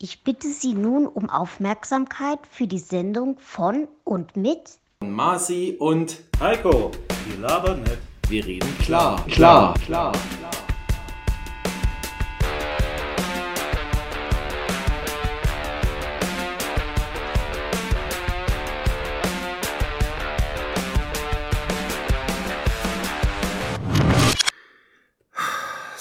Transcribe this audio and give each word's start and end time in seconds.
Ich 0.00 0.22
bitte 0.22 0.46
Sie 0.46 0.74
nun 0.74 1.08
um 1.08 1.28
Aufmerksamkeit 1.28 2.38
für 2.48 2.68
die 2.68 2.78
Sendung 2.78 3.36
von 3.40 3.88
und 4.04 4.36
mit 4.36 4.78
Marci 5.00 5.74
und 5.76 6.20
Heiko, 6.38 6.92
wir 7.26 7.38
labern 7.40 7.82
nicht. 7.82 7.98
wir 8.28 8.46
reden 8.46 8.78
klar. 8.78 9.26
Klar, 9.26 9.74
klar. 9.84 10.12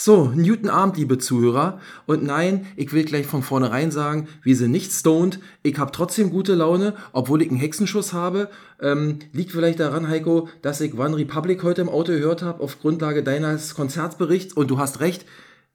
So, 0.08 0.32
Newton 0.34 0.70
Abend, 0.70 0.96
liebe 0.96 1.18
Zuhörer. 1.18 1.82
Und 2.06 2.24
nein, 2.24 2.66
ich 2.78 2.94
will 2.94 3.04
gleich 3.04 3.26
von 3.26 3.44
vornherein 3.44 3.92
sagen, 3.92 4.30
wir 4.42 4.56
sind 4.56 4.72
nicht 4.72 4.94
stoned. 4.94 5.42
Ich 5.64 5.78
habe 5.80 5.92
trotzdem 5.92 6.30
gute 6.30 6.56
Laune, 6.56 6.94
obwohl 7.12 7.42
ich 7.42 7.50
einen 7.50 7.60
Hexenschuss 7.60 8.14
habe. 8.14 8.50
Ähm, 8.82 9.20
liegt 9.34 9.52
vielleicht 9.52 9.82
daran, 9.82 10.08
Heiko, 10.08 10.48
dass 10.62 10.80
ich 10.80 10.98
One 10.98 11.18
Republic 11.18 11.62
heute 11.62 11.82
im 11.82 11.90
Auto 11.90 12.14
gehört 12.14 12.42
habe, 12.42 12.64
auf 12.64 12.80
Grundlage 12.80 13.22
deines 13.22 13.76
Konzertberichts. 13.76 14.54
Und 14.54 14.72
du 14.72 14.80
hast 14.80 15.02
recht, 15.02 15.26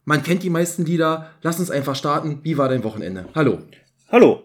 man 0.07 0.23
kennt 0.23 0.43
die 0.43 0.49
meisten 0.49 0.87
Lieder. 0.87 1.29
Lass 1.43 1.61
uns 1.61 1.71
einfach 1.71 1.95
starten. 1.95 2.39
Wie 2.43 2.57
war 2.57 2.71
dein 2.71 2.85
Wochenende? 2.85 3.29
Hallo. 3.35 3.59
Hallo. 4.11 4.45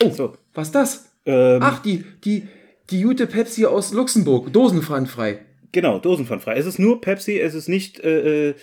Oh, 0.00 0.10
so. 0.10 0.36
was 0.54 0.68
ist 0.68 0.74
das? 0.76 1.10
Ähm, 1.26 1.58
Ach, 1.60 1.80
die, 1.80 2.04
die, 2.24 2.46
die 2.90 3.00
Jute 3.00 3.26
Pepsi 3.26 3.66
aus 3.66 3.92
Luxemburg. 3.92 4.52
Dosenpfandfrei. 4.52 5.46
Genau, 5.72 5.98
dosenpfandfrei. 5.98 6.54
Es 6.56 6.66
ist 6.66 6.78
nur 6.78 7.00
Pepsi, 7.00 7.38
es 7.40 7.54
ist 7.54 7.68
nicht 7.68 7.98
äh, 8.00 8.50
äh, 8.50 8.54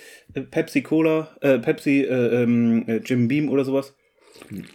Pepsi 0.52 0.84
Cola, 0.84 1.36
äh, 1.42 1.58
Pepsi 1.58 2.02
äh, 2.02 2.44
ähm, 2.44 2.88
äh, 2.88 2.98
Jim 2.98 3.28
Beam 3.28 3.50
oder 3.50 3.66
sowas. 3.66 3.96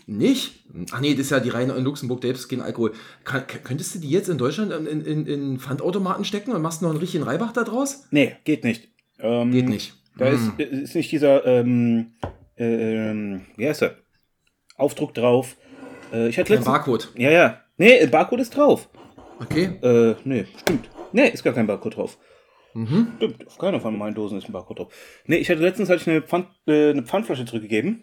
Nicht? 0.07 0.65
Ach 0.93 1.01
nee, 1.01 1.13
das 1.13 1.21
ist 1.27 1.31
ja 1.31 1.41
die 1.41 1.49
reine 1.49 1.73
in 1.75 1.85
Luxemburg, 1.85 2.21
gibt 2.21 2.49
kein 2.49 2.61
Alkohol. 2.61 2.93
Kann, 3.25 3.45
könntest 3.63 3.95
du 3.95 3.99
die 4.01 4.11
jetzt 4.11 4.29
in 4.29 4.37
Deutschland 4.37 4.73
in, 4.73 5.01
in, 5.05 5.27
in 5.27 5.59
Pfandautomaten 5.59 6.25
stecken 6.25 6.53
und 6.53 6.61
machst 6.61 6.83
noch 6.83 6.91
einen 6.91 6.99
richtigen 6.99 7.25
Reibach 7.25 7.53
da 7.53 7.63
draus? 7.63 8.07
Nee, 8.11 8.37
geht 8.45 8.65
nicht. 8.65 8.89
Ähm, 9.21 9.53
Geht 9.53 9.69
nicht. 9.69 9.95
Da 10.19 10.27
Hm. 10.27 10.53
ist, 10.59 10.71
ist 10.73 10.95
nicht 10.97 11.11
dieser, 11.13 11.47
ähm, 11.47 12.13
äh, 12.57 13.11
ähm, 13.11 13.43
wie 13.57 13.67
heißt 13.69 13.83
er? 13.83 13.97
Aufdruck 14.77 15.15
drauf. 15.15 15.57
Äh, 16.13 16.29
ich 16.29 16.39
hatte 16.39 16.53
letztens. 16.53 16.67
Barcode. 16.67 17.09
Ja, 17.17 17.31
ja. 17.31 17.61
Nee, 17.79 17.99
äh, 17.99 18.07
Barcode 18.07 18.41
ist 18.41 18.57
drauf. 18.57 18.89
Okay. 19.41 19.71
Äh, 19.83 20.15
nee, 20.25 20.47
stimmt. 20.61 20.89
Nee, 21.15 21.29
ist 21.29 21.45
gar 21.45 21.55
kein 21.55 21.67
Barcode 21.67 21.97
drauf. 21.97 22.19
Mhm. 22.75 23.13
Stimmt, 23.17 23.47
auf 23.47 23.57
keiner 23.59 23.81
von 23.81 23.97
meinen 23.97 24.15
Dosen 24.17 24.37
ist 24.37 24.49
ein 24.49 24.53
Barcode 24.53 24.81
drauf. 24.81 24.93
Nee, 25.27 25.37
ich 25.37 25.49
hatte 25.49 25.63
letztens 25.63 25.89
hatte 25.89 26.01
ich 26.03 26.09
eine, 26.11 26.23
Pfand, 26.23 26.49
äh, 26.67 26.91
eine 26.91 27.05
Pfandflasche 27.05 27.45
zurückgegeben 27.45 28.03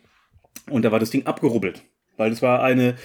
und 0.70 0.84
da 0.84 0.92
war 0.94 1.00
das 1.00 1.10
Ding 1.10 1.26
abgerubbelt. 1.26 1.84
Weil 2.16 2.30
das 2.30 2.42
war 2.42 2.64
eine, 2.64 2.96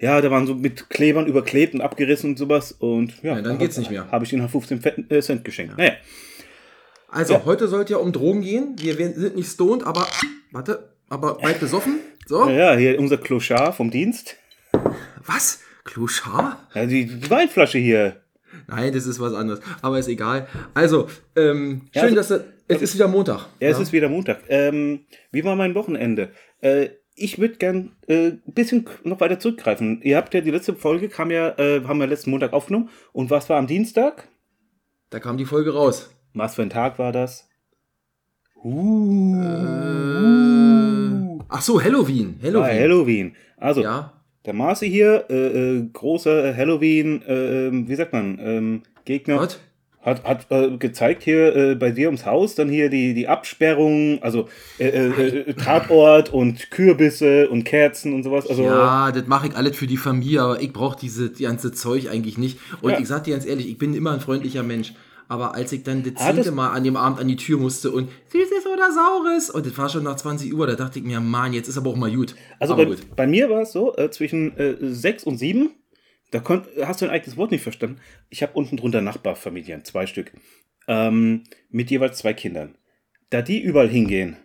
ja, 0.00 0.20
da 0.22 0.30
waren 0.30 0.46
so 0.46 0.54
mit 0.54 0.88
Klebern 0.88 1.26
überklebt 1.26 1.74
und 1.74 1.82
abgerissen 1.82 2.30
und 2.30 2.38
sowas 2.38 2.72
und 2.72 3.22
ja. 3.22 3.36
Ja, 3.36 3.42
dann 3.42 3.58
geht's 3.58 3.76
nicht 3.76 3.90
mehr. 3.90 4.10
Habe 4.10 4.24
ich 4.24 4.32
ihnen 4.32 4.40
halt 4.42 4.52
15 4.52 4.80
Fetten, 4.80 5.06
äh, 5.10 5.20
Cent 5.20 5.44
geschenkt. 5.44 5.76
Naja, 5.76 5.92
Also, 7.08 7.34
Ja. 7.34 7.42
heute 7.44 7.68
sollte 7.68 7.92
ja 7.92 7.98
um 7.98 8.10
Drogen 8.12 8.40
gehen. 8.40 8.74
Wir 8.78 8.94
sind 8.94 9.36
nicht 9.36 9.50
stoned, 9.50 9.84
aber. 9.84 10.06
Warte, 10.50 10.94
aber 11.10 11.36
bald 11.36 11.60
besoffen. 11.60 12.00
So. 12.26 12.48
ja, 12.48 12.74
hier 12.74 12.98
unser 12.98 13.18
Clochard 13.18 13.74
vom 13.74 13.90
Dienst. 13.90 14.36
Was? 15.26 15.60
Clochard? 15.84 16.56
Ja, 16.74 16.86
die 16.86 17.28
Weinflasche 17.28 17.76
hier. 17.78 18.21
Nein, 18.68 18.92
das 18.92 19.06
ist 19.06 19.20
was 19.20 19.34
anderes. 19.34 19.60
Aber 19.82 19.98
ist 19.98 20.08
egal. 20.08 20.46
Also, 20.74 21.08
ähm, 21.36 21.82
Ja, 21.92 22.02
schön, 22.02 22.16
also- 22.18 22.36
dass 22.36 22.44
du. 22.44 22.52
Es 22.68 22.80
ist 22.80 22.94
wieder 22.94 23.08
Montag. 23.08 23.46
Ja, 23.60 23.68
es 23.68 23.78
ist 23.78 23.92
wieder 23.92 24.08
Montag. 24.08 24.40
Ähm, 24.48 25.00
wie 25.30 25.44
war 25.44 25.56
mein 25.56 25.74
Wochenende? 25.74 26.30
Äh, 26.60 26.88
ich 27.14 27.38
würde 27.38 27.56
gern 27.56 27.92
äh, 28.06 28.28
ein 28.28 28.40
bisschen 28.46 28.88
noch 29.04 29.20
weiter 29.20 29.38
zurückgreifen. 29.38 30.00
Ihr 30.02 30.16
habt 30.16 30.32
ja 30.32 30.40
die 30.40 30.50
letzte 30.50 30.74
Folge, 30.74 31.10
kam 31.10 31.30
ja, 31.30 31.50
äh, 31.58 31.82
haben 31.84 31.98
wir 32.00 32.06
letzten 32.06 32.30
Montag 32.30 32.54
aufgenommen. 32.54 32.88
Und 33.12 33.28
was 33.30 33.50
war 33.50 33.58
am 33.58 33.66
Dienstag? 33.66 34.28
Da 35.10 35.20
kam 35.20 35.36
die 35.36 35.44
Folge 35.44 35.74
raus. 35.74 36.10
Was 36.32 36.54
für 36.54 36.62
ein 36.62 36.70
Tag 36.70 36.98
war 36.98 37.12
das? 37.12 37.46
Äh, 38.64 38.68
ach 41.48 41.62
so, 41.62 41.82
Halloween. 41.82 42.38
Halloween. 42.42 42.80
Halloween. 42.80 43.36
Also, 43.58 43.82
Ja. 43.82 44.12
Der 44.44 44.54
Marci 44.54 44.88
hier, 44.90 45.24
äh, 45.30 45.34
äh, 45.78 45.88
großer 45.92 46.56
Halloween, 46.56 47.22
äh, 47.26 47.68
ähm, 47.68 47.88
wie 47.88 47.94
sagt 47.94 48.12
man, 48.12 48.38
ähm, 48.42 48.82
Gegner. 49.04 49.38
Was? 49.40 49.58
Hat, 50.04 50.24
hat 50.24 50.46
äh, 50.50 50.76
gezeigt 50.78 51.22
hier 51.22 51.54
äh, 51.54 51.74
bei 51.76 51.92
dir 51.92 52.08
ums 52.08 52.26
Haus, 52.26 52.56
dann 52.56 52.68
hier 52.68 52.90
die, 52.90 53.14
die 53.14 53.28
Absperrung, 53.28 54.20
also 54.20 54.48
äh, 54.78 54.88
äh, 54.88 55.38
äh, 55.50 55.54
Tatort 55.56 56.32
und 56.32 56.72
Kürbisse 56.72 57.48
und 57.48 57.62
Kerzen 57.62 58.12
und 58.12 58.24
sowas. 58.24 58.48
Also, 58.48 58.64
Ja, 58.64 59.12
das 59.12 59.28
mache 59.28 59.46
ich 59.46 59.54
alles 59.54 59.76
für 59.76 59.86
die 59.86 59.96
Familie, 59.96 60.42
aber 60.42 60.60
ich 60.60 60.72
brauche 60.72 60.98
diese 60.98 61.30
die 61.30 61.44
ganze 61.44 61.70
Zeug 61.70 62.10
eigentlich 62.10 62.36
nicht. 62.36 62.58
Und 62.80 62.90
Ja. 62.90 62.98
ich 62.98 63.06
sag 63.06 63.22
dir 63.22 63.30
ganz 63.34 63.46
ehrlich, 63.46 63.68
ich 63.68 63.78
bin 63.78 63.94
immer 63.94 64.10
ein 64.10 64.18
freundlicher 64.18 64.64
Mensch. 64.64 64.92
Aber 65.28 65.54
als 65.54 65.72
ich 65.72 65.82
dann 65.82 66.02
das 66.02 66.14
zehnte 66.22 66.42
das- 66.44 66.50
Mal 66.50 66.70
an 66.70 66.84
dem 66.84 66.96
Abend 66.96 67.18
an 67.20 67.28
die 67.28 67.36
Tür 67.36 67.58
musste 67.58 67.90
und 67.90 68.10
Süßes 68.28 68.66
oder 68.66 68.92
Saures, 68.92 69.50
und 69.50 69.64
das 69.66 69.76
war 69.78 69.88
schon 69.88 70.04
nach 70.04 70.16
20 70.16 70.52
Uhr, 70.54 70.66
da 70.66 70.74
dachte 70.74 70.98
ich 70.98 71.04
mir, 71.04 71.20
Mann, 71.20 71.52
jetzt 71.52 71.68
ist 71.68 71.76
aber 71.78 71.90
auch 71.90 71.96
mal 71.96 72.10
gut. 72.14 72.34
Also 72.58 72.76
bei, 72.76 72.86
bei 73.16 73.26
mir 73.26 73.48
war 73.50 73.62
es 73.62 73.72
so, 73.72 73.96
äh, 73.96 74.10
zwischen 74.10 74.56
äh, 74.56 74.76
sechs 74.80 75.24
und 75.24 75.38
sieben, 75.38 75.70
da 76.30 76.40
konnt, 76.40 76.66
hast 76.84 77.00
du 77.00 77.06
ein 77.06 77.10
eigenes 77.10 77.36
Wort 77.36 77.50
nicht 77.50 77.62
verstanden. 77.62 78.00
Ich 78.30 78.42
habe 78.42 78.52
unten 78.54 78.76
drunter 78.76 79.00
Nachbarfamilien, 79.02 79.84
zwei 79.84 80.06
Stück, 80.06 80.32
ähm, 80.88 81.44
mit 81.70 81.90
jeweils 81.90 82.18
zwei 82.18 82.32
Kindern. 82.34 82.76
Da 83.30 83.42
die 83.42 83.60
überall 83.62 83.88
hingehen 83.88 84.36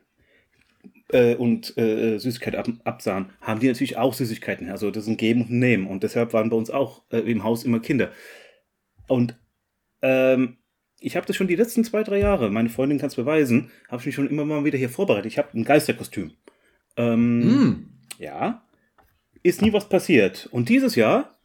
äh, 1.09 1.35
und 1.35 1.77
äh, 1.77 2.17
Süßigkeiten 2.17 2.59
ab, 2.59 2.67
absahen, 2.85 3.29
haben 3.41 3.59
die 3.59 3.67
natürlich 3.67 3.97
auch 3.97 4.13
Süßigkeiten. 4.13 4.69
Also 4.69 4.91
das 4.91 5.03
ist 5.03 5.09
ein 5.09 5.17
Geben 5.17 5.41
und 5.43 5.51
Nehmen. 5.51 5.87
Und 5.87 6.03
deshalb 6.03 6.33
waren 6.33 6.49
bei 6.49 6.55
uns 6.57 6.69
auch 6.69 7.03
äh, 7.09 7.19
im 7.19 7.43
Haus 7.43 7.63
immer 7.63 7.79
Kinder. 7.79 8.11
Und 9.07 9.37
ähm, 10.01 10.57
ich 10.99 11.15
habe 11.15 11.25
das 11.25 11.35
schon 11.35 11.47
die 11.47 11.55
letzten 11.55 11.83
zwei, 11.83 12.03
drei 12.03 12.19
Jahre, 12.19 12.49
meine 12.49 12.69
Freundin 12.69 12.97
kann 12.97 13.07
es 13.07 13.15
beweisen, 13.15 13.71
habe 13.87 13.99
ich 14.01 14.07
mich 14.07 14.15
schon 14.15 14.29
immer 14.29 14.45
mal 14.45 14.65
wieder 14.65 14.77
hier 14.77 14.89
vorbereitet. 14.89 15.31
Ich 15.31 15.37
habe 15.37 15.49
ein 15.53 15.63
Geisterkostüm. 15.63 16.31
Ähm, 16.95 17.43
Hm, 17.43 17.89
ja. 18.19 18.63
Ist 19.43 19.61
nie 19.61 19.73
was 19.73 19.87
passiert. 19.87 20.47
Und 20.51 20.69
dieses 20.69 20.95
Jahr, 20.95 21.37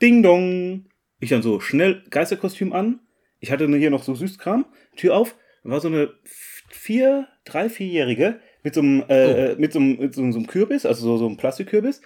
Ding 0.00 0.22
Dong, 0.22 0.86
ich 1.20 1.30
dann 1.30 1.42
so 1.42 1.60
schnell 1.60 2.02
Geisterkostüm 2.10 2.72
an. 2.72 3.00
Ich 3.38 3.52
hatte 3.52 3.66
hier 3.76 3.90
noch 3.90 4.02
so 4.02 4.14
Süßkram, 4.14 4.66
Tür 4.96 5.16
auf, 5.16 5.36
war 5.62 5.80
so 5.80 5.88
eine 5.88 6.12
vier, 6.24 7.28
drei, 7.44 7.68
vierjährige 7.68 8.40
mit 8.64 8.74
so 8.74 8.80
einem, 8.80 9.04
äh, 9.08 9.54
mit 9.56 9.72
so 9.72 9.78
einem, 9.78 9.98
mit 9.98 10.14
so, 10.14 10.30
so 10.30 10.38
einem 10.38 10.46
Kürbis, 10.46 10.86
also 10.86 11.02
so, 11.04 11.16
so 11.18 11.26
einem 11.26 11.36
Plastikkürbis. 11.36 12.00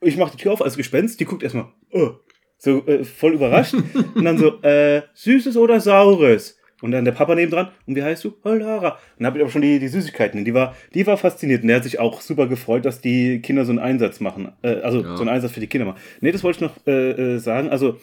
Ich 0.00 0.16
mache 0.16 0.32
die 0.36 0.42
Tür 0.42 0.52
auf 0.52 0.62
als 0.62 0.76
Gespenst, 0.76 1.20
die 1.20 1.24
guckt 1.24 1.42
erstmal, 1.42 1.72
oh, 1.90 2.14
so 2.58 2.86
äh, 2.86 3.04
voll 3.04 3.34
überrascht. 3.34 3.74
und 4.14 4.24
dann 4.24 4.38
so, 4.38 4.60
äh, 4.62 5.02
süßes 5.14 5.56
oder 5.56 5.80
saures? 5.80 6.58
Und 6.82 6.90
dann 6.90 7.04
der 7.06 7.12
Papa 7.12 7.34
nebendran, 7.34 7.68
und 7.86 7.94
wie 7.96 8.02
heißt 8.02 8.24
du? 8.24 8.34
Oh, 8.44 8.50
Lara. 8.50 8.88
Und 8.90 8.98
dann 9.20 9.26
habe 9.26 9.38
ich 9.38 9.42
aber 9.44 9.50
schon 9.50 9.62
die, 9.62 9.78
die 9.78 9.88
Süßigkeiten. 9.88 10.40
Und 10.40 10.44
die 10.44 10.52
war, 10.52 10.74
die 10.92 11.06
war 11.06 11.16
fasziniert. 11.16 11.62
Und 11.62 11.68
der 11.68 11.76
hat 11.76 11.84
sich 11.84 11.98
auch 11.98 12.20
super 12.20 12.46
gefreut, 12.46 12.84
dass 12.84 13.00
die 13.00 13.40
Kinder 13.40 13.64
so 13.64 13.70
einen 13.72 13.78
Einsatz 13.78 14.20
machen. 14.20 14.52
Äh, 14.62 14.80
also 14.80 15.00
Ja. 15.02 15.16
so 15.16 15.22
einen 15.22 15.30
Einsatz 15.30 15.52
für 15.52 15.60
die 15.60 15.66
Kinder 15.66 15.86
machen. 15.86 16.00
Nee, 16.20 16.32
das 16.32 16.42
wollte 16.44 16.56
ich 16.58 16.60
noch 16.62 16.86
äh, 16.86 17.10
äh, 17.36 17.38
sagen. 17.38 17.70
Also, 17.70 17.98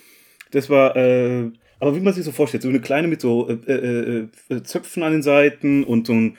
das 0.51 0.69
war, 0.69 0.95
äh, 0.95 1.51
aber 1.79 1.95
wie 1.95 1.99
man 1.99 2.13
sich 2.13 2.23
so 2.25 2.31
vorstellt, 2.31 2.63
so 2.63 2.69
eine 2.69 2.79
kleine 2.81 3.07
mit 3.07 3.21
so 3.21 3.49
äh, 3.49 3.53
äh, 3.71 4.27
äh, 4.49 4.63
Zöpfen 4.63 5.03
an 5.03 5.11
den 5.11 5.21
Seiten 5.21 5.83
und 5.83 6.07
so 6.07 6.13
ein, 6.13 6.37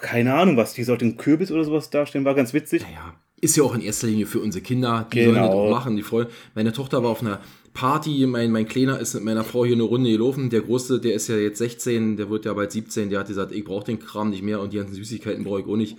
keine 0.00 0.34
Ahnung 0.34 0.56
was, 0.56 0.72
die 0.74 0.84
sollte 0.84 1.04
ein 1.04 1.16
Kürbis 1.18 1.50
oder 1.52 1.64
sowas 1.64 1.90
darstellen, 1.90 2.24
war 2.24 2.34
ganz 2.34 2.54
witzig. 2.54 2.82
naja, 2.82 3.14
ist 3.40 3.56
ja 3.56 3.62
auch 3.62 3.74
in 3.74 3.80
erster 3.80 4.06
Linie 4.06 4.26
für 4.26 4.40
unsere 4.40 4.62
Kinder. 4.62 5.06
Die 5.12 5.18
Genau. 5.20 5.32
sollen 5.32 5.42
das 5.46 5.54
auch 5.54 5.70
machen. 5.70 5.96
Die 5.96 6.02
freuen. 6.02 6.26
Meine 6.54 6.72
Tochter 6.72 7.02
war 7.02 7.10
auf 7.10 7.20
einer 7.22 7.40
Party, 7.74 8.26
mein, 8.26 8.50
mein 8.50 8.66
Kleiner 8.66 8.98
ist 8.98 9.14
mit 9.14 9.22
meiner 9.24 9.44
Frau 9.44 9.64
hier 9.64 9.74
eine 9.74 9.84
Runde 9.84 10.10
gelaufen. 10.10 10.50
Der 10.50 10.62
Große, 10.62 11.00
der 11.00 11.14
ist 11.14 11.28
ja 11.28 11.36
jetzt 11.36 11.58
16, 11.58 12.16
der 12.16 12.28
wird 12.28 12.44
ja 12.44 12.52
bald 12.54 12.72
17, 12.72 13.10
der 13.10 13.20
hat 13.20 13.28
gesagt, 13.28 13.52
ich 13.52 13.64
brauche 13.64 13.84
den 13.84 14.00
Kram 14.00 14.30
nicht 14.30 14.42
mehr 14.42 14.60
und 14.60 14.72
die 14.72 14.78
ganzen 14.78 14.94
Süßigkeiten 14.94 15.44
brauche 15.44 15.60
ich 15.60 15.66
auch 15.66 15.76
nicht. 15.76 15.96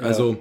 Also, 0.00 0.38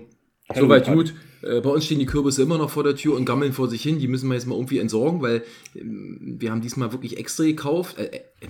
soweit 0.54 0.88
Halloween-Party. 0.88 0.92
gut. 0.92 1.14
Äh, 1.42 1.62
bei 1.62 1.70
uns 1.70 1.86
stehen 1.86 2.00
die 2.00 2.06
Kürbisse 2.06 2.44
immer 2.44 2.58
noch 2.60 2.70
vor 2.70 2.84
der 2.84 2.96
Tür 2.96 3.16
und 3.16 3.26
gammeln 3.26 3.54
vor 3.54 3.68
sich 3.68 3.82
hin. 3.82 3.98
Die 4.00 4.08
müssen 4.08 4.28
wir 4.28 4.36
jetzt 4.36 4.46
mal 4.46 4.56
irgendwie 4.56 4.78
entsorgen, 4.78 5.22
weil 5.22 5.44
ähm, 5.76 6.36
wir 6.40 6.52
haben 6.52 6.62
diesmal 6.62 6.92
wirklich 6.92 7.18
extra 7.18 7.44
gekauft. 7.46 7.98
Äh, 7.98 8.22
äh, 8.42 8.48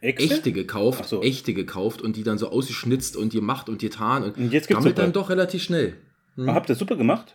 Echte? 0.00 0.22
echte 0.22 0.52
gekauft, 0.52 1.08
so. 1.08 1.22
echte 1.22 1.54
gekauft 1.54 2.02
und 2.02 2.14
die 2.16 2.22
dann 2.22 2.38
so 2.38 2.50
ausgeschnitzt 2.50 3.16
und 3.16 3.32
gemacht 3.32 3.68
und 3.68 3.80
getan 3.80 4.22
und, 4.22 4.36
Und 4.36 4.52
jetzt 4.52 4.68
gammelt 4.68 4.96
dann 4.96 5.12
doch 5.12 5.28
relativ 5.28 5.62
schnell. 5.62 5.94
Ah, 6.38 6.54
Habt 6.54 6.68
ihr 6.68 6.74
super 6.74 6.96
gemacht? 6.96 7.34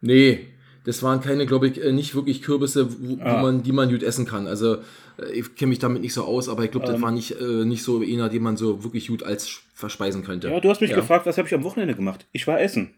Nee, 0.00 0.46
das 0.84 1.02
waren 1.02 1.20
keine, 1.22 1.46
glaube 1.46 1.68
ich, 1.68 1.82
äh, 1.82 1.92
nicht 1.92 2.14
wirklich 2.14 2.42
Kürbisse, 2.42 2.88
wo, 3.00 3.18
Ah. 3.22 3.38
wo 3.38 3.42
man, 3.42 3.62
die 3.62 3.72
man 3.72 3.88
gut 3.88 4.02
essen 4.02 4.26
kann. 4.26 4.46
Also 4.46 4.76
äh, 5.18 5.30
ich 5.32 5.54
kenne 5.56 5.70
mich 5.70 5.78
damit 5.78 6.02
nicht 6.02 6.12
so 6.12 6.24
aus, 6.24 6.48
aber 6.48 6.64
ich 6.64 6.70
glaube, 6.70 6.86
das 6.86 6.96
Ähm. 6.96 7.02
war 7.02 7.10
nicht, 7.10 7.32
äh, 7.40 7.64
nicht 7.64 7.82
so 7.82 8.02
einer, 8.02 8.28
den 8.28 8.42
man 8.42 8.56
so 8.56 8.84
wirklich 8.84 9.08
gut 9.08 9.22
als 9.22 9.62
verspeisen 9.74 10.22
könnte. 10.24 10.50
Ja, 10.50 10.60
du 10.60 10.68
hast 10.68 10.80
mich 10.82 10.90
Ja. 10.90 10.96
gefragt, 10.96 11.24
was 11.26 11.38
habe 11.38 11.48
ich 11.48 11.54
am 11.54 11.64
Wochenende 11.64 11.94
gemacht? 11.94 12.26
Ich 12.32 12.46
war 12.46 12.60
essen. 12.60 12.94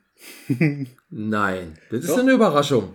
Nein, 1.11 1.75
das 1.91 2.01
ist 2.01 2.11
Doch. 2.11 2.19
eine 2.19 2.33
Überraschung. 2.33 2.93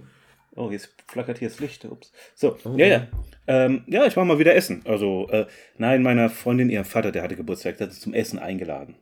Oh, 0.55 0.69
jetzt 0.69 0.89
flackert 1.07 1.39
hier 1.39 1.47
das 1.47 1.59
Licht. 1.59 1.85
Ups. 1.85 2.11
So, 2.35 2.57
Oh, 2.65 2.75
ja, 2.75 2.85
ja. 2.87 2.97
ja. 2.97 3.07
Ähm, 3.47 3.83
ja, 3.87 4.05
ich 4.05 4.17
war 4.17 4.25
mal 4.25 4.37
wieder 4.39 4.53
essen. 4.55 4.81
Also, 4.85 5.27
äh, 5.29 5.45
nein, 5.77 6.03
meiner 6.03 6.29
Freundin, 6.29 6.69
ihr 6.69 6.83
Vater, 6.83 7.11
der 7.11 7.23
hatte 7.23 7.35
Geburtstag, 7.37 7.77
der 7.77 7.87
hat 7.87 7.93
uns 7.93 8.01
zum 8.01 8.13
Essen 8.13 8.37
eingeladen. 8.37 8.95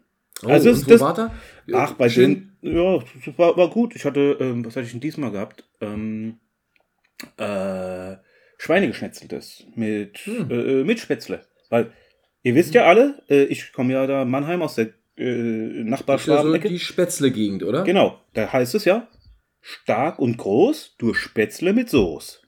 Oh, 0.43 0.47
Also 0.49 0.69
ist 0.69 0.89
das- 0.89 1.01
war? 1.01 1.33
Ach, 1.73 1.93
bei 1.93 2.09
Schön. 2.09 2.53
denen, 2.61 2.75
ja, 2.75 2.99
das 3.25 3.37
war, 3.37 3.57
war 3.57 3.69
gut. 3.69 3.95
Ich 3.95 4.05
hatte, 4.05 4.37
ähm, 4.39 4.65
was 4.65 4.75
hatte 4.75 4.85
ich 4.85 4.91
denn 4.91 5.01
diesmal 5.01 5.31
gehabt? 5.31 5.65
Ähm, 5.81 6.39
äh, 7.37 8.15
Schweinegeschnetzeltes 8.57 9.63
mit, 9.75 10.17
Hm. 10.19 10.49
äh, 10.51 10.83
mit 10.83 10.99
Spätzle. 10.99 11.41
Weil, 11.69 11.91
ihr 12.43 12.55
wisst 12.55 12.73
ja 12.73 12.85
alle, 12.85 13.21
äh, 13.29 13.43
ich 13.45 13.71
komme 13.73 13.93
ja 13.93 14.07
da 14.07 14.25
Mannheim 14.25 14.61
aus 14.61 14.75
der 14.75 14.85
äh, 14.85 14.89
Das 14.89 15.29
ist 15.29 15.75
ja 15.77 15.83
so 15.83 15.89
Nachbarschwabenecke. 15.89 16.69
die 16.69 16.79
Spätzle-Gegend, 16.79 17.63
oder? 17.63 17.83
Genau, 17.83 18.21
da 18.33 18.51
heißt 18.53 18.75
es 18.75 18.85
ja, 18.85 19.07
stark 19.59 20.19
und 20.19 20.37
groß 20.37 20.95
durch 20.97 21.17
Spätzle 21.17 21.73
mit 21.73 21.89
Soße. 21.89 22.39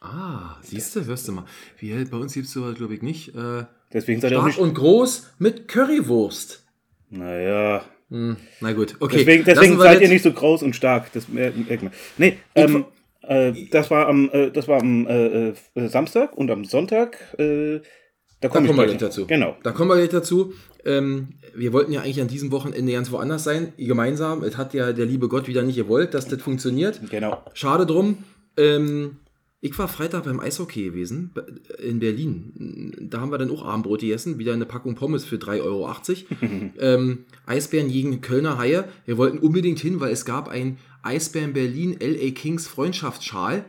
Ah, 0.00 0.56
siehst 0.62 0.94
du, 0.96 1.04
hörst 1.04 1.26
du 1.28 1.32
mal. 1.32 1.44
Wie, 1.78 1.92
bei 2.04 2.16
uns 2.16 2.34
gibt 2.34 2.46
es 2.46 2.52
sowas, 2.52 2.74
glaube 2.76 2.94
ich, 2.94 3.02
nicht. 3.02 3.34
Äh, 3.34 3.64
Deswegen 3.92 4.20
seid 4.20 4.32
ihr 4.32 4.38
auch 4.38 4.42
stark 4.42 4.56
nicht. 4.56 4.58
und 4.58 4.74
groß 4.74 5.34
mit 5.38 5.66
Currywurst. 5.68 6.64
Naja, 7.10 7.82
Hm, 8.10 8.36
na 8.60 8.72
gut, 8.72 8.96
okay. 9.00 9.18
deswegen, 9.18 9.44
deswegen 9.44 9.78
seid 9.78 10.00
ihr 10.00 10.08
nicht 10.08 10.22
so 10.22 10.32
groß 10.32 10.62
und 10.62 10.74
stark. 10.74 11.12
Das 11.12 11.28
mer- 11.28 11.52
merkt 11.52 11.82
man. 11.82 11.92
Nee, 12.16 12.38
ähm, 12.54 12.86
äh, 13.20 13.52
das 13.70 13.90
war 13.90 14.08
am, 14.08 14.30
äh, 14.32 14.50
das 14.50 14.66
war 14.66 14.80
am 14.80 15.06
äh, 15.06 15.48
äh, 15.48 15.54
Samstag 15.88 16.34
und 16.34 16.50
am 16.50 16.64
Sonntag. 16.64 17.18
Äh, 17.38 17.80
da 18.40 18.48
komme 18.48 18.64
ich 18.64 18.68
kommen 18.70 18.78
wir 18.78 18.86
gleich 18.86 18.96
dazu. 18.98 19.26
Genau. 19.26 19.56
Da 19.62 19.72
kommen 19.72 19.90
wir 19.90 19.96
gleich 19.96 20.08
dazu. 20.08 20.54
Ähm, 20.86 21.34
wir 21.54 21.74
wollten 21.74 21.92
ja 21.92 22.00
eigentlich 22.00 22.20
an 22.22 22.28
diesem 22.28 22.50
Wochenende 22.50 22.92
ganz 22.92 23.10
woanders 23.10 23.44
sein, 23.44 23.74
gemeinsam. 23.76 24.42
Es 24.42 24.56
hat 24.56 24.72
ja 24.72 24.92
der 24.92 25.04
liebe 25.04 25.28
Gott 25.28 25.46
wieder 25.46 25.62
nicht 25.62 25.76
gewollt, 25.76 26.14
dass 26.14 26.28
das 26.28 26.40
funktioniert. 26.40 27.00
Genau. 27.10 27.42
Schade 27.52 27.84
drum. 27.84 28.24
Ähm, 28.56 29.18
ich 29.60 29.76
war 29.78 29.88
Freitag 29.88 30.24
beim 30.24 30.38
Eishockey 30.40 30.84
gewesen, 30.84 31.30
be- 31.34 31.46
in 31.82 31.98
Berlin. 31.98 32.94
Da 33.10 33.20
haben 33.20 33.32
wir 33.32 33.38
dann 33.38 33.50
auch 33.50 33.64
Abendbrot 33.64 34.00
gegessen, 34.00 34.38
wieder 34.38 34.52
eine 34.52 34.66
Packung 34.66 34.94
Pommes 34.94 35.24
für 35.24 35.36
3,80 35.36 35.62
Euro. 35.62 35.90
ähm, 36.78 37.24
Eisbären 37.46 37.88
gegen 37.88 38.20
Kölner 38.20 38.56
Haie. 38.58 38.88
Wir 39.04 39.16
wollten 39.18 39.38
unbedingt 39.38 39.80
hin, 39.80 39.98
weil 40.00 40.12
es 40.12 40.24
gab 40.24 40.48
ein 40.48 40.78
Eisbären 41.02 41.52
Berlin 41.54 41.96
LA 42.00 42.30
Kings 42.30 42.68
Freundschaftsschal. 42.68 43.64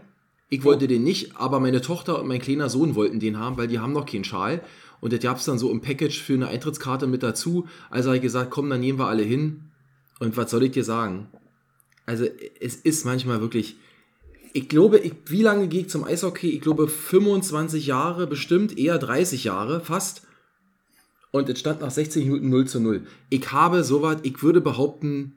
Ich 0.50 0.64
wollte 0.64 0.88
den 0.88 1.04
nicht, 1.04 1.38
aber 1.38 1.60
meine 1.60 1.82
Tochter 1.82 2.20
und 2.20 2.28
mein 2.28 2.42
kleiner 2.42 2.70
Sohn 2.70 2.96
wollten 2.96 3.20
den 3.20 3.38
haben, 3.38 3.58
weil 3.58 3.68
die 3.68 3.80
haben 3.80 3.94
noch 3.94 4.06
keinen 4.06 4.24
Schal. 4.24 4.62
Und 5.02 5.14
das 5.14 5.20
gab 5.22 5.38
es 5.38 5.46
dann 5.46 5.58
so 5.60 5.72
im 5.72 5.82
Package 5.82 6.22
für 6.22 6.34
eine 6.34 6.48
Eintrittskarte 6.48 7.08
mit 7.08 7.24
dazu. 7.24 7.68
Also 7.90 8.10
habe 8.10 8.18
ich 8.18 8.24
gesagt, 8.24 8.50
komm, 8.52 8.70
dann 8.70 8.80
nehmen 8.82 9.00
wir 9.00 9.08
alle 9.08 9.24
hin. 9.24 9.62
Und 10.20 10.38
was 10.38 10.52
soll 10.52 10.64
ich 10.64 10.72
dir 10.72 10.84
sagen? 10.84 11.28
Also 12.06 12.26
es 12.60 12.76
ist 12.76 13.06
manchmal 13.06 13.42
wirklich, 13.42 13.78
ich 14.54 14.68
glaube, 14.70 15.00
ich, 15.00 15.14
wie 15.26 15.42
lange 15.42 15.68
gehe 15.68 15.82
ich 15.82 15.90
zum 15.90 16.04
Eishockey? 16.04 16.50
Ich 16.50 16.62
glaube 16.62 16.88
25 16.88 17.86
Jahre, 17.86 18.28
bestimmt 18.28 18.78
eher 18.78 18.98
30 18.98 19.44
Jahre, 19.44 19.82
fast. 19.82 20.24
Und 21.32 21.50
es 21.50 21.60
stand 21.60 21.82
nach 21.82 21.92
60 21.92 22.26
Minuten 22.26 22.50
0 22.50 22.68
zu 22.68 22.80
0. 22.80 23.06
Ich 23.30 23.52
habe 23.52 23.84
sowas, 23.84 24.18
ich 24.24 24.42
würde 24.42 24.62
behaupten, 24.62 25.36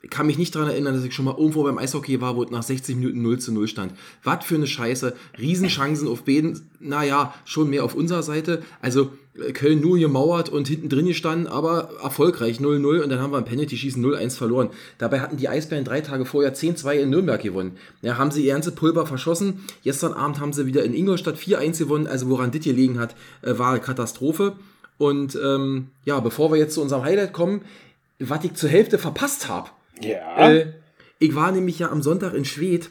ich 0.00 0.10
kann 0.10 0.26
mich 0.26 0.38
nicht 0.38 0.54
daran 0.54 0.68
erinnern, 0.68 0.94
dass 0.94 1.04
ich 1.04 1.14
schon 1.14 1.24
mal 1.24 1.36
irgendwo 1.36 1.62
beim 1.62 1.78
Eishockey 1.78 2.20
war, 2.20 2.36
wo 2.36 2.42
es 2.42 2.50
nach 2.50 2.62
60 2.62 2.96
Minuten 2.96 3.22
0 3.22 3.38
zu 3.38 3.52
0 3.52 3.68
stand. 3.68 3.94
Was 4.22 4.44
für 4.44 4.56
eine 4.56 4.66
Scheiße. 4.66 5.14
Riesenchancen 5.38 6.08
auf 6.08 6.24
beiden, 6.24 6.68
naja, 6.80 7.34
schon 7.44 7.70
mehr 7.70 7.84
auf 7.84 7.94
unserer 7.94 8.22
Seite. 8.22 8.62
Also 8.80 9.12
Köln 9.54 9.80
nur 9.80 9.98
gemauert 9.98 10.50
und 10.50 10.68
hinten 10.68 10.90
drin 10.90 11.06
gestanden, 11.06 11.46
aber 11.46 11.88
erfolgreich 12.02 12.58
0-0 12.58 13.00
und 13.00 13.08
dann 13.08 13.18
haben 13.18 13.32
wir 13.32 13.38
ein 13.38 13.46
Penalty-Schießen 13.46 14.04
0-1 14.04 14.36
verloren. 14.36 14.68
Dabei 14.98 15.20
hatten 15.20 15.38
die 15.38 15.48
Eisbären 15.48 15.84
drei 15.84 16.02
Tage 16.02 16.26
vorher 16.26 16.54
10-2 16.54 16.94
in 16.96 17.10
Nürnberg 17.10 17.40
gewonnen. 17.40 17.78
Ja, 18.02 18.18
haben 18.18 18.30
sie 18.30 18.44
ihr 18.44 18.52
ganze 18.52 18.72
Pulver 18.72 19.06
verschossen. 19.06 19.64
Gestern 19.84 20.12
Abend 20.12 20.38
haben 20.38 20.52
sie 20.52 20.66
wieder 20.66 20.84
in 20.84 20.92
Ingolstadt 20.92 21.36
4-1 21.36 21.78
gewonnen. 21.78 22.06
Also 22.06 22.28
woran 22.28 22.50
das 22.50 22.62
gelegen 22.62 22.98
hat, 22.98 23.14
äh, 23.40 23.58
war 23.58 23.70
eine 23.70 23.80
Katastrophe. 23.80 24.52
Und 24.98 25.38
ähm, 25.42 25.88
ja, 26.04 26.20
bevor 26.20 26.52
wir 26.52 26.58
jetzt 26.58 26.74
zu 26.74 26.82
unserem 26.82 27.02
Highlight 27.02 27.32
kommen, 27.32 27.62
was 28.18 28.44
ich 28.44 28.54
zur 28.54 28.68
Hälfte 28.68 28.98
verpasst 28.98 29.48
habe. 29.48 29.70
Ja. 30.02 30.50
Äh, 30.50 30.74
ich 31.18 31.34
war 31.34 31.52
nämlich 31.52 31.78
ja 31.78 31.90
am 31.90 32.02
Sonntag 32.02 32.34
in 32.34 32.44
Schwedt. 32.44 32.90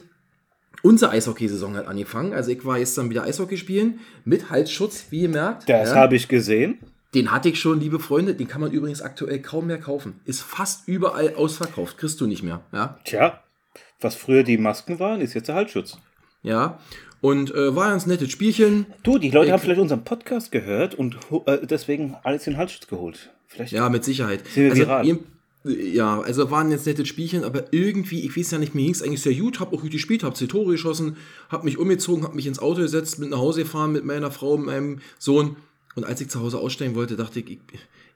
Unsere 0.82 1.12
Eishockeysaison 1.12 1.76
hat 1.76 1.86
angefangen. 1.86 2.32
Also 2.32 2.50
ich 2.50 2.64
war 2.64 2.78
jetzt 2.78 2.98
dann 2.98 3.08
wieder 3.08 3.22
Eishockey 3.24 3.56
spielen 3.56 4.00
mit 4.24 4.50
Halsschutz, 4.50 5.06
wie 5.10 5.22
ihr 5.22 5.28
merkt. 5.28 5.68
das 5.68 5.90
Ja. 5.90 5.94
habe 5.96 6.16
ich 6.16 6.28
gesehen. 6.28 6.78
Den 7.14 7.30
hatte 7.30 7.50
ich 7.50 7.60
schon, 7.60 7.78
liebe 7.80 8.00
Freunde. 8.00 8.34
Den 8.34 8.48
kann 8.48 8.60
man 8.60 8.72
übrigens 8.72 9.02
aktuell 9.02 9.38
kaum 9.40 9.66
mehr 9.66 9.78
kaufen. 9.78 10.20
Ist 10.24 10.42
fast 10.42 10.88
überall 10.88 11.34
ausverkauft. 11.34 11.98
Kriegst 11.98 12.20
du 12.20 12.26
nicht 12.26 12.42
mehr. 12.42 12.62
Ja. 12.72 12.98
Tja, 13.04 13.40
was 14.00 14.14
früher 14.16 14.42
die 14.42 14.58
Masken 14.58 14.98
waren, 14.98 15.20
ist 15.20 15.34
jetzt 15.34 15.48
der 15.48 15.54
Halsschutz. 15.54 15.98
Ja. 16.42 16.78
Und 17.20 17.54
äh, 17.54 17.76
war 17.76 17.90
ganz 17.90 18.06
nettes 18.06 18.30
Spielchen. 18.32 18.86
Du, 19.04 19.18
die 19.18 19.30
Leute 19.30 19.46
Ich- 19.46 19.52
haben 19.52 19.60
vielleicht 19.60 19.80
unseren 19.80 20.02
Podcast 20.04 20.50
gehört 20.50 20.94
und 20.96 21.16
äh, 21.46 21.58
deswegen 21.66 22.16
alles 22.24 22.44
den 22.44 22.56
Halsschutz 22.56 22.88
geholt. 22.88 23.30
Vielleicht. 23.46 23.72
Ja, 23.72 23.88
mit 23.90 24.02
Sicherheit. 24.04 24.40
Sind 24.46 24.64
wir 24.64 24.70
also, 24.70 24.82
viral? 24.82 25.06
ihr- 25.06 25.18
ja, 25.64 26.20
also 26.20 26.50
waren 26.50 26.70
jetzt 26.70 26.86
nette 26.86 27.06
Spielchen, 27.06 27.44
aber 27.44 27.72
irgendwie, 27.72 28.20
ich 28.20 28.36
weiß 28.36 28.50
ja 28.50 28.58
nicht, 28.58 28.74
mir 28.74 28.82
ging 28.82 28.92
es 28.92 29.02
eigentlich 29.02 29.22
sehr 29.22 29.34
gut, 29.34 29.60
hab 29.60 29.72
auch 29.72 29.80
gut 29.80 29.92
gespielt, 29.92 30.24
hab 30.24 30.36
zwei 30.36 30.46
Tore 30.46 30.72
geschossen, 30.72 31.16
hab 31.48 31.62
mich 31.62 31.78
umgezogen, 31.78 32.24
hab 32.24 32.34
mich 32.34 32.46
ins 32.46 32.58
Auto 32.58 32.80
gesetzt, 32.80 33.18
mit 33.20 33.30
nach 33.30 33.38
Hause 33.38 33.62
gefahren 33.62 33.92
mit 33.92 34.04
meiner 34.04 34.30
Frau 34.30 34.54
und 34.54 34.66
meinem 34.66 34.98
Sohn. 35.18 35.56
Und 35.94 36.04
als 36.04 36.20
ich 36.20 36.28
zu 36.28 36.40
Hause 36.40 36.58
aussteigen 36.58 36.94
wollte, 36.94 37.16
dachte 37.16 37.40
ich, 37.40 37.50
ich, 37.50 37.58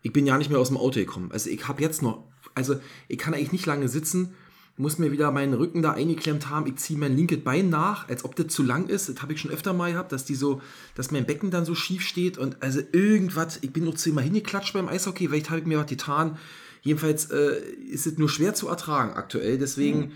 ich 0.02 0.12
bin 0.12 0.26
ja 0.26 0.36
nicht 0.38 0.50
mehr 0.50 0.58
aus 0.58 0.68
dem 0.68 0.76
Auto 0.76 0.98
gekommen. 0.98 1.30
Also 1.32 1.50
ich 1.50 1.68
habe 1.68 1.82
jetzt 1.82 2.02
noch, 2.02 2.24
also 2.54 2.76
ich 3.06 3.18
kann 3.18 3.34
eigentlich 3.34 3.52
nicht 3.52 3.66
lange 3.66 3.88
sitzen, 3.88 4.34
muss 4.78 4.98
mir 4.98 5.12
wieder 5.12 5.30
meinen 5.30 5.54
Rücken 5.54 5.82
da 5.82 5.92
eingeklemmt 5.92 6.50
haben. 6.50 6.66
Ich 6.66 6.76
ziehe 6.76 6.98
mein 6.98 7.16
linkes 7.16 7.40
Bein 7.42 7.70
nach, 7.70 8.08
als 8.08 8.24
ob 8.24 8.36
das 8.36 8.48
zu 8.48 8.62
lang 8.62 8.88
ist. 8.88 9.08
Das 9.08 9.22
habe 9.22 9.32
ich 9.32 9.40
schon 9.40 9.50
öfter 9.50 9.72
mal 9.72 9.92
gehabt, 9.92 10.12
dass 10.12 10.24
die 10.24 10.34
so, 10.34 10.60
dass 10.94 11.10
mein 11.10 11.26
Becken 11.26 11.50
dann 11.50 11.64
so 11.64 11.74
schief 11.74 12.02
steht 12.02 12.38
und 12.38 12.62
also 12.62 12.80
irgendwas. 12.92 13.58
Ich 13.62 13.72
bin 13.72 13.84
noch 13.84 13.94
zehnmal 13.94 14.24
hingeklatscht 14.24 14.74
beim 14.74 14.88
Eishockey, 14.88 15.28
vielleicht 15.28 15.50
habe 15.50 15.60
ich 15.60 15.66
mir 15.66 15.78
was 15.78 15.86
getan. 15.86 16.38
Jedenfalls 16.86 17.32
äh, 17.32 17.58
ist 17.90 18.06
es 18.06 18.16
nur 18.16 18.28
schwer 18.28 18.54
zu 18.54 18.68
ertragen 18.68 19.14
aktuell. 19.14 19.58
Deswegen, 19.58 20.12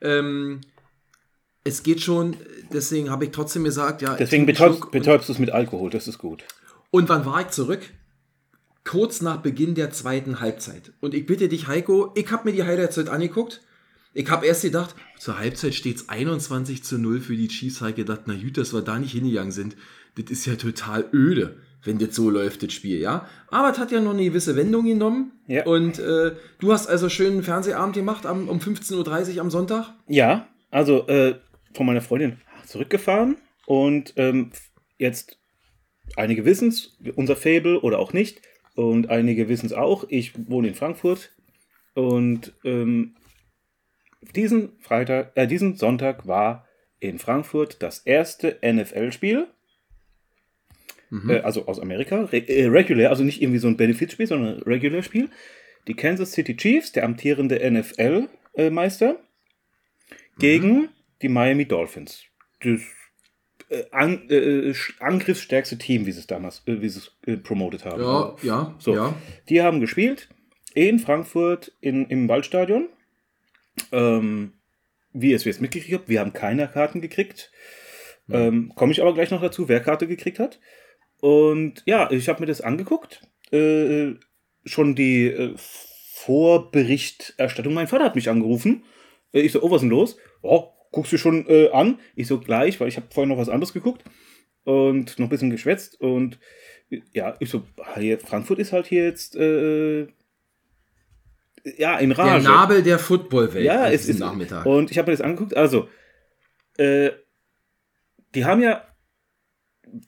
ähm, 0.00 0.60
es 1.64 1.82
geht 1.82 2.00
schon. 2.00 2.36
Deswegen 2.72 3.10
habe 3.10 3.24
ich 3.24 3.32
trotzdem 3.32 3.64
gesagt, 3.64 4.02
ja. 4.02 4.14
Deswegen 4.14 4.46
betäubst, 4.46 5.28
du 5.28 5.32
es 5.32 5.38
mit 5.40 5.50
Alkohol, 5.50 5.90
das 5.90 6.06
ist 6.06 6.18
gut. 6.18 6.44
und 6.92 7.08
wann 7.08 7.26
war 7.26 7.40
ich 7.40 7.48
zurück? 7.48 7.80
Kurz 8.84 9.20
nach 9.20 9.38
Beginn 9.38 9.74
der 9.74 9.90
zweiten 9.90 10.38
Halbzeit. 10.38 10.92
Und 11.00 11.12
ich 11.12 11.26
bitte 11.26 11.48
dich, 11.48 11.66
Heiko, 11.66 12.12
ich 12.14 12.30
habe 12.30 12.48
mir 12.48 12.54
die 12.54 12.62
Highlights 12.62 12.96
heute 12.96 13.10
angeguckt. 13.10 13.60
Ich 14.14 14.30
habe 14.30 14.46
erst 14.46 14.62
gedacht, 14.62 14.94
zur 15.18 15.38
Halbzeit 15.38 15.74
steht 15.74 15.96
es 15.96 16.08
21 16.08 16.84
zu 16.84 16.98
0 16.98 17.20
für 17.20 17.36
die 17.36 17.48
Chiefs. 17.48 17.80
Ich 17.80 17.96
gedacht, 17.96 18.22
na 18.26 18.34
gut, 18.34 18.58
dass 18.58 18.72
wir 18.72 18.82
da 18.82 18.96
nicht 18.96 19.12
hingegangen 19.12 19.50
sind. 19.50 19.74
Das 20.14 20.30
ist 20.30 20.46
ja 20.46 20.54
total 20.54 21.08
öde, 21.12 21.56
wenn 21.84 21.98
das 21.98 22.14
so 22.14 22.30
läuft, 22.30 22.62
das 22.62 22.72
Spiel, 22.72 23.00
ja. 23.00 23.28
Aber 23.48 23.70
es 23.70 23.78
hat 23.78 23.90
ja 23.90 24.00
noch 24.00 24.12
eine 24.12 24.24
gewisse 24.24 24.56
Wendung 24.56 24.86
genommen. 24.86 25.32
Ja. 25.46 25.64
Und 25.64 25.98
äh, 25.98 26.32
du 26.58 26.72
hast 26.72 26.86
also 26.86 27.08
schön 27.08 27.32
einen 27.32 27.42
Fernsehabend 27.42 27.94
gemacht 27.94 28.26
am, 28.26 28.48
um 28.48 28.58
15.30 28.58 29.34
Uhr 29.34 29.40
am 29.40 29.50
Sonntag. 29.50 29.92
Ja, 30.06 30.46
also 30.70 31.06
äh, 31.08 31.36
von 31.74 31.86
meiner 31.86 32.00
Freundin 32.00 32.38
zurückgefahren 32.66 33.36
und 33.66 34.14
ähm, 34.16 34.50
jetzt 34.98 35.38
einige 36.16 36.44
wissen 36.44 36.68
es, 36.68 36.96
unser 37.16 37.36
Fable 37.36 37.80
oder 37.80 37.98
auch 37.98 38.12
nicht. 38.12 38.42
Und 38.74 39.10
einige 39.10 39.48
wissen 39.48 39.66
es 39.66 39.72
auch. 39.74 40.04
Ich 40.08 40.32
wohne 40.48 40.68
in 40.68 40.74
Frankfurt 40.74 41.30
und 41.94 42.54
ähm, 42.64 43.16
diesen 44.34 44.78
Freitag, 44.80 45.32
äh, 45.34 45.46
diesen 45.46 45.76
Sonntag 45.76 46.26
war 46.26 46.66
in 47.00 47.18
Frankfurt 47.18 47.82
das 47.82 47.98
erste 47.98 48.58
NFL-Spiel. 48.62 49.48
Äh, 51.28 51.40
also 51.40 51.66
aus 51.66 51.78
Amerika, 51.78 52.22
Re 52.24 52.38
äh, 52.48 52.66
regular, 52.66 53.10
also 53.10 53.22
nicht 53.22 53.42
irgendwie 53.42 53.58
so 53.58 53.68
ein 53.68 53.76
Benefitspiel, 53.76 54.26
sondern 54.26 54.56
ein 54.56 54.62
Regular-Spiel. 54.62 55.28
Die 55.86 55.94
Kansas 55.94 56.32
City 56.32 56.56
Chiefs, 56.56 56.92
der 56.92 57.04
amtierende 57.04 57.58
NFL-Meister, 57.70 59.16
gegen 60.38 60.88
die 61.20 61.28
Miami 61.28 61.66
Dolphins. 61.66 62.22
Das 62.62 62.80
äh, 63.68 63.84
an, 63.90 64.28
äh, 64.30 64.72
angriffsstärkste 65.00 65.78
Team, 65.78 66.06
wie 66.06 66.12
sie 66.12 66.20
es 66.20 66.26
damals, 66.26 66.62
äh, 66.66 66.80
wie 66.80 66.88
sie 66.88 67.00
es 67.00 67.16
äh, 67.26 67.36
promotet 67.36 67.84
haben. 67.84 68.02
Ja, 68.02 68.36
ja, 68.42 68.74
So, 68.78 68.94
ja. 68.94 69.14
die 69.48 69.62
haben 69.62 69.80
gespielt 69.80 70.28
in 70.74 70.98
Frankfurt 70.98 71.72
in, 71.80 72.06
im 72.06 72.28
Waldstadion. 72.28 72.88
Ähm, 73.90 74.52
wie 75.12 75.30
ihr 75.30 75.36
es 75.36 75.44
jetzt 75.44 75.60
mitgekriegt 75.60 75.94
habt, 75.94 76.08
wir 76.08 76.20
haben 76.20 76.32
keine 76.32 76.68
Karten 76.68 77.00
gekriegt. 77.00 77.50
Ähm, 78.30 78.72
Komme 78.74 78.92
ich 78.92 79.02
aber 79.02 79.12
gleich 79.12 79.30
noch 79.30 79.42
dazu, 79.42 79.68
wer 79.68 79.80
Karte 79.80 80.06
gekriegt 80.06 80.38
hat. 80.38 80.58
Und 81.22 81.82
ja, 81.86 82.10
ich 82.10 82.28
habe 82.28 82.40
mir 82.40 82.46
das 82.46 82.62
angeguckt. 82.62 83.22
Äh, 83.52 84.14
schon 84.64 84.96
die 84.96 85.28
äh, 85.28 85.54
Vorberichterstattung. 85.56 87.72
Mein 87.72 87.86
Vater 87.86 88.06
hat 88.06 88.16
mich 88.16 88.28
angerufen. 88.28 88.82
Äh, 89.32 89.42
ich 89.42 89.52
so, 89.52 89.62
oh, 89.62 89.70
was 89.70 89.76
ist 89.76 89.82
denn 89.82 89.90
los? 89.90 90.16
Oh, 90.42 90.72
guckst 90.90 91.12
du 91.12 91.18
schon 91.18 91.46
äh, 91.48 91.70
an? 91.70 92.00
Ich 92.16 92.26
so, 92.26 92.40
gleich, 92.40 92.80
weil 92.80 92.88
ich 92.88 92.96
habe 92.96 93.06
vorher 93.08 93.28
noch 93.28 93.40
was 93.40 93.48
anderes 93.48 93.72
geguckt. 93.72 94.02
Und 94.64 95.16
noch 95.20 95.26
ein 95.26 95.28
bisschen 95.28 95.50
geschwätzt. 95.50 96.00
Und 96.00 96.40
ja, 97.12 97.36
ich 97.38 97.50
so, 97.50 97.62
hier, 97.96 98.18
Frankfurt 98.18 98.58
ist 98.58 98.72
halt 98.72 98.88
hier 98.88 99.04
jetzt 99.04 99.36
äh, 99.36 100.08
ja 101.76 101.98
in 101.98 102.10
Der 102.10 102.18
Rage. 102.18 102.44
Nabel 102.44 102.82
der 102.82 102.98
Footballwelt 102.98 103.64
ja, 103.64 103.88
es 103.88 104.08
ist 104.08 104.18
Nachmittag. 104.18 104.66
Und 104.66 104.90
ich 104.90 104.98
habe 104.98 105.12
mir 105.12 105.16
das 105.16 105.24
angeguckt. 105.24 105.56
Also, 105.56 105.88
äh, 106.78 107.12
die 108.34 108.44
haben 108.44 108.60
ja 108.60 108.91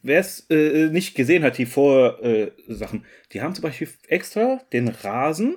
wer 0.02 0.20
es 0.20 0.46
äh, 0.50 0.88
nicht 0.88 1.14
gesehen 1.14 1.44
hat, 1.44 1.58
die 1.58 1.66
Vorsachen, 1.66 3.00
äh, 3.00 3.06
die 3.32 3.42
haben 3.42 3.54
zum 3.54 3.62
Beispiel 3.62 3.88
extra 4.08 4.60
den 4.72 4.88
Rasen 4.88 5.56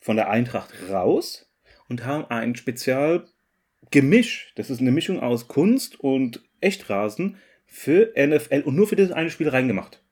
von 0.00 0.16
der 0.16 0.30
Eintracht 0.30 0.72
raus 0.90 1.50
und 1.88 2.04
haben 2.04 2.24
ein 2.26 2.54
Spezialgemisch. 2.54 4.52
Das 4.56 4.70
ist 4.70 4.80
eine 4.80 4.92
Mischung 4.92 5.20
aus 5.20 5.48
Kunst 5.48 6.00
und 6.00 6.42
Echtrasen 6.60 7.36
für 7.66 8.12
NFL 8.16 8.62
und 8.64 8.74
nur 8.74 8.86
für 8.86 8.96
das 8.96 9.12
eine 9.12 9.30
Spiel 9.30 9.48
reingemacht. 9.48 10.02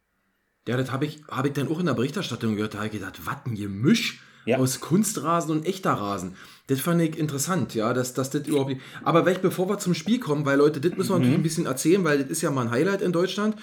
Ja, 0.68 0.76
das 0.76 0.90
habe 0.90 1.06
ich, 1.06 1.22
hab 1.28 1.46
ich 1.46 1.52
dann 1.52 1.68
auch 1.68 1.78
in 1.78 1.86
der 1.86 1.94
Berichterstattung 1.94 2.56
gehört. 2.56 2.74
Da 2.74 2.78
habe 2.78 2.88
ich 2.88 2.92
gedacht, 2.92 3.20
was 3.24 3.46
ein 3.46 3.54
Gemisch 3.54 4.20
Ja. 4.46 4.58
aus 4.58 4.80
Kunstrasen 4.80 5.50
und 5.50 5.66
echter 5.66 5.92
Rasen. 5.92 6.36
Das 6.68 6.80
fand 6.80 7.00
ich 7.02 7.18
interessant, 7.18 7.74
ja, 7.74 7.92
dass, 7.92 8.14
dass 8.14 8.30
das 8.30 8.46
überhaupt 8.46 8.70
nicht. 8.70 8.80
Aber 9.04 9.22
vielleicht 9.22 9.42
bevor 9.42 9.68
wir 9.68 9.78
zum 9.78 9.94
Spiel 9.94 10.18
kommen, 10.20 10.44
weil 10.46 10.58
Leute, 10.58 10.80
das 10.80 10.96
müssen 10.96 11.10
wir 11.10 11.16
Mhm. 11.16 11.20
natürlich 11.22 11.38
ein 11.38 11.42
bisschen 11.42 11.66
erzählen, 11.66 12.04
weil 12.04 12.18
das 12.20 12.28
ist 12.30 12.42
ja 12.42 12.50
mal 12.50 12.62
ein 12.62 12.70
Highlight 12.70 13.02
in 13.02 13.12
Deutschland. 13.12 13.56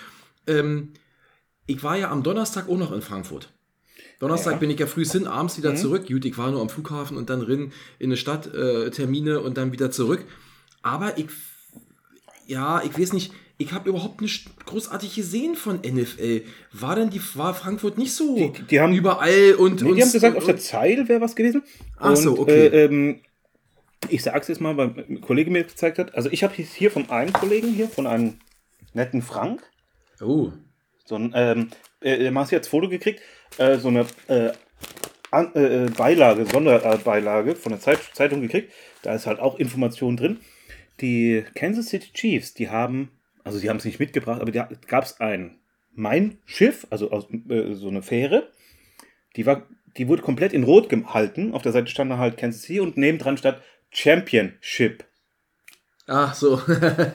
Ähm, 0.48 0.94
ich 1.66 1.82
war 1.84 1.98
ja 1.98 2.12
am 2.12 2.22
Donnerstag 2.24 2.70
auch 2.70 2.78
noch 2.78 2.92
in 2.92 3.02
Frankfurt. 3.02 3.52
Donnerstag 4.20 4.52
Ja. 4.52 4.56
Mhm. 4.58 4.60
bin 4.62 4.70
ich 4.72 4.80
ja 4.80 4.86
früh 4.88 5.06
hin, 5.06 5.28
abends 5.28 5.58
wieder 5.58 5.76
zurück. 5.76 6.08
Gut, 6.08 6.24
ich 6.26 6.38
war 6.38 6.52
nur 6.52 6.62
am 6.62 6.70
Flughafen 6.70 7.18
und 7.18 7.30
dann 7.30 7.42
rein 7.42 7.72
in 8.00 8.10
eine 8.10 8.18
Stadt, 8.18 8.54
äh, 8.54 8.90
Termine 8.92 9.42
und 9.42 9.58
dann 9.58 9.72
wieder 9.72 9.92
zurück. 9.92 10.24
Aber 10.82 11.18
ich, 11.18 11.28
ja, 12.48 12.82
ich 12.84 12.98
weiß 12.98 13.14
nicht, 13.14 13.34
ich 13.58 13.72
habe 13.72 13.90
überhaupt 13.90 14.22
nicht 14.22 14.48
großartig 14.66 15.16
gesehen 15.16 15.56
von 15.56 15.80
NFL. 15.82 16.44
War 16.72 16.96
denn 16.96 17.10
die, 17.10 17.22
war 17.36 17.54
Frankfurt 17.54 17.98
nicht 17.98 18.14
so 18.14 18.36
Die- 18.36 18.64
die 18.70 18.80
haben- 18.80 18.94
überall 18.94 19.56
und. 19.56 19.82
Nee, 19.82 19.90
und 19.90 19.96
die 19.98 20.02
haben 20.04 20.12
gesagt, 20.12 20.36
und, 20.36 20.40
auf 20.42 20.46
der 20.46 20.58
Zeil 20.58 21.08
wäre 21.08 21.22
was 21.22 21.36
gewesen. 21.36 21.64
Ach 21.98 22.16
so, 22.16 22.40
okay. 22.40 22.68
Äh, 22.68 22.86
ähm, 22.86 23.20
ich 24.10 24.22
sag's 24.24 24.48
jetzt 24.50 24.60
mal, 24.60 24.76
weil 24.76 25.06
ein 25.08 25.22
Kollege 25.22 25.50
mir 25.52 25.64
gezeigt 25.64 25.98
hat. 26.00 26.14
Also 26.16 26.30
ich 26.32 26.44
habe 26.44 26.54
hier 26.56 26.92
von 26.92 27.10
einem 27.10 27.32
Kollegen 27.32 27.70
hier, 27.70 27.88
von 27.88 28.06
einem 28.08 28.36
netten 28.94 29.22
Frank, 29.22 29.62
Oh, 30.22 30.52
so 31.06 31.16
ein, 31.16 31.32
ähm, 31.36 31.70
äh, 32.02 32.18
der 32.18 32.32
Marci 32.32 32.56
hat 32.56 32.66
Foto 32.66 32.88
gekriegt, 32.90 33.22
äh, 33.58 33.78
so 33.78 33.88
eine 33.90 34.06
äh, 34.28 34.52
an, 35.32 35.54
äh, 35.56 35.90
Beilage, 35.98 36.46
Sonderbeilage 36.46 37.56
von 37.56 37.72
der 37.72 37.80
Zeit, 37.82 38.00
Zeitung 38.14 38.42
gekriegt. 38.42 38.72
Da 39.02 39.14
ist 39.16 39.26
halt 39.26 39.40
auch 39.40 39.58
Information 39.60 40.16
drin. 40.18 40.40
Die 41.02 41.44
Kansas 41.56 41.88
City 41.88 42.10
Chiefs, 42.14 42.54
die 42.54 42.70
haben, 42.70 43.10
also 43.44 43.60
die 43.60 43.70
haben 43.70 43.78
es 43.78 43.86
nicht 43.86 44.00
mitgebracht, 44.00 44.42
aber 44.42 44.52
da 44.52 44.70
gab 44.88 45.04
es 45.04 45.20
ein 45.20 45.60
Mein 45.94 46.38
Schiff, 46.46 46.88
also 46.90 47.12
aus, 47.12 47.28
äh, 47.50 47.74
so 47.74 47.88
eine 47.90 48.02
Fähre, 48.02 48.52
die 49.36 49.46
war, 49.46 49.68
die 49.98 50.08
wurde 50.08 50.22
komplett 50.22 50.54
in 50.54 50.64
Rot 50.64 50.90
gehalten. 50.90 51.54
Auf 51.54 51.62
der 51.62 51.72
Seite 51.72 51.88
stand 51.90 52.12
da 52.12 52.18
halt 52.18 52.38
Kansas 52.38 52.62
City 52.64 52.80
und 52.80 52.98
nebendran 52.98 53.38
stand 53.38 53.62
Championship. 53.92 55.04
ach 56.08 56.34
so. 56.34 56.60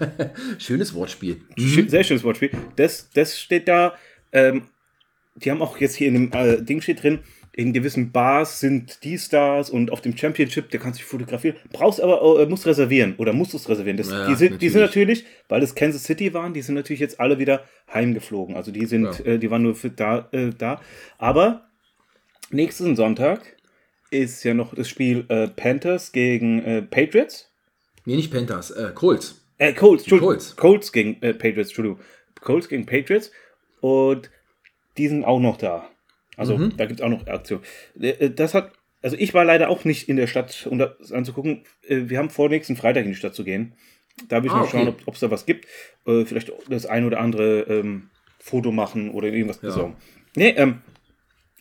Schönes 0.59 0.95
Wortspiel. 0.95 1.41
Sch- 1.57 1.89
Sehr 1.89 2.05
schönes 2.05 2.25
Wortspiel. 2.25 2.51
Das, 2.77 3.11
das 3.11 3.39
steht 3.39 3.69
da. 3.69 3.95
Ähm, 4.33 4.69
die 5.37 5.51
haben 5.51 5.63
auch 5.63 5.79
jetzt 5.79 5.95
hier 5.97 6.09
in 6.09 6.15
dem 6.15 6.33
äh, 6.33 6.63
Ding 6.63 6.81
steht 6.81 7.03
drin, 7.03 7.21
in 7.59 7.73
gewissen 7.73 8.13
Bars 8.13 8.61
sind 8.61 9.03
die 9.03 9.19
Stars 9.19 9.69
und 9.69 9.91
auf 9.91 10.01
dem 10.01 10.17
Championship, 10.17 10.71
der 10.71 10.79
kannst 10.79 11.01
du 11.01 11.03
dich 11.03 11.11
fotografieren. 11.11 11.57
Brauchst 11.73 12.01
aber, 12.01 12.41
äh, 12.41 12.47
musst 12.47 12.67
reservieren 12.67 13.17
oder 13.19 13.33
musst 13.33 13.53
du 13.53 13.57
es 13.57 13.69
reservieren. 13.69 13.97
Das, 13.97 14.09
Ja, 14.11 14.29
die, 14.29 14.37
sind, 14.37 14.63
die 14.63 14.69
sind 14.69 14.81
natürlich. 14.81 15.25
natürlich, 15.25 15.35
weil 15.49 15.63
es 15.65 15.75
Kansas 15.75 16.05
City 16.05 16.33
waren, 16.35 16.55
die 16.55 16.63
sind 16.63 16.77
natürlich 16.77 17.01
jetzt 17.01 17.19
alle 17.19 17.41
wieder 17.41 17.65
heimgeflogen. 17.93 18.55
Also 18.55 18.71
die 18.71 18.87
sind, 18.87 19.03
Ja. 19.07 19.25
äh, 19.25 19.39
die 19.41 19.51
waren 19.51 19.63
nur 19.65 19.75
für 19.75 19.91
da, 19.91 20.29
äh, 20.31 20.51
da. 20.57 20.81
Aber 21.19 21.67
nächsten 22.51 22.95
Sonntag 22.95 23.57
ist 24.13 24.45
ja 24.45 24.55
noch 24.55 24.73
das 24.73 24.89
Spiel 24.89 25.25
äh, 25.29 25.49
Panthers 25.49 26.13
gegen 26.13 26.63
äh, 26.63 26.83
Patriots. 26.83 27.51
Nee, 28.05 28.15
nicht 28.15 28.31
Panthers, 28.33 28.71
äh, 28.71 28.93
Colts. 28.95 29.45
Äh, 29.59 29.73
Colts, 29.73 30.05
Entschuldigung. 30.05 30.35
Colts. 30.35 30.55
Colts. 30.55 30.93
gegen 30.93 31.21
äh, 31.23 31.35
Patriots, 31.35 31.71
Entschuldigung. 31.71 31.99
Colts 32.41 32.69
gegen 32.69 32.87
Patriots. 32.87 33.33
Und 33.81 34.31
die 34.97 35.09
sind 35.09 35.25
auch 35.25 35.41
noch 35.41 35.57
da. 35.57 35.89
Also 36.39 36.57
Mhm. 36.57 36.77
da 36.77 36.87
gibt 36.87 37.01
es 37.01 37.05
auch 37.05 37.11
noch 37.11 37.27
Aktion. 37.27 37.61
Äh, 38.01 38.09
äh, 38.11 38.31
Das 38.31 38.55
hat, 38.55 38.73
also 39.03 39.17
ich 39.19 39.35
war 39.35 39.45
leider 39.45 39.69
auch 39.69 39.85
nicht 39.85 40.09
in 40.09 40.17
der 40.17 40.27
Stadt, 40.27 40.67
um 40.71 40.79
das 40.79 41.13
anzugucken. 41.13 41.65
Äh, 41.87 42.03
Wir 42.09 42.19
haben 42.19 42.31
vor, 42.31 42.49
nächsten 42.49 42.77
Freitag 42.77 43.05
in 43.05 43.11
die 43.11 43.17
Stadt 43.17 43.35
zu 43.35 43.45
gehen. 43.45 43.75
Da 44.29 44.39
will 44.43 44.47
ich 44.47 44.53
Ah, 44.53 44.57
mal 44.59 44.63
okay. 44.63 44.71
schauen, 44.73 44.95
ob 45.07 45.15
es 45.15 45.21
da 45.21 45.31
was 45.31 45.45
gibt. 45.47 45.67
Vielleicht 46.05 46.51
das 46.71 46.87
ein 46.87 47.05
oder 47.05 47.21
andere 47.21 47.61
ähm, 47.69 48.09
Foto 48.41 48.73
machen 48.73 49.11
oder 49.11 49.29
irgendwas 49.29 49.61
Ja. 49.63 49.69
besorgen. 49.69 49.97
Nee, 50.35 50.55
ähm, 50.57 50.81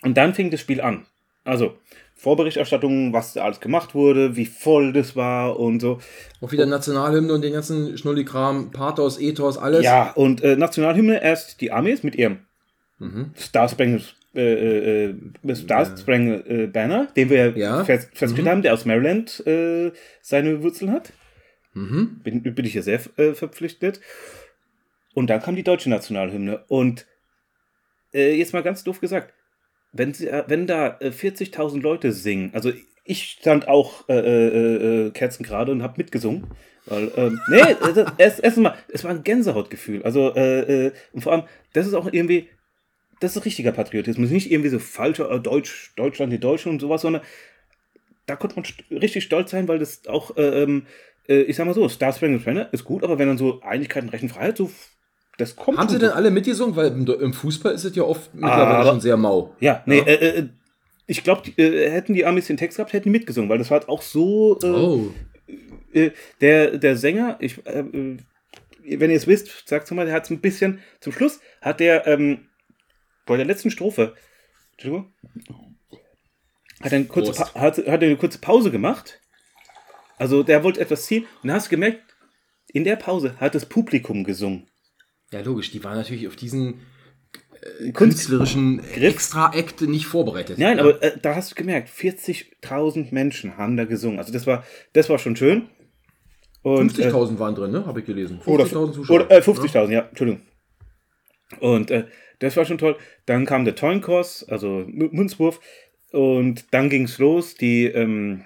und 0.04 0.16
dann 0.18 0.34
fing 0.34 0.50
das 0.50 0.62
Spiel 0.62 0.82
an. 0.82 1.06
Also, 1.44 1.78
Vorberichterstattung, 2.16 3.14
was 3.14 3.34
da 3.34 3.44
alles 3.46 3.60
gemacht 3.60 3.94
wurde, 3.96 4.36
wie 4.36 4.46
voll 4.48 4.92
das 4.92 5.16
war 5.16 5.60
und 5.60 5.80
so. 5.80 6.00
Auch 6.42 6.52
wieder 6.52 6.66
Nationalhymne 6.66 7.32
und 7.32 7.42
den 7.44 7.54
ganzen 7.54 7.98
Schnullikram, 7.98 8.72
Pathos, 8.72 9.20
Ethos, 9.20 9.58
alles. 9.58 9.84
Ja, 9.86 10.12
und 10.14 10.42
äh, 10.44 10.56
Nationalhymne 10.56 11.22
erst 11.24 11.62
die 11.62 11.72
Amis 11.72 12.04
mit 12.04 12.16
ihrem 12.16 12.40
Mhm. 13.00 13.32
Star 13.38 13.70
Spangled 13.70 14.16
äh, 14.38 15.06
äh, 15.10 15.16
äh, 15.48 15.56
Star 15.56 15.86
Spangled 15.98 16.48
äh, 16.48 16.68
Banner, 16.68 17.08
den 17.16 17.30
wir 17.30 17.58
Ja. 17.58 17.84
fest, 17.84 18.10
festgestellt 18.14 18.48
haben, 18.48 18.62
der 18.62 18.74
aus 18.74 18.86
Maryland 18.86 19.46
äh, 19.48 19.92
seine 20.22 20.64
Wurzeln 20.64 20.92
hat. 20.92 21.12
Mhm. 21.74 22.22
Bin, 22.24 22.42
bin 22.44 22.66
ich 22.66 22.74
ja 22.74 22.82
sehr 22.82 23.00
äh, 23.18 23.34
verpflichtet. 23.34 24.00
Und 25.14 25.30
dann 25.30 25.42
kam 25.42 25.56
die 25.56 25.64
deutsche 25.64 25.90
Nationalhymne. 25.90 26.64
Und 26.68 27.06
äh, 28.14 28.36
jetzt 28.36 28.54
mal 28.54 28.64
ganz 28.64 28.84
doof 28.84 29.02
gesagt, 29.02 29.34
wenn, 29.92 30.14
sie, 30.14 30.28
äh, 30.28 30.44
wenn 30.48 30.68
da 30.68 30.98
äh, 31.00 31.10
40.000 31.10 31.82
Leute 31.82 32.12
singen, 32.12 32.52
also 32.54 32.72
ich 33.04 33.24
stand 33.24 33.68
auch 33.68 34.08
äh, 34.10 34.14
äh, 34.20 35.08
äh, 35.08 35.12
kerzengerade 35.12 35.72
und 35.72 35.82
habe 35.82 35.96
mitgesungen. 35.98 36.48
Weil, 36.86 37.12
ähm, 37.16 37.40
nee, 37.50 37.60
erst, 38.18 38.42
erst 38.44 38.58
mal, 38.58 38.76
es 38.92 39.04
war 39.04 39.12
ein 39.12 39.24
Gänsehautgefühl. 39.24 40.04
Also, 40.04 40.34
äh, 40.36 40.92
und 41.14 41.22
vor 41.22 41.32
allem, 41.34 41.44
das 41.74 41.88
ist 41.88 41.94
auch 41.94 42.10
irgendwie, 42.12 42.50
das 43.20 43.36
ist 43.36 43.46
richtiger 43.46 43.72
Patriotismus. 43.72 44.30
Nicht 44.30 44.52
irgendwie 44.52 44.70
so 44.70 44.80
falscher 44.80 45.30
äh, 45.32 45.40
Deutsch, 45.40 45.92
Deutschland, 45.96 46.32
die 46.34 46.40
Deutschen 46.40 46.72
und 46.72 46.80
sowas, 46.80 47.02
sondern 47.02 47.22
da 48.26 48.36
konnte 48.36 48.56
man 48.58 48.66
richtig 49.02 49.24
stolz 49.24 49.52
sein, 49.52 49.68
weil 49.68 49.80
das 49.80 50.06
auch, 50.08 50.36
äh, 50.38 50.64
ähm, 50.64 50.86
äh, 51.30 51.42
ich 51.44 51.56
sag 51.56 51.66
mal 51.66 51.74
so, 51.74 51.88
Star 51.90 52.12
Spangled 52.14 52.44
Banner 52.46 52.70
ist 52.74 52.84
gut, 52.84 53.04
aber 53.04 53.18
wenn 53.20 53.28
dann 53.28 53.38
so 53.38 53.62
Einigkeit 53.62 54.04
und 54.04 54.10
Rechenfreiheit, 54.10 54.58
so, 54.58 54.70
das 55.38 55.56
kommt 55.56 55.78
Haben 55.78 55.90
sie 55.90 56.00
denn 56.00 56.10
alle 56.10 56.32
mitgesungen? 56.32 56.76
Weil 56.76 56.88
im, 56.88 57.06
im 57.08 57.34
Fußball 57.34 57.74
ist 57.74 57.84
es 57.86 57.96
ja 57.96 58.04
oft 58.04 58.34
mittlerweile 58.34 58.66
Aber- 58.80 58.90
schon 58.90 59.02
sehr 59.02 59.18
mau. 59.18 59.56
Ja, 59.60 59.84
nee, 59.86 60.00
Ja. 60.00 60.06
Äh, 60.06 60.40
äh, 60.40 60.50
ich 61.10 61.24
glaube, 61.24 61.50
äh, 61.58 61.90
hätten 61.90 62.14
die 62.14 62.26
Amis 62.26 62.48
den 62.48 62.58
Text 62.58 62.78
gehabt, 62.78 62.92
hätten 62.92 63.06
die 63.06 63.12
mitgesungen, 63.18 63.50
weil 63.50 63.58
das 63.60 63.70
war 63.72 63.80
halt 63.80 63.88
auch 63.90 64.02
so. 64.02 64.60
Äh, 64.62 64.66
Oh. 64.68 65.12
der, 66.42 66.78
der 66.78 66.96
Sänger, 66.98 67.38
ich, 67.40 67.60
wenn 67.66 68.20
ihr 68.84 69.16
es 69.16 69.26
wisst, 69.28 69.68
sagt 69.68 69.90
mal, 69.92 70.06
der 70.06 70.14
hat 70.14 70.26
es 70.26 70.30
ein 70.32 70.40
bisschen, 70.42 70.80
zum 71.00 71.14
Schluss 71.14 71.40
hat 71.62 71.80
der, 71.80 72.06
ähm, 72.08 72.40
bei 73.28 73.38
der 73.38 73.46
letzten 73.46 73.70
Strophe, 73.70 74.16
Entschuldigung, 74.72 75.14
hat 76.82 76.92
er 76.92 76.98
eine 76.98 77.06
kurze, 77.06 77.32
pa 77.32 77.54
hat, 77.54 77.78
hat 77.78 78.04
eine 78.04 78.18
kurze 78.18 78.40
Pause 78.40 78.72
gemacht. 78.72 79.20
Also 80.18 80.44
der 80.44 80.64
wollte 80.64 80.80
etwas 80.80 81.06
ziehen 81.06 81.26
und 81.44 81.50
da 81.50 81.56
hast 81.56 81.68
du 81.68 81.72
gemerkt, 81.72 82.02
in 82.68 82.84
der 82.84 82.96
Pause 82.96 83.40
hat 83.40 83.56
das 83.56 83.66
Publikum 83.66 84.24
gesungen. 84.24 84.68
Ja, 85.32 85.42
logisch, 85.42 85.72
die 85.72 85.84
waren 85.84 85.98
natürlich 85.98 86.28
auf 86.28 86.36
diesen 86.36 86.82
äh, 87.62 87.92
künstlerischen. 87.92 88.84
Extra-Act 88.84 89.82
nicht 89.82 90.06
vorbereitet. 90.06 90.58
Nein, 90.58 90.78
ja. 90.78 90.84
aber 90.84 91.02
äh, 91.04 91.18
da 91.22 91.36
hast 91.36 91.52
du 91.52 91.56
gemerkt, 91.56 91.90
40.000 91.90 93.14
Menschen 93.14 93.58
haben 93.58 93.78
da 93.78 93.86
gesungen. 93.86 94.20
Also 94.20 94.32
das 94.32 94.48
war, 94.48 94.64
das 94.94 95.10
war 95.10 95.20
schon 95.20 95.36
schön. 95.36 95.70
Und, 96.62 96.98
äh, 97.00 97.10
50.000 97.10 97.40
waren 97.40 97.56
drin, 97.56 97.72
ne? 97.72 97.86
Habe 97.86 98.00
ich 98.00 98.06
gelesen. 98.06 98.40
50.000 98.40 98.48
Oder, 98.48 98.94
Zuschauer. 98.94 99.16
oder 99.16 99.32
äh, 99.32 99.40
50.000, 99.40 99.92
ja, 99.92 100.02
Entschuldigung. 100.02 100.42
Und 101.60 101.92
äh, 101.92 102.06
das 102.40 102.58
war 102.58 102.66
schon 102.66 102.78
toll. 102.78 102.98
Dann 103.26 103.46
kam 103.46 103.66
der 103.66 103.76
Toinkos, 103.76 104.48
also 104.48 104.86
Münzwurf. 104.88 105.60
Und 106.12 106.74
dann 106.74 106.90
ging 106.90 107.04
es 107.04 107.18
los. 107.18 107.56
Die 107.56 107.86
ähm, 107.86 108.46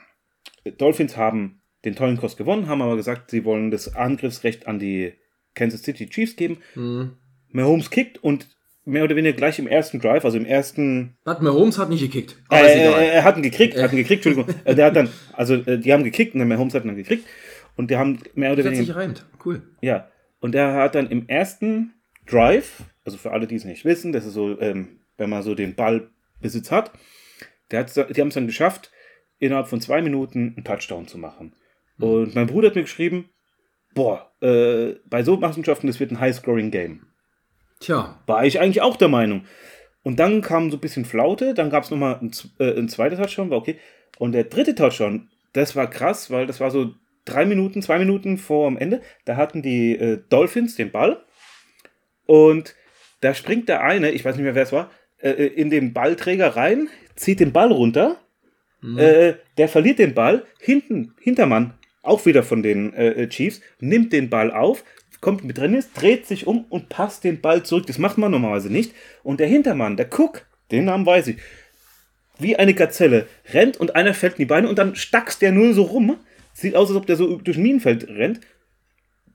Dolphins 0.78 1.18
haben 1.18 1.62
den 1.86 1.96
Toinkos 1.96 2.38
gewonnen, 2.38 2.68
haben 2.68 2.82
aber 2.82 2.96
gesagt, 2.96 3.32
sie 3.32 3.44
wollen 3.44 3.72
das 3.72 3.96
Angriffsrecht 3.96 4.68
an 4.68 4.80
die 4.80 5.14
Kansas 5.56 5.84
City 5.84 6.08
Chiefs 6.08 6.36
geben. 6.36 6.58
Mhm. 6.76 7.18
Mahomes 7.50 7.90
kickt 7.90 8.24
und 8.24 8.48
mehr 8.86 9.04
oder 9.04 9.16
weniger 9.16 9.36
gleich 9.36 9.60
im 9.60 9.68
ersten 9.68 10.00
Drive, 10.00 10.26
also 10.26 10.38
im 10.38 10.46
ersten 10.46 11.18
Hat 11.26 11.42
Mahomes 11.42 11.78
hat 11.78 11.90
nicht 11.90 12.02
gekickt. 12.02 12.38
Aber 12.48 12.62
ist 12.62 12.76
äh, 12.76 12.88
egal. 12.88 13.02
er 13.02 13.24
hat 13.24 13.38
ihn 13.38 13.44
gekriegt, 13.44 13.78
hat 13.82 13.92
ihn 13.92 13.98
gekriegt, 13.98 14.26
Entschuldigung. 14.26 14.62
Äh, 14.64 14.76
der 14.76 14.86
hat 14.88 14.96
dann, 14.96 15.10
also 15.34 15.56
äh, 15.56 15.78
die 15.78 15.94
haben 15.94 16.04
gekickt 16.04 16.34
und 16.34 16.40
der 16.40 16.48
Mahomes 16.48 16.74
hat 16.74 16.84
ihn 16.84 16.88
dann 16.88 16.98
gekriegt. 16.98 17.28
Und 17.76 17.90
die 17.90 17.98
haben 17.98 18.20
mehr 18.36 18.52
oder 18.52 18.64
das 18.64 18.72
hat 18.72 18.78
sich 18.78 18.88
weniger. 18.88 19.00
reimt. 19.00 19.26
Cool. 19.44 19.64
Ja. 19.82 20.10
Und 20.40 20.54
der 20.54 20.74
hat 20.74 20.96
dann 20.96 21.10
im 21.10 21.28
ersten 21.28 21.94
Drive, 22.28 22.84
also 23.06 23.18
für 23.18 23.32
alle, 23.32 23.48
die 23.48 23.56
es 23.56 23.66
nicht 23.66 23.86
wissen, 23.86 24.12
das 24.12 24.26
ist 24.26 24.34
so, 24.34 24.60
ähm, 24.60 25.00
wenn 25.18 25.30
man 25.30 25.44
so 25.44 25.56
den 25.56 25.76
Ballbesitz 25.76 26.72
hat, 26.72 26.92
der 27.72 27.82
hat, 27.82 27.96
die 27.96 28.22
haben 28.22 28.30
es 28.30 28.34
dann 28.34 28.48
geschafft, 28.48 28.92
innerhalb 29.40 29.68
von 29.68 29.82
zwei 29.82 30.02
Minuten 30.02 30.54
einen 30.56 30.64
Touchdown 30.64 31.08
zu 31.08 31.18
machen. 31.18 31.56
Und 32.00 32.36
mein 32.36 32.48
Bruder 32.48 32.70
hat 32.70 32.76
mir 32.76 32.82
geschrieben, 32.82 33.30
boah, 33.94 34.32
äh, 34.42 34.96
bei 35.06 35.24
so 35.24 35.38
Machenschaften, 35.38 35.88
das 35.88 36.00
wird 36.00 36.12
ein 36.12 36.20
High-Scoring-Game 36.20 37.06
Tja, 37.80 38.22
war 38.28 38.46
ich 38.46 38.60
eigentlich 38.60 38.82
auch 38.82 38.96
der 38.96 39.08
Meinung. 39.08 39.46
Und 40.04 40.20
dann 40.20 40.42
kam 40.42 40.72
so 40.72 40.78
ein 40.78 40.82
bisschen 40.82 41.06
Flaute, 41.06 41.54
dann 41.54 41.70
gab 41.70 41.84
es 41.84 41.92
nochmal 41.92 42.20
ein, 42.22 42.32
äh, 42.60 42.78
ein 42.78 42.90
zweiter 42.90 43.18
Touchdown, 43.18 43.50
war 43.50 43.58
okay. 43.58 43.78
Und 44.18 44.32
der 44.34 44.46
dritte 44.46 44.76
Touchdown, 44.76 45.30
das 45.54 45.76
war 45.76 45.90
krass, 45.90 46.32
weil 46.32 46.46
das 46.46 46.60
war 46.60 46.72
so 46.72 46.94
drei 47.26 47.46
Minuten, 47.46 47.82
zwei 47.82 48.00
Minuten 48.00 48.38
vor 48.38 48.68
am 48.68 48.78
Ende. 48.78 49.02
Da 49.26 49.36
hatten 49.36 49.62
die 49.62 49.96
äh, 49.96 50.22
Dolphins 50.30 50.76
den 50.76 50.92
Ball 50.92 51.24
Und 52.26 52.76
da 53.22 53.34
springt 53.34 53.70
der 53.70 53.82
eine, 53.82 54.12
ich 54.12 54.26
weiß 54.26 54.36
nicht 54.36 54.44
mehr, 54.44 54.56
wer 54.56 54.64
es 54.64 54.72
war, 54.72 54.92
äh, 55.20 55.32
in 55.32 55.70
den 55.70 55.94
Ballträger 55.94 56.56
rein, 56.56 56.90
zieht 57.16 57.40
den 57.40 57.54
Ball 57.54 57.72
runter, 57.72 58.18
äh, 58.98 59.34
der 59.58 59.70
verliert 59.70 60.00
den 60.00 60.16
Ball, 60.16 60.44
hinten, 60.60 61.14
Hintermann, 61.20 61.76
auch 62.02 62.26
wieder 62.26 62.42
von 62.42 62.64
den 62.64 62.94
äh, 62.94 63.28
Chiefs, 63.30 63.62
nimmt 63.80 64.12
den 64.12 64.30
Ball 64.30 64.52
auf, 64.52 64.84
kommt 65.22 65.44
mit 65.44 65.58
drin 65.58 65.76
ist, 65.76 65.92
dreht 65.94 66.26
sich 66.26 66.48
um 66.48 66.66
und 66.66 66.90
passt 66.90 67.24
den 67.24 67.42
Ball 67.42 67.64
zurück. 67.64 67.86
Das 67.86 68.00
macht 68.00 68.18
man 68.18 68.32
normalerweise 68.32 68.72
nicht. 68.72 68.94
Und 69.24 69.40
der 69.40 69.48
Hintermann, 69.48 69.96
der 69.96 70.08
Cook, 70.12 70.48
den 70.72 70.86
Namen 70.86 71.06
weiß 71.06 71.28
ich, 71.28 71.38
wie 72.40 72.56
eine 72.56 72.74
Gazelle, 72.74 73.28
rennt 73.54 73.78
und 73.78 73.96
einer 73.96 74.16
fällt 74.16 74.34
in 74.34 74.40
die 74.40 74.46
Beine 74.46 74.68
und 74.68 74.80
dann 74.80 74.96
stackst 74.96 75.44
der 75.44 75.52
nur 75.52 75.76
so 75.76 75.84
rum. 75.84 76.18
Sieht 76.54 76.76
aus, 76.76 76.90
als 76.90 76.98
ob 76.98 77.06
der 77.06 77.16
so 77.16 77.38
durch 77.38 77.58
Minenfeld 77.58 78.10
rennt. 78.10 78.42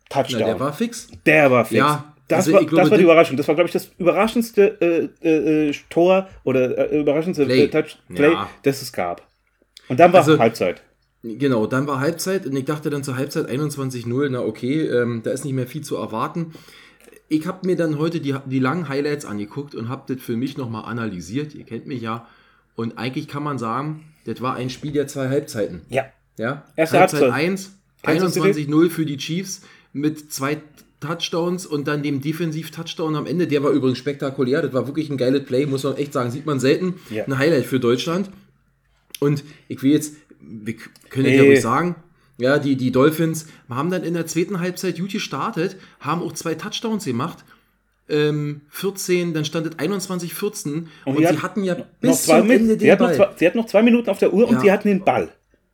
Touchdown. 0.09 0.41
Na, 0.41 0.47
der 0.47 0.61
war 0.61 0.73
fix. 0.73 1.09
Der 1.25 1.51
war 1.53 1.65
fix. 1.65 1.79
Ja, 1.79 2.16
das, 2.29 2.39
also 2.47 2.53
war, 2.55 2.61
glaube, 2.65 2.77
das 2.83 2.91
war 2.91 2.99
die 2.99 3.05
Überraschung. 3.05 3.37
Das 3.37 3.49
war, 3.49 3.55
glaube 3.55 3.69
ich, 3.69 3.73
das 3.73 3.91
überraschendste 3.99 4.81
äh, 4.81 5.09
äh, 5.29 5.69
äh, 5.71 5.75
Tor 5.91 6.29
oder 6.45 6.93
äh, 6.93 7.01
überraschendste 7.01 7.45
Play. 7.45 7.65
Äh, 7.65 7.69
Touch 7.69 7.97
Play, 8.15 8.33
Ja. 8.33 8.49
das 8.63 8.83
es 8.83 8.93
gab. 8.93 9.27
Und 9.89 10.01
dann 10.01 10.13
war 10.13 10.21
Also- 10.21 10.39
Halbzeit. 10.39 10.83
Genau, 11.23 11.67
dann 11.67 11.89
war 11.89 11.99
Halbzeit 11.99 12.47
und 12.47 12.55
ich 12.55 12.65
dachte 12.67 12.89
dann 12.89 13.03
zur 13.03 13.17
Halbzeit 13.17 13.49
21-0, 13.49 14.29
na 14.31 14.41
okay, 14.43 14.83
ähm, 14.87 15.23
da 15.25 15.33
ist 15.33 15.45
nicht 15.45 15.55
mehr 15.55 15.67
viel 15.67 15.83
zu 15.83 15.97
erwarten. 15.97 16.53
Ich 17.29 17.47
habe 17.49 17.67
mir 17.67 17.75
dann 17.75 17.99
heute 17.99 18.21
die, 18.21 18.37
die 18.45 18.61
langen 18.61 18.89
Highlights 18.89 19.25
angeguckt 19.25 19.75
und 19.75 19.89
habe 19.89 20.15
das 20.15 20.23
für 20.25 20.37
mich 20.37 20.57
nochmal 20.57 20.85
analysiert. 20.85 21.53
Ihr 21.57 21.65
kennt 21.65 21.87
mich 21.87 22.01
ja. 22.03 22.29
Und 22.77 22.97
eigentlich 22.99 23.27
kann 23.27 23.43
man 23.43 23.59
sagen, 23.59 24.05
das 24.25 24.41
war 24.41 24.55
ein 24.55 24.71
Spiel 24.71 24.93
der 24.93 25.09
zwei 25.09 25.29
Halbzeiten. 25.29 25.83
Ja. 25.89 26.05
Ja? 26.39 26.63
Erste 26.77 27.01
Halbzeit 27.01 27.21
Halbzeit. 27.23 27.41
1, 27.41 27.73
Kansas 28.03 28.35
City. 28.35 28.67
21-0 28.69 28.91
für 28.91 29.07
die 29.07 29.17
Chiefs 29.17 29.63
mit 29.93 30.33
zwei 30.33 30.59
Touchdowns 31.01 31.67
und 31.67 31.87
dann 31.89 32.03
dem 32.03 32.21
Defensiv-Touchdown 32.21 33.17
am 33.17 33.27
Ende. 33.27 33.47
Der 33.47 33.63
war 33.63 33.71
übrigens 33.71 33.99
spektakulär. 33.99 34.63
Das 34.63 34.73
war 34.73 34.87
wirklich 34.87 35.11
ein 35.11 35.17
geiles 35.17 35.45
Play, 35.45 35.67
muss 35.67 35.83
man 35.85 35.97
echt 35.97 36.13
sagen. 36.13 36.31
Sieht 36.31 36.47
man 36.47 36.59
selten. 36.61 36.95
Ja. 37.11 37.25
Ein 37.25 37.39
Highlight 37.39 37.67
für 37.67 37.81
Deutschland. 37.81 38.31
Und 39.21 39.45
ich 39.69 39.83
will 39.83 39.93
jetzt, 39.93 40.15
wir 40.41 40.75
können 41.11 41.27
ja 41.33 41.43
ruhig 41.43 41.61
sagen, 41.61 41.97
ja, 42.39 42.59
die, 42.59 42.77
die 42.77 42.93
Dolphins 42.93 43.47
haben 43.71 43.91
dann 43.91 44.03
in 44.05 44.15
der 44.15 44.27
zweiten 44.27 44.61
Halbzeit 44.61 44.99
gut 44.99 45.11
gestartet, 45.13 45.77
haben 46.01 46.23
auch 46.23 46.33
zwei 46.33 46.55
Touchdowns 46.55 47.05
gemacht. 47.05 47.45
Ähm, 48.09 48.61
14, 48.69 49.35
dann 49.35 49.45
stand 49.45 49.67
es 49.67 49.79
21, 49.79 50.33
14 50.35 50.89
und, 51.07 51.15
die 51.19 51.23
sie 51.23 51.29
hat 51.29 51.43
hatten 51.43 51.65
ja 51.65 51.75
Noch 51.77 51.87
bis 52.01 52.23
zwei 52.25 52.41
zum 52.41 52.51
Ende 52.51 52.73
sie, 52.75 52.79
den 52.79 52.91
noch 52.91 52.99
Ball. 52.99 53.15
zwei, 53.17 53.29
sie 53.37 53.47
hat 53.49 53.55
noch 53.57 53.67
zwei 53.67 53.83
Minuten 53.83 54.09
auf 54.11 54.19
der 54.19 54.33
Uhr 54.33 54.43
Ja. 54.45 54.49
und 54.51 54.61
sie 54.61 54.71
hatten 54.71 54.87
den 54.89 55.03
Ball. 55.05 55.31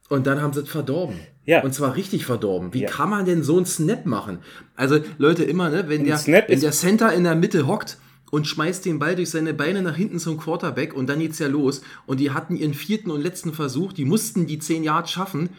Und 0.09 0.27
dann 0.27 0.41
haben 0.41 0.53
sie 0.55 0.61
es 0.61 0.69
verdorben. 0.71 1.17
Ja. 1.45 1.63
Und 1.63 1.75
zwar 1.75 1.97
richtig 1.97 2.25
verdorben. 2.25 2.73
Wie 2.73 2.83
Ja. 2.83 2.89
kann 2.89 3.11
man 3.11 3.25
denn 3.25 3.43
so 3.43 3.57
einen 3.57 3.67
Snap 3.67 4.07
machen? 4.07 4.39
Also, 4.77 5.01
Leute, 5.19 5.43
immer, 5.45 5.71
ne, 5.71 5.85
wenn, 5.89 6.05
der, 6.05 6.21
wenn 6.49 6.61
der 6.61 6.71
Center 6.73 7.13
in 7.13 7.25
der 7.25 7.35
Mitte 7.35 7.67
hockt 7.67 7.99
und 8.31 8.47
schmeißt 8.47 8.85
den 8.85 8.99
Ball 8.99 9.17
durch 9.17 9.31
seine 9.31 9.53
Beine 9.53 9.83
nach 9.83 9.97
hinten 9.97 10.19
zum 10.19 10.37
Quarterback 10.39 10.95
und 10.95 11.09
dann 11.09 11.19
geht's 11.19 11.39
ja 11.41 11.49
los. 11.49 11.83
Und 12.07 12.21
die 12.21 12.31
hatten 12.31 12.57
ihren 12.57 12.75
vierten 12.75 13.11
und 13.11 13.21
letzten 13.23 13.53
Versuch, 13.53 13.93
die 13.93 14.05
mussten 14.05 14.47
die 14.47 14.59
10 14.61 14.85
Yards 14.85 15.11
schaffen. 15.11 15.51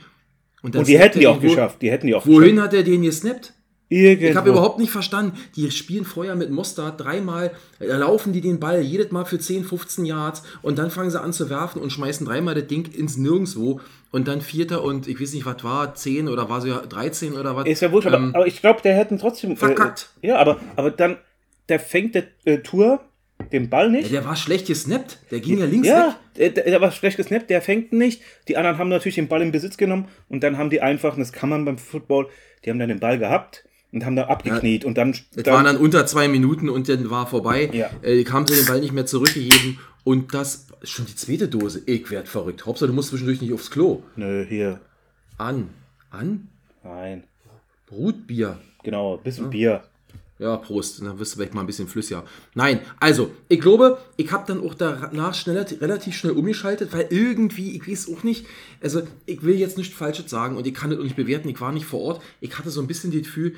dann 0.63 0.79
Und 0.79 0.87
die 0.87 0.97
hätten 0.97 1.19
die 1.19 1.27
auch 1.27 1.37
wo- 1.37 1.47
geschafft. 1.47 1.81
Die 1.81 1.91
hätten 1.91 2.07
die 2.07 2.15
auch 2.15 2.25
Wohin 2.25 2.61
hat 2.61 2.73
er 2.73 2.83
den 2.83 3.01
gesnappt? 3.01 3.53
Irgendwo. 3.93 4.27
Ich 4.29 4.35
habe 4.35 4.49
überhaupt 4.49 4.79
nicht 4.79 4.91
verstanden. 4.91 5.37
Die 5.55 5.69
spielen 5.71 6.03
vorher 6.05 6.35
mit 6.35 6.49
Mostard 6.49 6.99
dreimal, 6.99 7.51
da 7.79 7.97
laufen 7.97 8.33
die 8.33 8.41
den 8.41 8.59
Ball 8.59 8.81
jedes 8.81 9.11
Mal 9.11 9.25
für 9.25 9.37
10, 9.37 9.63
15 9.65 10.05
Yards 10.05 10.41
und 10.61 10.79
dann 10.79 10.89
fangen 10.89 11.11
sie 11.11 11.21
an 11.21 11.31
zu 11.33 11.49
werfen 11.49 11.81
und 11.81 11.91
schmeißen 11.91 12.25
dreimal 12.25 12.55
das 12.55 12.67
Ding 12.67 12.87
ins 12.93 13.17
Nirgendwo 13.17 13.79
und 14.11 14.27
dann 14.27 14.41
Vierter 14.41 14.83
und 14.83 15.07
ich 15.07 15.21
weiß 15.21 15.33
nicht, 15.33 15.45
was 15.45 15.63
war, 15.63 15.93
10 15.95 16.27
oder 16.27 16.49
war 16.49 16.65
ja 16.65 16.79
13 16.79 17.33
oder 17.33 17.55
was? 17.55 17.67
Ist 17.67 17.81
ja 17.81 17.91
wurscht, 17.91 18.07
aber, 18.07 18.17
Ähm, 18.17 18.31
aber 18.35 18.47
ich 18.47 18.59
glaube, 18.61 18.81
der 18.81 18.95
hätten 18.95 19.17
trotzdem. 19.19 19.55
Verkackt. 19.57 20.09
Äh, 20.21 20.29
ja, 20.29 20.37
aber, 20.37 20.59
aber 20.75 20.89
dann, 20.91 21.17
der 21.69 21.79
fängt 21.79 22.15
der 22.15 22.23
äh, 22.45 22.59
Tour 22.59 23.01
den 23.51 23.69
Ball 23.69 23.89
nicht. 23.89 24.11
der 24.11 24.25
war 24.25 24.35
schlecht 24.35 24.67
gesnappt. 24.67 25.19
Der 25.31 25.39
ging 25.39 25.57
ja 25.59 25.65
links 25.65 25.87
Ja, 25.87 26.15
weg. 26.35 26.55
der, 26.55 26.63
der 26.63 26.81
war 26.81 26.91
schlecht 26.91 27.17
gesnappt, 27.17 27.49
der 27.49 27.61
fängt 27.61 27.91
nicht. 27.93 28.21
Die 28.47 28.57
anderen 28.57 28.77
haben 28.77 28.89
natürlich 28.89 29.15
den 29.15 29.27
Ball 29.27 29.41
in 29.41 29.51
Besitz 29.51 29.77
genommen 29.77 30.07
und 30.29 30.43
dann 30.43 30.57
haben 30.57 30.69
die 30.69 30.81
einfach, 30.81 31.13
und 31.13 31.19
das 31.19 31.33
kann 31.33 31.49
man 31.49 31.65
beim 31.65 31.77
Football, 31.77 32.27
die 32.63 32.69
haben 32.69 32.79
dann 32.79 32.89
den 32.89 32.99
Ball 32.99 33.19
gehabt 33.19 33.65
und 33.93 34.05
haben 34.05 34.15
da 34.15 34.23
abgekniet 34.25 34.83
und 34.83 34.97
dann. 34.97 35.15
Das 35.35 35.45
waren 35.45 35.65
dann 35.65 35.77
unter 35.77 36.05
zwei 36.05 36.27
Minuten 36.27 36.67
und 36.67 36.89
dann 36.89 37.09
war 37.09 37.27
vorbei. 37.27 37.69
Ja. 37.71 37.89
Äh, 38.01 38.25
haben 38.25 38.47
sie 38.47 38.55
den 38.55 38.65
Ball 38.65 38.81
nicht 38.81 38.91
mehr 38.91 39.05
zurückgegeben 39.05 39.79
und 40.03 40.33
das 40.33 40.67
ist 40.81 40.89
schon 40.89 41.05
die 41.05 41.15
zweite 41.15 41.47
Dose. 41.47 41.81
Ich 41.85 42.09
werd 42.09 42.27
verrückt. 42.27 42.65
Hauptsache, 42.65 42.87
du 42.87 42.93
musst 42.93 43.09
zwischendurch 43.09 43.39
nicht 43.41 43.53
aufs 43.53 43.69
Klo. 43.71 44.03
Nö, 44.15 44.45
hier. 44.47 44.81
An. 45.37 45.69
An? 46.09 46.49
Nein. 46.83 47.23
Brutbier. 47.87 48.59
Genau, 48.83 49.17
bisschen 49.17 49.49
Bier. 49.49 49.83
Ja, 50.39 50.57
Prost. 50.57 50.99
Dann 50.99 51.19
wirst 51.19 51.33
du 51.33 51.37
vielleicht 51.37 51.53
mal 51.53 51.61
ein 51.61 51.67
bisschen 51.67 51.87
flüssiger. 51.87 52.25
Nein, 52.55 52.79
also, 52.99 53.31
ich 53.47 53.61
glaube, 53.61 53.99
ich 54.17 54.31
habe 54.31 54.45
dann 54.47 54.61
auch 54.61 54.73
danach 54.73 55.35
schneller, 55.35 55.65
relativ 55.79 56.15
schnell 56.15 56.33
umgeschaltet, 56.33 56.91
weil 56.91 57.07
irgendwie, 57.11 57.77
ich 57.77 57.87
weiß 57.87 58.09
auch 58.11 58.23
nicht, 58.23 58.45
also 58.81 59.03
ich 59.25 59.43
will 59.43 59.55
jetzt 59.55 59.77
nichts 59.77 59.95
Falsches 59.95 60.29
sagen 60.29 60.57
und 60.57 60.65
ich 60.67 60.73
kann 60.73 60.89
das 60.89 60.99
auch 60.99 61.03
nicht 61.03 61.15
bewerten, 61.15 61.47
ich 61.49 61.61
war 61.61 61.71
nicht 61.71 61.85
vor 61.85 62.01
Ort. 62.01 62.21
Ich 62.41 62.57
hatte 62.57 62.71
so 62.71 62.81
ein 62.81 62.87
bisschen 62.87 63.11
das 63.11 63.21
Gefühl, 63.21 63.55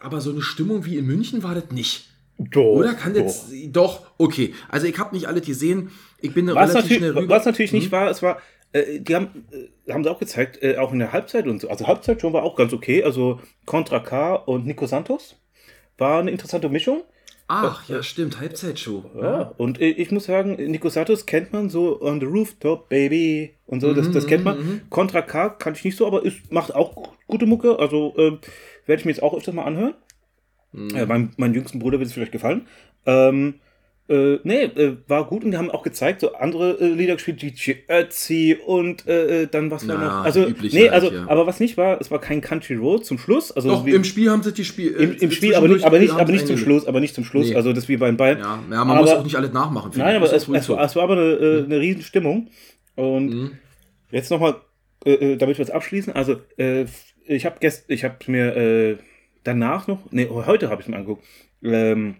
aber 0.00 0.20
so 0.20 0.30
eine 0.30 0.42
Stimmung 0.42 0.84
wie 0.84 0.96
in 0.96 1.06
München 1.06 1.42
war 1.42 1.54
das 1.54 1.70
nicht. 1.70 2.08
Doch. 2.38 2.62
Oder 2.64 2.94
kann 2.94 3.14
das. 3.14 3.50
Doch, 3.68 4.06
okay. 4.18 4.54
Also 4.68 4.86
ich 4.86 4.98
habe 4.98 5.14
nicht 5.14 5.26
alles 5.26 5.46
gesehen. 5.46 5.90
Ich 6.20 6.34
bin 6.34 6.46
da 6.46 6.54
Was 6.54 6.70
relativ 6.70 6.96
schnell 6.98 7.10
rüber. 7.16 7.28
was 7.34 7.44
natürlich 7.44 7.72
nicht 7.72 7.92
war, 7.92 8.10
es 8.10 8.22
war, 8.22 8.38
äh, 8.72 9.00
die 9.00 9.14
haben, 9.14 9.44
äh, 9.86 9.92
haben 9.92 10.02
sie 10.02 10.10
auch 10.10 10.18
gezeigt, 10.18 10.62
äh, 10.62 10.76
auch 10.76 10.92
in 10.92 10.98
der 10.98 11.12
Halbzeit 11.12 11.46
und 11.46 11.60
so. 11.60 11.68
Also 11.68 11.86
Halbzeit 11.86 12.20
schon 12.20 12.32
war 12.32 12.42
auch 12.42 12.56
ganz 12.56 12.72
okay. 12.72 13.04
Also 13.04 13.40
Contra 13.66 14.00
K 14.00 14.34
und 14.34 14.66
Nico 14.66 14.86
Santos 14.86 15.36
war 15.98 16.20
eine 16.20 16.30
interessante 16.30 16.68
Mischung. 16.68 17.02
Ach, 17.48 17.86
ja, 17.88 18.02
stimmt. 18.02 18.40
Halbzeitshow. 18.40 19.04
Ja, 19.20 19.52
und 19.58 19.78
äh, 19.78 19.90
ich 19.90 20.10
muss 20.10 20.24
sagen, 20.24 20.54
Nico 20.70 20.88
Santos 20.88 21.26
kennt 21.26 21.52
man 21.52 21.68
so 21.68 22.00
on 22.00 22.18
the 22.18 22.26
rooftop, 22.26 22.88
baby 22.88 23.54
und 23.66 23.80
so, 23.80 23.92
das, 23.92 24.10
das 24.10 24.26
kennt 24.26 24.44
man. 24.44 24.80
Contra 24.88 25.20
K 25.20 25.50
kann 25.50 25.74
ich 25.74 25.84
nicht 25.84 25.98
so, 25.98 26.06
aber 26.06 26.24
es 26.24 26.34
macht 26.48 26.74
auch 26.74 27.12
gute 27.26 27.44
Mucke, 27.44 27.78
also 27.78 28.14
äh, 28.16 28.38
werde 28.86 29.00
ich 29.00 29.04
mir 29.06 29.12
jetzt 29.12 29.22
auch 29.22 29.34
öfters 29.34 29.54
mal 29.54 29.64
anhören. 29.64 29.94
Äh, 30.74 31.06
mein, 31.06 31.32
mein 31.36 31.52
jüngsten 31.54 31.78
Bruder 31.78 31.98
wird 31.98 32.08
es 32.08 32.14
vielleicht 32.14 32.32
gefallen. 32.32 32.66
Ähm, 33.04 33.54
äh, 34.08 34.38
nee, 34.42 34.64
äh, 34.64 34.96
war 35.06 35.26
gut 35.26 35.44
und 35.44 35.52
die 35.52 35.56
haben 35.56 35.70
auch 35.70 35.82
gezeigt, 35.82 36.22
so 36.22 36.34
andere 36.34 36.72
äh, 36.80 36.88
Lieder 36.88 37.14
gespielt, 37.14 37.40
DJ 37.40 37.72
Ötzi 37.88 38.56
und 38.66 39.06
äh, 39.06 39.42
äh, 39.42 39.46
dann 39.46 39.70
was 39.70 39.86
war 39.86 39.96
noch. 39.96 40.24
Also, 40.24 40.48
nee, 40.60 40.90
halt, 40.90 40.92
also, 40.92 41.12
ja. 41.12 41.28
aber 41.28 41.46
was 41.46 41.60
nicht 41.60 41.76
war, 41.76 42.00
es 42.00 42.10
war 42.10 42.20
kein 42.20 42.40
Country 42.40 42.74
Road 42.74 43.04
zum 43.06 43.18
Schluss. 43.18 43.52
Also 43.52 43.68
Doch, 43.68 43.86
wie- 43.86 43.92
im 43.92 44.02
Spiel 44.04 44.30
haben 44.30 44.42
sie 44.42 44.52
die 44.52 44.64
Spiel. 44.64 44.92
im, 44.92 45.12
äh, 45.12 45.14
im 45.16 45.30
Spiel, 45.30 45.54
aber 45.54 45.68
nicht, 45.68 45.84
aber 45.84 45.98
nicht, 45.98 46.12
aber 46.12 46.32
nicht 46.32 46.46
zum 46.46 46.56
Schluss, 46.58 46.86
aber 46.86 47.00
nicht 47.00 47.14
zum 47.14 47.24
Schluss. 47.24 47.50
Nee. 47.50 47.54
Also 47.54 47.72
das 47.72 47.88
wie 47.88 47.96
beim 47.96 48.16
Bayern. 48.16 48.38
Ja, 48.38 48.44
ja 48.70 48.84
man 48.84 48.90
aber, 48.90 49.00
muss 49.02 49.10
auch 49.10 49.24
nicht 49.24 49.36
alles 49.36 49.52
nachmachen. 49.52 49.92
Nein, 49.94 50.16
aber 50.16 50.26
es, 50.26 50.32
es, 50.32 50.44
so. 50.66 50.74
war, 50.76 50.84
es 50.84 50.96
war 50.96 51.02
aber 51.04 51.14
eine, 51.14 51.22
äh, 51.32 51.64
eine 51.64 51.78
riesen 51.80 52.02
Stimmung. 52.02 52.48
Und 52.96 53.26
Mhm. 53.28 53.50
jetzt 54.10 54.30
nochmal, 54.30 54.56
damit 55.04 55.58
wir 55.58 55.60
es 55.60 55.70
abschließen. 55.70 56.12
Also, 56.12 56.36
ich 57.26 57.44
habe 57.46 57.58
gest, 57.60 57.84
ich 57.88 58.04
habe 58.04 58.16
mir 58.26 58.56
äh, 58.56 58.96
danach 59.44 59.86
noch, 59.86 60.10
nee, 60.10 60.28
heute 60.28 60.70
habe 60.70 60.82
ich 60.82 60.88
mir 60.88 60.96
angeguckt, 60.96 61.24
ähm, 61.62 62.16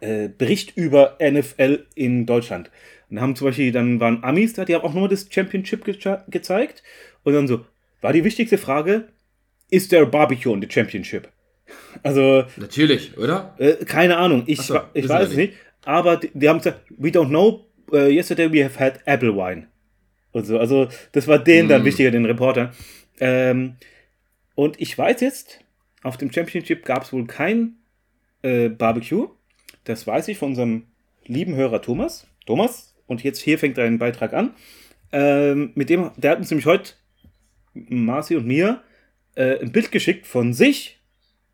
äh, 0.00 0.28
Bericht 0.28 0.76
über 0.76 1.16
NFL 1.20 1.86
in 1.94 2.26
Deutschland. 2.26 2.70
Und 3.08 3.16
da 3.16 3.22
haben 3.22 3.34
zum 3.36 3.48
Beispiel, 3.48 3.72
dann 3.72 3.98
waren 4.00 4.22
Amis 4.22 4.52
da, 4.52 4.64
die 4.64 4.74
haben 4.74 4.84
auch 4.84 4.94
nur 4.94 5.08
das 5.08 5.26
Championship 5.30 5.84
ge 5.84 5.96
gezeigt. 6.28 6.82
Und 7.24 7.34
dann 7.34 7.48
so, 7.48 7.64
war 8.00 8.12
die 8.12 8.24
wichtigste 8.24 8.58
Frage, 8.58 9.08
ist 9.70 9.92
der 9.92 10.06
Barbecue 10.06 10.52
on 10.52 10.62
the 10.62 10.68
Championship? 10.70 11.28
Also, 12.02 12.44
Natürlich, 12.56 13.16
oder? 13.16 13.54
äh, 13.58 13.84
keine 13.84 14.16
Ahnung, 14.16 14.44
ich, 14.46 14.60
so, 14.60 14.80
ich 14.94 15.08
weiß 15.08 15.30
es 15.30 15.36
nicht. 15.36 15.54
Aber 15.84 16.16
die, 16.16 16.30
die 16.34 16.48
haben 16.48 16.58
gesagt, 16.58 16.82
we 16.98 17.08
don't 17.08 17.28
know, 17.28 17.66
uh, 17.92 18.06
yesterday 18.06 18.52
we 18.52 18.62
have 18.64 18.78
had 18.78 19.00
apple 19.06 19.34
wine. 19.34 19.66
Und 20.32 20.46
so, 20.46 20.58
also 20.58 20.88
das 21.12 21.26
war 21.26 21.38
denen 21.38 21.68
dann 21.68 21.82
Mm. 21.82 21.84
wichtiger, 21.86 22.10
den 22.10 22.24
Reportern. 22.24 22.70
Ähm, 23.18 23.74
und 24.60 24.78
ich 24.78 24.98
weiß 24.98 25.22
jetzt, 25.22 25.60
auf 26.02 26.18
dem 26.18 26.30
Championship 26.30 26.84
gab 26.84 27.04
es 27.04 27.14
wohl 27.14 27.26
kein 27.26 27.76
äh, 28.42 28.68
Barbecue. 28.68 29.28
Das 29.84 30.06
weiß 30.06 30.28
ich 30.28 30.36
von 30.36 30.50
unserem 30.50 30.84
lieben 31.24 31.54
Hörer 31.54 31.80
Thomas. 31.80 32.26
Thomas, 32.44 32.94
und 33.06 33.22
jetzt 33.22 33.40
hier 33.40 33.58
fängt 33.58 33.78
dein 33.78 33.96
Beitrag 33.96 34.34
an. 34.34 34.52
Ähm, 35.12 35.70
mit 35.76 35.88
dem, 35.88 36.10
der 36.18 36.32
hat 36.32 36.40
uns 36.40 36.50
nämlich 36.50 36.66
heute, 36.66 36.92
Marci 37.72 38.36
und 38.36 38.46
mir, 38.46 38.82
äh, 39.34 39.60
ein 39.60 39.72
Bild 39.72 39.90
geschickt 39.92 40.26
von 40.26 40.52
sich 40.52 41.00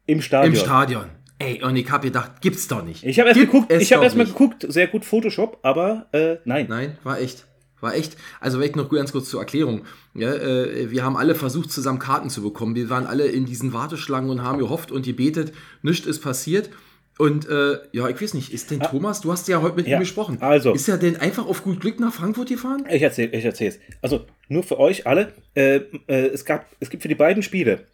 im 0.06 0.20
Stadion. 0.20 0.54
Im 0.54 0.58
Stadion. 0.58 1.04
Ey, 1.38 1.62
und 1.62 1.76
ich 1.76 1.88
habe 1.88 2.08
gedacht, 2.08 2.40
gibt's 2.40 2.66
doch 2.66 2.84
nicht. 2.84 3.04
Ich 3.04 3.20
habe 3.20 3.28
erst 3.28 3.38
Gibt 3.38 3.52
geguckt, 3.52 3.72
ich 3.72 3.88
doch 3.90 4.02
erst 4.02 4.16
mal 4.16 4.26
geguckt, 4.26 4.66
sehr 4.68 4.88
gut 4.88 5.04
Photoshop, 5.04 5.60
aber 5.62 6.08
äh, 6.10 6.38
nein. 6.44 6.66
Nein, 6.68 6.98
war 7.04 7.20
echt. 7.20 7.46
War 7.80 7.94
echt. 7.94 8.16
Also 8.40 8.58
vielleicht 8.58 8.76
noch 8.76 8.88
ganz 8.88 9.12
kurz 9.12 9.28
zur 9.28 9.40
Erklärung. 9.40 9.82
Ja, 10.14 10.32
äh, 10.34 10.90
wir 10.90 11.04
haben 11.04 11.16
alle 11.16 11.34
versucht, 11.34 11.70
zusammen 11.70 11.98
Karten 11.98 12.30
zu 12.30 12.42
bekommen. 12.42 12.74
Wir 12.74 12.88
waren 12.90 13.06
alle 13.06 13.26
in 13.26 13.44
diesen 13.44 13.72
Warteschlangen 13.72 14.30
und 14.30 14.42
haben 14.42 14.58
gehofft 14.58 14.90
und 14.90 15.04
gebetet. 15.04 15.52
Nichts 15.82 16.06
ist 16.06 16.20
passiert. 16.20 16.70
Und 17.18 17.48
äh, 17.48 17.78
ja, 17.92 18.08
ich 18.10 18.20
weiß 18.20 18.34
nicht, 18.34 18.52
ist 18.52 18.70
denn 18.70 18.80
Thomas, 18.80 19.22
du 19.22 19.32
hast 19.32 19.48
ja 19.48 19.62
heute 19.62 19.76
mit 19.76 19.86
Ja, 19.86 19.96
ihm 19.96 20.00
gesprochen. 20.00 20.36
also. 20.40 20.74
Ist 20.74 20.86
er 20.88 20.98
denn 20.98 21.16
einfach 21.16 21.46
auf 21.46 21.62
gut 21.64 21.80
Glück 21.80 21.98
nach 21.98 22.12
Frankfurt 22.12 22.48
gefahren? 22.50 22.84
Ich 22.90 23.00
erzähle 23.00 23.32
ich 23.36 23.44
erzähl's. 23.44 23.78
Also 24.02 24.26
nur 24.48 24.62
für 24.62 24.78
euch 24.78 25.06
alle, 25.06 25.32
äh, 25.54 25.76
äh, 26.08 26.26
es, 26.26 26.44
gab, 26.44 26.66
es 26.78 26.90
gibt 26.90 27.02
für 27.02 27.08
die 27.08 27.14
beiden 27.14 27.42
Spiele 27.42 27.86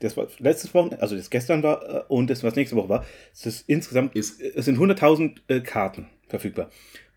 das 0.00 0.14
was 0.14 0.38
letztes 0.40 0.74
Woche, 0.74 1.00
also 1.00 1.16
das 1.16 1.30
gestern 1.30 1.62
war 1.62 1.82
äh, 1.88 2.02
und 2.08 2.28
das 2.28 2.42
was 2.44 2.54
nächste 2.54 2.76
Woche 2.76 2.90
war, 2.90 3.06
es 3.32 3.46
ist 3.46 3.64
insgesamt, 3.66 4.14
Ist- 4.14 4.42
es 4.42 4.66
sind 4.66 4.78
100.000 4.78 5.36
äh, 5.48 5.60
Karten 5.60 6.08
verfügbar. 6.28 6.68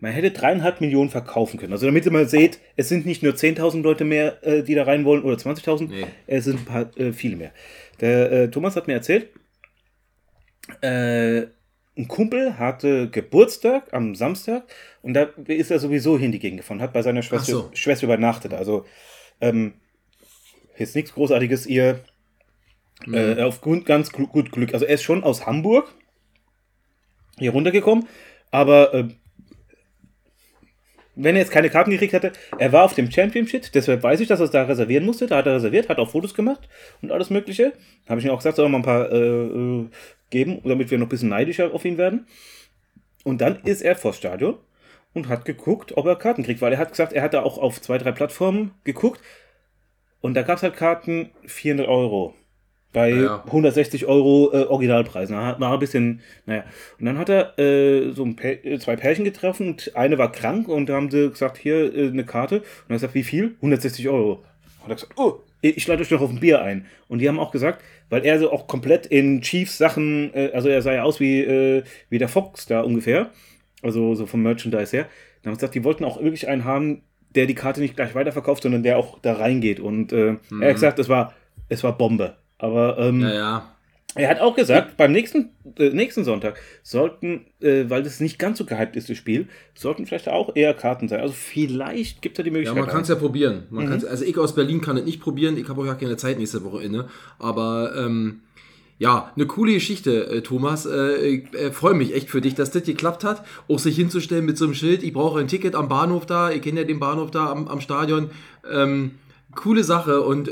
Man 0.01 0.13
hätte 0.13 0.31
dreieinhalb 0.31 0.79
Millionen 0.79 1.09
verkaufen 1.09 1.59
können. 1.59 1.73
Also 1.73 1.85
damit 1.85 2.05
ihr 2.05 2.11
mal 2.11 2.27
seht, 2.27 2.59
es 2.77 2.87
sind 2.87 3.05
nicht 3.05 3.21
nur 3.21 3.33
10.000 3.33 3.81
Leute 3.81 4.05
mehr, 4.05 4.41
äh, 4.45 4.63
die 4.63 4.75
da 4.75 4.83
rein 4.83 5.03
wollen 5.05 5.23
oder 5.23 5.35
20.000, 5.35 5.89
Nee. 5.89 6.05
es 6.27 6.45
sind 6.45 6.59
ein 6.59 6.65
paar, 6.65 6.97
äh, 6.97 7.11
viele 7.11 7.35
mehr. 7.35 7.51
Der 7.99 8.31
äh, 8.31 8.49
Thomas 8.49 8.75
hat 8.77 8.87
mir 8.87 8.93
erzählt, 8.93 9.29
äh, 10.81 11.47
ein 11.97 12.07
Kumpel 12.07 12.57
hatte 12.57 13.09
Geburtstag 13.09 13.93
am 13.93 14.15
Samstag 14.15 14.63
und 15.01 15.15
da 15.15 15.23
ist 15.47 15.69
er 15.71 15.79
sowieso 15.79 16.17
hin 16.17 16.31
die 16.31 16.39
Gegend 16.39 16.61
gefahren, 16.61 16.81
hat 16.81 16.93
bei 16.93 17.01
seiner 17.01 17.21
Schwester, 17.21 17.51
so. 17.51 17.71
Schwester 17.73 18.05
übernachtet. 18.05 18.53
Also 18.53 18.85
ähm, 19.41 19.73
jetzt 20.77 20.95
nichts 20.95 21.13
Großartiges, 21.13 21.65
ihr 21.67 22.05
äh, 23.11 23.41
aufgrund 23.41 23.85
ganz 23.85 24.11
gut 24.13 24.51
Glück. 24.53 24.73
Also 24.73 24.85
er 24.85 24.93
ist 24.95 25.03
schon 25.03 25.23
aus 25.23 25.45
Hamburg 25.45 25.93
hier 27.37 27.51
runtergekommen, 27.51 28.07
aber 28.51 28.93
äh, 28.93 29.07
wenn 31.21 31.35
er 31.35 31.41
jetzt 31.41 31.51
keine 31.51 31.69
Karten 31.69 31.91
gekriegt 31.91 32.13
hätte, 32.13 32.31
er 32.57 32.71
war 32.71 32.85
auf 32.85 32.93
dem 32.93 33.11
Championship, 33.11 33.71
deshalb 33.73 34.03
weiß 34.03 34.19
ich, 34.21 34.27
dass 34.27 34.39
er 34.39 34.45
es 34.45 34.51
da 34.51 34.63
reservieren 34.63 35.05
musste. 35.05 35.27
Da 35.27 35.37
hat 35.37 35.45
er 35.45 35.55
reserviert, 35.55 35.89
hat 35.89 35.99
auch 35.99 36.09
Fotos 36.09 36.33
gemacht 36.33 36.69
und 37.01 37.11
alles 37.11 37.29
Mögliche. 37.29 37.73
Habe 38.07 38.19
ich 38.19 38.25
ihm 38.25 38.31
auch 38.31 38.37
gesagt, 38.37 38.55
soll 38.55 38.65
er 38.65 38.69
mal 38.69 38.79
ein 38.79 38.83
paar 38.83 39.11
äh, 39.11 39.17
äh, 39.17 39.89
geben, 40.29 40.61
damit 40.63 40.91
wir 40.91 40.97
noch 40.97 41.07
ein 41.07 41.09
bisschen 41.09 41.29
neidischer 41.29 41.73
auf 41.73 41.85
ihn 41.85 41.97
werden. 41.97 42.27
Und 43.23 43.41
dann 43.41 43.59
ist 43.63 43.81
er 43.81 43.95
vors 43.95 44.17
Stadion 44.17 44.57
und 45.13 45.27
hat 45.27 45.43
geguckt, 45.43 45.97
ob 45.97 46.05
er 46.05 46.15
Karten 46.15 46.43
kriegt, 46.43 46.61
weil 46.61 46.71
er 46.71 46.79
hat 46.79 46.91
gesagt, 46.91 47.13
er 47.13 47.23
hat 47.23 47.33
da 47.33 47.41
auch 47.41 47.57
auf 47.57 47.81
zwei, 47.81 47.97
drei 47.97 48.11
Plattformen 48.11 48.71
geguckt 48.83 49.21
und 50.21 50.33
da 50.35 50.43
gab 50.43 50.57
es 50.57 50.63
halt 50.63 50.75
Karten 50.75 51.31
400 51.45 51.87
Euro. 51.87 52.33
Bei 52.91 53.11
Ja. 53.11 53.43
160 53.45 54.07
Euro 54.07 54.51
äh, 54.51 54.63
Originalpreisen. 54.65 55.35
Da 55.35 55.59
war 55.59 55.73
ein 55.73 55.79
bisschen, 55.79 56.21
naja. 56.45 56.63
Und 56.99 57.05
dann 57.05 57.17
hat 57.17 57.29
er 57.29 57.57
äh, 57.59 58.11
so 58.11 58.23
ein 58.23 58.35
Pär, 58.35 58.65
äh, 58.65 58.79
zwei 58.79 58.95
Pärchen 58.95 59.25
getroffen 59.25 59.67
und 59.67 59.95
eine 59.95 60.17
war 60.17 60.31
krank 60.31 60.67
und 60.67 60.87
da 60.89 60.95
haben 60.95 61.11
sie 61.11 61.29
gesagt, 61.29 61.57
hier 61.57 61.93
äh, 61.95 62.07
eine 62.07 62.25
Karte. 62.25 62.57
Und 62.57 62.63
er 62.63 62.93
hat 62.95 63.01
gesagt, 63.01 63.13
wie 63.13 63.23
viel? 63.23 63.55
160 63.57 64.09
Euro. 64.09 64.33
Und 64.33 64.87
er 64.87 64.89
hat 64.89 64.97
gesagt, 64.97 65.13
oh, 65.17 65.39
ich 65.61 65.85
lade 65.87 66.01
euch 66.01 66.09
noch 66.09 66.21
auf 66.21 66.31
ein 66.31 66.39
Bier 66.39 66.61
ein. 66.61 66.85
Und 67.07 67.19
die 67.19 67.27
haben 67.27 67.37
auch 67.37 67.51
gesagt, 67.51 67.83
weil 68.09 68.25
er 68.25 68.39
so 68.39 68.51
auch 68.51 68.65
komplett 68.65 69.05
in 69.05 69.41
Chiefs 69.41 69.77
Sachen, 69.77 70.33
äh, 70.33 70.51
also 70.53 70.69
er 70.69 70.81
sah 70.81 70.93
ja 70.93 71.03
aus 71.03 71.19
wie, 71.19 71.41
äh, 71.41 71.83
wie 72.09 72.17
der 72.17 72.29
Fox 72.29 72.65
da 72.65 72.81
ungefähr. 72.81 73.29
Also 73.83 74.15
so 74.15 74.25
vom 74.25 74.41
Merchandise 74.41 74.95
her. 74.97 75.07
Dann 75.43 75.51
haben 75.51 75.55
sie 75.55 75.59
gesagt, 75.59 75.75
die 75.75 75.83
wollten 75.83 76.03
auch 76.05 76.21
wirklich 76.21 76.47
einen 76.47 76.65
haben, 76.65 77.03
der 77.35 77.45
die 77.45 77.55
Karte 77.55 77.81
nicht 77.81 77.95
gleich 77.95 78.15
weiterverkauft, 78.15 78.63
sondern 78.63 78.81
der 78.83 78.97
auch 78.97 79.19
da 79.19 79.33
reingeht. 79.33 79.79
Und 79.79 80.11
äh, 80.11 80.37
er 80.59 80.67
hat 80.69 80.73
gesagt, 80.73 80.99
es 80.99 81.07
war, 81.07 81.33
es 81.69 81.83
war 81.83 81.95
Bombe. 81.97 82.35
Aber 82.59 82.97
ähm, 82.99 83.21
Ja, 83.21 83.33
ja. 83.33 83.75
er 84.15 84.29
hat 84.29 84.39
auch 84.41 84.55
gesagt, 84.55 84.97
beim 84.97 85.11
nächsten, 85.11 85.49
äh, 85.77 85.89
nächsten 85.89 86.23
Sonntag 86.25 86.59
sollten, 86.83 87.45
äh, 87.61 87.85
weil 87.89 88.03
das 88.03 88.19
nicht 88.19 88.37
ganz 88.37 88.57
so 88.57 88.65
gehypt 88.65 88.95
ist, 88.95 89.09
das 89.09 89.17
Spiel, 89.17 89.47
sollten 89.75 90.05
vielleicht 90.05 90.27
auch 90.29 90.55
eher 90.55 90.73
Karten 90.73 91.07
sein. 91.07 91.21
Also 91.21 91.33
vielleicht 91.33 92.21
gibt 92.21 92.33
es 92.35 92.37
da 92.37 92.43
die 92.43 92.49
Ja, 92.49 92.53
Möglichkeit. 92.53 92.77
man 92.83 92.89
kann 92.89 93.01
es 93.01 93.07
ja 93.07 93.15
probieren. 93.15 93.63
Man 93.69 93.87
kann's, 93.87 94.05
also 94.05 94.23
ich 94.25 94.37
aus 94.37 94.53
Berlin 94.55 94.81
kann 94.81 94.97
es 94.97 95.05
nicht 95.05 95.21
probieren. 95.21 95.57
Ich 95.57 95.67
habe 95.69 95.81
auch 95.81 95.85
ja 95.85 95.95
keine 95.95 96.17
Zeit 96.17 96.37
nächste 96.37 96.63
Woche 96.63 96.83
inne. 96.83 97.07
Aber 97.39 97.93
ähm, 97.97 98.41
ja, 98.97 99.31
eine 99.37 99.45
coole 99.45 99.71
Geschichte, 99.73 100.25
äh, 100.27 100.41
Thomas. 100.41 100.85
Äh, 100.85 101.25
ich 101.25 101.53
äh, 101.53 101.71
freue 101.71 101.93
mich 101.93 102.13
echt 102.13 102.29
für 102.29 102.41
dich, 102.41 102.55
dass 102.55 102.71
das 102.71 102.83
geklappt 102.83 103.23
hat. 103.23 103.45
Auch 103.69 103.79
sich 103.79 103.95
hinzustellen 103.95 104.45
mit 104.45 104.57
so 104.57 104.65
einem 104.65 104.73
Schild. 104.73 105.03
Ich 105.03 105.13
brauche 105.13 105.39
ein 105.39 105.47
Ticket 105.47 105.73
am 105.75 105.87
Bahnhof 105.87 106.25
da. 106.25 106.51
Ich 106.51 106.61
kenne 106.61 106.81
ja 106.81 106.85
den 106.85 106.99
Bahnhof 106.99 107.31
da 107.31 107.49
am, 107.49 107.69
am 107.69 107.79
Stadion. 107.79 108.31
Ähm, 108.69 109.11
coole 109.55 109.83
Sache 109.83 110.21
und 110.21 110.47
äh, 110.47 110.51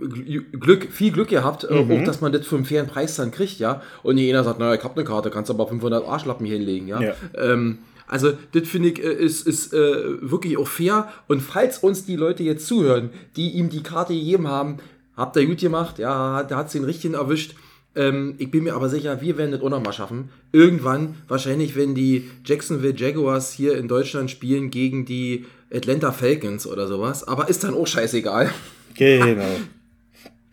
Gl- 0.00 0.58
Glück, 0.58 0.90
viel 0.90 1.12
Glück 1.12 1.28
gehabt, 1.28 1.64
äh, 1.64 1.68
auch 2.00 2.04
dass 2.04 2.20
man 2.20 2.32
das 2.32 2.46
für 2.46 2.56
einen 2.56 2.64
fairen 2.64 2.86
Preis 2.86 3.16
dann 3.16 3.30
kriegt, 3.30 3.58
ja. 3.58 3.82
Und 4.02 4.18
jeder 4.18 4.42
sagt, 4.44 4.58
naja, 4.58 4.74
ich 4.74 4.84
hab 4.84 4.96
eine 4.96 5.04
Karte, 5.04 5.30
kannst 5.30 5.50
aber 5.50 5.66
500 5.68 6.06
Arschlappen 6.06 6.46
hier 6.46 6.56
hinlegen, 6.56 6.88
ja. 6.88 7.00
Ja. 7.00 7.14
Ähm, 7.34 7.78
also, 8.06 8.32
das 8.52 8.66
finde 8.66 8.88
ich, 8.88 9.04
äh, 9.04 9.12
ist, 9.12 9.46
ist 9.46 9.74
äh, 9.74 9.76
wirklich 10.22 10.56
auch 10.56 10.66
fair. 10.66 11.08
Und 11.26 11.42
falls 11.42 11.78
uns 11.78 12.06
die 12.06 12.16
Leute 12.16 12.42
jetzt 12.42 12.66
zuhören, 12.66 13.10
die 13.36 13.50
ihm 13.50 13.68
die 13.68 13.82
Karte 13.82 14.14
gegeben 14.14 14.48
haben, 14.48 14.78
habt 15.14 15.36
ihr 15.36 15.44
gut 15.46 15.58
gemacht, 15.58 15.98
ja, 15.98 16.42
da 16.42 16.56
hat's 16.56 16.72
den 16.72 16.84
richtigen 16.84 17.14
erwischt. 17.14 17.54
Ähm, 17.98 18.36
ich 18.38 18.50
bin 18.52 18.62
mir 18.62 18.74
aber 18.74 18.88
sicher, 18.88 19.20
wir 19.20 19.36
werden 19.36 19.50
das 19.50 19.60
auch 19.60 19.70
noch 19.70 19.82
mal 19.82 19.92
schaffen. 19.92 20.30
Irgendwann, 20.52 21.16
wahrscheinlich, 21.26 21.74
wenn 21.74 21.96
die 21.96 22.30
Jacksonville 22.44 22.94
Jaguars 22.96 23.52
hier 23.52 23.76
in 23.76 23.88
Deutschland 23.88 24.30
spielen 24.30 24.70
gegen 24.70 25.04
die 25.04 25.46
Atlanta 25.74 26.12
Falcons 26.12 26.66
oder 26.68 26.86
sowas. 26.86 27.26
Aber 27.26 27.48
ist 27.48 27.64
dann 27.64 27.74
auch 27.74 27.86
scheißegal. 27.86 28.50
Genau. 28.94 29.44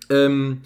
Ähm, 0.08 0.60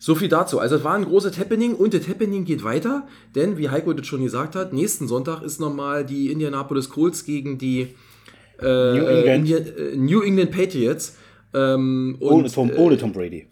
so 0.00 0.16
viel 0.16 0.26
dazu. 0.26 0.58
Also 0.58 0.74
es 0.74 0.82
war 0.82 0.94
ein 0.94 1.04
großes 1.04 1.38
Happening 1.38 1.74
und 1.74 1.94
das 1.94 2.08
Happening 2.08 2.44
geht 2.44 2.64
weiter, 2.64 3.06
denn 3.36 3.58
wie 3.58 3.68
Heiko 3.68 3.92
das 3.92 4.08
schon 4.08 4.24
gesagt 4.24 4.56
hat, 4.56 4.72
nächsten 4.72 5.06
Sonntag 5.06 5.42
ist 5.44 5.60
nochmal 5.60 6.04
die 6.04 6.32
Indianapolis 6.32 6.88
Colts 6.88 7.24
gegen 7.24 7.58
die 7.58 7.94
äh, 8.60 8.64
New 8.64 9.04
England. 9.06 9.48
Äh, 9.78 9.96
New 9.96 10.20
England 10.22 10.50
Patriots. 10.50 11.16
Ähm, 11.54 12.16
und, 12.18 12.32
ohne, 12.32 12.50
Tom, 12.50 12.70
äh, 12.70 12.74
ohne 12.74 12.98
Tom 12.98 13.12
Brady. 13.12 13.46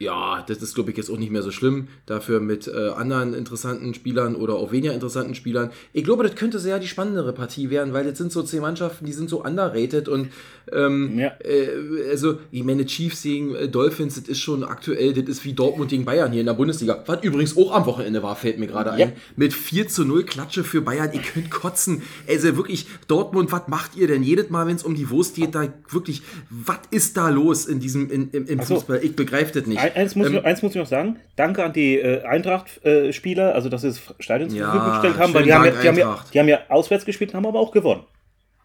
Ja, 0.00 0.44
das 0.46 0.58
ist, 0.58 0.74
glaube 0.74 0.90
ich, 0.92 0.96
jetzt 0.96 1.10
auch 1.10 1.18
nicht 1.18 1.32
mehr 1.32 1.42
so 1.42 1.50
schlimm. 1.50 1.88
Dafür 2.06 2.38
mit 2.40 2.68
äh, 2.68 2.90
anderen 2.90 3.34
interessanten 3.34 3.94
Spielern 3.94 4.36
oder 4.36 4.54
auch 4.54 4.70
weniger 4.70 4.94
interessanten 4.94 5.34
Spielern. 5.34 5.70
Ich 5.92 6.04
glaube, 6.04 6.22
das 6.22 6.36
könnte 6.36 6.58
sehr 6.60 6.78
die 6.78 6.86
spannendere 6.86 7.32
Partie 7.32 7.68
werden, 7.70 7.92
weil 7.92 8.06
jetzt 8.06 8.18
sind 8.18 8.30
so 8.30 8.42
zehn 8.42 8.60
Mannschaften, 8.60 9.06
die 9.06 9.12
sind 9.12 9.28
so 9.28 9.42
underrated 9.44 10.08
und 10.08 10.28
ähm, 10.72 11.18
Ja. 11.18 11.32
äh, 11.44 12.10
also, 12.10 12.38
ich 12.52 12.62
meine, 12.62 12.86
Chiefs 12.86 13.22
gegen 13.22 13.54
äh, 13.54 13.68
Dolphins, 13.68 14.14
das 14.16 14.28
ist 14.28 14.38
schon 14.38 14.62
aktuell, 14.62 15.14
das 15.14 15.28
ist 15.28 15.44
wie 15.44 15.52
Dortmund 15.54 15.90
gegen 15.90 16.04
Bayern 16.04 16.30
hier 16.30 16.40
in 16.40 16.46
der 16.46 16.54
Bundesliga. 16.54 17.02
Was 17.06 17.22
übrigens 17.24 17.56
auch 17.56 17.72
am 17.74 17.86
Wochenende 17.86 18.22
war, 18.22 18.36
fällt 18.36 18.58
mir 18.58 18.66
gerade 18.68 18.90
Ja. 19.00 19.06
ein. 19.06 19.12
Mit 19.36 19.52
4 19.52 19.88
zu 19.88 20.04
0 20.04 20.24
Klatsche 20.24 20.62
für 20.62 20.80
Bayern, 20.80 21.10
ihr 21.12 21.22
könnt 21.22 21.50
kotzen. 21.50 22.02
Also 22.28 22.56
wirklich, 22.56 22.86
Dortmund, 23.08 23.50
was 23.50 23.66
macht 23.66 23.96
ihr 23.96 24.06
denn 24.06 24.22
jedes 24.22 24.50
Mal, 24.50 24.66
wenn 24.68 24.76
es 24.76 24.82
um 24.84 24.94
die 24.94 25.10
Wurst 25.10 25.34
geht, 25.34 25.54
da 25.56 25.72
wirklich, 25.90 26.22
was 26.50 26.78
ist 26.92 27.16
da 27.16 27.30
los 27.30 27.66
in 27.66 27.80
diesem, 27.80 28.10
in, 28.10 28.30
im, 28.30 28.46
im 28.46 28.58
so. 28.60 28.76
Fußball? 28.76 29.00
Ich 29.02 29.16
begreife 29.16 29.58
das 29.58 29.66
nicht. 29.66 29.87
Ein- 29.94 30.02
Eins 30.02 30.14
muss, 30.16 30.26
ich, 30.28 30.32
noch- 30.34 30.44
eins 30.44 30.62
muss 30.62 30.72
ich 30.72 30.78
noch 30.78 30.86
sagen. 30.86 31.18
Danke 31.36 31.64
an 31.64 31.72
die 31.72 31.96
äh, 31.98 32.22
Eintracht-Spieler, 32.24 33.54
also 33.54 33.68
dass 33.68 33.82
sie 33.82 33.88
das 33.88 34.00
Stadion 34.20 34.50
zur 34.50 34.58
Ja, 34.58 34.70
Verfügung 34.70 34.92
gestellt 34.92 35.18
haben, 35.18 35.34
weil 35.34 35.42
die 35.44 35.52
haben, 35.52 35.64
ja, 35.64 35.70
Dank, 35.70 35.82
die, 35.82 35.88
haben 35.88 35.98
ja, 35.98 36.24
die 36.32 36.38
haben 36.40 36.48
ja 36.48 36.58
auswärts 36.68 37.04
gespielt, 37.04 37.34
haben 37.34 37.46
aber 37.46 37.58
auch 37.60 37.72
gewonnen. 37.72 38.04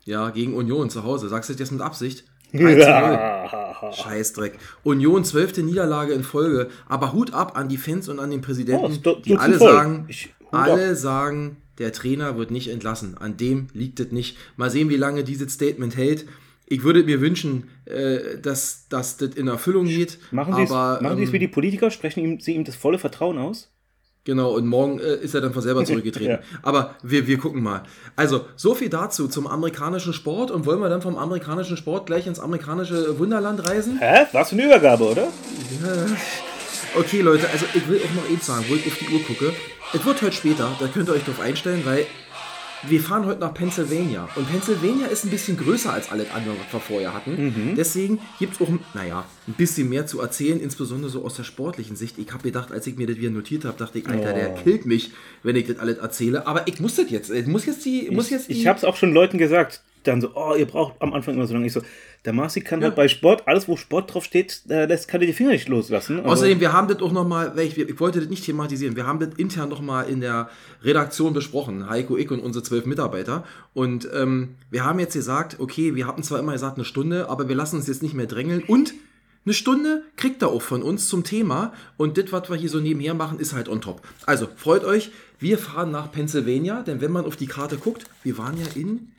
Ja, 0.06 0.30
gegen 0.32 0.54
Union 0.54 0.90
zu 0.90 1.04
Hause. 1.04 1.30
Sagst 1.30 1.50
du 1.50 1.54
das 1.54 1.60
jetzt 1.60 1.72
mit 1.72 1.82
Absicht? 1.82 2.26
3 2.54 2.60
zu 3.80 3.86
0. 3.86 3.94
Scheißdreck. 3.94 4.54
Union, 4.84 5.24
zwölfte 5.26 5.64
Niederlage 5.64 6.14
in 6.14 6.24
Folge. 6.24 6.70
Aber 6.88 7.14
Hut 7.14 7.34
ab 7.34 7.58
an 7.58 7.68
die 7.70 7.78
Fans 7.78 8.10
und 8.10 8.20
an 8.20 8.30
den 8.32 8.40
Oh, 8.40 8.44
Präsidenten, 8.44 9.02
tut- 9.02 9.26
die 9.26 9.36
alle 9.38 9.58
voll. 9.58 9.72
sagen, 9.72 10.06
Ich- 10.08 10.34
alle 10.52 10.96
sagen, 10.96 11.58
der 11.80 11.92
Trainer 11.94 12.38
wird 12.38 12.52
nicht 12.52 12.70
entlassen. 12.70 13.18
An 13.18 13.38
dem 13.38 13.68
liegt 13.74 14.00
es 14.00 14.12
nicht. 14.12 14.38
Mal 14.56 14.70
sehen, 14.70 14.90
wie 14.90 14.98
lange 14.98 15.24
dieses 15.24 15.54
Statement 15.54 15.98
hält. 15.98 16.26
Ich 16.66 16.84
würde 16.84 17.04
mir 17.04 17.22
wünschen, 17.22 17.70
äh, 17.86 18.38
dass, 18.42 18.88
dass 18.90 19.18
das 19.18 19.36
in 19.36 19.48
Erfüllung 19.48 19.86
geht. 19.86 20.20
Machen 20.32 20.56
Sie 20.56 20.66
Sie 20.66 20.74
es 20.74 21.02
ähm, 21.02 21.34
wie 21.34 21.40
die 21.40 21.48
Politiker, 21.48 21.92
sprechen 21.92 22.24
ihm, 22.24 22.40
Sie 22.40 22.54
ihm 22.54 22.64
das 22.64 22.76
volle 22.76 22.98
Vertrauen 22.98 23.38
aus? 23.38 23.70
Genau, 24.26 24.52
und 24.56 24.68
morgen 24.68 25.00
äh, 25.00 25.16
ist 25.16 25.36
er 25.36 25.42
dann 25.42 25.54
von 25.54 25.62
selber 25.62 25.84
zurückgetreten. 25.86 26.40
Ja. 26.42 26.60
Aber 26.62 26.96
wir, 27.04 27.28
wir 27.28 27.38
gucken 27.38 27.62
mal. 27.62 27.84
Also, 28.16 28.46
so 28.56 28.74
viel 28.74 28.90
dazu 28.90 29.28
zum 29.28 29.48
amerikanischen 29.48 30.14
Sport. 30.14 30.52
Und 30.52 30.66
wollen 30.66 30.80
wir 30.80 30.90
dann 30.90 31.02
vom 31.02 31.18
amerikanischen 31.18 31.76
Sport 31.76 32.06
gleich 32.06 32.26
ins 32.26 32.40
amerikanische 32.40 33.20
Wunderland 33.20 33.68
reisen? 33.68 34.00
Hä? 34.00 34.26
Was 34.32 34.50
für 34.50 34.56
eine 34.56 34.66
Übergabe, 34.66 35.04
oder? 35.04 35.28
Okay, 36.96 37.22
Leute, 37.22 37.50
also 37.50 37.66
ich 37.74 37.88
will 37.88 38.00
auch 38.00 38.14
noch 38.14 38.30
eins 38.30 38.46
sagen, 38.46 38.66
wo 38.70 38.76
ich 38.76 38.86
auf 38.88 38.98
die 38.98 39.10
Uhr 39.14 39.22
gucke. 39.24 39.52
Es 39.94 40.06
wird 40.06 40.22
heute 40.22 40.32
später, 40.32 40.76
da 40.80 40.88
könnt 40.88 41.10
ihr 41.10 41.14
euch 41.14 41.24
drauf 41.24 41.40
einstellen, 41.40 41.82
weil 41.86 42.06
wir 42.88 43.02
fahren 43.02 43.26
heute 43.26 43.40
nach 43.40 43.54
Pennsylvania. 43.54 44.28
Und 44.36 44.50
Pennsylvania 44.50 45.08
ist 45.08 45.26
ein 45.26 45.30
bisschen 45.30 45.58
größer 45.58 45.92
als 45.94 46.12
alles 46.12 46.28
andere, 46.34 46.56
was 46.58 46.74
wir 46.74 46.80
vorher 46.80 47.14
hatten. 47.14 47.76
Deswegen 47.78 48.20
gibt 48.40 48.56
es 48.56 48.62
auch, 48.62 48.70
naja, 48.94 49.26
ein 49.48 49.54
bisschen 49.54 49.90
mehr 49.90 50.06
zu 50.06 50.22
erzählen, 50.22 50.60
insbesondere 50.60 51.10
so 51.10 51.24
aus 51.24 51.36
der 51.36 51.44
sportlichen 51.44 51.96
Sicht. 51.96 52.18
Ich 52.18 52.32
habe 52.32 52.44
gedacht, 52.44 52.72
als 52.72 52.88
ich 52.88 52.98
mir 52.98 53.08
das 53.08 53.18
wieder 53.18 53.32
notiert 53.32 53.66
habe, 53.66 53.78
dachte 53.78 54.00
ich, 54.00 54.08
Alter, 54.08 54.34
der 54.34 54.54
killt 54.56 54.86
mich, 54.86 55.12
wenn 55.44 55.56
ich 55.56 55.68
das 55.68 55.80
alles 55.80 55.98
erzähle. 55.98 56.48
Aber 56.48 56.68
ich 56.68 56.80
muss 56.80 56.96
das 56.96 57.10
jetzt. 57.10 57.30
Ich 57.30 57.48
muss 57.48 57.66
jetzt 57.66 57.86
die. 57.86 58.10
muss 58.12 58.30
jetzt 58.30 58.50
die 58.50 58.54
Ich 58.54 58.68
habe 58.68 58.78
es 58.78 58.84
auch 58.84 58.96
schon 58.96 59.14
Leuten 59.14 59.38
gesagt, 59.38 59.82
dann 60.04 60.22
so, 60.22 60.32
oh, 60.36 60.56
ihr 60.56 60.66
braucht 60.66 61.02
am 61.02 61.14
Anfang 61.14 61.36
immer 61.36 61.48
so 61.48 61.54
lange. 61.54 61.66
Ich 61.66 61.74
so, 61.74 61.82
der 62.26 62.34
Marci 62.34 62.62
kann 62.62 62.82
halt 62.84 62.96
bei 62.96 63.08
Sport, 63.08 63.48
alles 63.48 63.68
wo 63.68 63.76
Sport 63.76 64.14
drauf 64.14 64.24
steht, 64.24 64.64
äh, 64.70 64.86
lässt, 64.86 65.08
kann 65.08 65.22
er 65.22 65.28
die 65.28 65.34
Finger 65.34 65.52
nicht 65.52 65.68
loslassen. 65.68 66.20
Also, 66.20 66.30
Außerdem, 66.30 66.60
wir 66.60 66.72
haben 66.72 66.88
das 66.88 67.02
auch 67.02 67.12
nochmal, 67.12 67.58
ich, 67.60 67.78
ich 67.78 68.00
wollte 68.00 68.20
das 68.20 68.30
nicht 68.30 68.46
thematisieren, 68.46 68.96
wir 68.96 69.06
haben 69.06 69.20
das 69.20 69.30
intern 69.38 69.70
nochmal 69.70 70.10
in 70.10 70.22
der 70.22 70.50
Redaktion 70.84 71.34
besprochen, 71.34 71.90
Heiko, 71.90 72.18
ich 72.18 72.32
und 72.32 72.40
unsere 72.40 72.64
zwölf 72.64 72.86
Mitarbeiter. 72.86 73.44
Und 73.74 74.08
ähm, 74.14 74.56
wir 74.70 74.86
haben 74.86 75.00
jetzt 75.00 75.14
gesagt, 75.14 75.60
okay, 75.60 75.96
wir 75.96 76.08
hatten 76.08 76.24
zwar 76.24 76.40
immer 76.40 76.54
gesagt 76.54 76.78
eine 76.78 76.86
Stunde, 76.86 77.30
aber 77.30 77.50
wir 77.50 77.56
lassen 77.56 77.78
uns 77.78 77.88
jetzt 77.88 78.04
nicht 78.04 78.14
mehr 78.14 78.28
drängeln. 78.28 78.64
Und 78.64 78.94
eine 79.46 79.54
Stunde 79.54 80.04
kriegt 80.16 80.42
er 80.42 80.50
auch 80.50 80.62
von 80.62 80.82
uns 80.82 81.10
zum 81.10 81.26
Thema. 81.26 81.74
Und 81.98 82.18
das, 82.18 82.32
was 82.32 82.50
wir 82.50 82.56
hier 82.56 82.70
so 82.70 82.80
nebenher 82.80 83.14
machen, 83.14 83.40
ist 83.40 83.54
halt 83.54 83.68
on 83.68 83.82
top. 83.82 84.02
Also, 84.26 84.48
freut 84.56 84.86
euch, 84.86 85.12
wir 85.40 85.58
fahren 85.58 85.92
nach 85.92 86.12
Pennsylvania, 86.12 86.82
denn 86.84 87.02
wenn 87.02 87.12
man 87.12 87.26
auf 87.26 87.36
die 87.36 87.48
Karte 87.48 87.76
guckt, 87.78 88.06
wir 88.24 88.38
waren 88.38 88.58
ja 88.58 88.66
in 88.76 89.12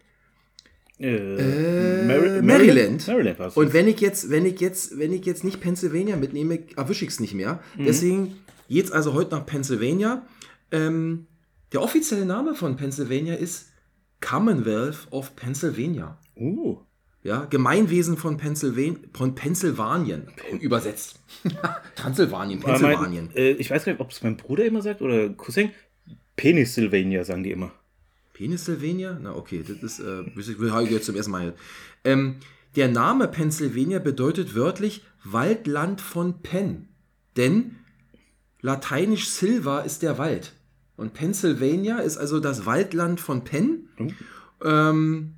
Äh, 0.98 2.04
Mary- 2.06 2.42
Maryland. 2.42 3.06
Maryland 3.08 3.38
war's. 3.38 3.56
Und 3.56 3.72
wenn 3.72 3.88
ich 3.88 4.00
jetzt, 4.00 4.30
wenn 4.30 4.46
ich 4.46 4.60
jetzt, 4.60 4.98
wenn 4.98 5.12
ich 5.12 5.24
jetzt 5.26 5.42
nicht 5.44 5.60
Pennsylvania 5.60 6.16
mitnehme, 6.16 6.60
erwische 6.76 7.04
ich 7.04 7.10
es 7.10 7.20
nicht 7.20 7.34
mehr. 7.34 7.60
Mhm. 7.76 7.84
Deswegen 7.84 8.36
geht's 8.68 8.92
also 8.92 9.12
heute 9.14 9.34
nach 9.34 9.44
Pennsylvania. 9.46 10.26
Ähm, 10.70 11.26
der 11.72 11.82
offizielle 11.82 12.24
Name 12.24 12.54
von 12.54 12.76
Pennsylvania 12.76 13.34
ist 13.34 13.70
Commonwealth 14.20 15.08
of 15.10 15.34
Pennsylvania. 15.36 16.18
uh, 16.36 16.78
Ja, 17.22 17.44
Gemeinwesen 17.46 18.16
von, 18.16 18.36
Pennsylvan 18.36 18.98
von 19.12 19.34
Pennsylvanien. 19.34 20.28
Übersetzt. 20.60 21.20
Transsilvanien, 21.96 22.60
aber 22.62 22.72
Pennsylvanien. 22.78 23.26
mein, 23.34 23.36
äh, 23.36 23.50
ich 23.52 23.70
weiß 23.70 23.84
gar 23.84 23.92
nicht, 23.92 24.00
ob 24.00 24.10
es 24.12 24.22
mein 24.22 24.36
Bruder 24.36 24.64
immer 24.64 24.80
sagt 24.82 25.02
oder 25.02 25.28
Cousin. 25.30 25.70
Pennsylvania 26.36 27.24
sagen 27.24 27.42
die 27.42 27.50
immer. 27.50 27.72
Pennsylvania? 28.34 29.18
Na 29.20 29.34
okay, 29.34 29.64
das 29.66 29.78
ist, 29.78 30.00
äh, 30.00 30.22
ich 30.36 30.58
will 30.58 30.70
jetzt 30.90 31.06
zum 31.06 31.16
ersten 31.16 31.32
Mal. 31.32 31.54
Ähm, 32.04 32.36
der 32.76 32.88
Name 32.88 33.28
Pennsylvania 33.28 34.00
bedeutet 34.00 34.54
wörtlich 34.54 35.04
Waldland 35.24 36.00
von 36.00 36.42
Penn. 36.42 36.88
Denn 37.36 37.76
lateinisch 38.60 39.28
Silva 39.28 39.80
ist 39.80 40.02
der 40.02 40.18
Wald. 40.18 40.52
Und 40.96 41.14
Pennsylvania 41.14 41.98
ist 41.98 42.18
also 42.18 42.40
das 42.40 42.66
Waldland 42.66 43.20
von 43.20 43.44
Penn. 43.44 43.88
Ähm, 44.62 45.34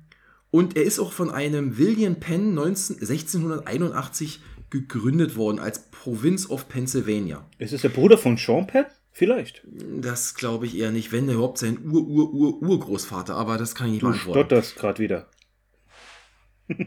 und 0.49 0.75
er 0.75 0.83
ist 0.83 0.99
auch 0.99 1.13
von 1.13 1.29
einem 1.29 1.77
William 1.77 2.19
Penn 2.19 2.53
19, 2.53 2.97
1681 2.97 4.41
gegründet 4.69 5.35
worden 5.35 5.59
als 5.59 5.89
Provinz 5.91 6.49
of 6.49 6.67
Pennsylvania. 6.67 7.45
Ist 7.59 7.73
es 7.73 7.81
der 7.83 7.89
Bruder 7.89 8.17
von 8.17 8.37
Sean 8.37 8.67
Penn? 8.67 8.85
Vielleicht. 9.17 9.63
Das 9.65 10.35
glaube 10.35 10.67
ich 10.67 10.77
eher 10.77 10.91
nicht, 10.91 11.11
wenn 11.11 11.27
überhaupt 11.27 11.57
sein 11.57 11.79
Ur-Ur-Ur-Urgroßvater, 11.83 13.33
aber 13.33 13.57
das 13.57 13.73
kann 13.73 13.87
ich 13.87 13.93
nicht 13.93 14.03
Du 14.03 14.09
beantworten. 14.09 14.39
stotterst 14.41 14.75
gerade 14.75 14.99
wieder. 14.99 15.27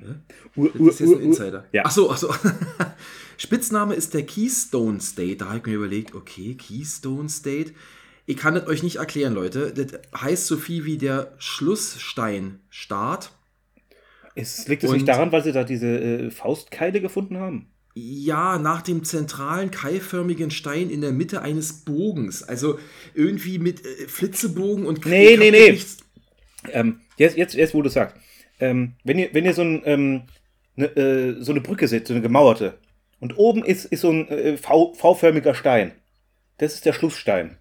Ur, 0.55 0.71
Das 0.73 1.01
ist 1.01 1.01
jetzt 1.01 1.13
ein 1.15 1.21
Insider. 1.23 1.67
Ja. 1.73 1.83
Ach 1.87 1.91
so, 1.91 2.09
ach 2.09 2.19
so. 2.19 2.33
Spitzname 3.37 3.95
ist 3.95 4.15
der 4.15 4.25
Keystone 4.25 5.01
State. 5.01 5.39
Da 5.39 5.47
habe 5.47 5.59
ich 5.59 5.67
mir 5.67 5.75
überlegt, 5.75 6.15
okay, 6.15 6.55
Keystone 6.55 7.29
State. 7.29 7.73
Ich 8.27 8.37
kann 8.37 8.55
das 8.55 8.69
euch 8.69 8.85
nicht 8.85 8.97
erklären, 8.97 9.35
Leute. 9.35 9.73
Das 9.73 10.01
heißt 10.21 10.47
so 10.47 10.57
viel 10.57 10.85
wie 10.85 10.99
der 10.99 11.35
Schlusssteinstaat. 11.39 13.33
Es 14.37 14.69
liegt 14.69 14.85
es 14.85 14.93
nicht 14.93 15.09
daran, 15.09 15.33
weil 15.33 15.43
sie 15.43 15.51
da 15.51 15.65
diese 15.65 15.89
äh, 15.99 16.31
Faustkeile 16.31 17.01
gefunden 17.01 17.39
haben? 17.39 17.73
Ja, 17.95 18.59
nach 18.59 18.83
dem 18.83 19.03
zentralen 19.05 19.71
keilförmigen 19.71 20.51
Stein 20.51 20.91
in 20.91 21.01
der 21.01 21.13
Mitte 21.13 21.43
eines 21.43 21.85
Bogens. 21.85 22.43
Also 22.43 22.79
irgendwie 23.15 23.59
mit 23.59 23.85
äh, 23.85 24.07
Flitzebogen 24.07 24.87
und 24.87 25.05
Nee, 25.07 25.33
hab 25.35 25.39
nee, 25.41 25.51
nee. 25.51 25.71
nichts- 25.73 25.99
Ähm, 26.73 27.01
jetzt, 27.17 27.37
jetzt, 27.37 27.55
jetzt, 27.55 27.75
wo 27.75 27.83
du 27.83 27.89
sagst, 27.89 28.15
ähm, 28.61 28.95
wenn 29.03 29.19
ihr, 29.19 29.31
wenn 29.33 29.45
ihr 29.45 29.55
so, 29.55 29.63
ein, 29.63 29.83
ähm, 29.87 30.23
ne, 30.77 30.87
äh, 30.97 31.43
so 31.43 31.51
eine 31.53 31.61
Brücke 31.63 31.89
seht, 31.89 32.07
so 32.07 32.13
eine 32.15 32.23
gemauerte, 32.23 32.79
und 33.19 33.37
oben 33.39 33.65
ist, 33.65 33.87
ist 33.87 34.03
so 34.03 34.11
ein 34.11 34.29
äh, 34.29 34.57
V-förmiger 34.57 35.55
Stein. 35.55 35.93
Das 36.59 36.75
ist 36.75 36.85
der 36.87 36.93
Schlussstein. 36.93 37.57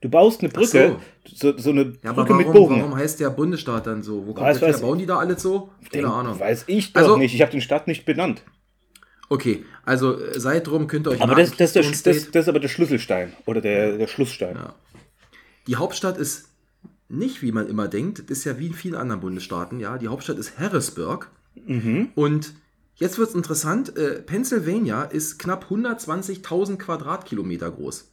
Du 0.00 0.08
baust 0.08 0.40
eine 0.40 0.48
Brücke, 0.48 0.96
so. 1.32 1.56
So, 1.58 1.70
eine 1.70 1.92
Ja, 2.02 2.12
Brücke 2.12 2.34
mit 2.34 2.46
warum, 2.48 2.68
Bogen. 2.68 2.80
warum 2.80 2.96
heißt 2.96 3.20
der 3.20 3.30
Bundesstaat 3.30 3.86
dann 3.86 4.02
so? 4.02 4.26
Wo 4.26 4.32
kommt 4.32 4.46
Weiß, 4.46 4.58
das 4.58 4.66
her? 4.66 4.74
weiß 4.74 4.80
Bauen 4.80 4.98
die 4.98 5.06
da 5.06 5.18
alles 5.18 5.42
so? 5.42 5.70
Keine 5.92 6.08
Ahnung. 6.10 6.40
Weiß 6.40 6.64
ich 6.66 6.92
doch 6.94 7.02
Also- 7.02 7.16
nicht. 7.18 7.34
Ich 7.34 7.42
habe 7.42 7.50
den 7.52 7.60
Staat 7.60 7.86
nicht 7.86 8.04
benannt. 8.06 8.42
Okay, 9.30 9.64
also 9.84 10.20
äh, 10.20 10.38
seid 10.38 10.66
drum, 10.66 10.88
könnt 10.88 11.06
ihr 11.06 11.12
euch 11.12 11.22
Aber 11.22 11.36
das, 11.36 11.56
das, 11.56 11.74
ist 11.76 12.04
der, 12.04 12.14
das, 12.14 12.30
das 12.32 12.44
ist 12.44 12.48
aber 12.48 12.58
der 12.58 12.68
Schlüsselstein. 12.68 13.32
Oder 13.46 13.60
der, 13.60 13.96
der 13.96 14.08
Schlussstein. 14.08 14.56
Ja. 14.56 14.74
Die 15.68 15.76
Hauptstadt 15.76 16.18
ist 16.18 16.48
nicht, 17.08 17.40
wie 17.40 17.52
man 17.52 17.68
immer 17.68 17.86
denkt, 17.86 18.28
das 18.28 18.38
ist 18.38 18.44
ja 18.44 18.58
wie 18.58 18.66
in 18.66 18.74
vielen 18.74 18.96
anderen 18.96 19.20
Bundesstaaten, 19.20 19.78
ja. 19.78 19.98
Die 19.98 20.08
Hauptstadt 20.08 20.36
ist 20.36 20.58
Harrisburg. 20.58 21.30
Mhm. 21.54 22.08
Und 22.16 22.54
jetzt 22.96 23.18
wird 23.18 23.28
es 23.28 23.36
interessant, 23.36 23.96
äh, 23.96 24.20
Pennsylvania 24.20 25.04
ist 25.04 25.38
knapp 25.38 25.66
120.000 25.70 26.76
Quadratkilometer 26.78 27.70
groß. 27.70 28.10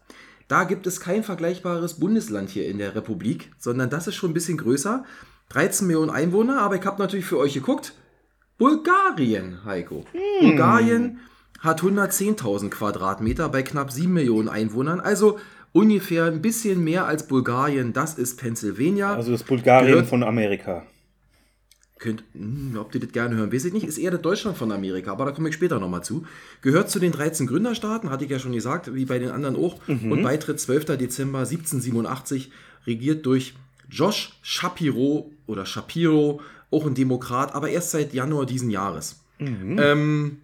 Da 0.48 0.66
gibt 0.66 0.86
es 0.86 1.00
kein 1.00 1.24
vergleichbares 1.24 1.96
Bundesland 1.96 2.52
hier 2.52 2.68
in 2.68 2.78
der 2.78 2.94
Republik, 2.94 3.52
sondern 3.58 3.90
das 3.90 4.08
ist 4.08 4.16
schon 4.16 4.32
ein 4.32 4.36
bisschen 4.36 4.58
größer. 4.58 5.04
13 5.50 5.88
Millionen 5.88 6.12
Einwohner, 6.12 6.62
aber 6.62 6.76
ich 6.76 6.86
habe 6.86 7.02
natürlich 7.02 7.26
für 7.26 7.40
euch 7.40 7.56
geguckt. 7.56 7.94
Bulgarien, 8.58 9.64
Heiko. 9.66 10.06
Bulgarien 10.42 11.20
hat 11.60 11.82
110.000 11.82 12.70
Quadratmeter 12.70 13.50
bei 13.50 13.62
knapp 13.64 13.92
7 13.92 14.12
Millionen 14.12 14.50
Einwohnern. 14.50 15.00
Also 15.00 15.40
ungefähr 15.74 16.26
ein 16.26 16.42
bisschen 16.42 16.84
mehr 16.84 17.06
als 17.06 17.28
Bulgarien. 17.28 17.94
Das 17.94 18.16
ist 18.16 18.40
Pennsylvania. 18.40 19.14
Also 19.16 19.32
das 19.32 19.44
Bulgarien 19.44 19.90
Gehört- 19.92 20.08
von 20.08 20.24
Amerika. 20.24 20.84
Könnt, 22.00 22.24
hm, 22.34 22.78
ob 22.80 22.94
ihr 22.94 23.02
das 23.02 23.12
gerne 23.12 23.36
hören, 23.36 23.52
weiß 23.52 23.66
ich 23.66 23.74
nicht. 23.74 23.84
Ist 23.86 23.98
eher 23.98 24.12
das 24.12 24.22
Deutschland 24.22 24.56
von 24.56 24.72
Amerika, 24.72 25.12
aber 25.12 25.26
da 25.26 25.32
komme 25.32 25.50
ich 25.50 25.56
später 25.56 25.80
nochmal 25.80 26.04
zu. 26.04 26.26
Gehört 26.62 26.92
zu 26.92 27.00
den 27.00 27.12
13 27.12 27.48
Gründerstaaten, 27.48 28.12
hatte 28.12 28.24
ich 28.26 28.30
ja 28.30 28.38
schon 28.38 28.52
gesagt, 28.52 28.94
wie 28.94 29.06
bei 29.06 29.18
den 29.18 29.32
anderen 29.32 29.56
auch. 29.56 29.80
Und 29.88 30.22
Beitritt 30.22 30.60
12. 30.60 30.96
Dezember 30.98 31.40
1787, 31.40 32.52
regiert 32.86 33.26
durch 33.26 33.56
Josh 33.90 34.38
Shapiro 34.44 35.32
oder 35.48 35.66
Shapiro, 35.66 36.40
auch 36.72 36.86
ein 36.86 36.96
Demokrat, 36.96 37.56
aber 37.56 37.70
erst 37.70 37.92
seit 37.92 38.14
Januar 38.14 38.46
diesen 38.46 38.70
Jahres. 38.70 39.24
Ähm, 39.80 40.42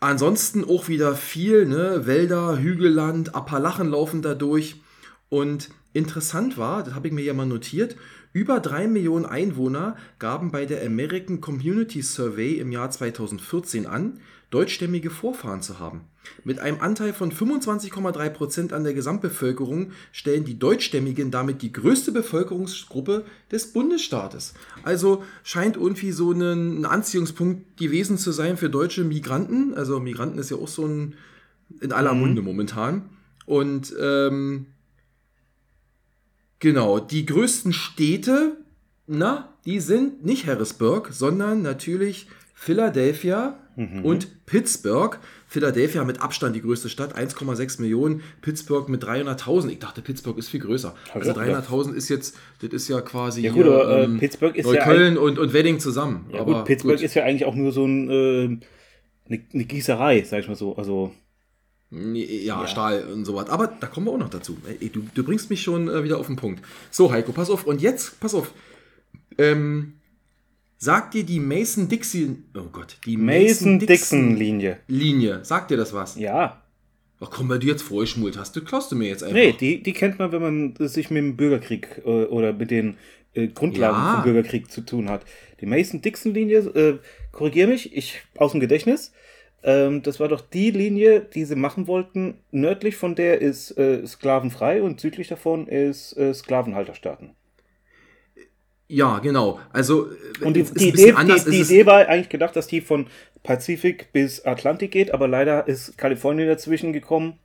ansonsten 0.00 0.64
auch 0.64 0.88
wieder 0.88 1.14
viel, 1.14 1.66
ne? 1.66 2.06
Wälder, 2.06 2.58
Hügelland, 2.58 3.34
Appalachen 3.34 3.88
laufen 3.88 4.22
da 4.22 4.34
durch. 4.34 4.80
Und 5.28 5.70
interessant 5.92 6.58
war, 6.58 6.82
das 6.82 6.94
habe 6.94 7.08
ich 7.08 7.14
mir 7.14 7.24
ja 7.24 7.34
mal 7.34 7.46
notiert, 7.46 7.96
über 8.32 8.60
drei 8.60 8.86
Millionen 8.86 9.26
Einwohner 9.26 9.96
gaben 10.18 10.50
bei 10.50 10.64
der 10.64 10.84
American 10.86 11.40
Community 11.40 12.02
Survey 12.02 12.58
im 12.58 12.72
Jahr 12.72 12.90
2014 12.90 13.86
an, 13.86 14.20
deutschstämmige 14.52 15.10
Vorfahren 15.10 15.62
zu 15.62 15.78
haben. 15.78 16.02
Mit 16.44 16.60
einem 16.60 16.80
Anteil 16.80 17.12
von 17.12 17.32
25,3 17.32 18.30
Prozent 18.30 18.72
an 18.72 18.84
der 18.84 18.94
Gesamtbevölkerung 18.94 19.92
stellen 20.12 20.44
die 20.44 20.58
Deutschstämmigen 20.58 21.30
damit 21.30 21.62
die 21.62 21.72
größte 21.72 22.12
Bevölkerungsgruppe 22.12 23.24
des 23.50 23.72
Bundesstaates. 23.72 24.54
Also 24.82 25.24
scheint 25.42 25.76
irgendwie 25.76 26.12
so 26.12 26.32
ein, 26.32 26.84
Anziehungspunkt 26.84 27.76
gewesen 27.76 28.18
zu 28.18 28.30
sein 28.30 28.56
für 28.56 28.68
deutsche 28.68 29.04
Migranten. 29.04 29.74
Also 29.74 29.98
Migranten 29.98 30.38
ist 30.38 30.50
ja 30.50 30.58
auch 30.58 30.68
so 30.68 30.86
ein 30.86 31.14
in 31.80 31.92
aller 31.92 32.12
Munde 32.12 32.42
momentan. 32.42 33.08
Und 33.46 33.94
ähm, 33.98 34.66
genau, 36.58 37.00
die 37.00 37.24
größten 37.24 37.72
Städte, 37.72 38.58
na, 39.06 39.48
die 39.64 39.80
sind 39.80 40.24
nicht 40.24 40.46
Harrisburg, 40.46 41.08
sondern 41.12 41.62
natürlich 41.62 42.28
Philadelphia 42.54 43.58
und 43.76 44.46
Pittsburgh. 44.46 45.18
Philadelphia 45.46 46.04
mit 46.04 46.20
Abstand 46.22 46.56
die 46.56 46.62
größte 46.62 46.88
Stadt, 46.88 47.16
1,6 47.16 47.80
Millionen. 47.80 48.22
Pittsburgh 48.40 48.88
mit 48.88 49.04
300.000. 49.04 49.68
Ich 49.68 49.78
dachte, 49.78 50.00
Pittsburgh 50.00 50.38
ist 50.38 50.48
viel 50.48 50.60
größer. 50.60 50.94
Also 51.12 51.30
ich 51.30 51.36
auch 51.36 51.44
gedacht. 51.44 51.68
300.000 51.68 51.94
ist 51.94 52.08
jetzt, 52.08 52.36
das 52.60 52.70
ist 52.70 52.88
ja 52.88 53.00
quasi 53.00 53.42
Ja 53.42 53.52
gut, 53.52 53.64
hier, 53.64 53.72
aber 53.72 53.98
äh, 53.98 54.04
ähm, 54.04 54.18
Pittsburgh 54.18 54.56
ist 54.56 54.66
ja 54.66 54.72
Neukölln 54.72 55.18
und, 55.18 55.38
und 55.38 55.52
Wedding 55.52 55.78
zusammen. 55.78 56.26
Ja 56.32 56.40
aber 56.40 56.54
gut, 56.54 56.64
Pittsburgh 56.64 56.96
gut. 56.96 57.04
ist 57.04 57.14
ja 57.14 57.24
eigentlich 57.24 57.44
auch 57.44 57.54
nur 57.54 57.72
so 57.72 57.84
ein, 57.84 58.10
äh, 58.10 58.44
eine, 59.28 59.42
eine 59.52 59.64
Gießerei, 59.64 60.22
sag 60.22 60.40
ich 60.40 60.48
mal 60.48 60.56
so. 60.56 60.76
Also, 60.76 61.12
Ja, 61.90 62.66
Stahl 62.66 63.04
und 63.12 63.26
sowas. 63.26 63.50
Aber 63.50 63.66
da 63.66 63.86
kommen 63.86 64.06
wir 64.06 64.12
auch 64.12 64.18
noch 64.18 64.30
dazu. 64.30 64.56
Du, 64.92 65.02
du 65.14 65.24
bringst 65.24 65.50
mich 65.50 65.62
schon 65.62 65.88
äh, 65.88 66.04
wieder 66.04 66.18
auf 66.18 66.26
den 66.26 66.36
Punkt. 66.36 66.64
So, 66.90 67.12
Heiko, 67.12 67.32
pass 67.32 67.50
auf. 67.50 67.66
Und 67.66 67.82
jetzt, 67.82 68.18
pass 68.20 68.34
auf. 68.34 68.52
Ähm, 69.38 69.94
sagt 70.82 71.14
dir 71.14 71.22
die 71.22 71.38
Mason-Dixon, 71.38 72.44
oh 72.56 72.64
Gott, 72.72 72.96
die 73.06 73.16
Mason-Dixon-Linie. 73.16 74.78
Linie, 74.88 75.44
sagt 75.44 75.70
dir 75.70 75.76
das 75.76 75.92
was? 75.92 76.18
Ja. 76.18 76.60
Ach 77.20 77.30
komm, 77.30 77.48
weil 77.48 77.60
du 77.60 77.68
jetzt 77.68 77.82
vorgeschmult 77.82 78.36
hast, 78.36 78.56
du 78.56 78.64
klaust 78.64 78.90
du 78.90 78.96
mir 78.96 79.06
jetzt 79.08 79.22
einfach. 79.22 79.36
Nee, 79.36 79.52
die, 79.52 79.80
die 79.80 79.92
kennt 79.92 80.18
man, 80.18 80.32
wenn 80.32 80.42
man 80.42 80.74
sich 80.88 81.08
mit 81.08 81.18
dem 81.22 81.36
Bürgerkrieg 81.36 82.02
äh, 82.04 82.24
oder 82.24 82.52
mit 82.52 82.72
den 82.72 82.96
äh, 83.34 83.46
Grundlagen 83.46 83.96
Ja. 83.96 84.14
vom 84.14 84.24
Bürgerkrieg 84.24 84.72
zu 84.72 84.80
tun 84.80 85.08
hat. 85.08 85.24
Die 85.60 85.66
Mason-Dixon-Linie, 85.66 86.58
äh, 86.58 86.98
korrigiere 87.30 87.68
mich, 87.68 87.96
ich 87.96 88.20
aus 88.36 88.50
dem 88.50 88.60
Gedächtnis. 88.60 89.12
Ähm, 89.62 90.02
das 90.02 90.18
war 90.18 90.26
doch 90.26 90.40
die 90.40 90.72
Linie, 90.72 91.20
die 91.20 91.44
sie 91.44 91.54
machen 91.54 91.86
wollten. 91.86 92.38
Nördlich 92.50 92.96
von 92.96 93.14
der 93.14 93.40
ist 93.40 93.78
äh, 93.78 94.04
sklavenfrei 94.04 94.82
und 94.82 95.00
südlich 95.00 95.28
davon 95.28 95.68
ist 95.68 96.16
äh, 96.16 96.34
Sklavenhalterstaaten. 96.34 97.30
Ja, 98.92 99.20
genau. 99.20 99.58
Also, 99.72 100.10
äh, 100.10 100.44
Und 100.44 100.54
die, 100.54 100.64
die, 100.64 100.90
Idee, 100.90 101.12
anders. 101.12 101.46
die, 101.46 101.52
die 101.52 101.60
Idee 101.62 101.86
war 101.86 102.06
eigentlich 102.08 102.28
gedacht, 102.28 102.54
dass 102.54 102.66
die 102.66 102.82
von 102.82 103.06
Pazifik 103.42 104.12
bis 104.12 104.44
Atlantik 104.44 104.90
geht, 104.90 105.14
aber 105.14 105.28
leider 105.28 105.66
ist 105.66 105.96
Kalifornien 105.96 106.46
dazwischen 106.46 106.92
gekommen 106.92 107.38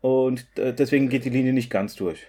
und 0.00 0.46
äh, 0.56 0.72
deswegen 0.72 1.10
geht 1.10 1.26
die 1.26 1.30
Linie 1.30 1.52
nicht 1.52 1.68
ganz 1.68 1.94
durch. 1.94 2.20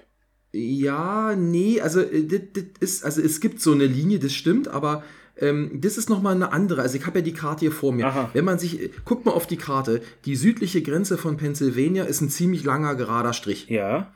Ja, 0.52 1.36
nee, 1.38 1.80
also, 1.80 2.02
äh, 2.02 2.26
das, 2.26 2.42
das 2.54 2.64
ist, 2.82 3.06
also 3.06 3.22
es 3.22 3.40
gibt 3.40 3.62
so 3.62 3.72
eine 3.72 3.86
Linie, 3.86 4.20
das 4.20 4.34
stimmt, 4.34 4.68
aber 4.68 5.04
ähm, 5.38 5.80
das 5.80 5.98
ist 5.98 6.10
nochmal 6.10 6.36
eine 6.36 6.52
andere. 6.52 6.82
Also 6.82 6.98
ich 6.98 7.06
habe 7.06 7.20
ja 7.20 7.24
die 7.24 7.34
Karte 7.34 7.62
hier 7.62 7.72
vor 7.72 7.94
mir. 7.94 8.08
Aha. 8.08 8.30
Wenn 8.34 8.44
man 8.44 8.60
sich, 8.60 8.92
guckt 9.06 9.26
mal 9.26 9.32
auf 9.32 9.48
die 9.48 9.58
Karte, 9.58 10.02
die 10.26 10.36
südliche 10.36 10.82
Grenze 10.82 11.18
von 11.18 11.38
Pennsylvania 11.38 12.04
ist 12.04 12.20
ein 12.20 12.30
ziemlich 12.30 12.66
langer, 12.66 12.96
gerader 12.96 13.32
Strich. 13.34 13.70
Ja. 13.70 14.14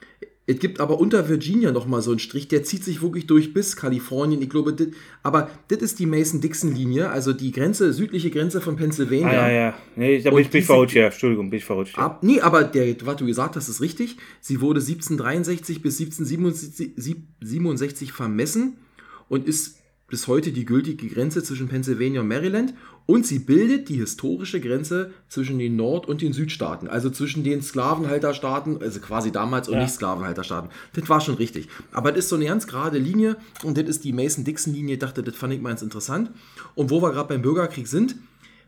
Es 0.51 0.57
gibt 0.57 0.79
aber 0.79 0.99
unter 0.99 1.29
Virginia 1.29 1.71
noch 1.71 1.85
mal 1.85 2.01
so 2.01 2.09
einen 2.09 2.19
Strich, 2.19 2.47
der 2.47 2.63
zieht 2.63 2.83
sich 2.83 3.03
wirklich 3.03 3.27
durch 3.27 3.53
bis 3.53 3.75
Kalifornien. 3.75 4.41
Ich 4.41 4.49
glaube, 4.49 4.73
dit, 4.73 4.95
aber 5.21 5.51
das 5.67 5.77
ist 5.83 5.99
die 5.99 6.07
Mason-Dixon-Linie, 6.07 7.09
also 7.11 7.33
die 7.33 7.51
Grenze, 7.51 7.93
südliche 7.93 8.31
Grenze 8.31 8.59
von 8.59 8.75
Pennsylvania. 8.75 9.27
Ah, 9.27 9.47
ja, 9.47 9.51
ja. 9.51 9.73
Nee, 9.95 10.19
da 10.23 10.31
bin 10.31 10.39
ich, 10.39 10.49
diese- 10.49 10.65
verrutscht, 10.65 10.95
ja. 10.95 11.05
Entschuldigung, 11.05 11.51
bin 11.51 11.59
ich 11.59 11.65
verrutscht. 11.65 11.97
Ja. 11.97 12.03
Ab, 12.05 12.23
nee, 12.23 12.41
aber 12.41 12.63
der, 12.63 12.95
was 13.05 13.17
du 13.17 13.27
gesagt 13.27 13.57
hast, 13.57 13.69
ist 13.69 13.79
richtig. 13.79 14.17
Sie 14.41 14.59
wurde 14.59 14.79
1763 14.79 15.83
bis 15.83 15.99
1767 15.99 16.93
67 17.41 18.11
vermessen 18.11 18.77
und 19.27 19.47
ist 19.47 19.77
bis 20.07 20.25
heute 20.27 20.51
die 20.51 20.65
gültige 20.65 21.07
Grenze 21.09 21.43
zwischen 21.43 21.67
Pennsylvania 21.67 22.21
und 22.21 22.27
Maryland. 22.27 22.73
Und 23.09 23.25
sie 23.25 23.39
bildet 23.39 23.89
die 23.89 23.95
historische 23.95 24.61
Grenze 24.61 25.09
zwischen 25.29 25.57
den 25.57 25.75
Nord- 25.75 26.07
und 26.07 26.21
den 26.21 26.31
Südstaaten, 26.31 26.87
also 26.87 27.09
zwischen 27.09 27.43
den 27.43 27.63
Sklavenhalterstaaten, 27.63 28.79
also 28.83 28.99
quasi 28.99 29.31
damals 29.31 29.67
und 29.67 29.73
Ja. 29.77 29.81
nicht 29.81 29.95
Sklavenhalterstaaten. 29.95 30.69
Das 30.93 31.09
war 31.09 31.19
schon 31.19 31.33
richtig. 31.33 31.69
Aber 31.91 32.11
das 32.11 32.25
ist 32.25 32.29
so 32.29 32.35
eine 32.35 32.45
ganz 32.45 32.67
gerade 32.67 32.99
Linie 32.99 33.37
und 33.63 33.79
das 33.79 33.85
ist 33.89 34.03
die 34.03 34.13
Mason-Dixon-Linie. 34.13 34.93
Ich 34.93 34.99
dachte, 34.99 35.23
das 35.23 35.35
fand 35.35 35.53
ich 35.53 35.59
mal 35.59 35.69
ganz 35.69 35.81
interessant. 35.81 36.29
Und 36.75 36.91
wo 36.91 37.01
wir 37.01 37.11
gerade 37.11 37.29
beim 37.29 37.41
Bürgerkrieg 37.41 37.87
sind, 37.87 38.15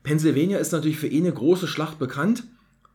Pennsylvania 0.02 0.58
ist 0.58 0.72
natürlich 0.72 0.98
für 0.98 1.08
eine 1.08 1.32
große 1.32 1.68
Schlacht 1.68 2.00
bekannt. 2.00 2.44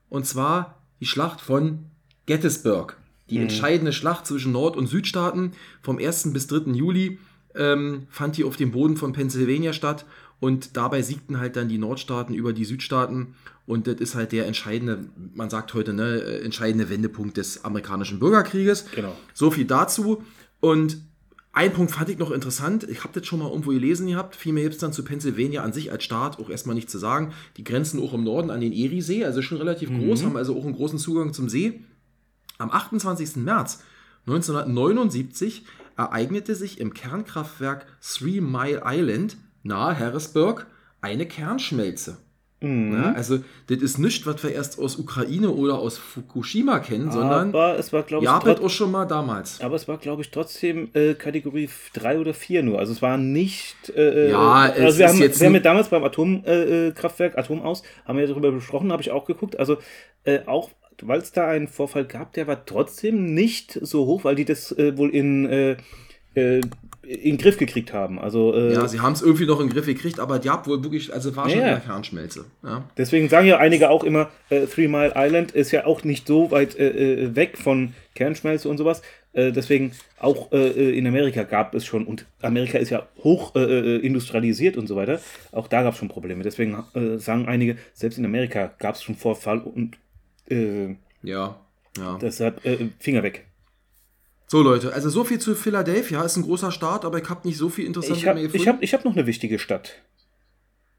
Und 0.08 0.26
zwar 0.26 0.82
die 0.98 1.06
Schlacht 1.06 1.40
von 1.40 1.84
Gettysburg. 2.26 2.96
Die 3.30 3.38
entscheidende 3.38 3.92
Schlacht 3.92 4.26
zwischen 4.26 4.50
Nord- 4.50 4.76
und 4.76 4.88
Südstaaten 4.88 5.52
vom 5.80 5.98
1. 5.98 6.32
bis 6.32 6.48
3. 6.48 6.72
Juli 6.72 7.20
ähm, 7.54 8.06
fand 8.10 8.36
die 8.36 8.44
auf 8.44 8.56
dem 8.56 8.72
Boden 8.72 8.96
von 8.96 9.12
Pennsylvania 9.12 9.72
statt. 9.72 10.04
Und 10.38 10.76
dabei 10.76 11.02
siegten 11.02 11.38
halt 11.38 11.56
dann 11.56 11.68
die 11.68 11.78
Nordstaaten 11.78 12.34
über 12.34 12.52
die 12.52 12.64
Südstaaten. 12.64 13.34
Und 13.66 13.86
das 13.86 13.96
ist 13.96 14.14
halt 14.14 14.32
der 14.32 14.46
entscheidende, 14.46 15.06
man 15.34 15.50
sagt 15.50 15.74
heute, 15.74 15.92
ne, 15.92 16.20
äh, 16.20 16.44
entscheidende 16.44 16.90
Wendepunkt 16.90 17.36
des 17.36 17.64
amerikanischen 17.64 18.18
Bürgerkrieges. 18.18 18.86
Genau. 18.94 19.16
So 19.32 19.50
viel 19.50 19.64
dazu. 19.64 20.22
Und 20.60 20.98
ein 21.52 21.72
Punkt 21.72 21.90
fand 21.90 22.10
ich 22.10 22.18
noch 22.18 22.32
interessant. 22.32 22.84
Ich 22.84 23.02
habe 23.02 23.18
das 23.18 23.26
schon 23.26 23.38
mal 23.38 23.48
irgendwo 23.48 23.70
gelesen 23.70 24.08
gehabt. 24.08 24.36
Vielmehr 24.36 24.64
gibt 24.64 24.74
es 24.74 24.80
dann 24.80 24.92
zu 24.92 25.02
Pennsylvania 25.02 25.62
an 25.62 25.72
sich 25.72 25.90
als 25.90 26.04
Staat 26.04 26.38
auch 26.38 26.50
erstmal 26.50 26.74
nichts 26.74 26.92
zu 26.92 26.98
sagen. 26.98 27.32
Die 27.56 27.64
grenzen 27.64 27.98
auch 27.98 28.12
im 28.12 28.24
Norden 28.24 28.50
an 28.50 28.60
den 28.60 28.72
Eriesee, 28.72 29.24
also 29.24 29.40
schon 29.40 29.56
relativ 29.56 29.88
groß, 29.88 30.24
haben 30.24 30.36
also 30.36 30.54
auch 30.54 30.64
einen 30.64 30.74
großen 30.74 30.98
Zugang 30.98 31.32
zum 31.32 31.48
See. 31.48 31.80
Am 32.58 32.70
28. 32.70 33.36
März 33.36 33.82
1979 34.26 35.64
ereignete 35.96 36.54
sich 36.54 36.78
im 36.78 36.92
Kernkraftwerk 36.92 37.86
Three 38.02 38.42
Mile 38.42 38.82
Island 38.84 39.38
nahe 39.66 39.98
Harrisburg 39.98 40.66
eine 41.00 41.26
Kernschmelze. 41.26 42.18
Mhm. 42.60 42.94
Ja, 42.94 43.12
also, 43.12 43.40
das 43.66 43.78
ist 43.78 43.98
nichts, 43.98 44.24
was 44.26 44.42
wir 44.42 44.50
erst 44.50 44.78
aus 44.78 44.96
Ukraine 44.96 45.50
oder 45.50 45.78
aus 45.78 45.98
Fukushima 45.98 46.78
kennen, 46.78 47.12
sondern 47.12 47.50
aber 47.50 47.78
es 47.78 47.92
war, 47.92 48.02
glaube 48.02 48.24
ich, 48.24 48.30
Japan 48.30 48.58
auch 48.58 48.70
schon 48.70 48.90
mal 48.90 49.04
damals. 49.04 49.60
aber 49.60 49.76
es 49.76 49.86
war, 49.86 49.98
glaube 49.98 50.22
ich, 50.22 50.30
trotzdem 50.30 50.88
äh, 50.94 51.12
Kategorie 51.12 51.68
3 51.92 52.18
oder 52.18 52.32
4 52.32 52.62
nur. 52.62 52.78
Also 52.78 52.92
es 52.92 53.02
war 53.02 53.18
nicht. 53.18 53.92
Äh, 53.94 54.30
Ja, 54.30 54.68
äh, 54.68 54.70
es 54.70 54.80
also 54.80 54.98
wir 54.98 55.04
ist 55.04 55.12
haben, 55.12 55.20
jetzt 55.20 55.40
wir 55.40 55.48
haben 55.48 55.54
ja 55.54 55.60
damals 55.60 55.88
beim 55.88 56.02
Atomkraftwerk, 56.02 56.70
äh, 56.70 56.92
Kraftwerk, 56.92 57.38
Atom 57.38 57.60
aus, 57.60 57.82
haben 58.06 58.16
wir 58.16 58.24
ja 58.24 58.30
darüber 58.30 58.50
besprochen, 58.50 58.90
habe 58.90 59.02
ich 59.02 59.10
auch 59.10 59.26
geguckt. 59.26 59.58
Also 59.58 59.76
äh, 60.24 60.40
auch 60.46 60.70
weil 61.02 61.20
es 61.20 61.32
da 61.32 61.48
einen 61.48 61.68
Vorfall 61.68 62.06
gab, 62.06 62.32
der 62.32 62.46
war 62.46 62.64
trotzdem 62.64 63.34
nicht 63.34 63.78
so 63.82 64.06
hoch, 64.06 64.24
weil 64.24 64.34
die 64.34 64.46
das 64.46 64.72
äh, 64.72 64.96
wohl 64.96 65.10
in, 65.10 65.46
äh, 65.46 65.76
äh, 66.34 66.62
in 67.06 67.36
den 67.36 67.38
Griff 67.38 67.56
gekriegt 67.56 67.92
haben. 67.92 68.18
Also 68.18 68.54
äh, 68.54 68.72
Ja, 68.74 68.88
sie 68.88 69.00
haben 69.00 69.12
es 69.12 69.22
irgendwie 69.22 69.46
noch 69.46 69.60
in 69.60 69.68
den 69.68 69.72
Griff 69.72 69.86
gekriegt, 69.86 70.18
aber 70.20 70.38
die 70.38 70.50
habt 70.50 70.66
wohl 70.66 70.82
wirklich, 70.82 71.12
also 71.12 71.34
war 71.36 71.48
schon 71.48 71.60
Ja. 71.60 71.66
in 71.66 71.72
der 71.74 71.80
Kernschmelze. 71.80 72.46
Ja. 72.62 72.84
Deswegen 72.96 73.28
sagen 73.28 73.46
ja 73.46 73.58
einige 73.58 73.90
auch 73.90 74.04
immer, 74.04 74.30
äh, 74.50 74.66
Three 74.66 74.88
Mile 74.88 75.12
Island 75.16 75.52
ist 75.52 75.70
ja 75.70 75.86
auch 75.86 76.04
nicht 76.04 76.26
so 76.26 76.50
weit 76.50 76.76
äh, 76.78 76.88
äh, 77.24 77.36
weg 77.36 77.56
von 77.58 77.94
Kernschmelze 78.14 78.68
und 78.68 78.78
sowas. 78.78 79.02
Äh, 79.32 79.52
deswegen 79.52 79.92
auch 80.18 80.50
äh, 80.52 80.96
in 80.98 81.06
Amerika 81.06 81.44
gab 81.44 81.74
es 81.74 81.84
schon, 81.84 82.06
und 82.06 82.26
Amerika 82.42 82.78
ist 82.78 82.90
ja 82.90 83.06
hoch 83.22 83.54
industrialisiert 83.54 84.76
und 84.76 84.86
so 84.86 84.96
weiter, 84.96 85.20
auch 85.52 85.68
da 85.68 85.82
gab 85.82 85.92
es 85.92 85.98
schon 85.98 86.08
Probleme. 86.08 86.42
Deswegen 86.42 86.76
sagen 87.18 87.46
einige, 87.46 87.76
selbst 87.92 88.18
in 88.18 88.24
Amerika 88.24 88.72
gab 88.78 88.94
es 88.94 89.02
schon 89.02 89.14
Vorfall 89.14 89.60
und 89.60 89.98
ja, 91.22 91.56
ja. 91.98 92.18
deshalb 92.20 92.60
Finger 92.98 93.22
weg. 93.22 93.46
So 94.48 94.62
Leute, 94.62 94.92
also 94.92 95.10
so 95.10 95.24
viel 95.24 95.40
zu 95.40 95.54
Philadelphia, 95.56 96.22
ist 96.22 96.36
ein 96.36 96.42
großer 96.42 96.70
Staat, 96.70 97.04
aber 97.04 97.18
ich 97.20 97.28
habe 97.28 97.46
nicht 97.46 97.58
so 97.58 97.68
viel 97.68 97.84
Interessantes 97.84 98.22
Ich 98.22 98.28
habe 98.28 98.36
mehr 98.36 98.46
ich 98.46 98.52
gefunden. 98.52 98.72
hab, 98.74 98.82
ich 98.82 98.94
hab 98.94 99.04
noch 99.04 99.12
eine 99.12 99.26
wichtige 99.26 99.58
Stadt. 99.58 100.02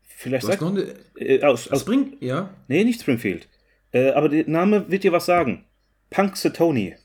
Vielleicht 0.03 0.45
sagt 0.45 0.61
noch 0.61 0.71
eine, 0.71 0.95
äh, 1.15 1.43
aus, 1.43 1.69
aus 1.69 1.81
Spring, 1.81 2.17
ja? 2.19 2.49
Nee, 2.67 2.83
nicht 2.83 3.01
Springfield. 3.01 3.47
Äh, 3.93 4.11
aber 4.11 4.29
der 4.29 4.47
Name 4.49 4.89
wird 4.89 5.03
dir 5.03 5.11
was 5.13 5.25
sagen. 5.25 5.63
Punxsutawney. 6.09 6.95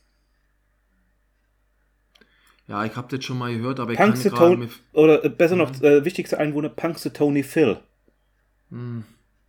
Ja, 2.66 2.85
ich 2.85 2.96
habe 2.96 3.14
das 3.14 3.24
schon 3.24 3.38
mal 3.38 3.55
gehört, 3.55 3.78
aber 3.78 3.92
ich 3.92 3.98
kann 3.98 4.11
Punxsutawney, 4.11 4.66
mir... 4.66 4.70
oder 4.94 5.24
äh, 5.24 5.28
besser 5.28 5.57
noch, 5.57 5.81
äh, 5.83 6.05
wichtigster 6.05 6.38
Einwohner, 6.38 6.70
Punxsutawney 6.70 7.42
Phil. 7.42 7.78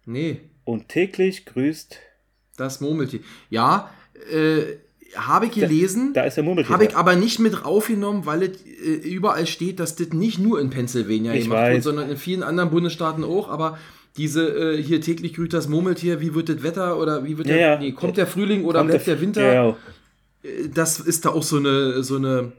Nee, 0.05 0.41
Und 0.65 0.89
täglich 0.89 1.45
grüßt, 1.45 1.97
das 2.57 2.81
Murmeltier. 2.81 3.21
Ja, 3.49 3.89
äh, 4.29 4.77
habe 5.15 5.47
ich 5.47 5.51
gelesen, 5.53 6.13
da 6.13 6.23
ist 6.23 6.35
der 6.35 6.43
Murmeltier. 6.43 6.73
habe 6.73 6.85
ich 6.85 6.95
aber 6.95 7.15
nicht 7.15 7.39
mit 7.39 7.65
aufgenommen, 7.65 8.25
weil 8.25 8.43
es 8.43 8.61
äh, 8.65 9.07
überall 9.07 9.47
steht, 9.47 9.79
dass 9.79 9.95
das 9.95 10.09
nicht 10.09 10.39
nur 10.39 10.59
in 10.59 10.69
Pennsylvania 10.69 11.33
Ich 11.33 11.43
gemacht 11.43 11.63
wird, 11.63 11.75
weiß. 11.77 11.83
sondern 11.83 12.09
in 12.09 12.17
vielen 12.17 12.43
anderen 12.43 12.69
Bundesstaaten 12.69 13.23
auch, 13.23 13.49
aber 13.49 13.77
diese 14.17 14.47
äh, 14.75 14.81
hier 14.81 15.01
täglich 15.01 15.33
grüßt 15.33 15.53
das 15.53 15.67
Murmeltier, 15.67 16.21
wie 16.21 16.35
wird 16.35 16.49
das 16.49 16.61
Wetter 16.63 16.99
oder 16.99 17.25
wie 17.25 17.37
wird 17.37 17.47
Ja, 17.47 17.55
der, 17.55 17.67
ja. 17.67 17.79
nee, 17.79 17.91
kommt 17.91 18.17
der 18.17 18.27
Frühling 18.27 18.63
oder 18.63 18.79
Kommt 18.79 18.91
bleibt 18.91 19.07
der 19.07 19.21
Winter? 19.21 19.53
Ja, 19.53 19.65
ja. 19.65 19.75
das 20.73 20.99
ist 20.99 21.25
da 21.25 21.29
auch 21.29 21.43
so 21.43 21.57
eine, 21.57 22.03
so 22.03 22.17
eine, 22.17 22.51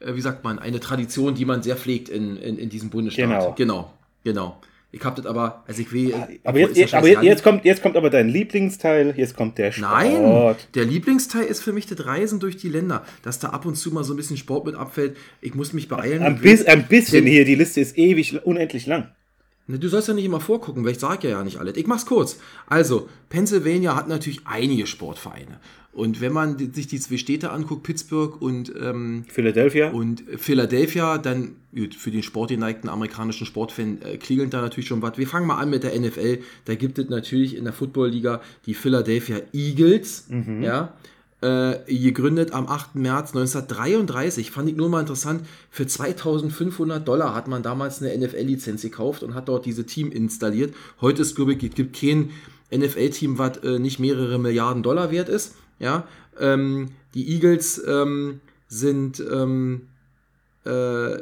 äh, 0.00 0.14
wie 0.14 0.20
sagt 0.20 0.44
man, 0.44 0.58
eine 0.58 0.80
Tradition, 0.80 1.34
die 1.34 1.44
man 1.44 1.62
sehr 1.62 1.76
pflegt 1.76 2.08
in, 2.08 2.36
in, 2.36 2.58
in 2.58 2.68
diesem 2.68 2.90
Bundesstaat. 2.90 3.26
Genau. 3.26 3.54
Genau, 3.56 3.92
genau. 4.24 4.60
Ich 4.90 5.04
hab 5.04 5.16
das 5.16 5.26
aber, 5.26 5.64
also 5.66 5.82
ich 5.82 5.92
will. 5.92 6.14
Aber, 6.44 6.58
jetzt, 6.58 6.76
jetzt, 6.76 6.94
aber 6.94 7.22
jetzt, 7.22 7.42
kommt, 7.42 7.66
jetzt 7.66 7.82
kommt 7.82 7.96
aber 7.96 8.08
dein 8.08 8.30
Lieblingsteil, 8.30 9.12
jetzt 9.18 9.36
kommt 9.36 9.58
der 9.58 9.70
Sport. 9.70 9.90
Nein, 9.92 10.56
der 10.74 10.84
Lieblingsteil 10.86 11.44
ist 11.44 11.62
für 11.62 11.74
mich 11.74 11.86
das 11.86 12.06
Reisen 12.06 12.40
durch 12.40 12.56
die 12.56 12.70
Länder. 12.70 13.04
Dass 13.22 13.38
da 13.38 13.50
ab 13.50 13.66
und 13.66 13.74
zu 13.74 13.92
mal 13.92 14.02
so 14.02 14.14
ein 14.14 14.16
bisschen 14.16 14.38
Sport 14.38 14.64
mit 14.64 14.76
abfällt. 14.76 15.16
Ich 15.42 15.54
muss 15.54 15.74
mich 15.74 15.88
beeilen. 15.88 16.22
Ein, 16.22 16.40
bis, 16.40 16.64
ein 16.64 16.88
bisschen 16.88 17.26
hier, 17.26 17.44
die 17.44 17.54
Liste 17.54 17.82
ist 17.82 17.98
ewig, 17.98 18.46
unendlich 18.46 18.86
lang. 18.86 19.08
Ne, 19.66 19.78
Du 19.78 19.88
sollst 19.88 20.08
ja 20.08 20.14
nicht 20.14 20.24
immer 20.24 20.40
vorgucken, 20.40 20.82
weil 20.84 20.92
ich 20.92 20.98
sage 20.98 21.28
ja, 21.28 21.38
ja 21.38 21.44
nicht 21.44 21.58
alles. 21.58 21.76
Ich 21.76 21.86
mach's 21.86 22.06
kurz. 22.06 22.38
Also, 22.66 23.10
Pennsylvania 23.28 23.94
hat 23.94 24.08
natürlich 24.08 24.40
einige 24.46 24.86
Sportvereine. 24.86 25.60
Und 25.98 26.20
wenn 26.20 26.32
man 26.32 26.56
sich 26.72 26.86
die 26.86 27.00
zwei 27.00 27.16
Städte 27.16 27.50
anguckt, 27.50 27.82
Pittsburgh 27.82 28.40
und, 28.40 28.72
ähm, 28.80 29.24
Philadelphia. 29.26 29.90
und 29.90 30.22
Philadelphia, 30.36 31.18
dann 31.18 31.56
gut, 31.74 31.92
für 31.92 32.12
den 32.12 32.22
sportgeneigten 32.22 32.88
amerikanischen 32.88 33.48
Sportfan 33.48 34.00
äh, 34.02 34.16
klingelt 34.16 34.54
da 34.54 34.60
natürlich 34.60 34.86
schon 34.86 35.02
was. 35.02 35.18
Wir 35.18 35.26
fangen 35.26 35.48
mal 35.48 35.56
an 35.56 35.70
mit 35.70 35.82
der 35.82 35.98
NFL. 35.98 36.38
Da 36.66 36.76
gibt 36.76 37.00
es 37.00 37.08
natürlich 37.08 37.56
in 37.56 37.64
der 37.64 37.72
Footballliga 37.72 38.40
die 38.66 38.74
Philadelphia 38.74 39.40
Eagles. 39.52 40.28
Ja. 40.62 40.94
Äh, 41.40 41.78
gegründet 41.92 42.52
am 42.52 42.68
8. 42.68 42.94
März 42.94 43.34
1933. 43.34 44.52
Fand 44.52 44.68
ich 44.68 44.76
nur 44.76 44.88
mal 44.88 45.00
interessant. 45.00 45.42
Für 45.68 45.88
2500 45.88 47.08
Dollar 47.08 47.34
hat 47.34 47.48
man 47.48 47.64
damals 47.64 48.00
eine 48.00 48.16
NFL-Lizenz 48.16 48.82
gekauft 48.82 49.24
und 49.24 49.34
hat 49.34 49.48
dort 49.48 49.66
diese 49.66 49.84
Team 49.84 50.12
installiert. 50.12 50.74
Heute 51.00 51.22
ist, 51.22 51.34
glaube 51.34 51.54
ich, 51.54 51.62
es 51.64 51.74
gibt 51.74 51.98
kein 51.98 52.30
NFL-Team, 52.72 53.38
was 53.38 53.56
äh, 53.58 53.80
nicht 53.80 53.98
mehrere 53.98 54.38
Milliarden 54.38 54.84
Dollar 54.84 55.10
wert 55.10 55.28
ist. 55.28 55.54
Ja. 55.78 56.06
Ähm, 56.38 56.90
die 57.14 57.32
Eagles 57.34 57.82
ähm, 57.86 58.40
sind 58.68 59.20
ähm, 59.20 59.88
äh, 60.64 61.18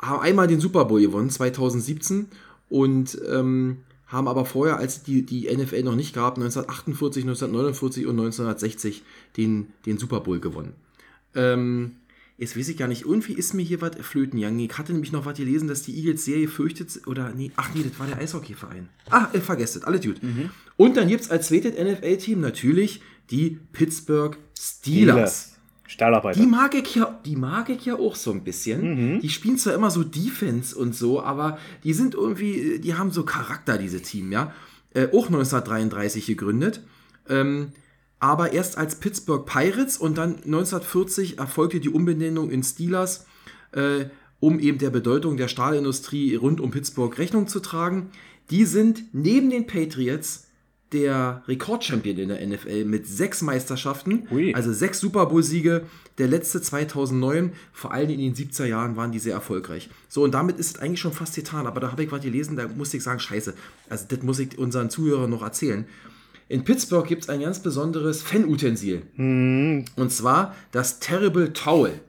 haben 0.00 0.20
einmal 0.20 0.46
den 0.46 0.60
Super 0.60 0.84
Bowl 0.84 1.00
gewonnen, 1.00 1.30
2017, 1.30 2.28
und 2.68 3.18
ähm, 3.28 3.78
haben 4.06 4.28
aber 4.28 4.44
vorher, 4.44 4.78
als 4.78 5.02
die, 5.02 5.24
die 5.24 5.54
NFL 5.54 5.82
noch 5.82 5.94
nicht 5.94 6.14
gab, 6.14 6.36
1948, 6.36 7.24
1949 7.24 8.06
und 8.06 8.18
1960 8.18 9.02
den, 9.36 9.72
den 9.86 9.98
Super 9.98 10.20
Bowl 10.20 10.40
gewonnen. 10.40 10.74
Ähm, 11.34 11.96
jetzt 12.36 12.56
weiß 12.56 12.68
ich 12.68 12.76
gar 12.76 12.88
nicht, 12.88 13.02
irgendwie 13.02 13.34
ist 13.34 13.54
mir 13.54 13.62
hier 13.62 13.80
was 13.80 13.96
flöten 14.00 14.38
gegangen. 14.38 14.58
Ich 14.58 14.76
hatte 14.76 14.92
nämlich 14.92 15.12
noch 15.12 15.24
was 15.24 15.36
gelesen, 15.36 15.68
dass 15.68 15.82
die 15.82 15.96
Eagles 15.96 16.24
sehr 16.24 16.40
gefürchtet 16.40 17.06
oder 17.06 17.32
nee, 17.32 17.52
ach 17.56 17.70
nee, 17.74 17.82
das 17.88 17.98
war 17.98 18.06
der 18.06 18.18
Eishockeyverein. 18.18 18.88
Ah, 19.10 19.28
äh, 19.32 19.40
vergesst 19.40 19.76
es, 19.76 19.84
alles 19.84 20.02
gut. 20.02 20.20
Und 20.76 20.96
dann 20.96 21.08
gibt 21.08 21.22
es 21.22 21.30
als 21.30 21.48
zweites 21.48 21.74
NFL-Team 21.78 22.40
natürlich 22.40 23.00
die 23.30 23.58
Pittsburgh 23.72 24.36
Steelers. 24.58 25.52
Stahlarbeiter. 25.86 26.40
Die 26.40 26.46
mag 26.46 26.74
ich 26.74 26.94
ja, 26.94 27.20
die 27.24 27.36
mag 27.36 27.68
ich 27.68 27.84
ja 27.84 27.94
auch 27.94 28.16
so 28.16 28.32
ein 28.32 28.42
bisschen. 28.42 29.20
Die 29.20 29.28
spielen 29.28 29.58
zwar 29.58 29.74
immer 29.74 29.90
so 29.90 30.02
Defense 30.02 30.76
und 30.76 30.94
so, 30.94 31.22
aber 31.22 31.58
die 31.84 31.92
sind 31.92 32.14
irgendwie, 32.14 32.80
die 32.80 32.94
haben 32.94 33.10
so 33.10 33.24
Charakter, 33.24 33.78
diese 33.78 34.00
Team, 34.00 34.32
ja. 34.32 34.52
Äh, 34.94 35.08
auch 35.08 35.26
1933 35.26 36.26
gegründet. 36.26 36.80
Ähm, 37.28 37.72
aber 38.24 38.54
erst 38.54 38.78
als 38.78 38.94
Pittsburgh 38.94 39.44
Pirates 39.44 39.98
und 39.98 40.16
dann 40.16 40.36
1940 40.36 41.38
erfolgte 41.38 41.78
die 41.78 41.90
Umbenennung 41.90 42.50
in 42.50 42.62
Steelers, 42.62 43.26
äh, 43.72 44.06
um 44.40 44.58
eben 44.60 44.78
der 44.78 44.88
Bedeutung 44.88 45.36
der 45.36 45.48
Stahlindustrie 45.48 46.34
rund 46.34 46.58
um 46.58 46.70
Pittsburgh 46.70 47.18
Rechnung 47.18 47.48
zu 47.48 47.60
tragen. 47.60 48.08
Die 48.48 48.64
sind 48.64 49.04
neben 49.12 49.50
den 49.50 49.66
Patriots 49.66 50.46
der 50.94 51.42
Rekordchampion 51.48 52.16
in 52.16 52.28
der 52.30 52.46
NFL 52.46 52.86
mit 52.86 53.06
sechs 53.06 53.42
Meisterschaften, 53.42 54.26
Ui. 54.30 54.54
also 54.54 54.72
sechs 54.72 55.00
Super 55.00 55.26
Bowl-Siege. 55.26 55.82
Der 56.16 56.26
letzte 56.26 56.62
2009, 56.62 57.52
vor 57.74 57.92
allem 57.92 58.08
in 58.08 58.20
den 58.20 58.34
70er 58.34 58.64
Jahren, 58.64 58.96
waren 58.96 59.12
die 59.12 59.18
sehr 59.18 59.34
erfolgreich. 59.34 59.90
So, 60.08 60.22
und 60.22 60.32
damit 60.32 60.58
ist 60.58 60.76
es 60.76 60.82
eigentlich 60.82 61.00
schon 61.00 61.12
fast 61.12 61.34
getan. 61.34 61.66
Aber 61.66 61.80
da 61.80 61.90
habe 61.92 62.04
ich 62.04 62.10
was 62.10 62.22
gelesen, 62.22 62.56
da 62.56 62.68
musste 62.68 62.96
ich 62.96 63.02
sagen, 63.02 63.20
scheiße. 63.20 63.52
Also, 63.90 64.06
das 64.08 64.22
muss 64.22 64.38
ich 64.38 64.56
unseren 64.56 64.88
Zuhörern 64.88 65.28
noch 65.28 65.42
erzählen. 65.42 65.84
In 66.48 66.64
Pittsburgh 66.64 67.06
gibt 67.06 67.24
es 67.24 67.28
ein 67.28 67.40
ganz 67.40 67.60
besonderes 67.60 68.22
Fan-Utensil. 68.22 69.02
Und 69.16 70.10
zwar 70.10 70.54
das 70.72 71.00
Terrible 71.00 71.52
Towel. 71.52 72.00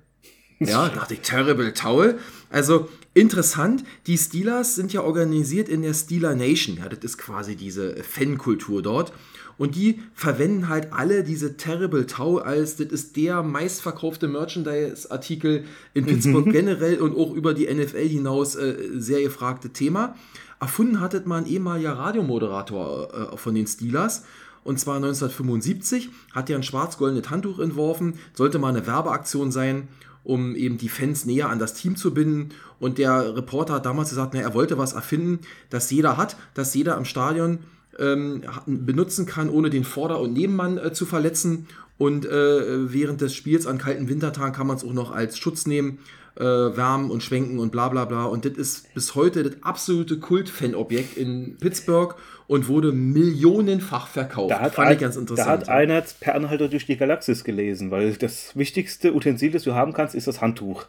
Ja, 0.60 0.90
dachte 0.96 1.16
ich, 1.16 1.22
Terrible 1.22 1.74
Towel. 1.74 2.20
Also 2.50 2.90
interessant, 3.14 3.84
die 4.08 4.18
Steelers 4.18 4.76
sind 4.76 4.94
ja 4.94 5.02
organisiert 5.02 5.70
in 5.70 5.82
der 5.82 5.94
Steeler 5.94 6.36
Nation. 6.36 6.78
Ja, 6.78 6.90
das 6.90 7.00
ist 7.00 7.18
quasi 7.18 7.56
diese 7.56 7.96
Fankultur 8.04 8.82
dort. 8.82 9.14
Und 9.58 9.76
die 9.76 10.02
verwenden 10.14 10.68
halt 10.68 10.92
alle 10.92 11.24
diese 11.24 11.56
Terrible 11.56 12.06
Towel 12.06 12.44
als, 12.44 12.76
das 12.76 12.88
ist 12.88 13.16
der 13.16 13.42
meistverkaufte 13.42 14.28
Merchandise-Artikel 14.28 15.64
in 15.94 16.06
Pittsburgh 16.06 16.52
generell 16.52 17.00
und 17.00 17.16
auch 17.16 17.34
über 17.34 17.54
die 17.54 17.74
NFL 17.74 18.08
hinaus 18.08 18.56
äh, 18.56 18.76
sehr 18.96 19.22
gefragte 19.22 19.70
Thema. 19.70 20.16
Erfunden 20.60 21.00
hat 21.00 21.14
es 21.14 21.26
mal 21.26 21.40
ein 21.40 21.48
ehemaliger 21.48 21.94
Radiomoderator 21.94 23.34
äh, 23.34 23.38
von 23.38 23.56
den 23.56 23.68
Steelers. 23.68 24.24
Und 24.64 24.80
zwar 24.80 24.96
1975 24.96 26.10
hat 26.34 26.50
er 26.50 26.58
ein 26.58 26.64
schwarz-goldenes 26.64 27.30
Handtuch 27.30 27.60
entworfen, 27.60 28.16
sollte 28.34 28.58
mal 28.58 28.70
eine 28.70 28.88
Werbeaktion 28.88 29.52
sein, 29.52 29.88
um 30.24 30.56
eben 30.56 30.80
die 30.80 30.90
Fans 30.90 31.26
näher 31.26 31.50
an 31.50 31.60
das 31.60 31.76
Team 31.76 31.96
zu 31.96 32.14
binden. 32.14 32.50
Und 32.80 32.98
der 32.98 33.36
Reporter 33.36 33.76
hat 33.76 33.86
damals 33.86 34.10
gesagt, 34.10 34.34
na, 34.34 34.42
er 34.42 34.56
wollte 34.56 34.80
was 34.80 34.94
erfinden, 34.94 35.40
das 35.70 35.92
jeder 35.92 36.18
hat, 36.18 36.36
das 36.56 36.74
jeder 36.74 36.98
am 36.98 37.06
Stadion 37.06 37.60
ähm, 38.00 38.42
benutzen 38.66 39.28
kann, 39.28 39.50
ohne 39.50 39.70
den 39.70 39.84
Vorder- 39.84 40.20
und 40.20 40.34
Nebenmann 40.34 40.80
äh, 40.80 40.92
zu 40.94 41.06
verletzen. 41.06 41.68
Und 41.98 42.26
äh, 42.26 42.92
während 42.92 43.22
des 43.22 43.34
Spiels 43.34 43.68
an 43.68 43.78
kalten 43.78 44.10
Wintertagen 44.10 44.54
kann 44.54 44.68
man 44.68 44.78
es 44.78 44.84
auch 44.84 44.94
noch 44.94 45.12
als 45.12 45.38
Schutz 45.38 45.66
nehmen, 45.66 46.00
äh, 46.36 46.44
wärmen 46.44 47.12
und 47.12 47.24
schwenken 47.24 47.60
und 47.60 47.72
bla 47.72 47.90
bla 47.90 48.06
bla. 48.06 48.26
Und 48.26 48.46
das 48.46 48.54
ist 48.54 48.94
bis 48.94 49.16
heute 49.16 49.44
das 49.44 49.64
absolute 49.64 50.20
Kult-Fan-Objekt 50.20 51.18
in 51.18 51.58
Pittsburgh 51.58 52.16
und 52.48 52.68
wurde 52.68 52.92
millionenfach 52.92 54.08
verkauft. 54.08 54.52
Da 54.52 54.60
hat, 54.60 54.76
Fand 54.76 54.90
ein, 54.90 54.94
ich 54.94 55.00
ganz 55.00 55.16
da 55.16 55.22
interessant. 55.22 55.50
hat 55.50 55.70
einer 55.70 56.04
per 56.20 56.36
Anhalter 56.36 56.68
durch 56.68 56.86
die 56.86 56.98
Galaxis 56.98 57.44
gelesen, 57.44 57.92
weil 57.92 58.14
das 58.14 58.56
wichtigste 58.56 59.14
Utensil, 59.16 59.52
das 59.52 59.64
du 59.64 59.74
haben 59.74 59.94
kannst, 59.94 60.16
ist 60.16 60.28
das 60.28 60.42
Handtuch. 60.42 60.86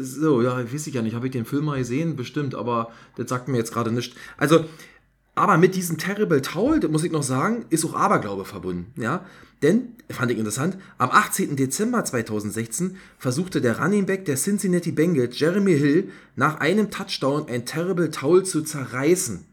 So, 0.00 0.42
ja, 0.42 0.58
weiß 0.72 0.86
ich 0.86 0.94
ja 0.94 1.02
nicht. 1.02 1.14
Habe 1.14 1.26
ich 1.26 1.32
den 1.32 1.44
Film 1.44 1.66
mal 1.66 1.78
gesehen? 1.78 2.16
Bestimmt, 2.16 2.54
aber 2.54 2.90
das 3.16 3.28
sagt 3.28 3.48
mir 3.48 3.58
jetzt 3.58 3.72
gerade 3.72 3.92
nichts. 3.92 4.16
Also, 4.36 4.64
aber 5.34 5.56
mit 5.56 5.74
diesem 5.74 5.96
Terrible 5.96 6.42
Towel, 6.42 6.80
das 6.80 6.90
muss 6.90 7.04
ich 7.04 7.12
noch 7.12 7.22
sagen, 7.22 7.64
ist 7.70 7.84
auch 7.84 7.94
Aberglaube 7.94 8.44
verbunden. 8.44 8.92
Ja? 9.00 9.24
Denn, 9.62 9.94
fand 10.10 10.30
ich 10.30 10.38
interessant, 10.38 10.76
am 10.98 11.10
18. 11.10 11.56
Dezember 11.56 12.04
2016 12.04 12.96
versuchte 13.16 13.60
der 13.60 13.80
Running 13.80 14.06
Back 14.06 14.24
der 14.26 14.36
Cincinnati 14.36 14.92
Bengals, 14.92 15.38
Jeremy 15.38 15.78
Hill, 15.78 16.10
nach 16.36 16.60
einem 16.60 16.90
Touchdown 16.90 17.48
ein 17.48 17.64
Terrible 17.64 18.10
Towel 18.10 18.44
zu 18.44 18.62
zerreißen. 18.62 19.46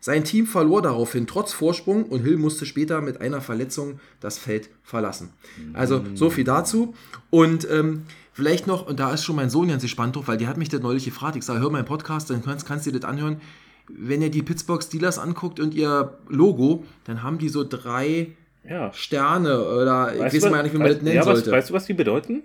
Sein 0.00 0.24
Team 0.24 0.46
verlor 0.46 0.82
daraufhin 0.82 1.26
trotz 1.26 1.52
Vorsprung 1.52 2.04
und 2.04 2.22
Hill 2.22 2.36
musste 2.36 2.64
später 2.64 3.00
mit 3.00 3.20
einer 3.20 3.40
Verletzung 3.40 3.98
das 4.20 4.38
Feld 4.38 4.70
verlassen. 4.84 5.30
Also 5.72 6.04
so 6.14 6.30
viel 6.30 6.44
dazu. 6.44 6.94
Und 7.30 7.68
ähm, 7.70 8.04
vielleicht 8.32 8.68
noch, 8.68 8.86
und 8.86 9.00
da 9.00 9.12
ist 9.12 9.24
schon 9.24 9.36
mein 9.36 9.50
Sohn 9.50 9.68
ganz 9.68 9.82
gespannt 9.82 10.14
drauf, 10.14 10.28
weil 10.28 10.38
der 10.38 10.46
hat 10.46 10.58
mich 10.58 10.68
das 10.68 10.80
neulich 10.80 11.04
gefragt. 11.04 11.34
Ich 11.34 11.44
sage, 11.44 11.60
hör 11.60 11.70
meinen 11.70 11.86
Podcast, 11.86 12.30
dann 12.30 12.44
kannst, 12.44 12.66
kannst 12.66 12.86
du 12.86 12.92
dir 12.92 13.00
das 13.00 13.10
anhören. 13.10 13.40
Wenn 13.88 14.22
ihr 14.22 14.30
die 14.30 14.42
Pittsburgh 14.42 14.82
Steelers 14.82 15.18
anguckt 15.18 15.60
und 15.60 15.74
ihr 15.74 16.18
Logo, 16.28 16.84
dann 17.04 17.22
haben 17.22 17.38
die 17.38 17.48
so 17.48 17.64
drei 17.64 18.28
Ja. 18.68 18.92
Sterne 18.92 19.62
oder 19.64 20.14
ich 20.14 20.20
Weißt 20.20 20.34
weiß 20.36 20.42
du, 20.42 20.50
mal 20.50 20.62
nicht, 20.62 20.74
wie 20.74 20.78
man 20.78 20.88
weißt, 20.88 20.96
das 20.96 21.02
nennen 21.04 21.16
ja, 21.16 21.26
was, 21.26 21.34
sollte. 21.38 21.52
weißt 21.52 21.70
du, 21.70 21.74
was 21.74 21.86
die 21.86 21.94
bedeuten? 21.94 22.42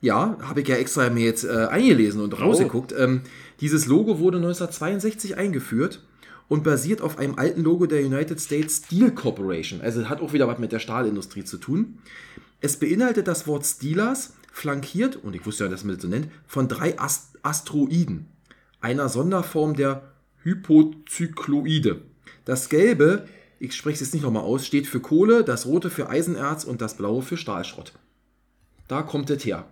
Ja, 0.00 0.36
habe 0.42 0.62
ich 0.62 0.68
ja 0.68 0.74
extra 0.76 1.08
mir 1.10 1.24
jetzt 1.24 1.44
äh, 1.44 1.66
eingelesen 1.70 2.20
und 2.20 2.40
rausgeguckt. 2.40 2.92
Ähm, 2.98 3.20
dieses 3.60 3.86
Logo 3.86 4.18
wurde 4.18 4.38
1962 4.38 5.36
eingeführt 5.36 6.02
und 6.48 6.64
basiert 6.64 7.00
auf 7.00 7.18
einem 7.18 7.38
alten 7.38 7.62
Logo 7.62 7.86
der 7.86 8.04
United 8.04 8.40
States 8.40 8.82
Steel 8.84 9.12
Corporation. 9.12 9.80
Also 9.80 10.08
hat 10.08 10.20
auch 10.20 10.32
wieder 10.32 10.48
was 10.48 10.58
mit 10.58 10.72
der 10.72 10.80
Stahlindustrie 10.80 11.44
zu 11.44 11.56
tun. 11.58 11.98
Es 12.60 12.76
beinhaltet 12.78 13.28
das 13.28 13.46
Wort 13.46 13.64
Steelers, 13.64 14.34
flankiert, 14.52 15.16
und 15.16 15.34
ich 15.36 15.46
wusste 15.46 15.64
ja, 15.64 15.70
dass 15.70 15.84
man 15.84 15.94
das 15.94 16.02
so 16.02 16.08
nennt, 16.08 16.28
von 16.46 16.66
drei 16.68 16.98
Ast 16.98 17.38
Asteroiden, 17.44 18.26
einer 18.80 19.08
Sonderform 19.08 19.74
der 19.74 20.02
Hypozykloide. 20.42 22.02
Das 22.44 22.68
Gelbe, 22.68 23.26
ich 23.58 23.74
spreche 23.74 23.94
es 23.94 24.00
jetzt 24.00 24.14
nicht 24.14 24.22
nochmal 24.22 24.42
aus, 24.42 24.66
steht 24.66 24.86
für 24.86 25.00
Kohle, 25.00 25.44
das 25.44 25.66
Rote 25.66 25.90
für 25.90 26.08
Eisenerz 26.08 26.64
und 26.64 26.80
das 26.80 26.96
Blaue 26.96 27.22
für 27.22 27.36
Stahlschrott. 27.36 27.92
Da 28.88 29.02
kommt 29.02 29.30
es 29.30 29.44
her. 29.44 29.66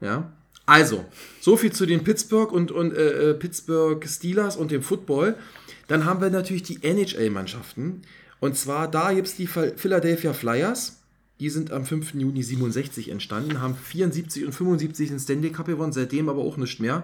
Ja. 0.00 0.32
Also, 0.64 1.04
so 1.40 1.56
viel 1.56 1.72
zu 1.72 1.86
den 1.86 2.04
Pittsburgh 2.04 2.52
und, 2.52 2.70
und 2.70 2.94
äh, 2.94 3.30
äh, 3.30 3.34
Pittsburgh 3.34 4.06
Steelers 4.06 4.56
und 4.56 4.70
dem 4.70 4.82
Football. 4.82 5.36
Dann 5.88 6.04
haben 6.04 6.20
wir 6.20 6.30
natürlich 6.30 6.62
die 6.62 6.82
NHL-Mannschaften. 6.82 8.02
Und 8.40 8.56
zwar 8.56 8.90
da 8.90 9.12
gibt 9.12 9.26
es 9.28 9.36
die 9.36 9.46
Phil- 9.46 9.74
Philadelphia 9.76 10.32
Flyers. 10.32 11.00
Die 11.40 11.50
sind 11.50 11.72
am 11.72 11.84
5. 11.84 12.14
Juni 12.14 12.42
67 12.42 13.08
entstanden, 13.10 13.60
haben 13.60 13.74
74 13.74 14.44
und 14.46 14.52
75 14.52 15.08
den 15.08 15.18
Stanley 15.18 15.50
Cup 15.50 15.66
gewonnen, 15.66 15.92
seitdem 15.92 16.28
aber 16.28 16.42
auch 16.42 16.56
nicht 16.56 16.78
mehr. 16.78 17.02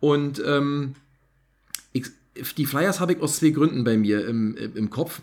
Und 0.00 0.42
ähm, 0.44 0.94
die 2.56 2.66
Flyers 2.66 3.00
habe 3.00 3.12
ich 3.14 3.20
aus 3.20 3.38
zwei 3.38 3.50
Gründen 3.50 3.84
bei 3.84 3.96
mir 3.96 4.26
im, 4.26 4.56
im 4.56 4.90
Kopf. 4.90 5.20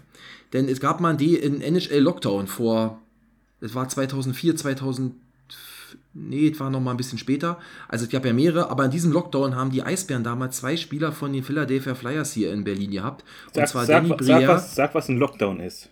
Denn 0.54 0.68
es 0.70 0.80
gab 0.80 1.00
mal 1.02 1.18
einen 1.18 1.62
NHL-Lockdown 1.62 2.48
vor, 2.48 3.02
es 3.62 3.74
war 3.76 3.90
2004, 3.90 4.56
2000, 4.56 5.14
nee, 6.14 6.48
es 6.50 6.60
war 6.60 6.70
noch 6.70 6.80
mal 6.80 6.92
ein 6.92 6.98
bisschen 6.98 7.18
später. 7.18 7.60
Also 7.88 8.06
es 8.06 8.12
gab 8.12 8.26
ja 8.26 8.32
mehrere, 8.34 8.70
aber 8.70 8.86
in 8.86 8.92
diesem 8.92 9.12
Lockdown 9.12 9.56
haben 9.56 9.72
die 9.72 9.84
Eisbären 9.84 10.24
damals 10.24 10.58
zwei 10.58 10.78
Spieler 10.78 11.12
von 11.12 11.34
den 11.34 11.44
Philadelphia 11.44 11.96
Flyers 11.96 12.32
hier 12.34 12.54
in 12.54 12.64
Berlin 12.64 12.92
gehabt. 12.92 13.24
Und 13.48 13.56
Sag, 13.56 13.68
zwar 13.70 13.86
sag, 13.86 13.96
Danny 14.04 14.10
sag, 14.10 14.18
Briere. 14.40 14.48
was, 14.54 14.76
sag, 14.76 14.96
was 14.96 15.10
ein 15.10 15.18
Lockdown 15.18 15.60
ist. 15.60 15.90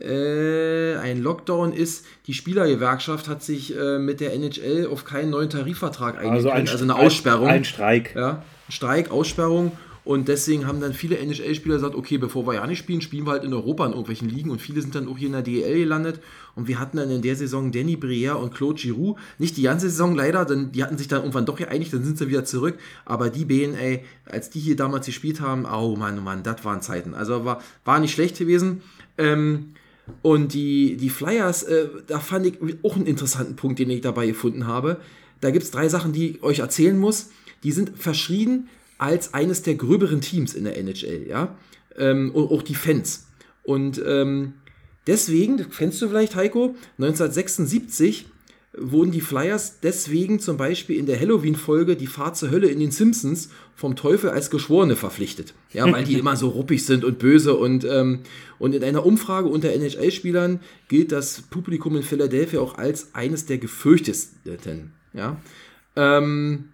Äh, 0.00 0.96
ein 0.96 1.20
Lockdown 1.20 1.72
ist, 1.72 2.06
die 2.26 2.32
Spielergewerkschaft 2.34 3.28
hat 3.28 3.42
sich 3.42 3.76
äh, 3.76 3.98
mit 3.98 4.20
der 4.20 4.32
NHL 4.34 4.86
auf 4.90 5.04
keinen 5.04 5.30
neuen 5.30 5.50
Tarifvertrag 5.50 6.14
eingekriegt, 6.16 6.36
Also, 6.46 6.50
ein, 6.50 6.68
also 6.68 6.84
eine 6.84 6.94
ein- 6.94 7.06
Aussperrung. 7.06 7.48
Ein 7.48 7.64
Streik. 7.64 8.14
Ja, 8.14 8.42
Streik, 8.70 9.10
Aussperrung. 9.10 9.72
Und 10.02 10.28
deswegen 10.28 10.66
haben 10.66 10.80
dann 10.80 10.94
viele 10.94 11.18
NHL-Spieler 11.18 11.74
gesagt, 11.74 11.94
okay, 11.94 12.16
bevor 12.16 12.46
wir 12.46 12.54
ja 12.54 12.66
nicht 12.66 12.78
spielen, 12.78 13.02
spielen 13.02 13.26
wir 13.26 13.32
halt 13.32 13.44
in 13.44 13.52
Europa 13.52 13.84
in 13.84 13.92
irgendwelchen 13.92 14.30
Ligen. 14.30 14.50
Und 14.50 14.60
viele 14.60 14.80
sind 14.80 14.94
dann 14.94 15.08
auch 15.08 15.18
hier 15.18 15.26
in 15.26 15.34
der 15.34 15.42
DEL 15.42 15.78
gelandet. 15.78 16.20
Und 16.54 16.68
wir 16.68 16.80
hatten 16.80 16.96
dann 16.96 17.10
in 17.10 17.20
der 17.20 17.36
Saison 17.36 17.70
Danny 17.70 17.96
Briere 17.96 18.38
und 18.38 18.54
Claude 18.54 18.80
Giroux. 18.80 19.16
Nicht 19.38 19.56
die 19.56 19.62
ganze 19.62 19.90
Saison 19.90 20.16
leider, 20.16 20.46
denn 20.46 20.72
die 20.72 20.82
hatten 20.82 20.96
sich 20.96 21.06
dann 21.06 21.20
irgendwann 21.20 21.44
doch 21.44 21.56
geeinigt, 21.56 21.92
dann 21.92 22.02
sind 22.02 22.16
sie 22.16 22.28
wieder 22.28 22.44
zurück. 22.44 22.78
Aber 23.04 23.28
die 23.28 23.46
ey, 23.50 24.02
als 24.24 24.48
die 24.48 24.60
hier 24.60 24.74
damals 24.74 25.06
gespielt 25.06 25.40
haben, 25.40 25.66
oh 25.66 25.96
Mann, 25.96 26.18
oh 26.18 26.22
Mann, 26.22 26.42
das 26.42 26.64
waren 26.64 26.80
Zeiten. 26.80 27.14
Also 27.14 27.44
war, 27.44 27.62
war 27.84 28.00
nicht 28.00 28.12
schlecht 28.12 28.38
gewesen. 28.38 28.80
Ähm, 29.18 29.74
und 30.22 30.54
die, 30.54 30.96
die 30.96 31.10
Flyers, 31.10 31.62
äh, 31.62 31.88
da 32.06 32.20
fand 32.20 32.46
ich 32.46 32.54
auch 32.82 32.96
einen 32.96 33.06
interessanten 33.06 33.54
Punkt, 33.54 33.78
den 33.78 33.90
ich 33.90 34.00
dabei 34.00 34.26
gefunden 34.26 34.66
habe. 34.66 34.96
Da 35.40 35.50
gibt 35.50 35.64
es 35.64 35.70
drei 35.70 35.88
Sachen, 35.88 36.12
die 36.12 36.30
ich 36.30 36.42
euch 36.42 36.58
erzählen 36.58 36.98
muss. 36.98 37.30
Die 37.62 37.72
sind 37.72 37.98
verschrien 37.98 38.68
als 38.98 39.34
eines 39.34 39.62
der 39.62 39.74
gröberen 39.74 40.20
Teams 40.20 40.54
in 40.54 40.64
der 40.64 40.76
NHL, 40.76 41.26
ja. 41.28 41.56
Ähm, 41.96 42.30
und 42.34 42.50
auch 42.50 42.62
die 42.62 42.74
Fans. 42.74 43.26
Und 43.62 44.00
ähm, 44.06 44.54
deswegen, 45.06 45.64
kennst 45.70 46.00
du 46.02 46.08
vielleicht, 46.08 46.36
Heiko, 46.36 46.74
1976 46.98 48.26
wurden 48.72 49.10
die 49.10 49.20
Flyers 49.20 49.80
deswegen 49.80 50.38
zum 50.38 50.56
Beispiel 50.56 50.96
in 50.96 51.06
der 51.06 51.18
Halloween-Folge 51.18 51.96
Die 51.96 52.06
Fahrt 52.06 52.36
zur 52.36 52.50
Hölle 52.50 52.68
in 52.68 52.78
den 52.78 52.92
Simpsons 52.92 53.50
vom 53.74 53.96
Teufel 53.96 54.30
als 54.30 54.50
Geschworene 54.50 54.94
verpflichtet. 54.94 55.54
Ja, 55.72 55.90
weil 55.90 56.04
die 56.04 56.14
immer 56.18 56.36
so 56.36 56.48
ruppig 56.48 56.84
sind 56.84 57.04
und 57.04 57.18
böse. 57.18 57.56
Und, 57.56 57.84
ähm, 57.84 58.20
und 58.58 58.74
in 58.74 58.84
einer 58.84 59.04
Umfrage 59.04 59.48
unter 59.48 59.72
NHL-Spielern 59.72 60.60
gilt 60.88 61.10
das 61.10 61.42
Publikum 61.42 61.96
in 61.96 62.02
Philadelphia 62.02 62.60
auch 62.60 62.78
als 62.78 63.14
eines 63.14 63.46
der 63.46 63.58
gefürchtesten. 63.58 64.92
Ja. 65.14 65.36
Ähm, 65.96 66.66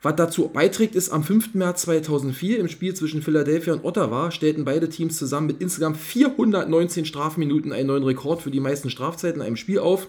was 0.00 0.14
dazu 0.14 0.48
beiträgt, 0.48 0.94
ist 0.94 1.10
am 1.10 1.24
5. 1.24 1.54
März 1.54 1.82
2004 1.82 2.60
im 2.60 2.68
Spiel 2.68 2.94
zwischen 2.94 3.20
Philadelphia 3.20 3.72
und 3.72 3.84
Ottawa 3.84 4.30
stellten 4.30 4.64
beide 4.64 4.88
Teams 4.88 5.16
zusammen 5.16 5.48
mit 5.48 5.60
insgesamt 5.60 5.96
419 5.96 7.04
Strafminuten 7.04 7.72
einen 7.72 7.88
neuen 7.88 8.04
Rekord 8.04 8.40
für 8.40 8.52
die 8.52 8.60
meisten 8.60 8.90
Strafzeiten 8.90 9.40
in 9.40 9.46
einem 9.46 9.56
Spiel 9.56 9.80
auf. 9.80 10.08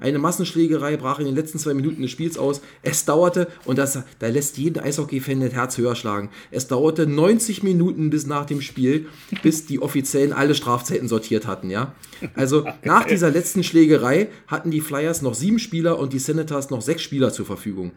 Eine 0.00 0.18
Massenschlägerei 0.18 0.96
brach 0.96 1.20
in 1.20 1.26
den 1.26 1.36
letzten 1.36 1.60
zwei 1.60 1.74
Minuten 1.74 2.02
des 2.02 2.10
Spiels 2.10 2.36
aus. 2.36 2.62
Es 2.82 3.04
dauerte, 3.04 3.46
und 3.64 3.78
das, 3.78 4.02
da 4.18 4.26
lässt 4.26 4.58
jeden 4.58 4.82
Eishockey-Fan 4.82 5.40
das 5.40 5.52
Herz 5.52 5.78
höher 5.78 5.94
schlagen, 5.94 6.30
es 6.50 6.66
dauerte 6.66 7.06
90 7.06 7.62
Minuten 7.62 8.10
bis 8.10 8.26
nach 8.26 8.44
dem 8.44 8.60
Spiel, 8.60 9.06
bis 9.44 9.66
die 9.66 9.80
Offiziellen 9.80 10.32
alle 10.32 10.56
Strafzeiten 10.56 11.06
sortiert 11.06 11.46
hatten, 11.46 11.70
ja. 11.70 11.94
Also 12.34 12.66
nach 12.84 13.04
dieser 13.04 13.30
letzten 13.30 13.62
Schlägerei 13.64 14.28
hatten 14.46 14.70
die 14.70 14.80
Flyers 14.80 15.22
noch 15.22 15.34
sieben 15.34 15.58
Spieler 15.58 15.98
und 15.98 16.12
die 16.12 16.18
Senators 16.18 16.70
noch 16.70 16.82
sechs 16.82 17.02
Spieler 17.02 17.32
zur 17.32 17.46
Verfügung. 17.46 17.92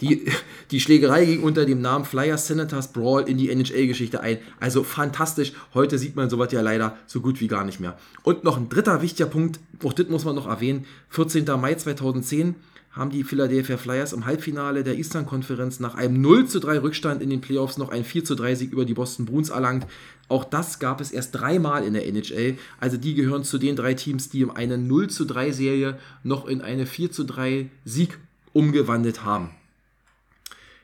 Die, 0.00 0.26
die 0.70 0.80
Schlägerei 0.80 1.24
ging 1.24 1.42
unter 1.42 1.64
dem 1.64 1.80
Namen 1.80 2.04
Flyers 2.04 2.46
Senators 2.46 2.92
Brawl 2.92 3.28
in 3.28 3.38
die 3.38 3.50
NHL-Geschichte 3.50 4.20
ein. 4.20 4.38
Also 4.60 4.82
fantastisch. 4.82 5.52
Heute 5.74 5.98
sieht 5.98 6.16
man 6.16 6.30
sowas 6.30 6.52
ja 6.52 6.60
leider 6.60 6.96
so 7.06 7.20
gut 7.20 7.40
wie 7.40 7.48
gar 7.48 7.64
nicht 7.64 7.80
mehr. 7.80 7.98
Und 8.22 8.44
noch 8.44 8.56
ein 8.56 8.68
dritter 8.68 9.02
wichtiger 9.02 9.28
Punkt, 9.28 9.60
auch 9.84 9.92
das 9.92 10.08
muss 10.08 10.24
man 10.24 10.34
noch 10.34 10.46
erwähnen. 10.46 10.86
14. 11.10 11.44
Mai 11.60 11.74
2010 11.74 12.56
haben 12.98 13.10
die 13.10 13.22
Philadelphia 13.22 13.76
Flyers 13.76 14.12
im 14.12 14.26
Halbfinale 14.26 14.82
der 14.82 14.96
Eastern-Konferenz 14.96 15.78
nach 15.78 15.94
einem 15.94 16.20
0 16.20 16.46
zu 16.46 16.58
3 16.58 16.80
Rückstand 16.80 17.22
in 17.22 17.30
den 17.30 17.40
Playoffs 17.40 17.78
noch 17.78 17.90
ein 17.90 18.04
4 18.04 18.24
zu 18.24 18.34
3 18.34 18.56
Sieg 18.56 18.72
über 18.72 18.84
die 18.84 18.94
Boston 18.94 19.24
Bruins 19.24 19.50
erlangt. 19.50 19.86
Auch 20.28 20.44
das 20.44 20.78
gab 20.78 21.00
es 21.00 21.10
erst 21.10 21.34
dreimal 21.34 21.84
in 21.84 21.94
der 21.94 22.06
NHL. 22.06 22.58
Also 22.78 22.96
die 22.96 23.14
gehören 23.14 23.44
zu 23.44 23.58
den 23.58 23.76
drei 23.76 23.94
Teams, 23.94 24.28
die 24.28 24.48
eine 24.48 24.76
0 24.76 25.08
zu 25.08 25.24
3 25.24 25.52
Serie 25.52 25.98
noch 26.22 26.46
in 26.46 26.60
eine 26.60 26.86
4 26.86 27.10
zu 27.10 27.24
3 27.24 27.70
Sieg 27.84 28.18
umgewandelt 28.52 29.24
haben. 29.24 29.50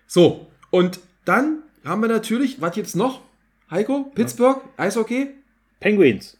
So, 0.06 0.46
und 0.70 1.00
dann 1.24 1.58
haben 1.84 2.00
wir 2.00 2.08
natürlich, 2.08 2.60
was 2.60 2.76
jetzt 2.76 2.96
noch? 2.96 3.20
Heiko, 3.70 4.10
Pittsburgh, 4.14 4.62
Eishockey? 4.76 5.30
Penguins. 5.80 6.36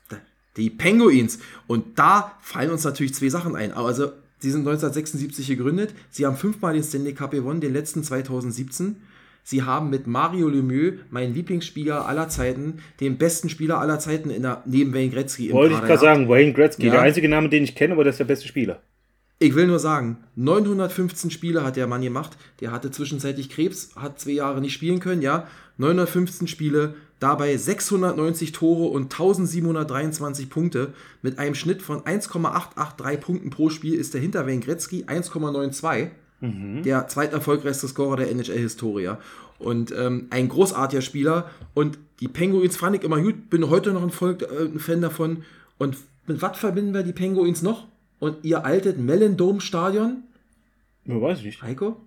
Die 0.57 0.71
Penguins. 0.71 1.39
Und 1.67 1.99
da 1.99 2.39
fallen 2.41 2.71
uns 2.71 2.85
natürlich 2.85 3.15
zwei 3.15 3.29
Sachen 3.29 3.57
ein. 3.57 3.73
Also, 3.73 4.13
sie 4.39 4.51
sind 4.51 4.61
1976 4.61 5.47
gegründet. 5.49 5.95
Sie 6.11 6.25
haben 6.25 6.37
fünfmal 6.37 6.75
den 6.75 6.85
Stanley 6.85 7.15
Cup 7.15 7.33
gewonnen, 7.33 7.61
den 7.61 7.73
letzten 7.73 8.05
2017. 8.05 8.97
Sie 9.47 9.63
haben 9.63 9.91
mit 9.91 10.07
Mario 10.07 10.49
Lemieux, 10.49 11.01
meinen 11.11 11.35
Lieblingsspieler 11.35 12.07
aller 12.07 12.31
Zeiten, 12.31 12.79
den 13.01 13.19
besten 13.19 13.51
Spieler 13.51 13.79
aller 13.79 13.99
Zeiten 13.99 14.31
in 14.31 14.43
der, 14.43 14.63
neben 14.65 14.95
Wayne 14.95 15.11
Gretzky 15.11 15.49
im 15.49 15.53
Wollte 15.53 15.75
ich 15.75 15.81
gerade 15.83 16.01
sagen, 16.01 16.29
Wayne 16.31 16.55
Gretzky. 16.55 16.87
Ja. 16.87 16.93
Der 16.93 17.03
einzige 17.03 17.29
Name, 17.29 17.51
den 17.51 17.63
ich 17.63 17.75
kenne, 17.75 17.93
aber 17.93 18.05
der 18.05 18.13
ist 18.13 18.19
der 18.19 18.25
beste 18.25 18.49
Spieler. 18.49 18.81
Ich 19.39 19.55
will 19.55 19.67
nur 19.67 19.79
sagen, 19.79 20.25
915 20.37 21.31
Spiele 21.31 21.63
hat 21.63 21.77
der 21.77 21.87
Mann 21.87 22.01
gemacht. 22.01 22.39
Der 22.61 22.73
hatte 22.73 22.91
zwischenzeitlich 22.91 23.51
Krebs, 23.51 23.91
hat 23.97 24.19
zwei 24.19 24.31
Jahre 24.31 24.63
nicht 24.63 24.73
spielen 24.73 25.01
können, 25.01 25.21
ja. 25.21 25.47
915 25.77 26.49
Spiele, 26.49 26.95
dabei 27.19 27.55
690 27.55 28.53
Tore 28.53 28.89
und 28.89 29.13
1723 29.13 30.49
Punkte. 30.49 30.95
Mit 31.21 31.39
einem 31.39 31.55
Schnitt 31.55 31.83
von 31.83 32.07
1,883 32.07 33.21
Punkten 33.21 33.51
pro 33.51 33.69
Spiel 33.69 33.95
ist 33.95 34.15
der 34.15 34.23
hinter 34.23 34.47
Wayne 34.47 34.61
Gretzky 34.61 35.05
1,92. 35.05 36.09
Der 36.83 37.09
zweiterfolgreichste 37.09 37.89
Scorer 37.89 38.17
der 38.17 38.31
NHL-Historie. 38.31 39.13
Und 39.59 39.93
ähm, 39.97 40.27
ein 40.31 40.49
großartiger 40.49 41.01
Spieler. 41.03 41.51
Und 41.75 41.99
die 42.21 42.29
Penguins 42.29 42.77
fand 42.77 42.97
ich 42.97 43.03
immer 43.03 43.21
gut. 43.21 43.51
Bin 43.51 43.71
heute 43.71 43.93
noch 43.93 44.03
ein, 44.03 44.11
Volk, 44.11 44.43
äh, 44.43 44.65
ein 44.65 44.79
Fan 44.79 45.01
davon. 45.01 45.45
Und 45.79 45.97
mit 46.27 46.43
was 46.43 46.59
verbinden 46.59 46.93
wir 46.95 47.03
die 47.03 47.13
Penguins 47.13 47.63
noch? 47.63 47.87
Und 48.19 48.45
ihr 48.45 48.65
altes 48.65 48.97
Mellon 48.97 49.37
Dome 49.37 49.61
Stadion? 49.61 50.23
Ja, 51.07 51.21
weiß 51.21 51.39
ich 51.41 51.45
nicht. 51.45 51.63
Heiko? 51.63 52.01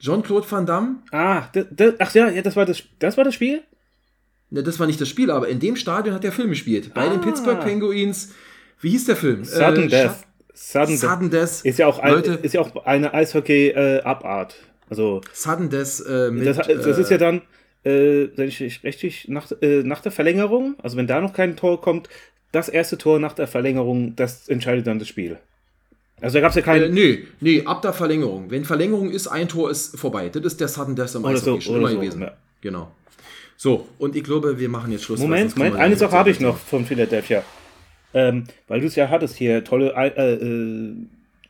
Jean-Claude 0.00 0.50
Van 0.50 0.66
Damme? 0.66 0.96
Ah, 1.12 1.48
das, 1.52 1.66
das, 1.70 1.94
ach 1.98 2.14
ja, 2.14 2.42
das 2.42 2.56
war 2.56 2.66
das, 2.66 2.82
das 2.98 3.16
war 3.16 3.24
das 3.24 3.34
Spiel? 3.34 3.62
Ne, 4.50 4.62
das 4.62 4.78
war 4.78 4.86
nicht 4.86 5.00
das 5.00 5.08
Spiel, 5.08 5.30
aber 5.30 5.48
in 5.48 5.60
dem 5.60 5.76
Stadion 5.76 6.14
hat 6.14 6.24
der 6.24 6.32
Film 6.32 6.50
gespielt. 6.50 6.92
Bei 6.94 7.08
den 7.08 7.20
Ah. 7.20 7.22
Pittsburgh 7.22 7.60
Penguins. 7.60 8.32
Wie 8.80 8.90
hieß 8.90 9.06
der 9.06 9.16
Film? 9.16 9.44
Sudden 9.44 9.84
Äh, 9.84 9.88
Death. 9.88 10.16
Sudden, 10.54 10.96
Sudden 10.96 11.30
Death. 11.30 11.60
Ist 11.64 11.78
ja 11.78 11.86
auch, 11.86 11.98
ein, 11.98 12.12
Leute, 12.12 12.32
ist 12.42 12.54
ja 12.54 12.60
auch 12.60 12.86
eine 12.86 13.12
Eishockey-Abart. 13.12 14.54
also, 14.88 15.20
Sudden 15.32 15.68
Death 15.68 16.02
äh, 16.08 16.30
mit. 16.30 16.46
das, 16.46 16.56
das 16.58 16.68
äh, 16.98 17.00
ist 17.00 17.10
ja 17.10 17.18
dann, 17.18 17.42
äh, 17.84 18.28
wenn 18.36 18.48
ich 18.48 18.60
ich 18.60 18.82
richtig, 18.84 19.26
nach, 19.28 19.50
äh, 19.60 19.82
nach 19.82 20.00
der 20.00 20.12
Verlängerung, 20.12 20.76
also 20.82 20.96
wenn 20.96 21.06
da 21.06 21.20
noch 21.20 21.32
kein 21.32 21.56
Tor 21.56 21.80
kommt, 21.80 22.08
das 22.52 22.68
erste 22.68 22.96
Tor 22.98 23.18
nach 23.18 23.32
der 23.32 23.48
Verlängerung, 23.48 24.14
das 24.16 24.48
entscheidet 24.48 24.86
dann 24.86 24.98
das 25.00 25.08
Spiel. 25.08 25.38
Also 26.20 26.34
da 26.34 26.40
gab 26.42 26.50
es 26.50 26.56
ja 26.56 26.62
Äh, 26.62 26.64
kein. 26.64 26.94
nee, 26.94 27.24
nee, 27.40 27.62
ab 27.64 27.82
der 27.82 27.92
Verlängerung. 27.92 28.50
Wenn 28.50 28.64
Verlängerung 28.64 29.10
ist, 29.10 29.26
ein 29.26 29.48
Tor 29.48 29.70
ist 29.70 29.98
vorbei. 29.98 30.28
Das 30.28 30.42
ist 30.44 30.60
der 30.60 30.68
Sudden 30.68 30.94
Death 30.94 31.16
im 31.16 31.24
Eishockey 31.24 31.60
so, 31.60 31.60
schon 31.60 31.76
immer 31.76 31.88
so, 31.88 31.96
gewesen. 31.96 32.22
ja. 32.22 32.32
Genau. 32.60 32.92
So, 33.56 33.88
und 33.98 34.16
ich 34.16 34.22
glaube, 34.24 34.58
wir 34.58 34.68
machen 34.68 34.92
jetzt 34.92 35.04
Schluss. 35.04 35.20
Moment, 35.20 35.56
Moment, 35.56 35.76
eine 35.76 35.96
Sache 35.96 36.12
habe 36.12 36.30
ich 36.30 36.40
noch 36.40 36.56
von 36.56 36.84
Philadelphia. 36.86 37.42
Ähm, 38.14 38.44
weil 38.68 38.80
du 38.80 38.86
es 38.86 38.94
ja 38.96 39.08
hattest 39.10 39.36
hier, 39.36 39.64
tolle 39.64 39.92
äh, 39.96 40.34
äh, 40.34 40.94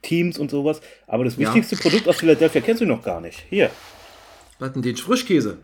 Teams 0.03 0.39
und 0.39 0.51
sowas. 0.51 0.81
Aber 1.07 1.25
das 1.25 1.37
Ja. 1.37 1.49
wichtigste 1.55 1.77
Produkt 1.77 2.09
aus 2.09 2.17
Philadelphia 2.17 2.61
kennst 2.61 2.81
du 2.81 2.87
noch 2.87 3.03
gar 3.03 3.21
nicht. 3.21 3.45
Hier. 3.51 3.71
Was 4.59 4.73
denn 4.73 4.83
den 4.83 4.97
Frischkäse? 4.97 5.59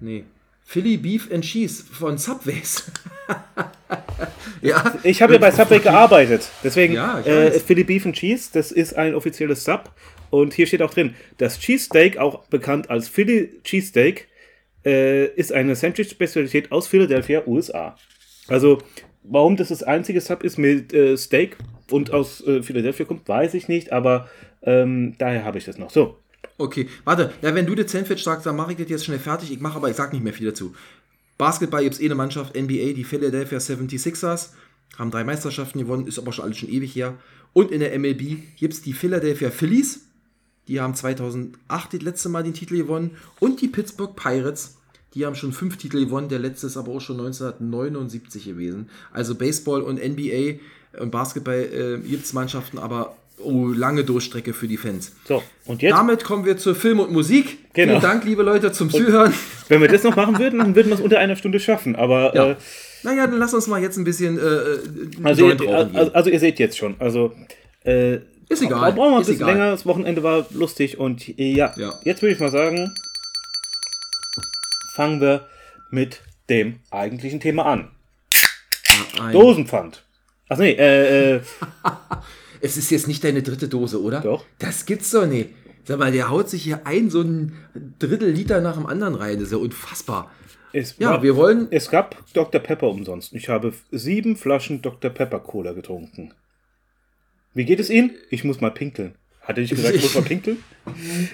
Nee. 0.00 0.24
Philly 0.64 0.96
Beef 0.96 1.28
and 1.32 1.44
Cheese 1.44 1.84
von 1.84 2.16
Subways. 2.16 2.90
ja. 4.62 4.94
Ich 5.02 5.20
habe 5.20 5.32
ja 5.34 5.38
bei 5.38 5.50
Subway 5.50 5.78
gearbeitet. 5.82 6.48
Deswegen, 6.62 6.94
Ja, 6.94 7.20
äh. 7.20 7.50
Philly 7.58 7.84
Beef 7.84 8.06
and 8.06 8.14
Cheese, 8.14 8.50
das 8.52 8.70
ist 8.72 8.94
ein 8.96 9.14
offizielles 9.14 9.64
Sub. 9.64 9.90
Und 10.30 10.54
hier 10.54 10.66
steht 10.68 10.80
auch 10.82 10.94
drin, 10.94 11.14
das 11.38 11.58
Cheesesteak, 11.58 12.18
auch 12.18 12.44
bekannt 12.46 12.88
als 12.88 13.08
Philly 13.08 13.50
Cheesesteak, 13.64 14.28
äh, 14.84 15.26
ist 15.34 15.52
eine 15.52 15.74
Sandwich-Spezialität 15.74 16.70
aus 16.70 16.86
Philadelphia, 16.86 17.42
USA. 17.46 17.96
Also, 18.46 18.78
warum 19.22 19.56
das 19.56 19.68
das 19.68 19.82
einzige 19.82 20.20
Sub 20.20 20.42
ist 20.42 20.58
mit 20.58 20.92
äh, 20.92 21.16
Steak 21.16 21.56
und 21.90 22.12
aus 22.12 22.46
äh, 22.46 22.62
Philadelphia 22.62 23.06
kommt, 23.06 23.28
weiß 23.28 23.54
ich 23.54 23.68
nicht, 23.68 23.92
aber 23.92 24.28
ähm, 24.62 25.14
daher 25.18 25.44
habe 25.44 25.58
ich 25.58 25.64
das 25.64 25.78
noch. 25.78 25.90
So, 25.90 26.16
Okay, 26.60 26.88
warte. 27.04 27.32
Ja, 27.40 27.54
wenn 27.54 27.64
du 27.64 27.74
das 27.74 27.90
Sandwich 27.90 28.22
sagst, 28.22 28.44
dann 28.44 28.54
mache 28.54 28.72
ich 28.72 28.78
das 28.78 28.90
jetzt 28.90 29.06
schnell 29.06 29.18
fertig. 29.18 29.50
Ich 29.50 29.60
mache 29.60 29.76
aber, 29.76 29.88
ich 29.88 29.96
sag 29.96 30.12
nicht 30.12 30.22
mehr 30.22 30.34
viel 30.34 30.48
dazu. 30.48 30.74
Basketball 31.38 31.82
gibt 31.82 31.94
es 31.94 32.00
eh 32.02 32.04
eine 32.04 32.14
Mannschaft, 32.14 32.54
NBA, 32.54 32.92
die 32.92 33.04
Philadelphia 33.04 33.56
76ers, 33.56 34.50
haben 34.98 35.10
drei 35.10 35.24
Meisterschaften 35.24 35.78
gewonnen, 35.78 36.06
ist 36.06 36.18
aber 36.18 36.32
schon 36.32 36.44
alles 36.44 36.58
schon 36.58 36.68
ewig 36.68 36.94
her. 36.94 37.16
Und 37.54 37.70
in 37.70 37.80
der 37.80 37.98
MLB 37.98 38.58
gibt 38.58 38.74
es 38.74 38.82
die 38.82 38.92
Philadelphia 38.92 39.50
Phillies, 39.50 40.02
die 40.68 40.80
haben 40.80 40.94
2008 40.94 41.94
das 41.94 42.02
letzte 42.02 42.28
Mal 42.28 42.42
den 42.42 42.52
Titel 42.52 42.76
gewonnen. 42.76 43.16
Und 43.38 43.62
die 43.62 43.68
Pittsburgh 43.68 44.14
Pirates, 44.14 44.76
die 45.14 45.26
haben 45.26 45.34
schon 45.34 45.52
fünf 45.52 45.76
Titel 45.76 46.04
gewonnen. 46.04 46.28
Der 46.28 46.38
letzte 46.38 46.66
ist 46.68 46.76
aber 46.76 46.92
auch 46.92 47.00
schon 47.00 47.18
1979 47.20 48.44
gewesen. 48.44 48.88
Also 49.12 49.34
Baseball 49.34 49.82
und 49.82 49.96
NBA 50.02 50.58
und 51.00 51.10
Basketball 51.10 51.58
äh, 52.04 52.08
gibt 52.08 52.24
es 52.24 52.32
Mannschaften, 52.32 52.78
aber 52.78 53.16
oh, 53.42 53.68
lange 53.68 54.04
Durchstrecke 54.04 54.52
für 54.52 54.68
die 54.68 54.76
Fans. 54.76 55.12
so. 55.26 55.42
Und 55.66 55.82
jetzt, 55.82 55.92
Damit 55.92 56.24
kommen 56.24 56.44
wir 56.44 56.56
zu 56.58 56.74
Film 56.74 57.00
und 57.00 57.10
Musik. 57.12 57.58
Genau. 57.72 57.92
Vielen 57.92 58.02
Dank, 58.02 58.24
liebe 58.24 58.42
Leute, 58.42 58.72
zum 58.72 58.90
Zuhören. 58.90 59.32
wenn 59.68 59.80
wir 59.80 59.88
das 59.88 60.02
noch 60.02 60.16
machen 60.16 60.38
würden, 60.38 60.58
dann 60.58 60.74
würden 60.74 60.88
wir 60.88 60.94
es 60.96 61.00
unter 61.00 61.18
einer 61.18 61.36
Stunde 61.36 61.60
schaffen. 61.60 61.96
Aber 61.96 62.34
Ja. 62.34 62.50
äh, 62.50 62.56
Naja, 63.02 63.26
dann 63.26 63.38
lass 63.38 63.54
uns 63.54 63.66
mal 63.66 63.80
jetzt 63.80 63.96
ein 63.96 64.04
bisschen 64.04 64.38
äh, 64.38 64.42
einen 64.42 65.24
Also, 65.26 65.48
ihr, 65.48 65.74
also, 65.94 66.12
also 66.12 66.30
ihr 66.30 66.38
seht 66.40 66.58
jetzt 66.58 66.76
schon. 66.76 66.96
Also 66.98 67.32
äh, 67.84 68.16
Ist 68.48 68.62
egal, 68.62 68.92
Brauchen 68.92 69.12
wir 69.12 69.16
ein 69.16 69.18
bisschen 69.20 69.36
egal. 69.36 69.52
länger. 69.54 69.70
Das 69.70 69.86
Wochenende 69.86 70.22
war 70.22 70.46
lustig 70.52 70.98
und 70.98 71.26
äh, 71.38 71.52
ja, 71.54 71.72
Ja. 71.78 71.94
jetzt 72.04 72.20
würde 72.20 72.34
ich 72.34 72.40
mal 72.40 72.50
sagen, 72.50 72.92
fangen 74.94 75.20
wir 75.20 75.46
mit 75.90 76.20
dem 76.48 76.80
eigentlichen 76.90 77.40
Thema 77.40 77.66
an. 77.66 77.90
Ein- 79.20 79.32
Dosenpfand. 79.32 80.04
Ach 80.48 80.58
nee, 80.58 80.72
äh, 80.72 81.36
äh, 81.36 81.40
Es 82.62 82.76
ist 82.76 82.90
jetzt 82.90 83.08
nicht 83.08 83.24
deine 83.24 83.42
dritte 83.42 83.68
Dose, 83.68 84.02
oder? 84.02 84.20
Doch. 84.20 84.44
Das 84.58 84.84
gibt's 84.84 85.10
doch 85.10 85.26
nicht. 85.26 85.50
Sag 85.84 85.98
mal, 85.98 86.12
der 86.12 86.28
haut 86.28 86.50
sich 86.50 86.62
hier 86.62 86.86
ein 86.86 87.08
so 87.08 87.22
ein 87.22 87.52
Drittel 87.98 88.30
Liter 88.30 88.60
nach 88.60 88.74
dem 88.76 88.84
anderen 88.86 89.14
rein. 89.14 89.36
Das 89.36 89.44
ist 89.44 89.52
ja 89.52 89.58
unfassbar. 89.58 90.30
es, 90.72 90.96
Ja, 90.98 91.10
war, 91.12 91.22
wir 91.22 91.36
wollen. 91.36 91.68
es 91.70 91.88
gab 91.90 92.16
Dr. 92.34 92.60
Pepper 92.60 92.88
umsonst. 92.88 93.32
Ich 93.32 93.48
habe 93.48 93.72
sieben 93.90 94.36
Flaschen 94.36 94.82
Dr. 94.82 95.10
Pepper 95.10 95.40
Cola 95.40 95.72
getrunken. 95.72 96.34
Wie 97.54 97.64
geht 97.64 97.80
es 97.80 97.88
Ihnen? 97.90 98.10
Ich 98.28 98.44
muss 98.44 98.60
mal 98.60 98.70
pinkeln. 98.70 99.14
Hat 99.50 99.58
er 99.58 99.62
nicht 99.62 99.74
gesagt, 99.74 99.96
ich 99.96 100.02
muss 100.02 100.14
mal 100.14 100.22
pinkeln? 100.22 100.58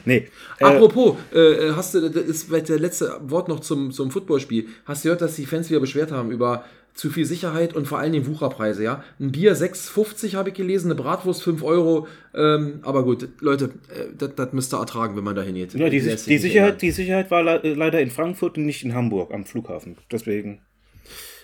Nee. 0.06 0.28
Äh, 0.58 0.64
Apropos, 0.64 1.16
äh, 1.34 1.72
hast 1.72 1.92
du, 1.92 2.08
das 2.08 2.24
ist 2.24 2.44
vielleicht 2.44 2.70
der 2.70 2.78
letzte 2.78 3.20
Wort 3.20 3.48
noch 3.48 3.60
zum, 3.60 3.90
zum 3.92 4.10
Footballspiel. 4.10 4.68
Hast 4.86 5.04
du 5.04 5.08
gehört, 5.08 5.20
dass 5.20 5.36
die 5.36 5.44
Fans 5.44 5.68
wieder 5.68 5.80
beschwert 5.80 6.12
haben 6.12 6.30
über 6.30 6.64
zu 6.94 7.10
viel 7.10 7.26
Sicherheit 7.26 7.74
und 7.74 7.86
vor 7.86 7.98
allen 7.98 8.12
Dingen 8.12 8.26
Wucherpreise, 8.26 8.82
ja? 8.82 9.04
Ein 9.20 9.32
Bier 9.32 9.54
6,50 9.54 10.34
habe 10.34 10.48
ich 10.48 10.54
gelesen, 10.54 10.90
eine 10.90 10.94
Bratwurst 10.94 11.42
5 11.42 11.62
Euro. 11.62 12.08
Ähm, 12.34 12.80
aber 12.84 13.04
gut, 13.04 13.28
Leute, 13.40 13.66
äh, 13.94 14.06
das 14.16 14.34
das 14.34 14.54
müsst 14.54 14.72
ihr 14.72 14.78
ertragen, 14.78 15.14
wenn 15.14 15.24
man 15.24 15.36
da 15.36 15.42
hingeht. 15.42 15.74
ja, 15.74 15.90
die, 15.90 16.00
die, 16.00 16.06
nicht 16.06 16.40
Sicherheit, 16.40 16.80
die 16.80 16.90
Sicherheit 16.90 17.30
war 17.30 17.62
äh, 17.62 17.74
leider 17.74 18.00
in 18.00 18.10
Frankfurt 18.10 18.56
und 18.56 18.64
nicht 18.64 18.82
in 18.82 18.94
Hamburg 18.94 19.34
am 19.34 19.44
Flughafen. 19.44 19.98
Deswegen. 20.10 20.62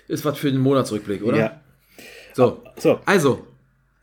Ist 0.09 0.25
was 0.25 0.39
für 0.39 0.51
den 0.51 0.63
Monatsrückblick, 0.63 1.23
oder? 1.23 1.37
Ja. 1.37 1.61
So, 2.33 2.63
So, 2.79 3.01
also, 3.05 3.47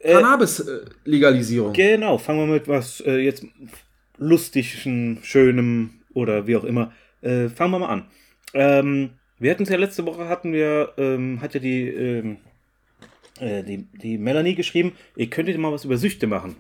Cannabis-Legalisierung. 0.02 1.74
Genau, 1.74 2.18
fangen 2.18 2.40
wir 2.40 2.54
mit 2.54 2.68
was 2.68 3.02
äh, 3.02 3.18
jetzt 3.18 3.46
lustigen, 4.18 5.20
schönem 5.24 6.02
oder 6.14 6.48
wie 6.48 6.56
auch 6.56 6.64
immer. 6.64 6.94
Äh, 7.22 7.50
fangen 7.50 7.72
wir 7.72 7.80
mal 7.80 7.90
an. 7.90 8.06
Ähm, 8.54 9.12
wir 9.40 9.52
hatten 9.52 9.64
es 9.64 9.70
ja 9.70 9.78
letzte 9.78 10.06
Woche 10.06 10.28
hatten 10.28 10.54
wir, 10.54 10.94
ähm, 10.98 11.42
hat 11.42 11.54
ja 11.54 11.60
die, 11.60 11.88
ähm, 11.88 12.38
äh, 13.40 13.64
die, 13.64 13.88
die 14.02 14.18
Melanie 14.18 14.56
geschrieben, 14.56 14.94
ihr 15.16 15.30
könntet 15.30 15.58
mal 15.58 15.72
was 15.72 15.86
über 15.86 15.98
Süchte 15.98 16.28
machen. 16.28 16.56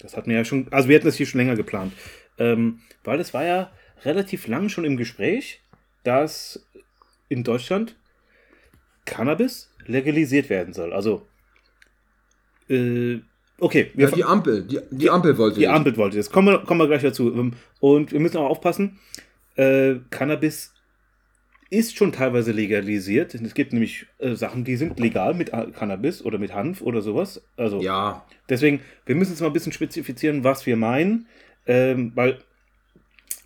Das 0.00 0.16
hatten 0.16 0.30
wir 0.30 0.38
ja 0.38 0.44
schon, 0.44 0.66
also 0.70 0.88
wir 0.88 0.96
hatten 0.96 1.06
das 1.06 1.16
hier 1.16 1.26
schon 1.26 1.38
länger 1.38 1.56
geplant. 1.56 1.92
Ähm, 2.38 2.80
weil 3.04 3.20
es 3.20 3.34
war 3.34 3.44
ja 3.44 3.70
relativ 4.04 4.46
lang 4.46 4.68
schon 4.68 4.84
im 4.84 4.96
Gespräch, 4.96 5.60
dass 6.04 6.66
in 7.28 7.44
Deutschland 7.44 7.96
Cannabis 9.04 9.70
legalisiert 9.86 10.48
werden 10.50 10.72
soll. 10.72 10.92
Also, 10.92 11.26
äh, 12.70 13.20
okay, 13.58 13.90
wir 13.94 14.08
Ja, 14.08 14.14
die 14.14 14.24
Ampel, 14.24 14.62
die, 14.64 14.78
die 14.90 15.10
Ampel 15.10 15.36
wollte 15.36 15.58
die 15.58 15.66
das. 15.66 15.74
Ampel 15.74 15.96
wollte 15.96 16.16
das. 16.16 16.30
Kommen 16.30 16.48
wir, 16.48 16.58
kommen 16.60 16.80
wir 16.80 16.86
gleich 16.86 17.02
dazu. 17.02 17.34
Ähm, 17.34 17.52
Und 17.80 18.12
wir 18.12 18.20
müssen 18.20 18.36
auch 18.38 18.48
aufpassen, 18.48 18.98
äh, 19.56 19.96
Cannabis 20.10 20.72
ist 21.70 21.96
schon 21.96 22.12
teilweise 22.12 22.50
legalisiert. 22.50 23.34
Es 23.34 23.54
gibt 23.54 23.72
nämlich 23.72 24.06
äh, 24.18 24.34
Sachen, 24.34 24.64
die 24.64 24.76
sind 24.76 24.98
legal 24.98 25.34
mit 25.34 25.52
Cannabis 25.52 26.24
oder 26.24 26.38
mit 26.38 26.52
Hanf 26.52 26.82
oder 26.82 27.00
sowas. 27.00 27.42
Also 27.56 27.80
Ja, 27.80 28.26
deswegen, 28.48 28.80
wir 29.06 29.14
müssen 29.14 29.30
jetzt 29.32 29.40
mal 29.40 29.46
ein 29.46 29.52
bisschen 29.52 29.72
spezifizieren, 29.72 30.42
was 30.42 30.66
wir 30.66 30.76
meinen. 30.76 31.26
Ähm, 31.66 32.10
weil, 32.16 32.38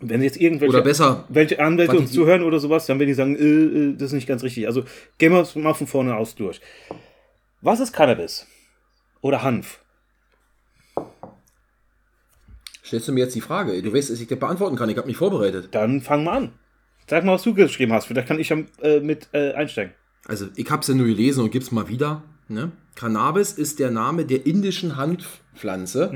wenn 0.01 0.22
jetzt 0.22 0.41
irgendwelche, 0.41 0.81
besser, 0.81 1.25
welche 1.29 1.61
Anwälte 1.61 1.99
uns 1.99 2.12
zuhören 2.12 2.43
oder 2.43 2.61
sowas, 2.61 2.87
dann 2.87 2.99
werden 2.99 3.09
die 3.09 3.14
sagen, 3.14 3.37
äh, 3.37 3.43
äh, 3.43 3.95
das 3.95 4.09
ist 4.09 4.12
nicht 4.14 4.29
ganz 4.29 4.43
richtig. 4.43 4.66
Also 4.66 4.85
gehen 5.18 5.33
wir 5.33 5.41
es 5.41 5.55
mal 5.55 5.75
von 5.75 5.87
vorne 5.87 6.16
aus 6.16 6.35
durch. 6.35 6.61
Was 7.61 7.81
ist 7.81 7.93
Cannabis? 7.93 8.47
Oder 9.25 9.43
Hanf? 9.43 9.81
stellst 12.85 13.09
du 13.09 13.12
mir 13.12 13.20
jetzt 13.20 13.35
die 13.35 13.41
Frage. 13.41 13.81
Du 13.83 13.95
weißt, 13.95 14.11
dass 14.11 14.20
ich 14.20 14.29
das 14.29 14.39
beantworten 14.39 14.77
kann. 14.77 14.91
Ich 14.91 14.99
habe 14.99 15.09
mich 15.09 15.16
vorbereitet. 15.16 15.70
Dann 15.72 16.03
fang 16.03 16.25
mal 16.25 16.37
an. 16.37 16.53
Sag 17.09 17.25
mal, 17.25 17.33
was 17.33 17.43
du 17.43 17.55
geschrieben 17.55 17.95
hast. 17.95 18.05
Vielleicht 18.05 18.29
kann 18.29 18.39
ich 18.39 18.51
ja 18.51 18.59
äh, 18.83 19.01
mit 19.01 19.29
äh, 19.33 19.55
einsteigen. 19.55 19.95
Also, 20.27 20.49
ich 20.57 20.70
habe 20.70 20.83
es 20.83 20.89
ja 20.89 20.95
nur 20.95 21.07
gelesen 21.07 21.43
und 21.43 21.51
gib's 21.51 21.72
mal 21.72 21.89
wieder. 21.89 22.22
Ne? 22.49 22.72
Cannabis 22.95 23.53
ist 23.53 23.79
der 23.79 23.91
Name 23.91 24.27
der 24.27 24.45
indischen 24.45 24.99
Hanfpflanze, 24.99 26.12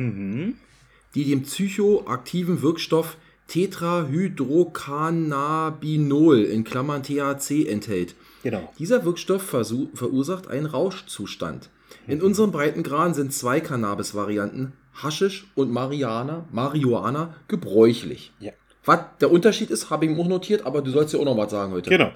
die 1.15 1.25
den 1.25 1.45
psychoaktiven 1.45 2.61
Wirkstoff 2.61 3.17
Tetrahydrocannabinol 3.47 6.43
in 6.43 6.65
Klammern 6.65 7.03
THC 7.03 7.67
enthält. 7.67 8.15
Genau. 8.43 8.71
Dieser 8.79 9.07
Wirkstoff 9.07 9.43
verursacht 9.43 10.49
einen 10.49 10.67
Rauschzustand. 10.67 11.71
In 12.07 12.23
unseren 12.23 12.53
Breitengraden 12.53 13.15
sind 13.15 13.33
zwei 13.33 13.61
Cannabis-Varianten, 13.61 14.73
Haschisch 14.95 15.47
und 15.55 15.71
Mariana, 15.71 16.47
Marihuana, 16.51 17.35
gebräuchlich. 17.49 18.33
Ja. 18.41 18.53
Was 18.85 19.01
der 19.21 19.31
Unterschied 19.31 19.71
ist, 19.71 19.91
habe 19.91 20.07
ich 20.07 20.19
auch 20.19 20.27
notiert, 20.29 20.65
aber 20.65 20.83
du 20.83 20.91
sollst 20.91 21.13
ja 21.13 21.21
auch 21.21 21.25
noch 21.25 21.37
was 21.37 21.51
sagen 21.51 21.73
heute. 21.73 21.91
Genau. 21.91 22.11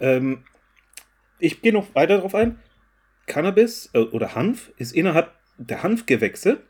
Ähm, 0.00 0.44
ich 1.38 1.62
gehe 1.62 1.72
noch 1.72 1.94
weiter 1.94 2.16
darauf 2.16 2.34
ein. 2.34 2.58
Cannabis 3.26 3.90
äh, 3.92 4.00
oder 4.00 4.34
Hanf 4.34 4.72
ist 4.76 4.92
innerhalb 4.92 5.32
der 5.56 5.82
Hanfgewächse, 5.82 6.60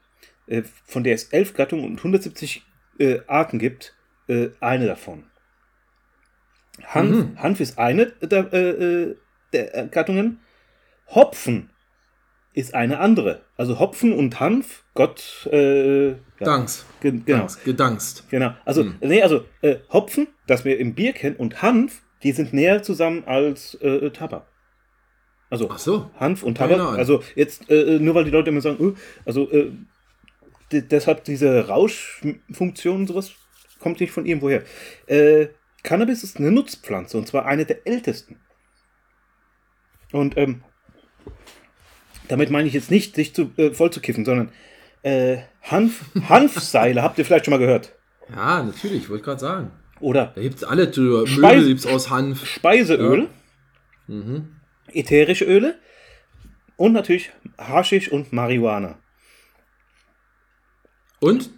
äh, 0.46 0.62
von 0.84 1.04
der 1.04 1.14
es 1.14 1.24
elf 1.24 1.54
Gattungen 1.54 1.86
und 1.86 1.98
170 1.98 2.62
äh, 2.98 3.20
Arten 3.26 3.58
gibt, 3.58 3.94
äh, 4.28 4.50
eine 4.60 4.86
davon. 4.86 5.24
Hanf, 6.84 7.16
Mhm. 7.16 7.42
Hanf 7.42 7.60
ist 7.60 7.78
eine 7.78 8.06
der, 8.06 8.52
äh, 8.52 8.68
äh, 8.68 9.16
der 9.52 9.86
Gattungen. 9.88 10.40
Hopfen 11.08 11.70
ist 12.52 12.74
eine 12.74 12.98
andere. 12.98 13.42
Also 13.56 13.78
Hopfen 13.78 14.12
und 14.12 14.40
Hanf, 14.40 14.84
Gott, 14.94 15.48
äh, 15.52 16.08
ja, 16.10 16.16
Danks. 16.40 16.84
ge- 17.00 17.12
genau. 17.24 17.38
Danks. 17.38 17.62
Gedankst. 17.64 18.24
Genau. 18.30 18.54
Also, 18.64 18.82
Hm. 18.84 18.96
nee, 19.00 19.22
also 19.22 19.44
äh, 19.62 19.76
Hopfen, 19.92 20.26
das 20.46 20.64
wir 20.64 20.78
im 20.78 20.94
Bier 20.94 21.12
kennen, 21.12 21.36
und 21.36 21.62
Hanf, 21.62 22.02
die 22.22 22.32
sind 22.32 22.52
näher 22.52 22.82
zusammen 22.82 23.24
als 23.24 23.74
äh, 23.76 24.10
Tabak. 24.10 24.46
Also 25.48 25.68
Ach 25.70 25.78
so. 25.78 26.10
Hanf 26.18 26.42
und 26.42 26.56
Tabak. 26.56 26.78
Ahnung. 26.80 26.94
Also 26.96 27.22
jetzt, 27.34 27.70
äh, 27.70 27.98
nur 27.98 28.14
weil 28.14 28.24
die 28.24 28.30
Leute 28.30 28.50
immer 28.50 28.60
sagen, 28.60 28.94
äh, 28.94 29.00
also 29.24 29.50
äh, 29.50 29.72
deshalb 30.72 31.24
diese 31.24 31.66
Rauschfunktion 31.68 32.96
und 33.02 33.06
sowas 33.06 33.32
kommt 33.80 34.00
nicht 34.00 34.12
von 34.12 34.26
irgendwoher. 34.26 34.62
Äh, 35.06 35.48
Cannabis 35.82 36.22
ist 36.24 36.36
eine 36.38 36.50
Nutzpflanze 36.52 37.16
und 37.16 37.26
zwar 37.26 37.46
eine 37.46 37.64
der 37.64 37.86
ältesten. 37.86 38.38
Und 40.12 40.36
ähm, 40.36 40.62
damit 42.30 42.50
meine 42.50 42.68
ich 42.68 42.74
jetzt 42.74 42.90
nicht, 42.90 43.14
sich 43.14 43.34
zu, 43.34 43.50
äh, 43.56 43.72
voll 43.72 43.90
zu 43.90 44.00
kiffen, 44.00 44.24
sondern 44.24 44.50
äh, 45.02 45.38
Hanf, 45.62 46.04
Hanfseile, 46.28 47.02
habt 47.02 47.18
ihr 47.18 47.24
vielleicht 47.24 47.44
schon 47.46 47.52
mal 47.52 47.58
gehört? 47.58 47.94
Ja, 48.30 48.62
natürlich, 48.62 49.08
wollte 49.08 49.20
ich 49.20 49.24
gerade 49.24 49.40
sagen. 49.40 49.70
Oder 50.00 50.32
Da 50.34 50.40
gibt's 50.40 50.64
alle 50.64 50.90
Tür. 50.90 51.26
Speise- 51.26 51.40
Möbel 51.56 51.66
gibt's 51.68 51.86
aus 51.86 52.10
Hanf. 52.10 52.46
Speiseöl, 52.46 53.28
Mhm. 54.06 54.48
ätherische 54.92 55.44
Öle 55.44 55.78
und 56.76 56.92
natürlich 56.92 57.30
Haschisch 57.58 58.10
und 58.10 58.32
Marihuana. 58.32 58.98
Und? 61.20 61.50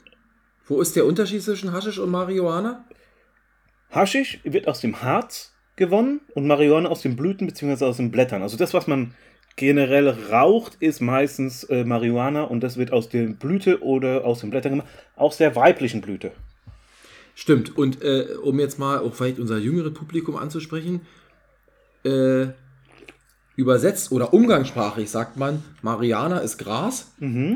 Wo 0.66 0.80
ist 0.80 0.96
der 0.96 1.06
Unterschied 1.06 1.42
zwischen 1.42 1.72
Haschisch 1.72 1.98
und 1.98 2.10
Marihuana? 2.10 2.84
Haschisch 3.90 4.40
wird 4.44 4.68
aus 4.68 4.80
dem 4.80 5.02
Harz 5.02 5.54
gewonnen 5.76 6.20
und 6.34 6.46
Marihuana 6.46 6.88
aus 6.88 7.02
den 7.02 7.16
Blüten 7.16 7.46
bzw. 7.46 7.84
aus 7.84 7.96
den 7.98 8.10
Blättern. 8.10 8.42
Also 8.42 8.56
das, 8.56 8.72
was 8.74 8.86
man 8.86 9.14
generell 9.57 10.09
raucht, 10.09 10.76
ist 10.80 11.00
meistens 11.00 11.64
äh, 11.64 11.84
Marihuana 11.84 12.44
und 12.44 12.62
das 12.62 12.76
wird 12.76 12.92
aus 12.92 13.09
der 13.09 13.26
Blüte 13.26 13.82
oder 13.82 14.24
aus 14.24 14.40
den 14.40 14.50
Blättern 14.50 14.72
gemacht. 14.72 14.88
Aus 15.16 15.36
der 15.36 15.55
weiblichen 15.57 16.00
Blüte. 16.00 16.32
Stimmt. 17.34 17.76
Und 17.76 18.03
äh, 18.03 18.26
um 18.42 18.59
jetzt 18.61 18.78
mal 18.78 18.98
auch 18.98 19.14
vielleicht 19.14 19.38
unser 19.38 19.59
jüngeres 19.59 19.94
Publikum 19.94 20.36
anzusprechen, 20.36 21.03
äh, 22.05 22.46
übersetzt 23.57 24.12
oder 24.12 24.32
umgangssprachlich 24.32 25.11
sagt 25.11 25.36
man, 25.36 25.62
Mariana 25.82 26.38
ist 26.38 26.59
Gras. 26.59 27.12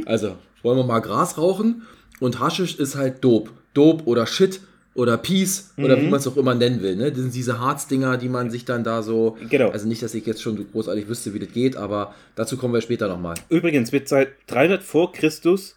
Also 0.07 0.37
wollen 0.63 0.79
wir 0.79 0.85
mal 0.85 1.01
Gras 1.01 1.39
rauchen 1.39 1.83
und 2.21 2.41
Haschisch 2.41 2.79
ist 2.79 2.97
halt 2.97 3.25
Dope. 3.25 3.51
Dope 3.75 4.05
oder 4.05 4.27
Shit 4.27 4.61
oder 4.97 5.19
Peace 5.19 5.73
oder 5.77 6.01
wie 6.01 6.09
man 6.09 6.19
es 6.19 6.27
auch 6.27 6.37
immer 6.37 6.55
nennen 6.55 6.83
will. 6.83 6.97
Ne? 6.97 7.11
Das 7.11 7.21
sind 7.21 7.35
diese 7.35 7.61
Harzdinger, 7.61 8.17
die 8.17 8.29
man 8.29 8.51
sich 8.51 8.65
dann 8.65 8.83
da 8.83 9.03
so. 9.03 9.37
Genau. 9.51 9.69
Also 9.69 9.87
nicht, 9.87 10.03
dass 10.03 10.15
ich 10.15 10.25
jetzt 10.25 10.43
schon 10.43 10.71
großartig 10.73 11.07
wüsste, 11.07 11.35
wie 11.35 11.39
das 11.39 11.53
geht, 11.53 11.77
aber 11.77 12.15
dazu 12.35 12.57
kommen 12.57 12.73
wir 12.73 12.81
später 12.81 13.07
nochmal. 13.07 13.35
Übrigens 13.51 13.93
wird 13.93 14.09
seit 14.09 14.29
300 14.47 14.83
vor 14.83 15.13
Christus 15.13 15.77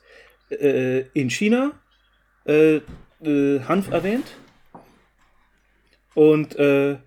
äh, 0.50 1.02
in 1.14 1.30
China 1.30 1.74
äh, 2.46 2.78
äh, 3.22 3.60
Hanf 3.68 3.92
erwähnt 3.92 4.26
und 6.16 6.58
äh, 6.58 6.98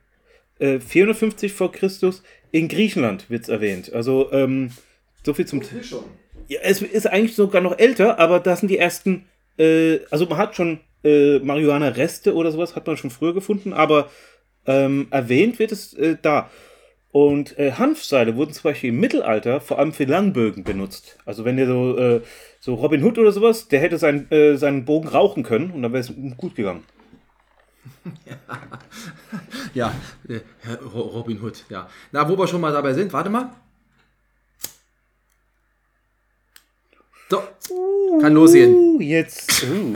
äh, 0.58 0.80
450 0.80 1.52
vor 1.52 1.72
Christus 1.72 2.22
in 2.50 2.68
Griechenland 2.68 3.30
wird 3.30 3.44
es 3.44 3.48
erwähnt. 3.48 3.92
Also 3.92 4.30
ähm, 4.32 4.70
so 5.24 5.32
viel 5.32 5.46
zum 5.46 5.62
Ja, 6.48 6.60
es 6.62 6.82
ist 6.82 7.06
eigentlich 7.06 7.34
sogar 7.34 7.62
noch 7.62 7.78
älter, 7.78 8.18
aber 8.18 8.38
das 8.38 8.60
sind 8.60 8.68
die 8.68 8.76
ersten. 8.78 9.24
Äh, 9.58 10.00
also 10.10 10.26
man 10.26 10.36
hat 10.36 10.54
schon 10.54 10.80
äh, 11.04 11.38
Marihuana-Reste 11.40 12.34
oder 12.34 12.52
sowas 12.52 12.76
hat 12.76 12.86
man 12.86 12.96
schon 12.96 13.10
früher 13.10 13.34
gefunden, 13.34 13.72
aber 13.72 14.10
ähm, 14.66 15.08
erwähnt 15.10 15.58
wird 15.58 15.72
es 15.72 15.94
äh, 15.94 16.16
da. 16.20 16.50
Und 17.12 17.58
äh, 17.58 17.72
Hanfseile 17.72 18.36
wurden 18.36 18.52
zum 18.54 18.62
Beispiel 18.64 18.88
im 18.90 19.00
Mittelalter 19.00 19.60
vor 19.60 19.78
allem 19.78 19.92
für 19.92 20.04
Langbögen 20.04 20.64
benutzt. 20.64 21.18
Also 21.26 21.44
wenn 21.44 21.56
der 21.58 21.66
so, 21.66 21.98
äh, 21.98 22.20
so 22.60 22.74
Robin 22.74 23.02
Hood 23.04 23.18
oder 23.18 23.32
sowas, 23.32 23.68
der 23.68 23.80
hätte 23.80 23.98
sein, 23.98 24.30
äh, 24.30 24.56
seinen 24.56 24.84
Bogen 24.86 25.08
rauchen 25.08 25.42
können 25.42 25.70
und 25.72 25.82
dann 25.82 25.92
wäre 25.92 26.00
es 26.02 26.12
gut 26.38 26.54
gegangen. 26.54 26.84
Ja, 29.74 29.92
äh, 30.28 30.40
Herr 30.60 30.80
Ro- 30.82 31.00
Robin 31.18 31.40
Hood, 31.42 31.64
ja. 31.68 31.88
Na, 32.12 32.28
wo 32.28 32.36
wir 32.38 32.46
schon 32.46 32.60
mal 32.60 32.72
dabei 32.72 32.92
sind, 32.94 33.12
warte 33.12 33.30
mal. 33.30 33.50
So, 37.32 37.42
kann 38.20 38.34
losgehen. 38.34 38.74
Uh, 38.74 39.00
jetzt. 39.00 39.64
Uh. 39.64 39.94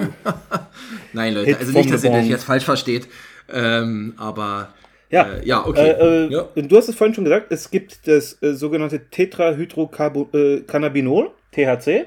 Nein, 1.13 1.35
Leute, 1.35 1.49
Hit 1.49 1.59
also 1.59 1.73
nicht, 1.73 1.93
dass 1.93 2.03
ihr 2.03 2.11
das 2.11 2.27
jetzt 2.27 2.45
falsch 2.45 2.65
versteht. 2.65 3.09
Ähm, 3.53 4.15
aber 4.17 4.73
Ja, 5.11 5.35
äh, 5.35 5.47
ja, 5.47 5.67
okay. 5.67 5.91
Äh, 5.91 6.25
äh, 6.25 6.33
ja. 6.33 6.49
Du 6.55 6.77
hast 6.79 6.89
es 6.89 6.95
vorhin 6.95 7.15
schon 7.15 7.25
gesagt, 7.25 7.53
es 7.53 7.71
gibt 7.71 8.09
das 8.09 8.43
äh, 8.43 8.55
sogenannte 8.55 9.11
Tetrahydrocannabinol, 9.11 11.31
THC. 11.53 12.07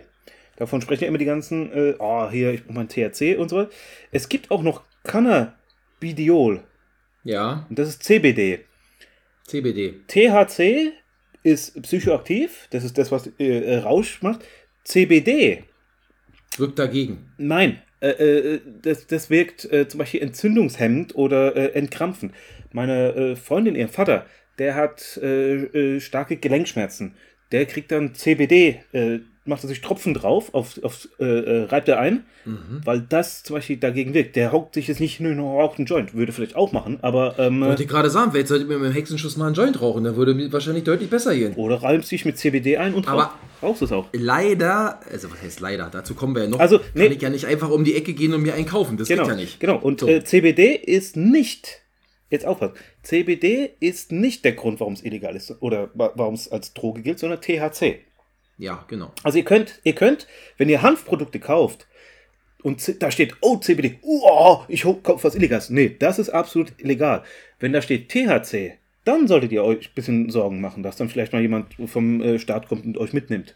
Davon 0.58 0.82
sprechen 0.82 1.04
ja 1.04 1.10
immer 1.10 1.20
die 1.20 1.26
ganzen, 1.26 1.72
äh, 1.74 1.94
oh, 2.00 2.28
hier, 2.32 2.52
ich 2.52 2.64
brauche 2.64 2.74
mein 2.74 2.90
THC 2.90 3.38
und 3.38 3.50
so 3.50 3.58
weiter. 3.58 3.70
Es 4.12 4.30
gibt 4.30 4.50
auch 4.50 4.64
noch 4.64 4.82
Cannabidiol 5.04 6.62
ja, 7.24 7.68
und 7.70 7.78
das 7.78 7.90
ist 7.90 8.02
CBD. 8.04 8.62
CBD. 9.46 9.94
THC 10.08 10.94
ist 11.44 11.82
psychoaktiv, 11.82 12.68
das 12.72 12.84
ist 12.84 12.98
das, 12.98 13.12
was 13.12 13.28
äh, 13.40 13.60
äh, 13.60 13.78
Rausch 13.78 14.22
macht. 14.22 14.42
CBD, 14.90 15.66
Wirkt 16.58 16.80
dagegen. 16.80 17.32
nein, 17.38 17.80
äh, 18.02 18.10
äh, 18.10 18.62
das, 18.82 19.06
das 19.06 19.30
wirkt 19.30 19.72
äh, 19.72 19.88
zum 19.88 20.00
Beispiel 20.00 20.24
entzündungshemmend 20.24 21.14
oder 21.14 21.56
äh, 21.56 21.74
entkrampfend. 21.74 22.34
Meine 22.74 23.14
äh, 23.14 23.36
Freundin, 23.36 23.76
ihr 23.76 23.88
Vater, 23.88 24.26
der 24.58 24.74
hat 24.74 25.16
äh, 25.18 26.00
starke 26.00 26.38
Gelenkschmerzen. 26.38 27.14
Der 27.52 27.68
kriegt 27.68 27.92
dann 27.92 28.16
CBD 28.16 28.82
macht 29.50 29.64
er 29.64 29.68
sich 29.68 29.82
Tropfen 29.82 30.14
drauf, 30.14 30.54
auf, 30.54 30.82
auf, 30.84 31.10
äh, 31.20 31.26
äh, 31.26 31.64
reibt 31.66 31.90
er 31.90 32.00
ein, 32.00 32.24
weil 32.86 33.02
das 33.02 33.44
zum 33.44 33.56
Beispiel 33.58 33.78
dagegen 33.78 34.14
wirkt. 34.14 34.36
Der 34.38 34.52
hockt 34.54 34.74
sich 34.76 34.88
jetzt 34.88 35.00
nicht 35.02 35.20
raucht 35.22 35.78
einen 35.78 35.86
Joint. 35.88 36.14
Würde 36.14 36.32
vielleicht 36.32 36.56
auch 36.56 36.72
machen, 36.72 37.00
aber. 37.02 37.36
Ähm, 37.38 37.62
Wollte 37.62 37.84
ich 37.84 37.90
gerade 37.90 38.10
sagen, 38.10 38.30
wer 38.34 38.40
jetzt 38.40 38.50
sollte 38.50 38.66
mir 38.66 38.78
mit 38.80 38.90
dem 38.92 38.94
Hexenschuss 38.94 39.36
mal 39.38 39.48
einen 39.48 39.56
Joint 39.56 39.82
rauchen, 39.82 40.04
dann 40.06 40.16
würde 40.16 40.34
mir 40.34 40.52
wahrscheinlich 40.54 40.86
deutlich 40.86 41.10
besser 41.10 41.36
gehen. 41.36 41.54
oder 41.56 41.84
reibst 41.84 42.10
dich 42.12 42.24
mit 42.26 42.38
CBD 42.38 42.78
ein 42.78 42.94
und 42.94 43.08
Aber- 43.08 43.24
rauch- 43.24 43.64
rauchst 43.64 43.82
es 43.82 43.92
auch. 43.92 44.08
Leider, 44.14 45.00
also 45.12 45.30
was 45.32 45.42
heißt 45.42 45.60
leider, 45.60 45.90
dazu 45.92 46.16
kommen 46.16 46.34
wir 46.36 46.44
ja 46.44 46.50
noch. 46.50 46.60
Also, 46.60 46.80
kann 46.80 46.88
nee. 46.94 47.08
ich 47.08 47.22
ja 47.22 47.30
nicht 47.30 47.46
einfach 47.46 47.70
um 47.70 47.84
die 47.84 47.96
Ecke 47.96 48.14
gehen 48.14 48.34
und 48.34 48.42
mir 48.42 48.54
einen 48.54 48.66
kaufen. 48.66 48.96
Das 48.98 49.08
Genau, 49.10 49.24
geht 49.24 49.32
ja 49.32 49.36
nicht. 49.36 49.60
genau. 49.60 49.78
Und 49.78 50.00
So. 50.00 50.08
äh, 50.08 50.24
CBD 50.24 50.76
ist 50.76 51.18
nicht, 51.18 51.82
jetzt 52.30 52.46
aufpassen, 52.46 52.76
CBD 53.04 53.72
ist 53.80 54.12
nicht 54.12 54.46
der 54.46 54.54
Grund, 54.54 54.80
warum 54.80 54.94
es 54.94 55.04
illegal 55.04 55.36
ist 55.36 55.52
oder 55.62 55.90
wa- 55.94 56.12
warum 56.16 56.36
es 56.36 56.50
als 56.52 56.74
Droge 56.74 57.02
gilt, 57.02 57.20
sondern 57.20 57.42
THC. 57.42 58.00
Ja, 58.60 58.86
genau. 58.88 59.12
Also 59.24 59.38
ihr 59.40 59.46
könnt, 59.46 59.80
ihr 59.84 59.94
könnt, 59.96 60.28
wenn 60.58 60.70
ihr 60.70 60.82
Hanfprodukte 60.84 61.40
kauft 61.40 61.88
und 62.62 63.02
da 63.02 63.10
steht, 63.10 63.36
oh 63.42 63.56
CBD, 63.58 63.98
oh, 64.04 64.60
ich 64.68 64.84
kaufe 64.84 65.24
was 65.24 65.34
Illegales. 65.36 65.70
Nee, 65.72 65.96
das 65.98 66.20
ist 66.20 66.30
absolut 66.30 66.74
illegal. 66.78 67.24
Wenn 67.60 67.72
da 67.74 67.82
steht 67.82 68.10
THC, 68.10 68.74
dann 69.06 69.28
solltet 69.28 69.52
ihr 69.54 69.64
euch 69.64 69.88
ein 69.88 69.96
bisschen 69.96 70.30
Sorgen 70.30 70.60
machen, 70.62 70.84
dass 70.84 70.98
dann 70.98 71.08
vielleicht 71.10 71.32
mal 71.34 71.42
jemand 71.42 71.74
vom 71.86 72.22
äh, 72.22 72.38
Staat 72.38 72.68
kommt 72.68 72.86
und 72.86 72.98
euch 72.98 73.14
mitnimmt. 73.14 73.56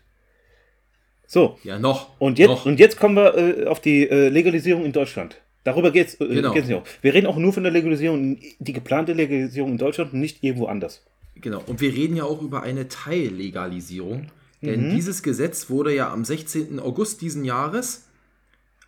So, 1.28 1.58
Ja, 1.64 1.78
noch. 1.80 2.20
und 2.20 2.40
jetzt, 2.40 2.50
Noch. 2.50 2.66
und 2.66 2.80
jetzt 2.80 2.98
kommen 2.98 3.16
wir 3.16 3.36
äh, 3.38 3.66
auf 3.68 3.80
die 3.82 4.08
äh, 4.10 4.30
Legalisierung 4.30 4.86
in 4.86 4.94
Deutschland. 4.94 5.42
Darüber 5.66 5.92
geht 5.92 6.08
es 6.08 6.22
äh, 6.22 6.28
Genau. 6.28 6.54
geht's 6.54 6.68
nicht 6.68 6.78
auch. 6.78 6.84
Wir 7.02 7.14
reden 7.14 7.28
auch 7.28 7.38
nur 7.38 7.52
von 7.54 7.64
der 7.64 7.72
Legalisierung, 7.72 8.38
die 8.60 8.74
geplante 8.74 9.14
Legalisierung 9.14 9.72
in 9.72 9.78
Deutschland 9.78 10.14
und 10.14 10.20
nicht 10.20 10.44
irgendwo 10.44 10.68
anders. 10.68 11.06
Genau. 11.36 11.62
Und 11.66 11.82
wir 11.82 11.92
reden 11.94 12.16
ja 12.16 12.24
auch 12.24 12.42
über 12.42 12.64
eine 12.64 12.88
Teillegalisierung. 12.88 14.28
Mhm. 14.64 14.68
Denn 14.68 14.90
dieses 14.96 15.22
Gesetz 15.22 15.70
wurde 15.70 15.94
ja 15.94 16.12
am 16.12 16.24
16. 16.24 16.80
August 16.80 17.22
diesen 17.22 17.44
Jahres 17.44 18.06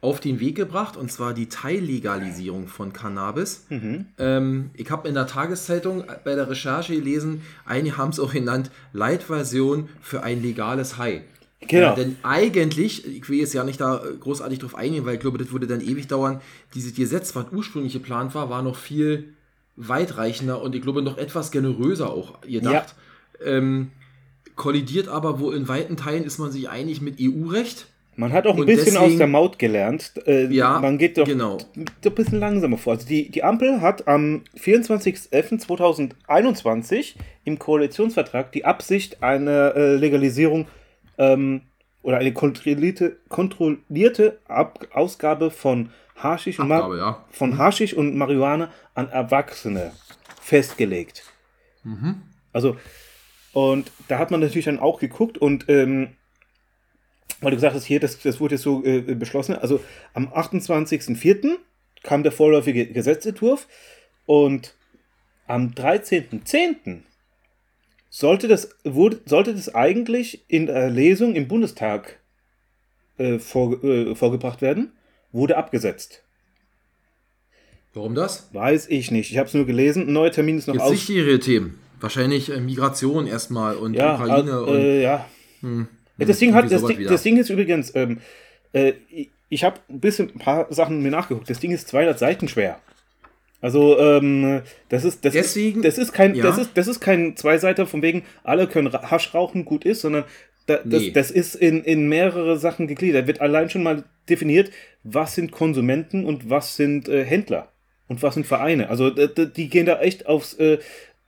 auf 0.02 0.20
den 0.20 0.40
Weg 0.40 0.56
gebracht, 0.56 0.98
und 0.98 1.12
zwar 1.12 1.34
die 1.34 1.50
Teillegalisierung 1.50 2.68
von 2.68 2.94
Cannabis. 2.94 3.66
Mhm. 3.70 4.06
Ähm, 4.18 4.70
ich 4.74 4.90
habe 4.90 5.08
in 5.08 5.16
der 5.16 5.28
Tageszeitung 5.28 6.06
bei 6.24 6.36
der 6.36 6.50
Recherche 6.50 6.96
gelesen, 6.96 7.42
einige 7.66 7.98
haben 7.98 8.12
es 8.12 8.20
auch 8.20 8.34
genannt, 8.34 8.72
Light-Version 8.94 9.90
für 10.02 10.24
ein 10.24 10.42
legales 10.42 10.98
High. 10.98 11.22
Genau. 11.68 11.88
Ja, 11.88 11.96
denn 11.96 12.18
eigentlich, 12.24 13.06
ich 13.08 13.28
will 13.28 13.40
jetzt 13.40 13.54
ja 13.54 13.64
nicht 13.64 13.82
da 13.82 13.98
äh, 13.98 14.16
großartig 14.20 14.60
drauf 14.60 14.76
eingehen, 14.76 15.06
weil 15.06 15.16
ich 15.16 15.20
glaube, 15.20 15.40
das 15.40 15.52
würde 15.52 15.68
dann 15.68 15.82
ewig 15.82 16.08
dauern. 16.08 16.40
Dieses 16.76 16.94
Gesetz, 16.94 17.36
was 17.36 17.48
ursprünglich 17.52 17.94
geplant 17.94 18.36
war, 18.36 18.50
war 18.50 18.62
noch 18.62 18.76
viel 18.76 19.34
weitreichender 19.76 20.62
und 20.62 20.76
ich 20.76 20.82
glaube 20.82 21.02
noch 21.02 21.18
etwas 21.18 21.52
generöser 21.52 22.12
auch 22.12 22.42
gedacht. 22.42 22.96
Ähm, 23.44 23.92
kollidiert 24.56 25.08
aber 25.08 25.40
wohl 25.40 25.56
in 25.56 25.68
weiten 25.68 25.98
Teilen 25.98 26.24
ist 26.24 26.40
man 26.40 26.52
sich 26.52 26.70
einig 26.70 27.02
mit 27.02 27.18
EU-Recht. 27.22 27.88
Man 28.18 28.32
hat 28.32 28.48
auch 28.48 28.54
ein 28.54 28.62
Und 28.62 28.68
bisschen 28.68 28.94
deswegen- 28.94 29.12
aus 29.14 29.18
der 29.18 29.28
Maut 29.28 29.60
gelernt. 29.60 30.14
Äh, 30.26 30.46
Ja, 30.48 30.80
man 30.80 30.98
geht 30.98 31.18
doch 31.18 31.26
genau. 31.26 31.58
ein 31.76 32.14
bisschen 32.16 32.40
langsamer 32.40 32.78
vor. 32.78 32.94
Also 32.94 33.06
die, 33.06 33.30
die 33.30 33.44
Ampel 33.44 33.82
hat 33.82 34.08
am 34.08 34.44
24.11.2021 34.58 37.16
im 37.44 37.60
Koalitionsvertrag 37.60 38.52
die 38.52 38.66
Absicht 38.66 39.22
einer 39.24 39.76
äh, 39.76 39.96
Legalisierung 39.96 40.68
ähm, 41.18 41.62
oder 42.02 42.18
eine 42.18 42.34
kontrollierte, 42.34 43.18
kontrollierte 43.30 44.40
Ab 44.48 44.88
Ausgabe 44.94 45.52
von 45.52 45.90
Haschisch 46.16 46.60
und, 46.60 46.72
Abgabe, 46.72 46.98
ja. 46.98 47.26
von 47.32 47.58
Haschisch 47.58 47.94
und 47.94 48.16
Marihuana 48.16 48.70
an 48.94 49.10
Erwachsene 49.10 49.92
festgelegt. 50.42 51.24
Mhm. 51.84 52.22
Also, 52.54 52.78
und 53.56 53.90
da 54.10 54.20
hat 54.20 54.32
man 54.32 54.42
natürlich 54.42 54.66
dann 54.66 54.80
auch 54.80 55.00
geguckt 55.00 55.38
und 55.38 55.70
ähm, 55.70 56.10
weil 57.40 57.52
du 57.52 57.56
gesagt 57.56 57.74
hast, 57.74 57.86
hier, 57.86 58.02
das, 58.02 58.20
das 58.20 58.42
wurde 58.42 58.56
jetzt 58.56 58.64
so 58.64 58.84
äh, 58.84 59.00
beschlossen. 59.00 59.56
Also 59.56 59.80
am 60.14 60.28
28.04. 60.28 61.56
kam 62.04 62.24
der 62.24 62.34
vorläufige 62.34 62.86
Gesetzentwurf 62.86 63.70
und 64.26 64.76
am 65.48 65.70
13.10. 65.70 67.04
sollte 68.10 68.50
das, 68.50 68.72
wurde, 68.84 69.22
sollte 69.26 69.56
das 69.56 69.74
eigentlich 69.74 70.44
in 70.50 70.66
der 70.66 70.90
Lesung 70.90 71.34
im 71.34 71.48
Bundestag 71.48 72.20
äh, 73.18 73.40
vor, 73.40 73.82
äh, 73.86 74.16
vorgebracht 74.16 74.62
werden, 74.62 74.92
wurde 75.32 75.56
abgesetzt. 75.56 76.24
Warum 77.94 78.16
das? 78.16 78.50
Weiß 78.52 78.90
ich 78.90 79.12
nicht. 79.12 79.32
Ich 79.32 79.38
habe 79.38 79.48
es 79.48 79.54
nur 79.54 79.66
gelesen. 79.66 80.10
Ein 80.10 80.14
neuer 80.14 80.32
Termin 80.32 80.58
ist 80.58 80.68
noch 80.68 80.78
aus. 80.78 80.92
wichtigere 80.92 81.40
Themen. 81.40 81.80
Wahrscheinlich 82.00 82.52
äh, 82.52 82.60
Migration 82.60 83.28
erstmal 83.28 83.76
und 83.76 83.94
Ja, 83.94 84.16
Ukraine 84.16 84.52
äh, 84.52 84.54
und 84.54 85.02
ja. 85.02 85.26
Ja, 86.18 86.26
das, 86.26 86.40
Ding 86.40 86.54
hat, 86.54 86.72
das, 86.72 86.86
Ding, 86.86 87.04
das 87.08 87.24
Ding 87.24 87.38
ist 87.38 87.50
übrigens, 87.50 87.94
ähm, 87.96 88.20
äh, 88.74 88.94
ich, 89.50 89.64
habe 89.64 89.80
ein 89.90 90.00
bisschen 90.00 90.30
ein 90.34 90.40
paar 90.40 90.72
Sachen 90.72 91.02
mir 91.02 91.12
nachgeguckt. 91.12 91.50
Das 91.50 91.60
Ding 91.60 91.72
ist 91.72 91.88
200 91.88 92.18
Seiten 92.20 92.48
schwer. 92.48 92.80
Also 93.62 93.98
ähm, 94.00 94.62
das 94.90 95.04
ist 95.06 95.26
das 95.26 95.34
Deswegen- 95.34 95.80
ist, 95.84 95.88
das 95.88 95.98
ist 95.98 96.14
kein 96.14 96.36
ja. 96.36 96.44
das 96.44 96.58
ist 96.60 96.72
das 96.76 96.88
ist 96.88 97.00
kein 97.00 97.36
Zweiseiter 97.36 97.88
von 97.88 98.02
wegen 98.04 98.24
alle 98.44 98.68
können 98.68 98.94
Hasch 98.94 99.34
rauchen 99.34 99.66
gut 99.66 99.86
ist, 99.86 100.02
sondern 100.02 100.26
da, 100.68 100.78
das, 100.84 101.02
Nee. 101.02 101.12
das 101.12 101.32
ist 101.32 101.56
in, 101.56 101.84
in 101.84 102.08
mehrere 102.08 102.58
Sachen 102.58 102.88
gegliedert. 102.88 103.24
Da 103.24 103.28
wird 103.28 103.42
allein 103.42 103.70
schon 103.70 103.82
mal 103.84 104.04
definiert, 104.30 104.72
was 105.04 105.36
sind 105.36 105.52
Konsumenten 105.52 106.26
und 106.26 106.50
was 106.50 106.76
sind 106.76 107.08
äh, 107.08 107.24
Händler 107.24 107.70
und 108.08 108.22
was 108.24 108.36
sind 108.36 108.46
Vereine. 108.46 108.90
Also 108.90 109.10
die 109.10 109.70
gehen 109.70 109.86
da 109.86 110.00
echt 110.00 110.28
aufs 110.28 110.54
äh, 110.56 110.80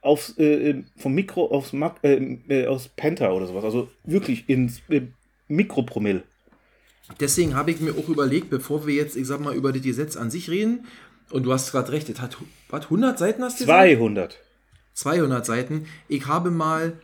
aufs 0.07 0.37
äh, 0.37 0.83
vom 0.97 1.13
Mikro 1.13 1.45
aufs 1.47 1.73
äh, 1.73 2.37
äh, 2.47 2.67
aus 2.67 2.87
Penta 2.87 3.31
oder 3.31 3.47
sowas. 3.47 3.63
Also 3.63 3.89
wirklich 4.03 4.49
ins 4.49 4.81
äh, 4.89 5.01
Mikropromille. 5.47 6.23
Deswegen 7.19 7.55
habe 7.55 7.71
ich 7.71 7.79
mir 7.79 7.91
auch 7.91 8.09
überlegt, 8.09 8.49
bevor 8.49 8.85
wir 8.85 8.93
jetzt, 8.93 9.15
ich 9.15 9.27
sag 9.27 9.39
mal, 9.39 9.55
über 9.55 9.71
das 9.71 9.81
Gesetz 9.81 10.17
an 10.17 10.29
sich 10.29 10.49
reden, 10.49 10.85
und 11.29 11.43
du 11.43 11.51
hast 11.51 11.71
gerade 11.71 11.91
recht, 11.91 12.09
es 12.09 12.21
hat 12.21 12.37
was, 12.69 12.85
100 12.85 13.19
Seiten 13.19 13.43
hast 13.43 13.59
du 13.59 13.65
gesagt? 13.65 13.81
200. 13.81 14.39
200 14.93 15.45
Seiten. 15.45 15.85
Ich 16.07 16.25
habe 16.25 16.51
mal, 16.51 16.99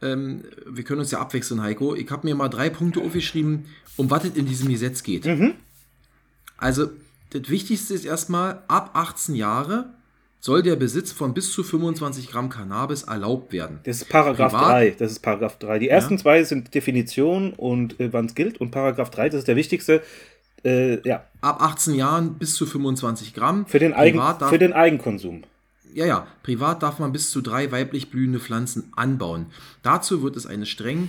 ähm, 0.00 0.44
wir 0.66 0.84
können 0.84 1.00
uns 1.00 1.10
ja 1.10 1.20
abwechseln, 1.20 1.62
Heiko, 1.62 1.94
ich 1.94 2.10
habe 2.10 2.26
mir 2.26 2.34
mal 2.34 2.48
drei 2.48 2.70
Punkte 2.70 3.00
aufgeschrieben, 3.00 3.66
um 3.96 4.10
was 4.10 4.24
es 4.24 4.36
in 4.36 4.46
diesem 4.46 4.68
Gesetz 4.68 5.02
geht. 5.02 5.26
Also, 6.56 6.90
das 7.30 7.48
Wichtigste 7.48 7.94
ist 7.94 8.04
erstmal, 8.04 8.62
ab 8.68 8.90
18 8.92 9.34
Jahre 9.34 9.94
soll 10.42 10.62
der 10.64 10.74
Besitz 10.74 11.12
von 11.12 11.34
bis 11.34 11.52
zu 11.52 11.62
25 11.62 12.28
Gramm 12.28 12.50
Cannabis 12.50 13.04
erlaubt 13.04 13.52
werden. 13.52 13.78
Das 13.84 13.98
ist 13.98 14.08
Paragraph 14.08 14.52
Privat? 14.52 14.70
3. 14.70 14.90
Das 14.98 15.12
ist 15.12 15.20
Paragraph 15.20 15.56
3. 15.60 15.78
Die 15.78 15.88
ersten 15.88 16.18
zwei 16.18 16.42
sind 16.42 16.74
Definition 16.74 17.52
und 17.52 17.98
äh, 18.00 18.12
wann 18.12 18.26
es 18.26 18.34
gilt. 18.34 18.60
Und 18.60 18.72
Paragraph 18.72 19.10
3, 19.10 19.28
das 19.28 19.38
ist 19.38 19.48
der 19.48 19.54
wichtigste. 19.54 20.02
Äh, 20.64 21.00
ja, 21.08 21.24
Ab 21.40 21.62
18 21.62 21.94
Jahren 21.94 22.34
bis 22.34 22.56
zu 22.56 22.66
25 22.66 23.34
Gramm. 23.34 23.66
für 23.66 23.78
den, 23.78 23.94
Eigen, 23.94 24.18
darf, 24.18 24.48
für 24.48 24.58
den 24.58 24.72
Eigenkonsum. 24.72 25.44
ja, 25.94 26.06
ja, 26.06 26.26
privat 26.42 26.82
darf 26.82 26.98
man 26.98 27.12
bis 27.12 27.30
zu 27.30 27.40
drei 27.40 27.70
weiblich 27.70 28.10
blühende 28.10 28.40
Pflanzen 28.40 28.92
anbauen. 28.96 29.46
Dazu 29.84 30.24
wird 30.24 30.36
es 30.36 30.46
eine 30.46 30.66
streng 30.66 31.08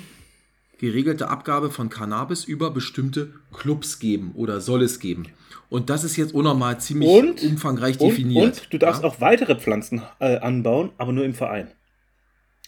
geregelte 0.84 1.30
Abgabe 1.30 1.70
von 1.72 1.90
Cannabis 1.90 2.44
über 2.44 2.70
bestimmte 2.72 3.32
Clubs 3.54 4.00
geben 4.00 4.34
oder 4.36 4.60
soll 4.60 4.82
es 4.84 5.00
geben. 5.00 5.28
Und 5.70 5.90
das 5.90 6.04
ist 6.04 6.18
jetzt 6.18 6.34
unnormal 6.34 6.78
ziemlich 6.82 7.10
Und- 7.10 7.42
umfangreich 7.42 8.00
Und, 8.02 8.10
definiert. 8.10 8.44
und 8.46 8.74
du 8.74 8.78
darfst 8.78 9.02
ja? 9.02 9.08
auch 9.08 9.22
weitere 9.22 9.56
Pflanzen 9.56 10.02
äh, 10.20 10.38
anbauen, 10.40 10.92
aber 10.98 11.14
nur 11.14 11.24
im 11.24 11.34
Verein. 11.34 11.70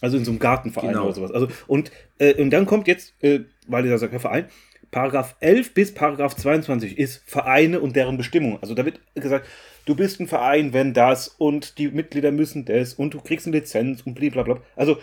Also 0.00 0.16
in 0.16 0.24
so 0.24 0.30
einem 0.30 0.40
Gartenverein 0.40 0.92
Genau. 0.92 1.04
oder 1.04 1.14
sowas. 1.14 1.30
Also, 1.30 1.48
und, 1.66 1.90
äh, 2.18 2.34
und 2.42 2.50
dann 2.50 2.64
kommt 2.64 2.88
jetzt, 2.88 3.12
äh, 3.22 3.40
weil 3.66 3.82
dieser 3.82 3.98
sagt, 3.98 4.14
ja, 4.14 4.18
Verein, 4.18 4.46
Paragraph 4.90 5.36
11 5.40 5.74
bis 5.74 5.92
Paragraph 5.92 6.36
22 6.36 6.96
ist 6.96 7.22
Vereine 7.26 7.80
und 7.80 7.96
deren 7.96 8.16
Bestimmung. 8.16 8.58
Also 8.62 8.72
da 8.74 8.84
wird 8.86 8.98
gesagt, 9.14 9.46
du 9.84 9.94
bist 9.94 10.20
ein 10.20 10.26
Verein, 10.28 10.72
wenn 10.72 10.94
das 10.94 11.28
und 11.28 11.76
die 11.76 11.88
Mitglieder 11.88 12.32
müssen 12.32 12.64
das 12.64 12.94
und 12.94 13.12
du 13.12 13.20
kriegst 13.20 13.46
eine 13.46 13.58
Lizenz 13.58 14.00
und 14.06 14.14
blablabla. 14.14 14.62
Also 14.74 14.96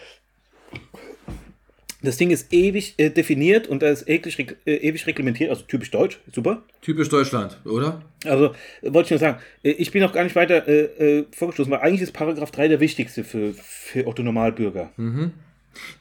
das 2.04 2.18
Ding 2.18 2.32
ist 2.32 2.54
ewig 2.54 2.96
äh, 2.98 3.10
definiert 3.10 3.68
und 3.68 3.82
da 3.82 3.90
ist 3.90 4.08
ewig, 4.08 4.58
äh, 4.66 4.76
ewig 4.76 5.08
reglementiert, 5.08 5.50
also 5.50 5.64
typisch 5.64 5.90
deutsch, 5.92 6.20
super. 6.32 6.64
Typisch 6.82 7.10
Deutschland, 7.10 7.60
oder? 7.66 8.02
Also, 8.26 8.54
wollte 8.82 9.08
ich 9.08 9.12
nur 9.12 9.20
sagen, 9.20 9.40
äh, 9.64 9.72
ich 9.72 9.92
bin 9.92 10.02
noch 10.02 10.14
gar 10.14 10.24
nicht 10.24 10.36
weiter 10.36 10.68
äh, 10.68 11.20
äh, 11.20 11.26
vorgestoßen, 11.32 11.72
weil 11.72 11.80
eigentlich 11.80 12.02
ist 12.02 12.12
Paragraph 12.12 12.52
3 12.52 12.68
der 12.68 12.80
wichtigste 12.80 13.24
für, 13.24 13.54
für 13.54 14.06
Otto 14.06 14.22
Normalbürger. 14.22 14.92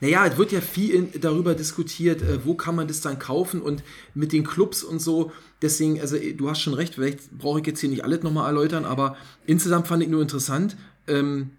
Naja, 0.00 0.26
es 0.26 0.36
wird 0.36 0.52
ja 0.52 0.60
viel 0.60 0.90
in, 0.90 1.20
darüber 1.20 1.54
diskutiert, 1.54 2.22
äh, 2.22 2.44
wo 2.44 2.54
kann 2.54 2.74
man 2.74 2.88
das 2.88 3.00
dann 3.00 3.18
kaufen 3.18 3.62
und 3.62 3.82
mit 4.14 4.32
den 4.32 4.44
Clubs 4.44 4.82
und 4.82 5.00
so. 5.00 5.32
Deswegen, 5.62 6.00
also 6.00 6.16
äh, 6.16 6.34
du 6.34 6.50
hast 6.50 6.60
schon 6.60 6.74
recht, 6.74 6.94
vielleicht 6.94 7.30
brauche 7.30 7.60
ich 7.60 7.66
jetzt 7.66 7.80
hier 7.80 7.90
nicht 7.90 8.04
alles 8.04 8.22
nochmal 8.22 8.46
erläutern, 8.46 8.84
aber 8.84 9.16
insgesamt 9.46 9.86
fand 9.86 10.02
ich 10.02 10.08
nur 10.08 10.22
interessant, 10.22 10.76
ähm, 11.06 11.52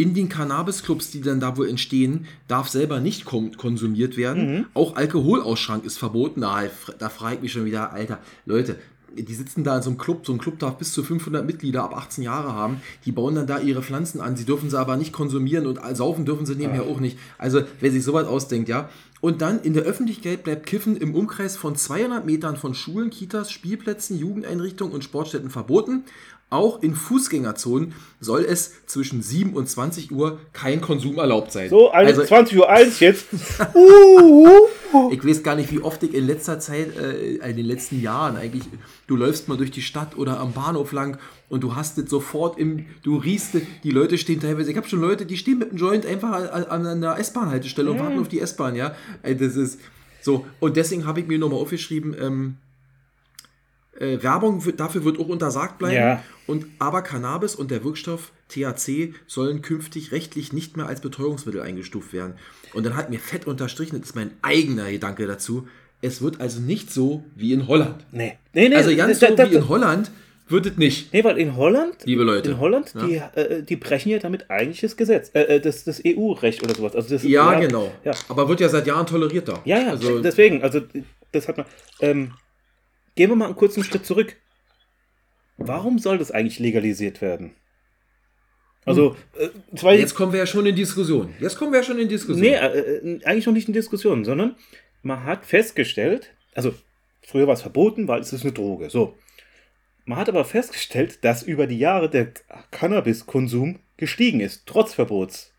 in 0.00 0.14
den 0.14 0.30
Cannabis-Clubs, 0.30 1.10
die 1.10 1.20
dann 1.20 1.40
da 1.40 1.56
wohl 1.58 1.68
entstehen, 1.68 2.26
darf 2.48 2.68
selber 2.68 3.00
nicht 3.00 3.26
konsumiert 3.26 4.16
werden. 4.16 4.66
Auch 4.72 4.96
Alkoholausschrank 4.96 5.84
ist 5.84 5.98
verboten. 5.98 6.40
Da, 6.40 6.62
da 6.98 7.08
frage 7.10 7.36
ich 7.36 7.42
mich 7.42 7.52
schon 7.52 7.66
wieder, 7.66 7.92
Alter, 7.92 8.18
Leute, 8.46 8.76
die 9.14 9.34
sitzen 9.34 9.62
da 9.64 9.76
in 9.76 9.82
so 9.82 9.90
einem 9.90 9.98
Club, 9.98 10.24
so 10.24 10.32
ein 10.32 10.38
Club 10.38 10.58
darf 10.58 10.78
bis 10.78 10.92
zu 10.92 11.02
500 11.02 11.44
Mitglieder 11.44 11.82
ab 11.82 11.96
18 11.96 12.24
Jahre 12.24 12.54
haben, 12.54 12.80
die 13.04 13.12
bauen 13.12 13.34
dann 13.34 13.46
da 13.46 13.58
ihre 13.58 13.82
Pflanzen 13.82 14.20
an, 14.20 14.36
sie 14.36 14.44
dürfen 14.44 14.70
sie 14.70 14.78
aber 14.78 14.96
nicht 14.96 15.12
konsumieren 15.12 15.66
und 15.66 15.80
saufen 15.96 16.24
dürfen 16.24 16.46
sie 16.46 16.54
nebenher 16.54 16.84
auch 16.84 17.00
nicht. 17.00 17.18
Also 17.36 17.62
wer 17.80 17.90
sich 17.90 18.04
sowas 18.04 18.26
ausdenkt, 18.26 18.68
ja. 18.68 18.88
Und 19.20 19.42
dann 19.42 19.60
in 19.60 19.74
der 19.74 19.82
Öffentlichkeit 19.82 20.44
bleibt 20.44 20.64
Kiffen 20.64 20.96
im 20.96 21.14
Umkreis 21.14 21.56
von 21.56 21.76
200 21.76 22.24
Metern 22.24 22.56
von 22.56 22.72
Schulen, 22.72 23.10
Kitas, 23.10 23.50
Spielplätzen, 23.50 24.18
Jugendeinrichtungen 24.18 24.94
und 24.94 25.04
Sportstätten 25.04 25.50
verboten. 25.50 26.04
Auch 26.50 26.82
in 26.82 26.96
Fußgängerzonen 26.96 27.94
soll 28.18 28.44
es 28.44 28.84
zwischen 28.86 29.22
7 29.22 29.54
und 29.54 29.68
20 29.68 30.10
Uhr 30.10 30.40
kein 30.52 30.80
Konsum 30.80 31.18
erlaubt 31.18 31.52
sein. 31.52 31.70
So, 31.70 31.90
also, 31.90 32.24
20 32.24 32.58
Uhr 32.58 32.68
1 32.68 33.00
jetzt. 33.00 33.26
Ich 35.12 35.24
weiß 35.24 35.44
gar 35.44 35.54
nicht, 35.54 35.70
wie 35.70 35.78
oft 35.78 36.02
ich 36.02 36.14
in 36.14 36.26
letzter 36.26 36.58
Zeit, 36.58 36.96
äh, 36.96 37.36
in 37.48 37.56
den 37.56 37.66
letzten 37.66 38.00
Jahren 38.00 38.36
eigentlich, 38.36 38.64
du 39.06 39.14
läufst 39.14 39.46
mal 39.46 39.56
durch 39.56 39.70
die 39.70 39.82
Stadt 39.82 40.16
oder 40.18 40.40
am 40.40 40.52
Bahnhof 40.52 40.90
lang 40.90 41.18
und 41.48 41.62
du 41.62 41.76
hast 41.76 41.96
es 41.98 42.10
sofort 42.10 42.58
im, 42.58 42.86
du 43.04 43.16
riechst 43.16 43.54
es, 43.54 43.62
die 43.84 43.92
Leute 43.92 44.18
stehen 44.18 44.40
teilweise, 44.40 44.72
ich 44.72 44.76
habe 44.76 44.88
schon 44.88 45.00
Leute, 45.00 45.26
die 45.26 45.36
stehen 45.36 45.60
mit 45.60 45.70
dem 45.70 45.78
Joint 45.78 46.04
einfach 46.04 46.32
an, 46.32 46.64
an 46.64 46.86
einer 46.86 47.18
S-Bahn-Haltestelle 47.20 47.88
und 47.88 48.00
warten 48.00 48.18
auf 48.18 48.26
die 48.26 48.40
S-Bahn, 48.40 48.74
ja. 48.74 48.96
Das 49.22 49.54
ist 49.54 49.78
so. 50.22 50.44
Und 50.58 50.76
deswegen 50.76 51.06
habe 51.06 51.20
ich 51.20 51.28
mir 51.28 51.38
nochmal 51.38 51.60
aufgeschrieben, 51.60 52.16
ähm, 52.20 52.56
äh, 54.00 54.22
Werbung 54.22 54.64
wird, 54.64 54.80
dafür 54.80 55.04
wird 55.04 55.18
auch 55.20 55.28
untersagt 55.28 55.78
bleiben. 55.78 55.94
Ja. 55.94 56.22
Und, 56.46 56.66
aber 56.80 57.02
Cannabis 57.02 57.54
und 57.54 57.70
der 57.70 57.84
Wirkstoff 57.84 58.32
THC 58.48 59.14
sollen 59.28 59.62
künftig 59.62 60.10
rechtlich 60.10 60.52
nicht 60.52 60.76
mehr 60.76 60.86
als 60.86 61.00
Betäubungsmittel 61.00 61.60
eingestuft 61.62 62.12
werden. 62.12 62.34
Und 62.74 62.84
dann 62.84 62.96
hat 62.96 63.10
mir 63.10 63.20
fett 63.20 63.46
unterstrichen, 63.46 63.98
das 64.00 64.10
ist 64.10 64.16
mein 64.16 64.32
eigener 64.42 64.90
Gedanke 64.90 65.26
dazu, 65.26 65.68
es 66.02 66.22
wird 66.22 66.40
also 66.40 66.60
nicht 66.60 66.90
so 66.92 67.24
wie 67.36 67.52
in 67.52 67.68
Holland. 67.68 68.04
Nee. 68.10 68.38
Nee, 68.54 68.68
nee. 68.70 68.74
Also 68.74 68.94
ganz 68.96 69.18
da- 69.20 69.28
so 69.28 69.34
da- 69.36 69.50
wie 69.50 69.54
in 69.56 69.68
Holland 69.68 70.10
wird 70.48 70.66
es 70.66 70.76
nicht. 70.78 71.12
Nee, 71.12 71.22
weil 71.22 71.38
in 71.38 71.54
Holland, 71.56 71.94
Liebe 72.04 72.24
Leute. 72.24 72.50
in 72.50 72.58
Holland, 72.58 72.92
Ja. 72.94 73.06
die, 73.06 73.38
äh, 73.38 73.62
die 73.62 73.76
brechen 73.76 74.10
ja 74.10 74.18
damit 74.18 74.50
eigentlich 74.50 74.80
das 74.80 74.96
Gesetz, 74.96 75.30
äh, 75.34 75.42
äh, 75.42 75.60
das, 75.60 75.84
das 75.84 76.00
EU-Recht 76.04 76.62
oder 76.64 76.74
sowas. 76.74 76.96
Also 76.96 77.10
das, 77.10 77.22
Ja, 77.22 77.60
genau. 77.60 77.92
Ja, 78.04 78.12
Aber 78.28 78.48
wird 78.48 78.58
ja 78.60 78.68
seit 78.68 78.86
Jahren 78.86 79.06
toleriert 79.06 79.46
da. 79.46 79.60
ja, 79.64 79.78
ja 79.78 79.90
Also, 79.90 80.18
deswegen, 80.20 80.62
also 80.62 80.80
das 81.32 81.46
hat 81.46 81.58
man. 81.58 81.66
Ähm, 82.00 82.32
gehen 83.14 83.30
wir 83.30 83.36
mal 83.36 83.46
einen 83.46 83.56
kurzen 83.56 83.84
Schritt 83.84 84.06
zurück. 84.06 84.36
Warum 85.56 85.98
soll 85.98 86.18
das 86.18 86.30
eigentlich 86.30 86.58
legalisiert 86.58 87.20
werden? 87.20 87.54
Also, 88.86 89.14
äh, 89.38 89.48
zwei, 89.76 89.96
jetzt 89.96 90.14
kommen 90.14 90.32
wir 90.32 90.38
ja 90.38 90.46
schon 90.46 90.64
in 90.64 90.74
Diskussion. 90.74 91.34
Jetzt 91.38 91.56
kommen 91.56 91.72
wir 91.72 91.80
ja 91.80 91.84
schon 91.84 91.98
in 91.98 92.08
Diskussion. 92.08 92.40
Nee, 92.40 92.54
äh, 92.54 92.78
äh, 92.78 93.24
eigentlich 93.24 93.46
noch 93.46 93.52
nicht 93.52 93.68
in 93.68 93.74
Diskussion, 93.74 94.24
sondern 94.24 94.56
man 95.02 95.24
hat 95.24 95.44
festgestellt, 95.44 96.32
also 96.54 96.74
früher 97.22 97.46
war 97.46 97.54
es 97.54 97.62
verboten, 97.62 98.08
weil 98.08 98.20
es 98.20 98.32
ist 98.32 98.42
eine 98.42 98.52
Droge. 98.52 98.88
So. 98.90 99.16
Man 100.06 100.18
hat 100.18 100.28
aber 100.28 100.44
festgestellt, 100.44 101.24
dass 101.24 101.42
über 101.42 101.66
die 101.66 101.78
Jahre 101.78 102.08
der 102.08 102.32
Cannabiskonsum 102.70 103.80
gestiegen 103.96 104.40
ist, 104.40 104.62
trotz 104.66 104.94
Verbots. 104.94 105.52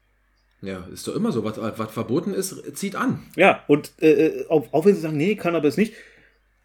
Ja, 0.61 0.87
ist 0.91 1.07
doch 1.07 1.15
immer 1.15 1.31
so. 1.31 1.43
Was, 1.43 1.57
was 1.57 1.91
verboten 1.91 2.33
ist, 2.33 2.75
zieht 2.75 2.95
an. 2.95 3.23
Ja, 3.35 3.63
und 3.67 3.93
äh, 4.01 4.45
auch, 4.49 4.71
auch 4.73 4.85
wenn 4.85 4.95
sie 4.95 5.01
sagen, 5.01 5.17
nee, 5.17 5.35
Cannabis 5.35 5.77
nicht, 5.77 5.93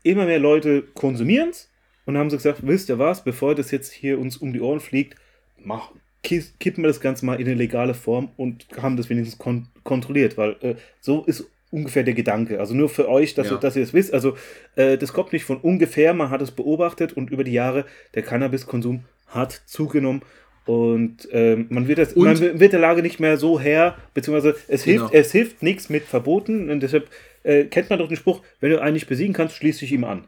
immer 0.07 0.27
mehr 0.27 0.39
Leute 0.39 0.83
konsumieren 0.95 1.51
es 1.51 1.71
und 2.05 2.17
haben 2.17 2.31
sie 2.31 2.37
gesagt, 2.37 2.61
wisst 2.67 2.89
ihr 2.89 2.99
was, 2.99 3.25
bevor 3.25 3.55
das 3.55 3.71
jetzt 3.71 3.93
hier 3.93 4.19
uns 4.19 4.37
um 4.37 4.53
die 4.53 4.61
Ohren 4.61 4.81
fliegt, 4.81 5.17
mach, 5.63 5.91
ki- 6.23 6.45
kippen 6.61 6.83
wir 6.85 6.89
das 6.89 7.01
Ganze 7.01 7.25
mal 7.27 7.41
in 7.41 7.47
eine 7.47 7.55
legale 7.55 7.95
Form 7.95 8.31
und 8.37 8.67
haben 8.81 8.97
das 8.97 9.11
wenigstens 9.11 9.39
kon 9.39 9.67
kontrolliert, 9.85 10.37
weil 10.37 10.57
äh, 10.63 10.75
so 11.01 11.25
ist 11.25 11.45
ungefähr 11.71 12.03
der 12.05 12.15
Gedanke. 12.15 12.59
Also 12.61 12.75
nur 12.75 12.89
für 12.89 13.09
euch, 13.09 13.35
dass, 13.35 13.49
Ja. 13.49 13.55
ihr, 13.55 13.59
dass 13.61 13.77
ihr 13.77 13.83
es 13.83 13.93
wisst. 13.95 14.13
Also 14.15 14.37
äh, 14.77 14.97
das 14.99 15.13
kommt 15.13 15.33
nicht 15.33 15.45
von 15.45 15.59
ungefähr, 15.59 16.15
man 16.15 16.31
hat 16.31 16.43
es 16.43 16.51
beobachtet 16.51 17.13
und 17.13 17.31
über 17.31 17.45
die 17.45 17.53
Jahre 17.53 17.85
der 18.15 18.23
Cannabiskonsum 18.23 19.05
hat 19.29 19.63
zugenommen. 19.67 20.23
Und 20.65 21.29
ähm, 21.31 21.67
man, 21.71 21.87
wird 21.87 21.99
das, 21.99 22.13
Und- 22.15 22.25
man 22.25 22.59
wird 22.61 22.73
der 22.73 22.81
Lage 22.81 23.03
nicht 23.03 23.21
mehr 23.21 23.37
so 23.37 23.61
her, 23.61 23.97
beziehungsweise 24.15 24.57
es 24.67 24.83
Genau. 24.85 25.09
hilft, 25.11 25.15
es 25.15 25.33
hilft 25.33 25.63
nichts 25.63 25.89
mit 25.89 26.03
Verboten. 26.05 26.71
Und 26.71 26.81
deshalb 26.81 27.09
äh, 27.47 27.65
kennt 27.65 27.91
man 27.91 27.99
doch 27.99 28.09
den 28.09 28.17
Spruch, 28.17 28.43
wenn 28.61 28.71
du 28.71 28.81
einen 28.81 28.95
nicht 28.95 29.09
besiegen 29.09 29.35
kannst, 29.35 29.57
schließ 29.57 29.79
dich 29.79 29.93
ihm 29.93 30.05
an. 30.05 30.25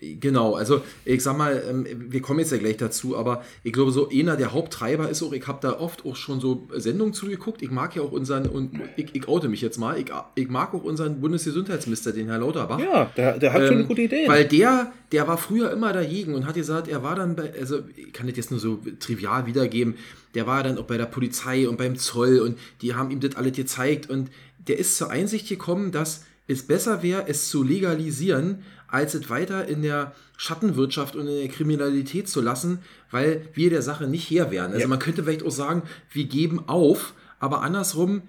Genau, 0.00 0.54
also 0.54 0.82
ich 1.04 1.22
sag 1.22 1.36
mal, 1.36 1.62
ähm, 1.68 1.86
wir 2.10 2.20
kommen 2.22 2.40
jetzt 2.40 2.52
ja 2.52 2.58
gleich 2.58 2.76
dazu, 2.76 3.16
aber 3.16 3.42
ich 3.62 3.72
glaube, 3.72 3.90
so 3.90 4.08
einer 4.08 4.36
der 4.36 4.52
Haupttreiber 4.52 5.08
ist 5.08 5.22
auch, 5.22 5.32
ich 5.32 5.46
habe 5.46 5.58
da 5.60 5.78
oft 5.78 6.04
auch 6.04 6.16
schon 6.16 6.40
so 6.40 6.66
Sendungen 6.74 7.12
zugeguckt. 7.14 7.62
Ich 7.62 7.70
mag 7.70 7.94
ja 7.96 8.02
auch 8.02 8.12
unseren, 8.12 8.46
und 8.46 8.78
ich, 8.96 9.14
ich 9.14 9.28
oute 9.28 9.48
mich 9.48 9.60
jetzt 9.60 9.78
mal, 9.78 9.98
ich, 9.98 10.06
ich 10.34 10.48
mag 10.48 10.74
auch 10.74 10.82
unseren 10.82 11.20
Bundesgesundheitsminister, 11.20 12.12
den 12.12 12.28
Herr 12.28 12.38
Lauterbach. 12.38 12.78
Ja, 12.78 13.10
der, 13.16 13.38
der 13.38 13.52
hat 13.52 13.62
schon 13.62 13.72
Ähm, 13.72 13.78
eine 13.78 13.86
gute 13.86 14.02
Idee. 14.02 14.28
Weil 14.28 14.44
der, 14.46 14.92
der 15.12 15.28
war 15.28 15.38
früher 15.38 15.70
immer 15.70 15.92
dagegen 15.92 16.34
und 16.34 16.46
hat 16.46 16.54
gesagt, 16.54 16.88
er 16.88 17.02
war 17.02 17.14
dann 17.14 17.36
bei, 17.36 17.52
also 17.58 17.80
ich 17.96 18.12
kann 18.12 18.26
das 18.26 18.36
jetzt 18.36 18.50
nur 18.50 18.60
so 18.60 18.78
trivial 18.98 19.46
wiedergeben, 19.46 19.94
der 20.34 20.46
war 20.46 20.62
dann 20.62 20.76
auch 20.78 20.84
bei 20.84 20.98
der 20.98 21.06
Polizei 21.06 21.68
und 21.68 21.78
beim 21.78 21.96
Zoll 21.96 22.40
und 22.40 22.58
die 22.82 22.94
haben 22.94 23.10
ihm 23.10 23.20
das 23.20 23.36
alles 23.36 23.52
gezeigt 23.52 24.10
und 24.10 24.30
der 24.68 24.78
ist 24.78 24.96
zur 24.96 25.10
Einsicht 25.10 25.48
gekommen, 25.48 25.92
dass 25.92 26.24
es 26.48 26.66
besser 26.66 27.02
wäre, 27.02 27.28
es 27.28 27.48
zu 27.48 27.62
legalisieren, 27.62 28.62
als 28.88 29.14
es 29.14 29.28
weiter 29.30 29.66
in 29.66 29.82
der 29.82 30.14
Schattenwirtschaft 30.36 31.16
und 31.16 31.26
in 31.26 31.36
der 31.38 31.48
Kriminalität 31.48 32.28
zu 32.28 32.40
lassen, 32.40 32.78
weil 33.10 33.48
wir 33.54 33.70
der 33.70 33.82
Sache 33.82 34.06
nicht 34.06 34.30
her 34.30 34.50
wären. 34.50 34.68
Also 34.72 34.82
Ja. 34.82 34.88
man 34.88 34.98
könnte 35.00 35.24
vielleicht 35.24 35.42
auch 35.42 35.50
sagen, 35.50 35.82
wir 36.12 36.24
geben 36.24 36.68
auf, 36.68 37.14
aber 37.40 37.62
andersrum, 37.62 38.22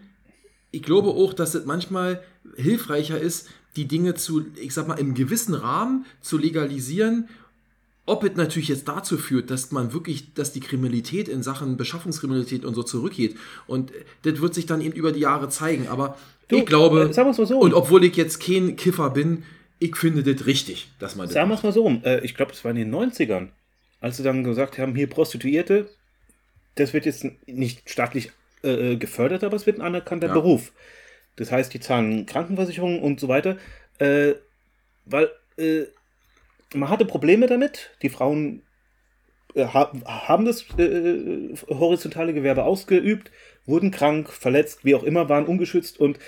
ich 0.71 0.81
glaube 0.81 1.09
auch, 1.09 1.33
dass 1.33 1.53
es 1.53 1.65
manchmal 1.65 2.21
hilfreicher 2.55 3.19
ist, 3.19 3.49
die 3.75 3.85
Dinge 3.85 4.15
zu, 4.15 4.45
ich 4.55 4.73
sag 4.73 4.87
mal, 4.87 4.95
im 4.99 5.13
gewissen 5.13 5.53
Rahmen 5.53 6.05
zu 6.21 6.37
legalisieren. 6.37 7.29
Ob 8.07 8.23
es 8.23 8.35
natürlich 8.35 8.69
jetzt 8.69 8.87
dazu 8.87 9.17
führt, 9.17 9.51
dass 9.51 9.71
man 9.71 9.93
wirklich, 9.93 10.33
dass 10.33 10.53
die 10.53 10.61
Kriminalität 10.61 11.27
in 11.27 11.43
Sachen 11.43 11.77
Beschaffungskriminalität 11.77 12.65
und 12.65 12.73
so 12.73 12.81
zurückgeht. 12.81 13.35
Und 13.67 13.91
das 14.23 14.41
wird 14.41 14.53
sich 14.55 14.65
dann 14.65 14.81
eben 14.81 14.93
über 14.95 15.11
die 15.11 15.19
Jahre 15.19 15.49
zeigen. 15.49 15.87
Aber 15.89 16.17
Du, 16.47 16.57
ich 16.57 16.65
glaube, 16.65 17.09
äh, 17.09 17.13
sagen 17.13 17.29
mal 17.29 17.45
so. 17.45 17.59
und 17.59 17.73
obwohl 17.73 18.03
ich 18.05 18.15
jetzt 18.15 18.39
kein 18.41 18.77
Kiffer 18.77 19.09
bin, 19.09 19.43
ich 19.79 19.95
finde 19.97 20.23
das 20.23 20.45
richtig, 20.45 20.89
dass 20.99 21.15
man 21.17 21.27
das 21.27 21.33
Sagen 21.33 21.49
wir 21.49 21.55
es 21.55 21.63
mal 21.63 21.73
so 21.73 21.81
rum. 21.83 22.01
Äh, 22.05 22.23
ich 22.25 22.33
glaube, 22.33 22.53
das 22.53 22.63
war 22.63 22.71
in 22.71 22.77
den 22.77 22.95
90ern, 22.95 23.49
als 23.99 24.17
sie 24.17 24.23
dann 24.23 24.43
gesagt 24.45 24.77
haben, 24.77 24.95
hier 24.95 25.07
Prostituierte, 25.07 25.89
das 26.75 26.93
wird 26.93 27.05
jetzt 27.05 27.25
nicht 27.45 27.89
staatlich 27.89 28.31
äh, 28.63 28.95
gefördert, 28.95 29.43
aber 29.43 29.57
es 29.57 29.65
wird 29.65 29.79
ein 29.79 29.85
anerkannter 29.85 30.27
Ja. 30.27 30.33
Beruf. 30.33 30.71
Das 31.35 31.51
heißt, 31.51 31.73
die 31.73 31.79
zahlen 31.81 32.25
Krankenversicherung 32.25 33.01
und 33.03 33.19
so 33.19 33.27
weiter. 33.27 33.57
Äh, 33.99 34.35
weil 35.05 35.29
äh, 35.57 35.83
man 36.73 36.89
hatte 36.89 37.05
Probleme 37.05 37.47
damit. 37.47 37.91
Die 38.01 38.09
Frauen 38.09 38.63
äh, 39.55 39.65
ha 39.65 39.91
haben 40.05 40.45
das 40.45 40.65
äh, 40.77 41.53
horizontale 41.69 42.33
Gewerbe 42.33 42.63
ausgeübt, 42.63 43.31
wurden 43.65 43.91
krank, 43.91 44.29
verletzt, 44.31 44.83
wie 44.85 44.95
auch 44.95 45.03
immer, 45.03 45.29
waren 45.29 45.45
ungeschützt 45.45 45.99
und 45.99 46.19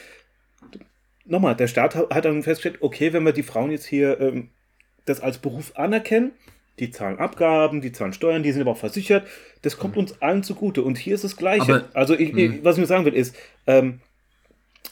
nochmal, 1.26 1.56
der 1.56 1.68
Staat 1.68 1.96
ha- 1.96 2.08
hat 2.10 2.26
dann 2.26 2.44
festgestellt, 2.44 2.82
okay, 2.82 3.14
wenn 3.14 3.24
wir 3.24 3.34
die 3.34 3.44
Frauen 3.44 3.72
jetzt 3.72 3.86
hier 3.86 4.20
ähm, 4.20 4.50
das 5.06 5.22
als 5.22 5.38
Beruf 5.38 5.74
anerkennen, 5.76 6.32
die 6.80 6.92
zahlen 6.92 7.20
Abgaben, 7.20 7.82
die 7.82 7.92
zahlen 7.92 8.14
Steuern, 8.14 8.42
die 8.44 8.52
sind 8.52 8.62
aber 8.62 8.72
auch 8.72 8.78
versichert, 8.78 9.28
das 9.62 9.78
kommt 9.78 9.98
uns 9.98 10.22
allen 10.22 10.44
zugute. 10.44 10.82
Und 10.82 10.98
hier 10.98 11.16
ist 11.16 11.24
das 11.26 11.36
Gleiche. 11.36 11.62
Aber- 11.76 11.90
also, 11.94 12.14
ich, 12.14 12.34
ich, 12.36 12.64
was 12.64 12.78
ich 12.78 12.82
mir 12.82 12.88
sagen 12.88 13.06
will, 13.06 13.14
ist, 13.16 13.36
ähm, 13.68 14.00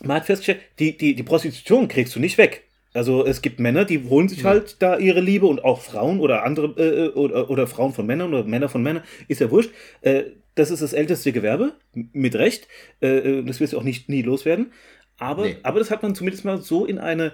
man 0.03 0.17
hat 0.17 0.25
festgestellt, 0.25 0.59
die, 0.79 0.97
die, 0.97 1.15
die 1.15 1.23
Prostitution 1.23 1.87
kriegst 1.87 2.13
du 2.15 2.19
nicht 2.19 2.37
weg. 2.37 2.66
Also 2.97 3.25
es 3.25 3.41
gibt 3.41 3.59
Männer, 3.59 3.85
die 3.85 4.03
holen 4.09 4.27
sich 4.27 4.43
halt 4.43 4.81
da 4.81 4.97
ihre 4.97 5.21
Liebe 5.21 5.45
und 5.45 5.63
auch 5.63 5.81
Frauen 5.81 6.19
oder 6.19 6.43
andere 6.43 6.67
äh, 6.81 7.09
oder, 7.09 7.49
oder 7.49 7.67
Frauen 7.67 7.93
von 7.93 8.05
Männern 8.05 8.33
oder 8.33 8.43
Männer 8.43 8.69
von 8.69 8.81
Männern, 8.83 9.03
ist 9.27 9.39
ja 9.41 9.49
wurscht. 9.51 9.71
Äh, 10.01 10.23
das 10.55 10.71
ist 10.71 10.81
das 10.81 10.93
älteste 10.93 11.31
Gewerbe, 11.31 11.73
mit 11.93 12.35
Recht. 12.35 12.67
Äh, 13.01 13.07
äh, 13.17 13.43
das 13.43 13.59
wirst 13.59 13.73
du 13.73 13.77
auch 13.77 13.83
nicht 13.83 14.09
nie 14.09 14.23
loswerden. 14.23 14.71
Aber, 15.19 15.45
Nee. 15.45 15.57
aber 15.63 15.79
das 15.79 15.91
hat 15.91 16.01
man 16.03 16.15
zumindest 16.15 16.45
mal 16.45 16.61
so 16.61 16.85
in 16.85 16.97
eine 16.97 17.33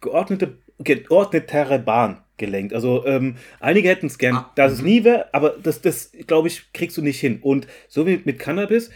geordnete, 0.00 0.58
geordnetere 0.78 1.78
Bahn 1.78 2.24
gelenkt. 2.36 2.74
Also 2.74 3.06
ähm, 3.06 3.36
einige 3.60 3.88
hätten 3.88 4.06
es 4.06 4.18
gern, 4.18 4.34
Ah, 4.34 4.52
dass 4.56 4.72
es 4.72 4.82
nie 4.82 5.04
wäre, 5.04 5.32
aber 5.32 5.50
das, 5.50 5.80
das 5.80 6.10
glaube 6.26 6.48
ich, 6.48 6.72
kriegst 6.72 6.96
du 6.96 7.02
nicht 7.02 7.20
hin. 7.20 7.38
Und 7.40 7.68
so 7.88 8.06
wie 8.06 8.20
mit 8.24 8.40
Cannabis, 8.40 8.90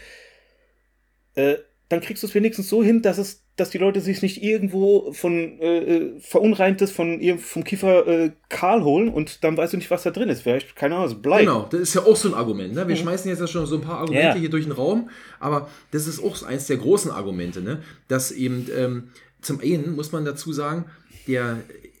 äh, 1.35 1.55
dann 1.87 2.01
kriegst 2.01 2.21
du 2.23 2.27
es 2.27 2.35
wenigstens 2.35 2.69
so 2.69 2.83
hin, 2.83 3.01
dass 3.01 3.17
es, 3.17 3.43
dass 3.59 3.69
die 3.69 3.77
Leute 3.77 4.01
sich 4.01 4.21
nicht 4.21 4.41
irgendwo 4.43 5.11
von 5.13 5.59
äh, 5.59 5.77
äh, 5.97 6.19
verunreintes 6.19 6.91
von 6.91 7.19
vom 7.39 7.63
Kiefer 7.63 8.07
äh, 8.07 8.31
Kahl 8.49 8.83
holen 8.83 9.09
und 9.09 9.43
dann 9.43 9.57
weißt 9.57 9.73
du 9.73 9.77
nicht, 9.77 9.91
was 9.91 10.03
da 10.03 10.11
drin 10.11 10.29
ist. 10.29 10.41
Vielleicht, 10.41 10.75
keine 10.75 10.95
Ahnung, 10.95 11.07
es 11.07 11.21
bleibt. 11.21 11.41
Genau, 11.45 11.67
das 11.69 11.81
ist 11.81 11.93
ja 11.93 12.01
auch 12.03 12.15
so 12.15 12.29
ein 12.29 12.33
Argument. 12.33 12.73
Ne? 12.73 12.87
Wir 12.87 12.95
schmeißen 12.95 13.29
jetzt 13.29 13.39
ja 13.39 13.47
schon 13.47 13.65
so 13.65 13.75
ein 13.75 13.81
paar 13.81 13.99
Argumente 13.99 14.29
Mhm. 14.29 14.35
Ja. 14.35 14.39
hier 14.39 14.49
durch 14.49 14.65
den 14.65 14.73
Raum, 14.73 15.09
aber 15.39 15.69
das 15.91 16.07
ist 16.07 16.23
auch 16.23 16.43
eins 16.43 16.67
der 16.67 16.77
großen 16.77 17.11
Argumente, 17.11 17.61
ne? 17.61 17.81
dass 18.07 18.31
eben 18.31 18.67
ähm, 18.75 19.09
zum 19.41 19.59
einen 19.61 19.95
muss 19.95 20.11
man 20.11 20.25
dazu 20.25 20.51
sagen, 20.51 20.85
der, 21.27 21.57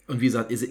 und 0.07 0.21
wie 0.21 0.25
gesagt, 0.25 0.51
ist, 0.51 0.67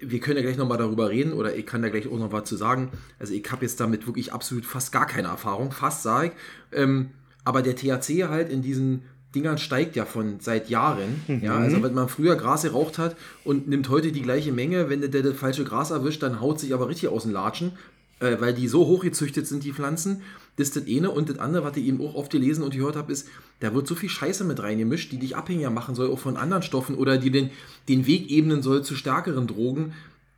wir 0.00 0.20
können 0.20 0.36
ja 0.36 0.42
gleich 0.42 0.56
nochmal 0.56 0.78
darüber 0.78 1.10
reden 1.10 1.32
oder 1.32 1.54
ich 1.54 1.66
kann 1.66 1.82
da 1.82 1.88
gleich 1.88 2.08
auch 2.08 2.18
noch 2.18 2.32
was 2.32 2.44
zu 2.44 2.56
sagen. 2.56 2.90
Also 3.18 3.34
ich 3.34 3.50
habe 3.50 3.62
jetzt 3.64 3.80
damit 3.80 4.06
wirklich 4.06 4.32
absolut 4.32 4.64
fast 4.64 4.92
gar 4.92 5.06
keine 5.06 5.28
Erfahrung, 5.28 5.72
fast 5.72 6.02
sage 6.02 6.28
ich. 6.28 6.78
Ähm, 6.78 7.10
aber 7.44 7.62
der 7.62 7.76
THC 7.76 8.28
halt 8.28 8.50
in 8.50 8.62
diesen 8.62 9.02
Dingern 9.34 9.58
steigt 9.58 9.96
ja 9.96 10.04
von 10.04 10.40
seit 10.40 10.68
Jahren. 10.68 11.22
Mhm. 11.28 11.40
Ja, 11.42 11.56
also 11.56 11.82
wenn 11.82 11.94
man 11.94 12.08
früher 12.08 12.36
Gras 12.36 12.62
geraucht 12.62 12.98
hat 12.98 13.16
und 13.44 13.68
nimmt 13.68 13.88
heute 13.88 14.12
die 14.12 14.22
gleiche 14.22 14.52
Menge, 14.52 14.88
wenn 14.88 15.00
der, 15.00 15.22
das 15.22 15.36
falsche 15.36 15.64
Gras 15.64 15.90
erwischt, 15.90 16.22
dann 16.22 16.40
haut 16.40 16.58
sich 16.58 16.74
aber 16.74 16.88
richtig 16.88 17.10
aus 17.10 17.22
den 17.22 17.32
Latschen, 17.32 17.72
äh, 18.18 18.36
weil 18.40 18.54
die 18.54 18.66
so 18.66 18.86
hochgezüchtet 18.86 19.46
sind, 19.46 19.62
die 19.62 19.72
Pflanzen. 19.72 20.22
Das 20.56 20.68
ist 20.68 20.76
das 20.76 20.84
eine. 20.88 21.10
Und 21.10 21.30
das 21.30 21.38
andere, 21.38 21.64
was 21.64 21.76
ich 21.76 21.86
eben 21.86 22.00
auch 22.00 22.16
oft 22.16 22.32
gelesen 22.32 22.64
und 22.64 22.74
gehört 22.74 22.96
habe, 22.96 23.12
ist, 23.12 23.28
da 23.60 23.72
wird 23.72 23.86
so 23.86 23.94
viel 23.94 24.08
Scheiße 24.08 24.44
mit 24.44 24.60
reingemischt, 24.60 25.12
die 25.12 25.18
dich 25.18 25.36
abhängiger 25.36 25.70
machen 25.70 25.94
soll, 25.94 26.10
auch 26.10 26.18
von 26.18 26.36
anderen 26.36 26.62
Stoffen 26.62 26.96
oder 26.96 27.16
die 27.16 27.30
den, 27.30 27.50
den 27.88 28.06
Weg 28.06 28.30
ebnen 28.30 28.62
soll 28.62 28.82
zu 28.82 28.96
stärkeren 28.96 29.46
Drogen. 29.46 29.92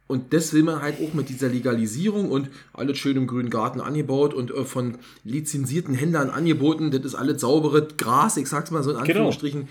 Und 0.08 0.32
das 0.34 0.52
will 0.52 0.62
man 0.62 0.82
halt 0.82 0.96
auch 1.00 1.14
mit 1.14 1.28
dieser 1.30 1.48
Legalisierung 1.48 2.30
und 2.30 2.48
alles 2.74 2.98
schön 2.98 3.16
im 3.16 3.26
grünen 3.26 3.48
Garten 3.50 3.80
angebaut 3.80 4.34
und 4.34 4.50
äh, 4.50 4.64
von 4.64 4.98
lizenzierten 5.24 5.94
Händlern 5.94 6.28
angeboten. 6.30 6.90
Das 6.90 7.00
ist 7.02 7.14
alles 7.14 7.40
saubere 7.40 7.86
Gras, 7.96 8.36
ich 8.36 8.48
sag's 8.48 8.70
mal 8.70 8.82
so 8.82 8.90
in 8.90 8.96
Genau. 8.96 9.06
Anführungsstrichen. 9.08 9.68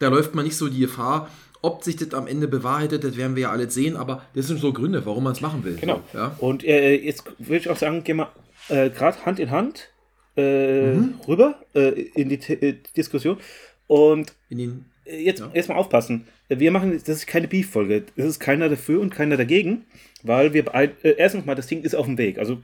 Da 0.00 0.08
läuft 0.08 0.34
man 0.34 0.44
nicht 0.44 0.56
so 0.56 0.68
die 0.68 0.80
Gefahr. 0.80 1.28
Ob 1.62 1.82
sich 1.84 1.96
das 1.96 2.12
am 2.12 2.26
Ende 2.26 2.46
bewahrheitet, 2.48 3.04
das 3.04 3.16
werden 3.16 3.36
wir 3.36 3.44
ja 3.44 3.50
alles 3.50 3.72
sehen, 3.72 3.96
aber 3.96 4.22
das 4.34 4.48
sind 4.48 4.60
so 4.60 4.72
Gründe, 4.72 5.06
warum 5.06 5.24
man 5.24 5.32
es 5.32 5.40
machen 5.40 5.64
will. 5.64 5.76
Genau. 5.76 6.02
Ja? 6.12 6.34
Und 6.38 6.62
äh, 6.64 6.94
jetzt 6.96 7.24
würde 7.38 7.56
ich 7.56 7.70
auch 7.70 7.76
sagen, 7.78 8.04
gehen 8.04 8.16
wir 8.18 8.30
äh, 8.68 8.90
gerade 8.90 9.24
Hand 9.24 9.38
in 9.38 9.50
Hand 9.50 9.88
äh, 10.36 10.94
Mhm. 10.94 11.14
rüber 11.28 11.54
äh, 11.74 11.88
in 11.90 12.28
die 12.28 12.38
T 12.38 12.54
äh, 12.54 12.76
Diskussion. 12.96 13.38
Und 13.86 14.34
In 14.48 14.58
den, 14.58 14.84
äh, 15.04 15.18
jetzt 15.22 15.42
erstmal 15.54 15.78
aufpassen. 15.78 16.26
Wir 16.48 16.70
machen, 16.70 16.92
das 16.92 17.08
ist 17.08 17.26
keine 17.26 17.48
Beef-Folge. 17.48 18.04
Es 18.16 18.24
ist 18.26 18.40
keiner 18.40 18.68
dafür 18.68 19.00
und 19.00 19.10
keiner 19.14 19.36
dagegen, 19.36 19.84
weil 20.22 20.52
wir 20.54 20.64
äh, 20.74 20.90
erstens 21.16 21.44
mal, 21.46 21.54
das 21.54 21.66
Ding 21.66 21.82
ist 21.82 21.94
auf 21.94 22.06
dem 22.06 22.18
Weg. 22.18 22.38
Also 22.38 22.58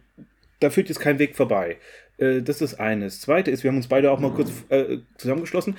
da 0.61 0.70
führt 0.70 0.88
jetzt 0.88 1.01
kein 1.01 1.18
Weg 1.18 1.36
vorbei. 1.36 1.76
Äh, 2.18 2.43
das 2.43 2.61
ist 2.61 2.74
eines. 2.80 3.14
Das 3.16 3.20
zweite 3.22 3.51
ist, 3.51 3.62
wir 3.64 3.70
haben 3.70 3.76
uns 3.78 3.88
beide 3.88 4.11
auch 4.11 4.20
mal 4.20 4.32
kurz 4.32 4.51
äh, 4.68 4.99
zusammengeschlossen. 5.16 5.76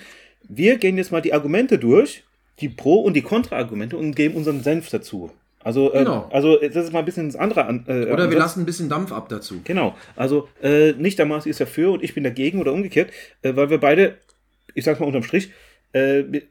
Wir 0.49 0.77
gehen 0.77 0.97
jetzt 0.97 1.11
mal 1.11 1.21
die 1.21 1.33
Argumente 1.33 1.77
durch, 1.77 2.23
die 2.59 2.69
Pro- 2.69 3.01
und 3.01 3.13
die 3.13 3.21
Kontra-Argumente 3.21 3.95
und 3.97 4.15
geben 4.15 4.35
unseren 4.35 4.61
Senf 4.63 4.89
dazu. 4.89 5.31
Also, 5.63 5.93
ähm, 5.93 5.99
Genau. 6.05 6.27
also 6.31 6.57
das 6.57 6.75
ist 6.85 6.91
mal 6.91 6.99
ein 6.99 7.05
bisschen 7.05 7.27
das 7.27 7.35
andere 7.35 7.65
an. 7.65 7.85
Äh, 7.87 8.05
oder 8.11 8.31
wir 8.31 8.37
lassen 8.39 8.61
ein 8.61 8.65
bisschen 8.65 8.89
Dampf 8.89 9.11
ab 9.11 9.29
dazu. 9.29 9.61
Genau, 9.63 9.95
also 10.15 10.49
äh, 10.63 10.93
nicht 10.93 11.19
der 11.19 11.27
Marci 11.27 11.51
ist 11.51 11.61
dafür 11.61 11.91
und 11.91 12.03
ich 12.03 12.15
bin 12.15 12.23
dagegen 12.23 12.59
oder 12.59 12.73
umgekehrt, 12.73 13.11
äh, 13.43 13.55
weil 13.55 13.69
wir 13.69 13.77
beide, 13.77 14.17
ich 14.73 14.83
sag's 14.83 14.99
mal 14.99 15.05
unterm 15.05 15.21
Strich, 15.21 15.51
äh, 15.93 16.23
wir- 16.27 16.41
äh, 16.41 16.45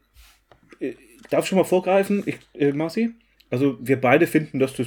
darf 1.31 1.45
ich 1.45 1.49
schon 1.49 1.59
mal 1.59 1.65
vorgreifen, 1.65 2.23
ich, 2.27 2.39
äh, 2.55 2.73
Marci? 2.73 3.11
Also 3.51 3.77
wir 3.81 4.01
beide 4.01 4.27
finden, 4.27 4.59
dass 4.59 4.75
das, 4.75 4.87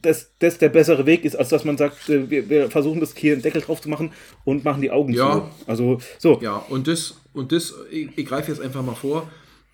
dass 0.00 0.30
das 0.38 0.58
der 0.58 0.68
bessere 0.68 1.06
Weg 1.06 1.24
ist, 1.24 1.36
als 1.36 1.48
dass 1.50 1.64
man 1.64 1.76
sagt, 1.76 2.08
äh, 2.08 2.30
wir, 2.30 2.48
wir 2.48 2.70
versuchen 2.70 3.00
das 3.00 3.14
hier 3.14 3.32
einen 3.34 3.42
Deckel 3.42 3.60
drauf 3.62 3.80
zu 3.80 3.88
machen 3.88 4.12
und 4.44 4.64
machen 4.64 4.82
die 4.82 4.90
Augen 4.90 5.12
Ja. 5.12 5.32
zu. 5.32 5.70
Also 5.70 6.00
so, 6.18 6.38
Ja, 6.40 6.56
und 6.56 6.86
das, 6.86 7.16
und 7.32 7.52
das, 7.52 7.74
ich, 7.90 8.08
ich 8.16 8.26
greife 8.26 8.50
jetzt 8.50 8.60
einfach 8.60 8.82
mal 8.82 8.94
vor. 8.94 9.28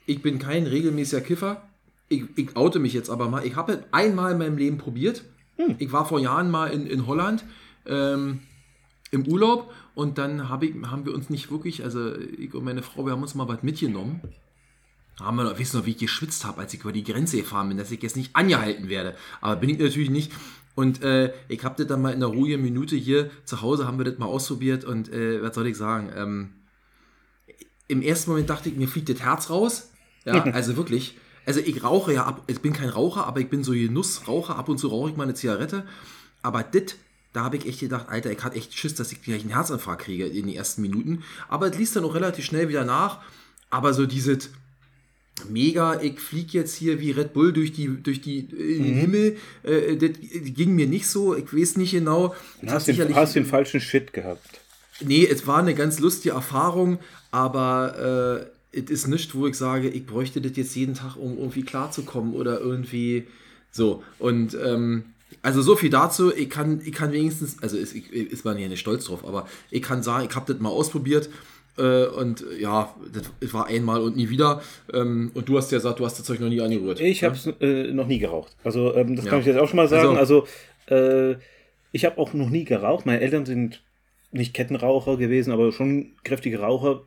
Ich 0.07 0.23
bin 0.23 0.39
kein 0.39 0.67
regelmäßiger 0.67 1.23
Kiffer. 1.23 1.62
Ich, 2.09 2.23
ich 2.37 2.55
oute 2.57 2.79
mich 2.79 2.93
jetzt 2.93 3.11
aber 3.11 3.29
mal. 3.29 3.45
Ich 3.45 3.57
habe 3.57 3.85
einmal 3.91 4.33
in 4.33 4.39
meinem 4.39 4.57
Leben 4.59 4.79
probiert. 4.79 5.25
Ich 5.79 5.91
war 5.91 6.07
vor 6.07 6.21
Jahren 6.21 6.51
mal 6.51 6.67
in, 6.69 6.87
in 6.87 7.07
Holland 7.07 7.43
ähm, 7.87 8.41
im 9.11 9.27
Urlaub 9.27 9.73
und 9.95 10.19
dann 10.19 10.49
hab 10.51 10.62
ich, 10.62 10.75
haben 10.91 11.07
wir 11.07 11.14
uns 11.14 11.31
nicht 11.31 11.51
wirklich, 11.51 11.83
also 11.83 12.14
ich 12.14 12.53
und 12.55 12.62
meine 12.64 12.83
Frau, 12.83 13.07
wir 13.07 13.12
haben 13.12 13.23
uns 13.23 13.35
mal 13.35 13.49
was 13.49 13.62
mitgenommen. 13.62 14.21
Haben 15.21 15.37
wir 15.37 15.45
noch, 15.45 15.59
wisst 15.59 15.75
noch, 15.75 15.87
wie 15.87 15.93
ich 15.93 15.99
geschwitzt 15.99 16.45
habe, 16.45 16.61
als 16.61 16.75
ich 16.75 16.81
über 16.81 16.93
die 16.93 17.05
Grenze 17.05 17.39
gefahren 17.39 17.69
bin, 17.69 17.79
dass 17.79 17.91
ich 17.91 18.03
jetzt 18.03 18.17
nicht 18.17 18.37
angehalten 18.37 18.89
werde. 18.89 19.17
Aber 19.41 19.57
bin 19.57 19.71
ich 19.71 19.79
natürlich 19.79 20.11
nicht. 20.11 20.31
Und 20.75 21.03
äh, 21.03 21.33
ich 21.49 21.64
habe 21.64 21.75
das 21.79 21.87
dann 21.87 22.03
mal 22.03 22.11
in 22.11 22.17
einer 22.17 22.27
ruhigen 22.27 22.61
Minute 22.61 22.97
hier 22.97 23.31
zu 23.47 23.62
Hause, 23.62 23.87
haben 23.87 23.97
wir 23.97 24.05
das 24.05 24.19
mal 24.19 24.27
ausprobiert 24.27 24.85
und 24.85 25.11
äh, 25.11 25.43
was 25.43 25.55
soll 25.55 25.67
ich 25.67 25.77
sagen? 25.77 26.11
Ähm, 26.14 26.51
Im 27.89 28.03
ersten 28.03 28.31
Moment 28.31 28.51
dachte 28.51 28.69
ich, 28.69 28.77
mir 28.77 28.87
fliegt 28.87 29.09
das 29.09 29.21
Herz 29.21 29.49
raus. 29.49 29.91
Ja, 30.27 30.45
also 30.53 30.77
wirklich. 30.77 31.17
Also 31.47 31.61
ich 31.61 31.83
rauche 31.83 32.12
ja 32.12 32.27
ab, 32.27 32.43
ich 32.47 32.61
bin 32.61 32.75
kein 32.75 32.91
Raucher, 32.91 33.27
aber 33.27 33.41
ich 33.41 33.49
bin 33.49 33.64
so 33.64 33.73
Genussraucher. 33.73 34.57
Ab 34.57 34.69
und 34.69 34.77
zu 34.79 34.89
rauche 34.89 35.11
ich 35.11 35.17
mal 35.17 35.23
eine 35.23 35.35
Zigarette. 35.35 35.87
Aber 36.43 36.62
das, 36.62 36.97
da 37.33 37.45
habe 37.45 37.57
ich 37.57 37.67
echt 37.67 37.81
gedacht, 37.81 38.09
Alter, 38.11 38.31
ich 38.31 38.45
hatte 38.45 38.57
echt 38.57 38.75
Schiss, 38.75 38.95
dass 38.95 39.12
ich 39.12 39.23
gleich 39.23 39.43
einen 39.43 39.55
Herzinfarkt 39.55 40.03
kriege 40.03 40.27
in 40.27 40.47
den 40.47 40.57
ersten 40.57 40.83
Minuten. 40.83 41.23
Aber 41.49 41.69
es 41.69 41.79
ließ 41.79 41.95
dann 41.95 42.05
auch 42.05 42.14
relativ 42.14 42.45
schnell 42.45 42.69
wieder 42.69 42.85
nach. 42.85 43.21
Aber 43.71 43.95
so 43.95 44.05
dieses 44.05 44.51
mega, 45.49 46.01
ich 46.01 46.18
fliege 46.18 46.59
jetzt 46.59 46.74
hier 46.74 47.01
wie 47.01 47.11
Red 47.11 47.32
Bull 47.32 47.53
durch 47.53 47.72
die 47.72 48.03
durch 48.03 48.20
die 48.20 48.39
äh, 48.39 48.78
den 48.78 48.95
Himmel, 48.95 49.37
äh, 49.62 49.97
das 49.97 50.11
ging 50.20 50.74
mir 50.74 50.87
nicht 50.87 51.07
so. 51.07 51.37
Ich 51.37 51.53
weiß 51.53 51.76
nicht 51.76 51.93
genau. 51.93 52.34
Hab 52.62 52.70
hast 52.70 52.89
den, 52.89 53.14
hast 53.14 53.37
den 53.37 53.47
falschen 53.47 53.80
Shit 53.80 54.12
gehabt. 54.12 54.61
Nee, 55.01 55.26
es 55.26 55.47
war 55.47 55.59
eine 55.59 55.74
ganz 55.74 55.99
lustige 55.99 56.34
Erfahrung, 56.34 56.99
aber 57.30 58.49
äh, 58.72 58.78
es 58.78 58.91
ist 58.91 59.07
nicht, 59.09 59.34
wo 59.34 59.47
ich 59.47 59.57
sage, 59.57 59.89
ich 59.89 60.07
bräuchte 60.07 60.41
das 60.41 60.57
jetzt 60.57 60.74
jeden 60.74 60.95
Tag, 60.95 61.16
um 61.16 61.39
irgendwie 61.39 61.62
klarzukommen 61.62 62.34
oder 62.34 62.61
irgendwie 62.61 63.26
so. 63.70 64.03
Und 64.18 64.57
ähm, 64.62 65.05
also 65.43 65.62
so 65.62 65.76
viel 65.76 65.91
dazu. 65.91 66.34
Ich 66.34 66.51
kann, 66.51 66.80
ich 66.84 66.93
kann 66.93 67.12
wenigstens, 67.12 67.62
also 67.62 67.76
ist, 67.76 67.95
ist 67.95 68.45
man 68.45 68.57
hier 68.57 68.68
nicht 68.68 68.80
stolz 68.80 69.05
drauf, 69.05 69.24
aber 69.26 69.49
ich 69.70 69.82
kann 69.82 70.03
sagen, 70.03 70.26
ich 70.28 70.34
habe 70.34 70.53
das 70.53 70.61
mal 70.61 70.70
ausprobiert. 70.70 71.28
Äh, 71.79 72.07
Und 72.07 72.45
ja, 72.59 72.95
das 73.12 73.53
war 73.53 73.66
einmal 73.66 74.01
und 74.03 74.16
nie 74.16 74.29
wieder. 74.29 74.61
Ähm, 74.93 75.31
Und 75.35 75.49
du 75.49 75.57
hast 75.57 75.70
ja 75.72 75.79
gesagt, 75.79 75.99
du 76.01 76.05
hast 76.05 76.18
das 76.18 76.27
Zeug 76.27 76.41
noch 76.41 76.49
nie 76.49 76.61
angerührt. 76.61 77.01
Ich 77.01 77.22
ne? 77.22 77.29
habe 77.29 77.37
es 77.37 77.47
äh, 77.61 77.93
noch 77.93 78.07
nie 78.07 78.18
geraucht. 78.18 78.57
Also 78.64 78.95
ähm, 78.95 79.16
das 79.16 79.24
Ja. 79.24 79.31
kann 79.31 79.41
ich 79.41 79.47
jetzt 79.47 79.59
auch 79.59 79.68
schon 79.68 79.77
mal 79.77 79.89
sagen. 79.89 80.16
Also, 80.16 80.47
äh, 80.89 81.35
ich 81.93 82.05
habe 82.05 82.18
auch 82.18 82.33
noch 82.35 82.51
nie 82.51 82.64
geraucht. 82.64 83.07
Meine 83.07 83.20
Eltern 83.20 83.47
sind 83.47 83.83
nicht 84.33 84.53
Kettenraucher 84.55 85.16
gewesen, 85.16 85.53
aber 85.53 85.72
schon 85.72 86.12
kräftige 86.24 86.61
Raucher. 86.61 87.03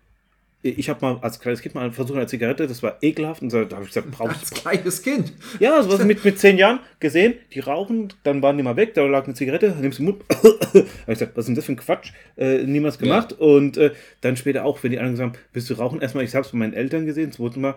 Ich 0.61 0.89
habe 0.89 0.99
mal 1.01 1.19
als 1.21 1.39
kleines 1.39 1.61
Kind 1.61 1.73
mal 1.73 1.89
versucht 1.91 2.17
eine 2.17 2.27
Zigarette, 2.27 2.67
das 2.67 2.83
war 2.83 2.97
ekelhaft 3.01 3.41
und 3.41 3.53
da 3.53 3.59
habe 3.59 3.83
ich 3.83 3.89
gesagt, 3.89 4.11
brauche 4.11 4.31
Als 4.31 4.51
kleines 4.51 5.01
Kind. 5.01 5.31
Ja, 5.59 5.81
sowas 5.81 6.03
mit, 6.03 6.25
mit 6.25 6.37
zehn 6.37 6.57
Jahren 6.57 6.79
gesehen, 6.99 7.35
die 7.53 7.61
rauchen, 7.61 8.11
dann 8.23 8.41
waren 8.41 8.57
die 8.57 8.63
mal 8.63 8.75
weg, 8.75 8.93
da 8.93 9.05
lag 9.05 9.23
eine 9.23 9.35
Zigarette, 9.35 9.73
nimmst 9.79 9.99
du 9.99 10.03
den 10.03 10.11
Mund. 10.11 10.23
hab 10.29 10.75
ich 10.75 11.05
gesagt, 11.05 11.37
was 11.37 11.43
ist 11.43 11.47
denn 11.47 11.55
das 11.55 11.65
für 11.65 11.71
ein 11.71 11.77
Quatsch? 11.77 12.11
Äh, 12.35 12.63
niemals 12.63 12.99
gemacht. 12.99 13.31
Und 13.33 13.77
äh, 13.77 13.91
dann 14.19 14.35
später 14.35 14.65
auch, 14.65 14.83
wenn 14.83 14.91
die 14.91 14.99
anderen 14.99 15.15
gesagt 15.15 15.37
haben, 15.37 15.43
willst 15.53 15.69
du 15.69 15.75
rauchen? 15.75 16.01
Erstmal, 16.01 16.25
ich 16.25 16.35
habe 16.35 16.45
es 16.45 16.51
bei 16.51 16.57
meinen 16.57 16.73
Eltern 16.73 17.05
gesehen, 17.05 17.31
zweitens 17.31 17.57
Mal, 17.57 17.75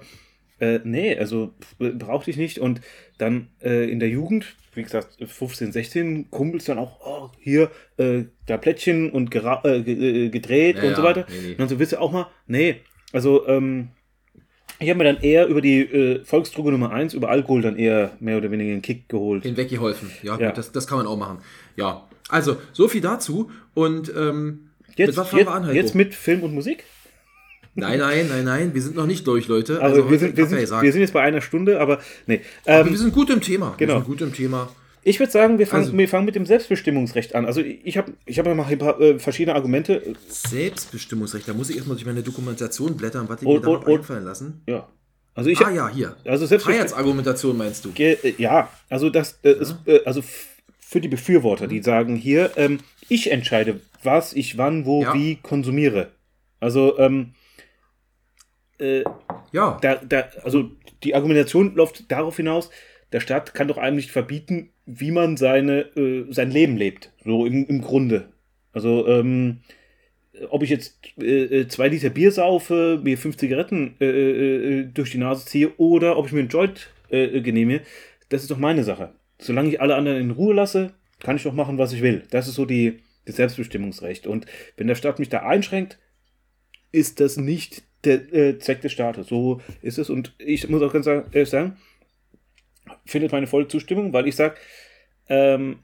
äh, 0.59 0.81
nee, 0.83 1.17
also 1.17 1.55
brauchte 1.79 2.33
ich 2.33 2.37
nicht. 2.37 2.59
Und 2.59 2.81
dann 3.19 3.49
äh, 3.63 3.89
in 3.89 4.01
der 4.01 4.09
Jugend, 4.09 4.57
wie 4.75 4.83
gesagt, 4.83 5.19
15, 5.25 5.73
16, 5.73 6.31
Kumpels 6.31 6.65
dann 6.65 6.79
auch, 6.79 7.01
oh, 7.05 7.31
hier, 7.39 7.71
äh, 7.99 8.25
da 8.47 8.57
Plättchen 8.57 9.11
und 9.11 9.35
äh, 9.35 9.77
äh, 9.79 10.29
gedreht 10.31 10.77
Ja, 10.79 10.85
und 10.85 10.97
so 10.97 11.03
weiter. 11.03 11.27
nee, 11.29 11.37
nee. 11.43 11.51
Und 11.53 11.61
dann 11.61 11.69
so, 11.69 11.79
willst 11.79 11.93
du 11.93 12.01
auch 12.01 12.13
mal? 12.13 12.27
Nee, 12.47 12.77
also, 13.13 13.47
ähm, 13.49 13.89
ich 14.79 14.89
habe 14.89 14.99
mir 14.99 15.05
dann 15.05 15.23
eher 15.23 15.47
über 15.47 15.61
die 15.61 15.81
äh, 15.83 16.25
Volksdroge 16.25 16.73
Nummer 16.73 16.91
1, 16.91 17.15
über 17.15 17.29
Alkohol 17.29 17.63
dann 17.63 17.77
eher 17.77 18.17
mehr 18.21 18.39
oder 18.39 18.51
weniger 18.51 18.73
einen 18.73 18.83
Kick 18.83 19.09
geholt. 19.09 19.43
Hinweggeholfen. 19.45 20.11
Ja, 20.23 20.39
Ja. 20.39 20.49
Gut, 20.49 20.59
das, 20.59 20.73
das 20.73 20.87
kann 20.87 20.99
man 20.99 21.07
auch 21.07 21.17
machen. 21.19 21.39
Ja, 21.77 22.09
also 22.29 22.57
so 22.73 22.89
viel 22.89 23.01
dazu. 23.03 23.51
Und 23.75 24.13
ähm, 24.17 24.71
Jetzt, 24.97 25.09
mit 25.09 25.17
was 25.19 25.29
fangen 25.29 25.39
jetzt, 25.41 25.49
wir 25.49 25.55
an, 25.55 25.65
Heiko? 25.67 25.75
jetzt 25.77 25.95
mit 25.95 26.15
Film 26.15 26.43
und 26.43 26.53
Musik? 26.55 26.85
Nein, 27.75 27.99
nein, 28.01 28.27
nein, 28.29 28.45
nein, 28.45 28.75
wir 28.75 28.83
sind 28.83 28.97
noch 28.97 29.07
nicht 29.07 29.27
durch, 29.27 29.49
Leute. 29.49 29.81
Also, 29.81 29.97
wir, 29.97 30.05
heute- 30.05 30.19
sind, 30.19 30.37
wir, 30.37 30.45
ja 30.61 30.67
sind, 30.67 30.83
wir 30.83 30.93
sind 30.93 31.01
jetzt 31.01 31.13
bei 31.15 31.23
einer 31.23 31.41
Stunde, 31.41 31.81
aber 31.81 32.01
nee. 32.27 32.41
Aber 32.67 32.81
Ähm, 32.81 32.91
wir 32.91 32.99
sind 32.99 33.15
gut 33.15 33.31
im 33.31 33.41
Thema. 33.41 33.75
genau. 33.79 33.95
Wir 33.95 33.99
sind 34.01 34.07
gut 34.07 34.21
im 34.21 34.33
Thema. 34.35 34.69
ich 35.05 35.19
würde 35.19 35.33
sagen, 35.33 35.59
wir 35.59 35.67
fangen, 35.67 35.85
Also- 35.87 35.97
wir 35.99 36.09
fangen 36.09 36.27
mit 36.27 36.35
dem 36.35 36.45
Selbstbestimmungsrecht 36.47 37.35
an. 37.35 37.47
Also 37.47 37.61
ich 37.63 37.97
habe 37.97 38.13
ich 38.27 38.39
hab 38.39 38.47
ja 38.47 38.55
mal 38.55 38.67
ein 38.67 38.79
paar 38.79 39.01
äh, 39.01 39.19
verschiedene 39.19 39.55
Argumente. 39.55 40.03
Selbstbestimmungsrecht. 40.29 41.49
Da 41.49 41.55
muss 41.55 41.71
ich 41.71 41.77
erstmal 41.77 41.97
durch 41.97 42.07
meine 42.07 42.23
Dokumentation 42.23 42.97
blättern, 42.97 43.29
was 43.29 43.41
ich 43.43 43.49
Und- 43.49 43.55
mir 43.55 43.61
da 43.63 43.69
und- 43.79 43.89
einfallen 43.99 44.25
lassen. 44.25 44.63
Ja. 44.69 44.87
Also 45.35 45.49
ich 45.49 45.59
Ah 45.65 45.71
ja, 45.71 45.89
hier. 45.89 46.15
also. 46.27 46.47
Freiheitsargumentation 46.47 47.57
meinst 47.57 47.85
du? 47.87 47.91
Äh, 47.97 48.17
Ja, 48.37 48.69
also 48.91 49.09
das 49.09 49.39
äh, 49.43 49.53
ist, 49.53 49.77
äh, 49.87 50.01
also 50.05 50.23
für 50.79 51.01
die 51.01 51.09
Befürworter, 51.09 51.67
die 51.69 51.83
sagen 51.83 52.17
hier, 52.17 52.51
ähm, 52.57 52.81
ich 53.09 53.31
entscheide, 53.33 53.81
was 54.03 54.35
ich 54.35 54.59
wann, 54.59 54.85
wo, 54.85 55.03
Ja. 55.03 55.15
wie 55.15 55.37
konsumiere. 55.37 56.09
Also 56.61 56.99
ähm, 56.99 57.33
äh, 58.79 59.05
Ja. 59.53 59.79
da, 59.83 59.97
da, 59.97 60.29
also 60.45 60.71
die 61.03 61.15
Argumentation 61.15 61.75
läuft 61.75 62.11
darauf 62.11 62.37
hinaus, 62.37 62.71
der 63.13 63.21
Staat 63.21 63.55
kann 63.55 63.69
doch 63.69 63.79
einem 63.79 63.97
nicht 63.97 64.11
verbieten, 64.11 64.71
wie 64.87 65.11
man 65.11 65.37
seine, 65.37 65.81
äh, 65.97 66.27
sein 66.31 66.51
Leben 66.51 66.77
lebt. 66.77 67.13
So 67.25 67.47
im, 67.47 67.67
im 67.67 67.83
Grunde. 67.83 68.33
Also, 68.73 69.07
ähm, 69.07 69.61
ob 70.49 70.63
ich 70.63 70.71
jetzt 70.71 70.99
äh, 71.21 71.45
äh, 71.61 71.69
zwei 71.69 71.89
Liter 71.89 72.11
Bier 72.11 72.33
saufe, 72.33 73.01
mir 73.03 73.19
fünf 73.19 73.37
Zigaretten 73.37 73.97
äh, 74.01 74.07
äh, 74.07 74.85
durch 74.87 75.11
die 75.11 75.19
Nase 75.19 75.45
ziehe 75.45 75.77
oder 75.77 76.17
ob 76.17 76.27
ich 76.27 76.33
mir 76.33 76.41
einen 76.41 76.49
Joint 76.49 76.91
äh, 77.11 77.43
genehme, 77.43 77.83
das 78.31 78.43
ist 78.43 78.51
doch 78.51 78.59
meine 78.59 78.83
Sache. 78.83 79.13
Solange 79.39 79.69
ich 79.69 79.81
alle 79.81 79.95
anderen 79.95 80.19
in 80.19 80.31
Ruhe 80.31 80.55
lasse, 80.55 80.95
kann 81.21 81.37
ich 81.37 81.43
doch 81.43 81.53
machen, 81.53 81.77
was 81.79 81.93
ich 81.93 82.01
will. 82.01 82.23
Das 82.31 82.49
ist 82.49 82.55
so 82.55 82.65
die, 82.65 83.01
das 83.27 83.37
Selbstbestimmungsrecht. 83.37 84.27
Und 84.27 84.47
wenn 84.77 84.87
der 84.87 84.95
Staat 84.95 85.19
mich 85.19 85.29
da 85.29 85.41
einschränkt, 85.41 85.99
ist 86.93 87.21
das 87.21 87.37
nicht 87.37 87.83
der 88.05 88.33
äh, 88.33 88.59
Zweck 88.59 88.81
des 88.81 88.93
Staates. 88.93 89.29
So 89.29 89.61
ist 89.81 89.99
es. 89.99 90.11
Und 90.11 90.35
ich 90.39 90.69
muss 90.69 90.83
auch 90.83 90.93
ganz 90.93 91.07
ehrlich 91.07 91.49
sagen, 91.49 91.77
findet 93.05 93.33
meine 93.33 93.47
volle 93.47 93.69
Zustimmung, 93.69 94.13
weil 94.13 94.27
ich 94.27 94.37
sage, 94.37 94.57
ähm, 95.29 95.81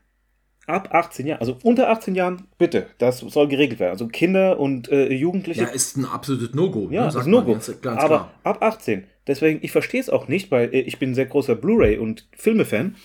ab 0.66 0.90
18 0.92 1.26
Jahren, 1.26 1.40
also 1.40 1.56
unter 1.62 1.88
18 1.88 2.14
Jahren, 2.14 2.46
bitte, 2.58 2.86
das 2.98 3.20
soll 3.20 3.48
geregelt 3.48 3.80
werden. 3.80 3.92
Also 3.92 4.06
Kinder 4.08 4.60
und 4.60 4.88
äh, 4.90 5.12
Jugendliche. 5.12 5.62
Ja, 5.62 5.68
ist 5.68 5.96
ein 5.96 6.04
absolutes 6.04 6.54
No-Go. 6.54 6.88
Ja, 6.90 7.00
ne, 7.00 7.06
das 7.06 7.14
sagt 7.14 7.26
ist 7.26 7.30
No-Go. 7.30 7.58
Aber 7.84 8.06
klar. 8.06 8.34
ab 8.44 8.62
18. 8.62 9.04
Deswegen, 9.26 9.60
ich 9.62 9.72
verstehe 9.72 10.00
es 10.00 10.10
auch 10.10 10.28
nicht, 10.28 10.50
weil 10.50 10.72
äh, 10.74 10.80
ich 10.80 10.98
bin 10.98 11.10
ein 11.10 11.14
sehr 11.14 11.26
großer 11.26 11.54
Blu-ray- 11.54 11.98
und 11.98 12.28
Filme-Fan. 12.36 12.96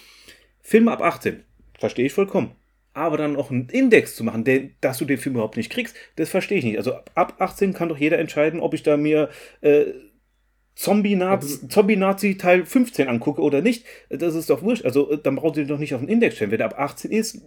Filme 0.61 0.91
ab 0.91 1.01
18. 1.01 1.43
Verstehe 1.79 2.05
ich 2.05 2.13
vollkommen. 2.13 2.51
Aber 2.93 3.17
dann 3.17 3.35
auch 3.37 3.49
einen 3.49 3.69
Index 3.69 4.15
zu 4.15 4.23
machen, 4.23 4.43
der, 4.43 4.69
dass 4.81 4.97
du 4.99 5.05
den 5.05 5.17
Film 5.17 5.35
überhaupt 5.35 5.57
nicht 5.57 5.71
kriegst, 5.71 5.95
das 6.15 6.29
verstehe 6.29 6.59
ich 6.59 6.63
nicht. 6.63 6.77
Also 6.77 6.93
ab- 6.93 7.11
ab 7.15 7.35
18 7.39 7.73
kann 7.73 7.89
doch 7.89 7.97
jeder 7.97 8.19
entscheiden, 8.19 8.59
ob 8.59 8.73
ich 8.75 8.83
da 8.83 8.97
mir 8.97 9.29
äh, 9.61 9.85
Zombie-Nazi 10.75 11.67
Zombie 11.69 11.97
Teil 12.37 12.65
15 12.65 13.07
angucke 13.07 13.41
oder 13.41 13.61
nicht. 13.61 13.85
Das 14.09 14.35
ist 14.35 14.49
doch 14.49 14.61
wurscht. 14.61 14.85
Also 14.85 15.11
äh, 15.11 15.17
dann 15.21 15.35
braucht 15.35 15.57
ihr 15.57 15.65
doch 15.65 15.79
nicht 15.79 15.93
auf 15.93 16.01
den 16.01 16.09
Index 16.09 16.35
stellen. 16.35 16.51
Wenn 16.51 16.57
der 16.59 16.67
ab 16.67 16.79
18 16.79 17.11
ist, 17.11 17.41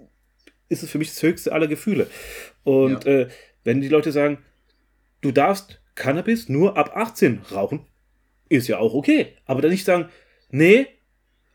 ist 0.68 0.82
es 0.82 0.90
für 0.90 0.99
mich 0.99 1.09
das 1.09 1.22
höchste 1.22 1.53
aller 1.53 1.66
Gefühle. 1.66 2.09
Und 2.64 3.05
Ja. 3.05 3.11
äh, 3.12 3.28
wenn 3.64 3.80
die 3.80 3.88
Leute 3.88 4.12
sagen, 4.12 4.38
du 5.20 5.32
darfst 5.32 5.80
Cannabis 5.94 6.49
nur 6.49 6.76
ab 6.76 6.92
18 6.97 7.40
rauchen, 7.53 7.80
ist 8.49 8.68
ja 8.68 8.78
auch 8.78 8.94
okay. 8.94 9.28
Aber 9.44 9.61
dann 9.61 9.70
nicht 9.72 9.84
sagen, 9.84 10.09
nee, 10.51 10.86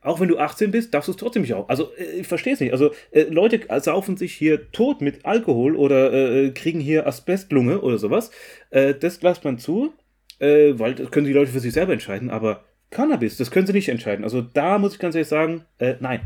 auch 0.01 0.19
wenn 0.19 0.27
du 0.27 0.37
18 0.37 0.71
bist, 0.71 0.93
darfst 0.93 1.07
du 1.07 1.11
es 1.11 1.17
trotzdem 1.17 1.43
nicht 1.43 1.53
rauchen. 1.53 1.69
Also, 1.69 1.91
äh, 1.95 2.19
ich 2.19 2.27
verstehe 2.27 2.53
es 2.53 2.59
nicht. 2.59 2.71
Also, 2.71 2.91
äh, 3.11 3.23
Leute 3.23 3.61
saufen 3.81 4.17
sich 4.17 4.33
hier 4.33 4.71
tot 4.71 5.01
mit 5.01 5.25
Alkohol 5.25 5.75
oder 5.75 6.11
äh, 6.11 6.51
kriegen 6.51 6.79
hier 6.79 7.07
Asbestlunge 7.07 7.81
oder 7.81 7.97
sowas. 7.97 8.31
Äh, 8.71 8.95
das 8.95 9.21
lässt 9.21 9.43
man 9.43 9.59
zu, 9.59 9.93
äh, 10.39 10.73
weil 10.77 10.95
das 10.95 11.11
können 11.11 11.27
die 11.27 11.33
Leute 11.33 11.51
für 11.51 11.59
sich 11.59 11.73
selber 11.73 11.93
entscheiden. 11.93 12.29
Aber 12.29 12.65
Cannabis, 12.89 13.37
das 13.37 13.51
können 13.51 13.67
sie 13.67 13.73
nicht 13.73 13.89
entscheiden. 13.89 14.23
Also, 14.23 14.41
da 14.41 14.79
muss 14.79 14.93
ich 14.93 14.99
ganz 14.99 15.15
ehrlich 15.15 15.27
sagen, 15.27 15.65
äh, 15.77 15.95
nein. 15.99 16.21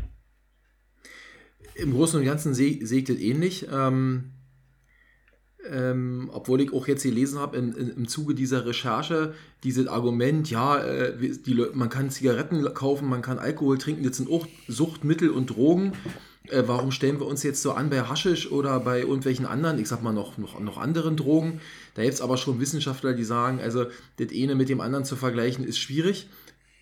Im 1.74 1.92
Großen 1.92 2.18
und 2.18 2.24
Ganzen 2.24 2.54
das 3.10 3.18
ähnlich. 3.20 3.66
Ähm, 3.70 4.32
ähm, 5.72 6.30
obwohl 6.32 6.60
ich 6.60 6.72
auch 6.72 6.86
jetzt 6.88 7.02
gelesen 7.02 7.38
habe, 7.38 7.56
in, 7.56 7.72
in, 7.72 7.88
im 7.88 8.08
Zuge 8.08 8.34
dieser 8.34 8.66
Recherche, 8.66 9.34
dieses 9.64 9.86
Argument, 9.86 10.50
ja, 10.50 10.78
äh, 10.78 11.16
die, 11.18 11.54
man 11.74 11.88
kann 11.88 12.10
Zigaretten 12.10 12.62
kaufen, 12.74 13.08
man 13.08 13.22
kann 13.22 13.38
Alkohol 13.38 13.78
trinken, 13.78 14.04
das 14.04 14.16
sind 14.16 14.30
auch 14.30 14.46
Suchtmittel 14.68 15.30
und 15.30 15.50
Drogen. 15.50 15.92
Äh, 16.48 16.62
warum 16.66 16.90
stellen 16.90 17.18
wir 17.18 17.26
uns 17.26 17.42
jetzt 17.42 17.62
so 17.62 17.72
an 17.72 17.90
bei 17.90 18.02
Haschisch 18.02 18.50
oder 18.50 18.78
bei 18.80 19.00
irgendwelchen 19.00 19.46
anderen, 19.46 19.78
ich 19.78 19.88
sag 19.88 20.02
mal 20.02 20.12
noch, 20.12 20.38
noch, 20.38 20.60
noch 20.60 20.78
anderen 20.78 21.16
Drogen? 21.16 21.60
Da 21.94 22.02
gibt 22.02 22.14
es 22.14 22.20
aber 22.20 22.36
schon 22.36 22.60
Wissenschaftler, 22.60 23.14
die 23.14 23.24
sagen, 23.24 23.60
also 23.60 23.86
das 24.18 24.28
eine 24.32 24.54
mit 24.54 24.68
dem 24.68 24.80
anderen 24.80 25.04
zu 25.04 25.16
vergleichen 25.16 25.64
ist 25.64 25.78
schwierig 25.78 26.28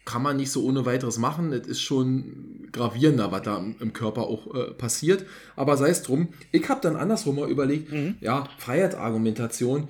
kann 0.05 0.23
man 0.23 0.37
nicht 0.37 0.51
so 0.51 0.65
ohne 0.65 0.85
weiteres 0.87 1.19
machen. 1.19 1.51
Das 1.51 1.67
ist 1.67 1.81
schon 1.81 2.69
gravierender, 2.73 3.33
was 3.33 3.43
da 3.43 3.65
im- 3.81 3.93
Körper 3.93 4.23
auch 4.23 4.55
äh, 4.55 4.71
passiert. 4.73 5.25
Aber 5.57 5.77
sei 5.77 5.89
es 5.91 6.03
drum. 6.03 6.29
Ich 6.53 6.69
habe 6.69 6.81
dann 6.83 6.97
andersrum 6.97 7.37
mal 7.37 7.49
überlegt, 7.51 7.91
ja, 8.21 8.49
Freiheitsargumentation. 8.59 9.89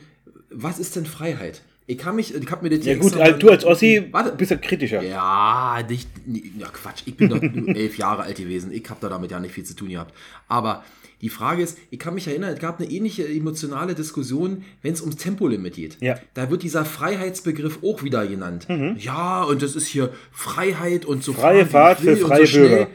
Was 0.51 0.79
ist 0.79 0.97
denn 0.97 1.07
Freiheit? 1.07 1.63
Ich 1.87 1.99
kann 1.99 2.17
mich, 2.17 2.35
ich 2.35 2.51
habe 2.51 2.67
mir 2.69 2.75
das 2.77 2.87
Ja, 2.87 2.95
gut, 2.97 3.15
mal- 3.17 3.35
du 3.39 3.51
als 3.51 3.65
Ossi 3.65 4.09
Warte. 4.11 4.33
bist 4.37 4.51
ja 4.51 4.57
kritischer. 4.57 5.03
Ja, 5.03 5.79
nicht, 5.87 6.09
ja 6.59 6.69
Quatsch, 6.69 7.03
ich 7.05 7.17
bin 7.17 7.29
doch 7.29 7.43
elf 7.75 7.99
Jahre 7.99 8.23
alt 8.23 8.37
gewesen, 8.39 8.73
ich 8.73 8.89
habe 8.89 9.01
da 9.03 9.09
damit 9.11 9.31
ja 9.33 9.39
nicht 9.41 9.53
viel 9.53 9.65
zu 9.65 9.75
tun 9.77 9.89
gehabt. 9.91 10.15
Aber 10.49 10.83
die 11.21 11.29
Frage 11.29 11.63
ist, 11.63 11.79
ich 11.91 11.99
kann 11.99 12.15
mich 12.15 12.27
erinnern, 12.27 12.55
es 12.55 12.61
gab 12.61 12.81
eine 12.81 12.91
ähnliche 12.91 13.27
emotionale 13.27 13.95
Diskussion, 13.95 14.65
wenn 14.83 14.93
es 14.93 15.01
ums 15.01 15.17
Tempolimit 15.17 15.75
geht. 15.75 15.97
Ja. 16.01 16.19
Da 16.35 16.51
wird 16.51 16.63
dieser 16.63 16.85
Freiheitsbegriff 16.85 17.79
auch 17.83 18.03
wieder 18.03 18.27
genannt. 18.27 18.67
Ja, 18.99 19.43
und 19.45 19.63
das 19.63 19.77
ist 19.77 19.87
hier 19.87 20.13
Freiheit 20.33 21.05
und 21.05 21.23
so 21.23 21.33
Mhm. 21.33 21.37
Freie 21.37 21.67
Fahrt 21.67 22.01
für 22.01 22.17
freie 22.17 22.47
so. 22.47 22.59
Bürger. 22.59 22.89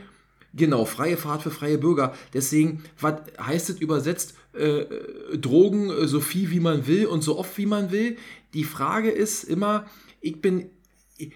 Genau, 0.53 0.85
freie 0.85 1.17
Fahrt 1.17 1.43
für 1.43 1.51
freie 1.51 1.77
Bürger. 1.77 2.13
Deswegen, 2.33 2.83
was 2.99 3.15
heißt 3.39 3.69
es 3.69 3.79
übersetzt? 3.79 4.33
Äh, 4.57 4.79
äh, 4.81 5.37
Drogen 5.37 5.91
äh, 5.91 6.07
so 6.07 6.19
viel 6.19 6.49
wie 6.49 6.59
man 6.59 6.87
will 6.87 7.05
und 7.05 7.21
so 7.21 7.37
oft 7.37 7.55
wie 7.57 7.67
man 7.67 7.91
will. 7.91 8.17
Die 8.55 8.63
Frage 8.63 9.11
ist 9.11 9.43
immer, 9.43 9.85
ich 10.21 10.41
bin 10.41 10.71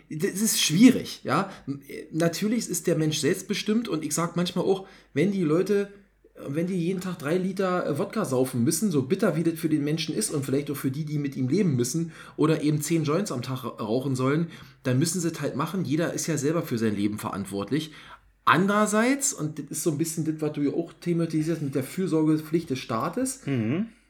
das 0.10 0.42
ist 0.42 0.62
schwierig, 0.62 1.20
ja. 1.24 1.52
Natürlich 2.12 2.70
ist 2.70 2.88
der 2.88 2.96
Mensch 2.96 3.18
selbstbestimmt 3.18 3.90
und 3.90 4.06
ich 4.06 4.14
sage 4.14 4.32
manchmal 4.36 4.64
auch, 4.64 4.88
wenn 5.14 5.34
die 5.34 5.44
Leute, 5.44 5.92
wenn 6.36 6.66
die 6.66 6.76
jeden 6.76 7.00
Tag 7.00 7.20
drei 7.20 7.38
Liter 7.38 7.86
äh, 7.86 7.98
Wodka 8.00 8.26
saufen 8.26 8.64
müssen, 8.64 8.90
so 8.92 9.04
bitter 9.04 9.36
wie 9.36 9.44
das 9.44 9.60
für 9.60 9.70
den 9.70 9.84
Menschen 9.84 10.16
ist 10.16 10.32
und 10.32 10.44
vielleicht 10.46 10.72
auch 10.72 10.76
für 10.76 10.90
die, 10.90 11.06
die 11.06 11.20
mit 11.20 11.36
ihm 11.36 11.48
leben 11.48 11.76
müssen 11.76 12.12
oder 12.38 12.62
eben 12.64 12.82
zehn 12.82 13.04
Joints 13.04 13.32
am 13.32 13.44
Tag 13.44 13.64
ra- 13.64 13.70
rauchen 13.80 14.16
sollen, 14.16 14.48
dann 14.82 14.98
müssen 14.98 15.22
sie 15.22 15.30
es 15.30 15.42
halt 15.42 15.56
machen. 15.56 15.86
Jeder 15.86 16.14
ist 16.14 16.26
ja 16.28 16.38
selber 16.38 16.64
für 16.64 16.78
sein 16.78 16.96
Leben 16.96 17.20
verantwortlich. 17.20 17.92
Andererseits, 18.46 19.32
und 19.32 19.60
das 19.60 19.66
ist 19.70 19.84
so 19.84 19.92
ein 19.92 19.98
bisschen 19.98 20.26
das, 20.26 20.36
was 20.40 20.54
du 20.54 20.62
ja 20.62 20.74
auch 20.74 20.92
thematisierst 21.00 21.62
mit 21.62 21.76
der 21.76 21.84
Fürsorgepflicht 21.84 22.70
des 22.70 22.80
Staates, 22.80 23.42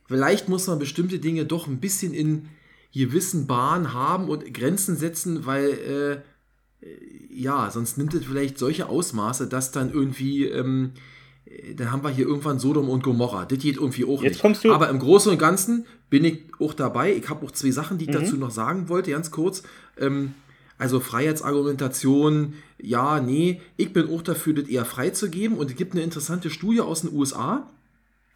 vielleicht 0.07 0.49
muss 0.49 0.65
man 0.67 0.79
bestimmte 0.79 1.19
Dinge 1.19 1.45
doch 1.45 1.67
ein 1.67 1.79
bisschen 1.79 2.13
in 2.13 2.47
gewissen 2.93 3.47
Bahnen 3.47 3.93
haben 3.93 4.29
und 4.29 4.53
Grenzen 4.53 4.95
setzen, 4.95 5.45
weil 5.45 5.69
äh, 5.69 6.11
äh, 6.85 6.97
ja, 7.31 7.69
sonst 7.69 7.97
nimmt 7.97 8.13
es 8.13 8.25
vielleicht 8.25 8.57
solche 8.57 8.87
Ausmaße, 8.87 9.47
dass 9.47 9.71
dann 9.71 9.91
irgendwie, 9.91 10.45
ähm, 10.45 10.91
äh, 10.95 10.99
dann 11.75 11.91
haben 11.91 12.03
wir 12.03 12.09
hier 12.09 12.25
irgendwann 12.27 12.59
Sodom 12.59 12.89
und 12.89 13.03
Gomorra. 13.03 13.45
Das 13.45 13.59
geht 13.59 13.75
irgendwie 13.77 14.05
auch 14.05 14.21
Jetzt 14.23 14.33
nicht. 14.33 14.41
kommst 14.41 14.63
du- 14.63 14.73
Aber 14.73 14.89
im 14.89 14.99
Großen 14.99 15.31
und 15.31 15.37
Ganzen 15.37 15.85
bin 16.09 16.23
ich 16.25 16.39
auch 16.59 16.73
dabei. 16.73 17.13
Ich 17.13 17.29
habe 17.29 17.45
auch 17.45 17.51
zwei 17.51 17.71
Sachen, 17.71 17.97
die 17.97 18.05
ich 18.05 18.11
dazu 18.11 18.37
noch 18.37 18.51
sagen 18.51 18.89
wollte, 18.89 19.11
ganz 19.11 19.31
kurz. 19.31 19.63
Ähm, 19.99 20.33
also 20.77 20.99
Freiheitsargumentation, 20.99 22.53
ja, 22.81 23.19
nee, 23.19 23.61
ich 23.77 23.93
bin 23.93 24.09
auch 24.09 24.21
dafür, 24.21 24.53
das 24.53 24.67
eher 24.67 24.85
freizugeben. 24.85 25.57
Und 25.57 25.69
es 25.69 25.75
gibt 25.75 25.93
eine 25.93 26.01
interessante 26.03 26.49
Studie 26.49 26.81
aus 26.81 27.01
den 27.01 27.13
USA, 27.13 27.69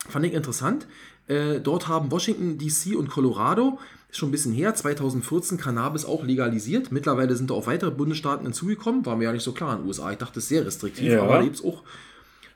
fand 0.10 0.26
ich 0.26 0.34
interessant. 0.34 0.88
Äh, 1.28 1.60
dort 1.60 1.88
haben 1.88 2.12
Washington, 2.12 2.58
DC 2.58 2.96
und 2.96 3.10
Colorado, 3.10 3.80
schon 4.12 4.30
ein 4.30 4.32
bisschen 4.32 4.54
her, 4.54 4.74
2014 4.74 5.58
Cannabis 5.58 6.06
auch 6.06 6.24
legalisiert. 6.24 6.92
Mittlerweile 6.92 7.36
sind 7.36 7.50
da 7.50 7.56
auch 7.56 7.68
weitere 7.68 7.92
Bundesstaaten 7.92 8.46
hinzugekommen, 8.46 9.06
war 9.06 9.18
mir 9.18 9.26
ja 9.26 9.34
nicht 9.34 9.44
so 9.44 9.52
klar 9.52 9.74
in 9.74 9.80
den 9.82 9.88
USA. 9.88 10.12
Ich 10.12 10.18
dachte, 10.18 10.36
das 10.36 10.44
ist 10.44 10.50
sehr 10.50 10.66
restriktiv, 10.66 11.08
Ja. 11.12 11.24
aber 11.24 11.34
da 11.38 11.42
gibt 11.44 11.58
es 11.58 11.64
auch 11.66 11.84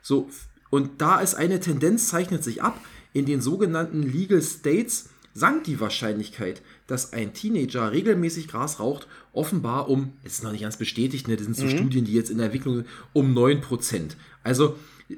so. 0.00 0.28
Und 0.72 1.02
da 1.02 1.20
ist 1.20 1.34
eine 1.34 1.60
Tendenz, 1.60 2.08
zeichnet 2.08 2.42
sich 2.42 2.62
ab. 2.62 2.80
In 3.12 3.26
den 3.26 3.42
sogenannten 3.42 4.02
Legal 4.02 4.40
States 4.40 5.10
sank 5.34 5.64
die 5.64 5.78
Wahrscheinlichkeit, 5.80 6.62
dass 6.86 7.12
ein 7.12 7.34
Teenager 7.34 7.92
regelmäßig 7.92 8.48
Gras 8.48 8.80
raucht, 8.80 9.06
offenbar 9.34 9.90
um, 9.90 10.14
es 10.24 10.32
ist 10.34 10.44
noch 10.44 10.52
nicht 10.52 10.62
ganz 10.62 10.78
bestätigt, 10.78 11.28
ne, 11.28 11.36
das 11.36 11.44
sind 11.44 11.56
so 11.58 11.68
Studien, 11.68 12.06
die 12.06 12.14
jetzt 12.14 12.30
in 12.30 12.38
der 12.38 12.46
Entwicklung 12.46 12.76
sind, 12.76 12.86
um 13.12 13.36
9%. 13.36 14.12
Also, 14.42 14.76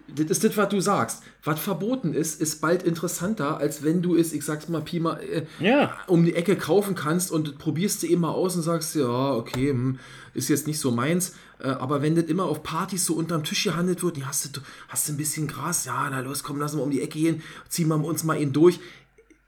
das 0.09 0.27
ist 0.27 0.43
das, 0.43 0.57
was 0.57 0.69
du 0.71 0.81
sagst. 0.81 1.23
Was 1.45 1.61
verboten 1.61 2.15
ist, 2.15 2.41
ist 2.41 2.61
bald 2.61 2.83
interessanter, 2.83 3.59
als 3.59 3.85
wenn 3.85 4.03
du 4.03 4.17
es, 4.17 4.33
ich 4.33 4.45
sag's 4.45 4.69
mal, 4.69 4.81
Pi 4.83 4.99
mal, 4.99 5.21
äh, 5.21 5.45
Ja. 5.61 5.97
um 6.09 6.25
die 6.25 6.35
Ecke 6.35 6.57
kaufen 6.57 6.97
kannst 6.97 7.31
und 7.31 7.59
probierst 7.59 8.03
du 8.03 8.09
immer 8.09 8.31
aus 8.35 8.57
und 8.57 8.63
sagst, 8.63 8.97
ja, 8.97 9.35
okay, 9.35 9.71
hm, 9.71 10.01
ist 10.33 10.49
jetzt 10.49 10.67
nicht 10.67 10.81
so 10.81 10.91
meins. 10.91 11.35
Äh, 11.65 11.69
aber 11.69 12.03
wenn 12.03 12.15
das 12.15 12.25
immer 12.27 12.45
auf 12.45 12.63
Partys 12.63 13.07
so 13.07 13.15
unterm 13.15 13.43
Tisch 13.45 13.65
gehandelt 13.65 14.03
wird, 14.03 14.19
ja, 14.19 14.27
hast 14.27 14.57
du, 14.57 14.61
hast 14.89 15.09
du 15.09 15.13
ein 15.13 15.17
bisschen 15.17 15.47
Gras, 15.47 15.85
ja, 15.87 16.09
na 16.11 16.21
los, 16.21 16.43
komm, 16.43 16.61
lass 16.61 16.75
mal 16.75 16.83
um 16.83 16.91
die 16.91 17.03
Ecke 17.03 17.19
gehen, 17.19 17.43
ziehen 17.69 17.89
wir 17.89 17.97
uns 18.05 18.23
mal 18.25 18.41
ihn 18.41 18.53
durch. 18.53 18.79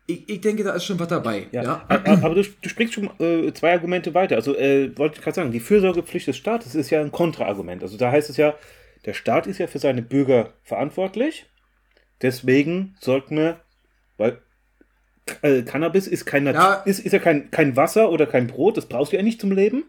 Ich, 0.08 0.28
ich 0.28 0.40
denke, 0.40 0.62
da 0.62 0.72
ist 0.72 0.84
schon 0.84 0.98
was 1.00 1.08
dabei. 1.08 1.48
Ja, 1.50 1.62
Ja. 1.64 1.86
aber 1.88 2.34
du, 2.36 2.44
du 2.44 2.68
sprichst 2.68 2.94
schon 2.94 3.10
äh, 3.18 3.52
zwei 3.52 3.72
Argumente 3.72 4.14
weiter. 4.14 4.36
Also 4.36 4.54
äh, 4.56 4.96
wollte 4.96 5.16
ich 5.18 5.22
gerade 5.24 5.34
sagen, 5.34 5.50
die 5.52 5.58
Fürsorgepflicht 5.60 6.28
des 6.28 6.36
Staates 6.36 6.74
ist 6.76 6.90
ja 6.90 7.00
ein 7.00 7.10
Kontraargument. 7.10 7.82
Also 7.82 7.96
da 7.96 8.12
heißt 8.12 8.30
es 8.30 8.36
ja, 8.36 8.54
der 9.04 9.14
Staat 9.14 9.46
ist 9.48 9.58
ja 9.58 9.66
für 9.66 9.80
seine 9.80 10.02
Bürger 10.02 10.52
verantwortlich. 10.62 11.46
Deswegen 12.22 12.94
sollten 13.00 13.36
wir, 13.36 13.60
weil 14.16 14.38
äh, 15.42 15.62
Cannabis 15.62 16.06
ist 16.06 16.24
kein 16.24 16.44
Nat 16.44 16.54
Ja. 16.54 16.74
ist, 16.84 17.00
ist 17.00 17.12
ja 17.12 17.18
kein, 17.18 17.50
kein 17.50 17.74
Wasser 17.76 18.10
oder 18.10 18.26
kein 18.26 18.46
Brot, 18.46 18.76
das 18.76 18.86
brauchst 18.86 19.12
du 19.12 19.16
ja 19.16 19.22
nicht 19.22 19.40
zum 19.40 19.50
Leben. 19.52 19.84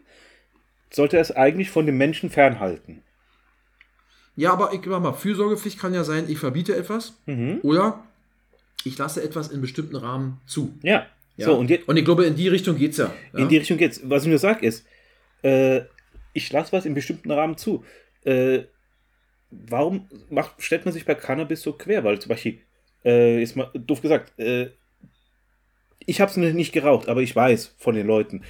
Sollte 0.90 1.16
er 1.16 1.22
es 1.22 1.32
eigentlich 1.32 1.70
von 1.70 1.86
dem 1.86 1.98
Menschen 1.98 2.30
fernhalten. 2.30 3.02
Ja, 4.36 4.52
aber 4.52 4.72
ich 4.72 4.80
sag 4.84 5.02
mal, 5.02 5.12
Fürsorgepflicht 5.12 5.78
kann 5.78 5.94
ja 5.94 6.04
sein, 6.04 6.26
ich 6.28 6.38
verbiete 6.38 6.76
etwas 6.76 7.14
oder 7.62 8.04
ich 8.84 8.96
lasse 8.96 9.22
etwas 9.22 9.48
in 9.48 9.60
bestimmten 9.60 9.96
Rahmen 9.96 10.40
zu. 10.46 10.74
Ja. 10.82 11.06
Ja. 11.36 11.46
So, 11.46 11.56
und 11.56 11.70
jetzt, 11.70 11.86
und 11.88 11.96
ich 11.96 12.04
glaube, 12.04 12.24
in 12.24 12.34
die 12.34 12.48
Richtung 12.48 12.76
geht 12.76 12.92
es 12.92 12.98
ja. 12.98 13.14
ja. 13.32 13.38
In 13.38 13.48
die 13.48 13.58
Richtung 13.58 13.78
geht's. 13.78 14.00
Was 14.02 14.24
ich 14.24 14.28
nur 14.28 14.38
sage 14.38 14.66
ist, 14.66 14.84
äh, 15.42 15.82
ich 16.32 16.52
lasse 16.52 16.72
was 16.72 16.84
in 16.84 16.94
bestimmten 16.94 17.30
Rahmen 17.30 17.56
zu. 17.56 17.84
Äh, 18.24 18.64
warum 19.50 20.08
macht, 20.30 20.60
stellt 20.60 20.84
man 20.84 20.92
sich 20.92 21.04
bei 21.04 21.14
Cannabis 21.14 21.62
so 21.62 21.72
quer? 21.72 22.02
Weil 22.02 22.18
zum 22.18 22.30
Beispiel, 22.30 22.58
äh, 23.04 23.38
jetzt 23.38 23.54
mal 23.54 23.70
doof 23.72 24.02
gesagt, 24.02 24.36
äh, 24.38 24.70
ich 26.06 26.20
habe 26.20 26.30
es 26.30 26.36
nicht 26.36 26.72
geraucht, 26.72 27.08
aber 27.08 27.22
ich 27.22 27.36
weiß 27.36 27.74
von 27.78 27.94
den 27.94 28.06
Leuten, 28.06 28.42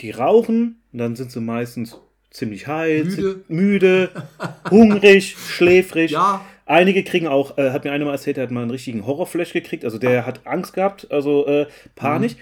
die 0.00 0.10
rauchen 0.10 0.82
und 0.92 0.98
dann 0.98 1.16
sind 1.16 1.30
sie 1.30 1.40
meistens 1.40 1.98
ziemlich 2.30 2.66
heiß, 2.66 3.16
Müde. 3.16 3.44
müde 3.48 4.10
hungrig, 4.70 5.36
schläfrig. 5.38 6.10
Ja. 6.10 6.44
Einige 6.66 7.04
kriegen 7.04 7.28
auch, 7.28 7.56
äh, 7.58 7.70
hat 7.70 7.84
mir 7.84 7.92
einer 7.92 8.04
mal 8.04 8.12
erzählt, 8.12 8.36
der 8.36 8.44
hat 8.44 8.50
mal 8.50 8.62
einen 8.62 8.70
richtigen 8.70 9.06
Horrorflash 9.06 9.52
gekriegt, 9.52 9.84
also 9.84 9.98
der 9.98 10.26
hat 10.26 10.46
Angst 10.46 10.74
gehabt, 10.74 11.10
also 11.10 11.46
äh, 11.46 11.66
Panik. 11.94 12.36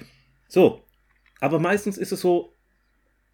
So, 0.49 0.83
aber 1.41 1.59
meistens 1.59 1.99
ist 1.99 2.13
es 2.13 2.21
so 2.21 2.55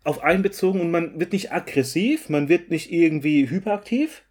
auf 0.04 0.22
einen 0.22 0.42
bezogen 0.42 0.80
und 0.80 0.90
man 0.90 1.20
wird 1.20 1.32
nicht 1.32 1.52
aggressiv, 1.52 2.28
man 2.28 2.48
wird 2.48 2.70
nicht 2.70 2.90
irgendwie 2.92 3.48
hyperaktiv, 3.48 4.22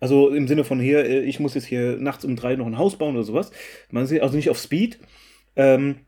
Also 0.00 0.30
im 0.30 0.48
Sinne 0.48 0.64
von 0.64 0.80
hier, 0.80 1.04
äh, 1.04 1.20
ich 1.20 1.40
muss 1.40 1.54
jetzt 1.54 1.66
hier 1.66 1.96
nachts 1.96 2.24
um 2.24 2.36
drei 2.36 2.56
noch 2.56 2.66
ein 2.66 2.78
Haus 2.78 2.96
bauen 2.98 3.14
oder 3.14 3.24
sowas. 3.24 3.52
Man 3.90 4.06
sieht 4.06 4.22
also 4.22 4.36
nicht 4.36 4.50
auf 4.50 4.58
Speed. 4.58 4.98
Ähm, 5.56 6.00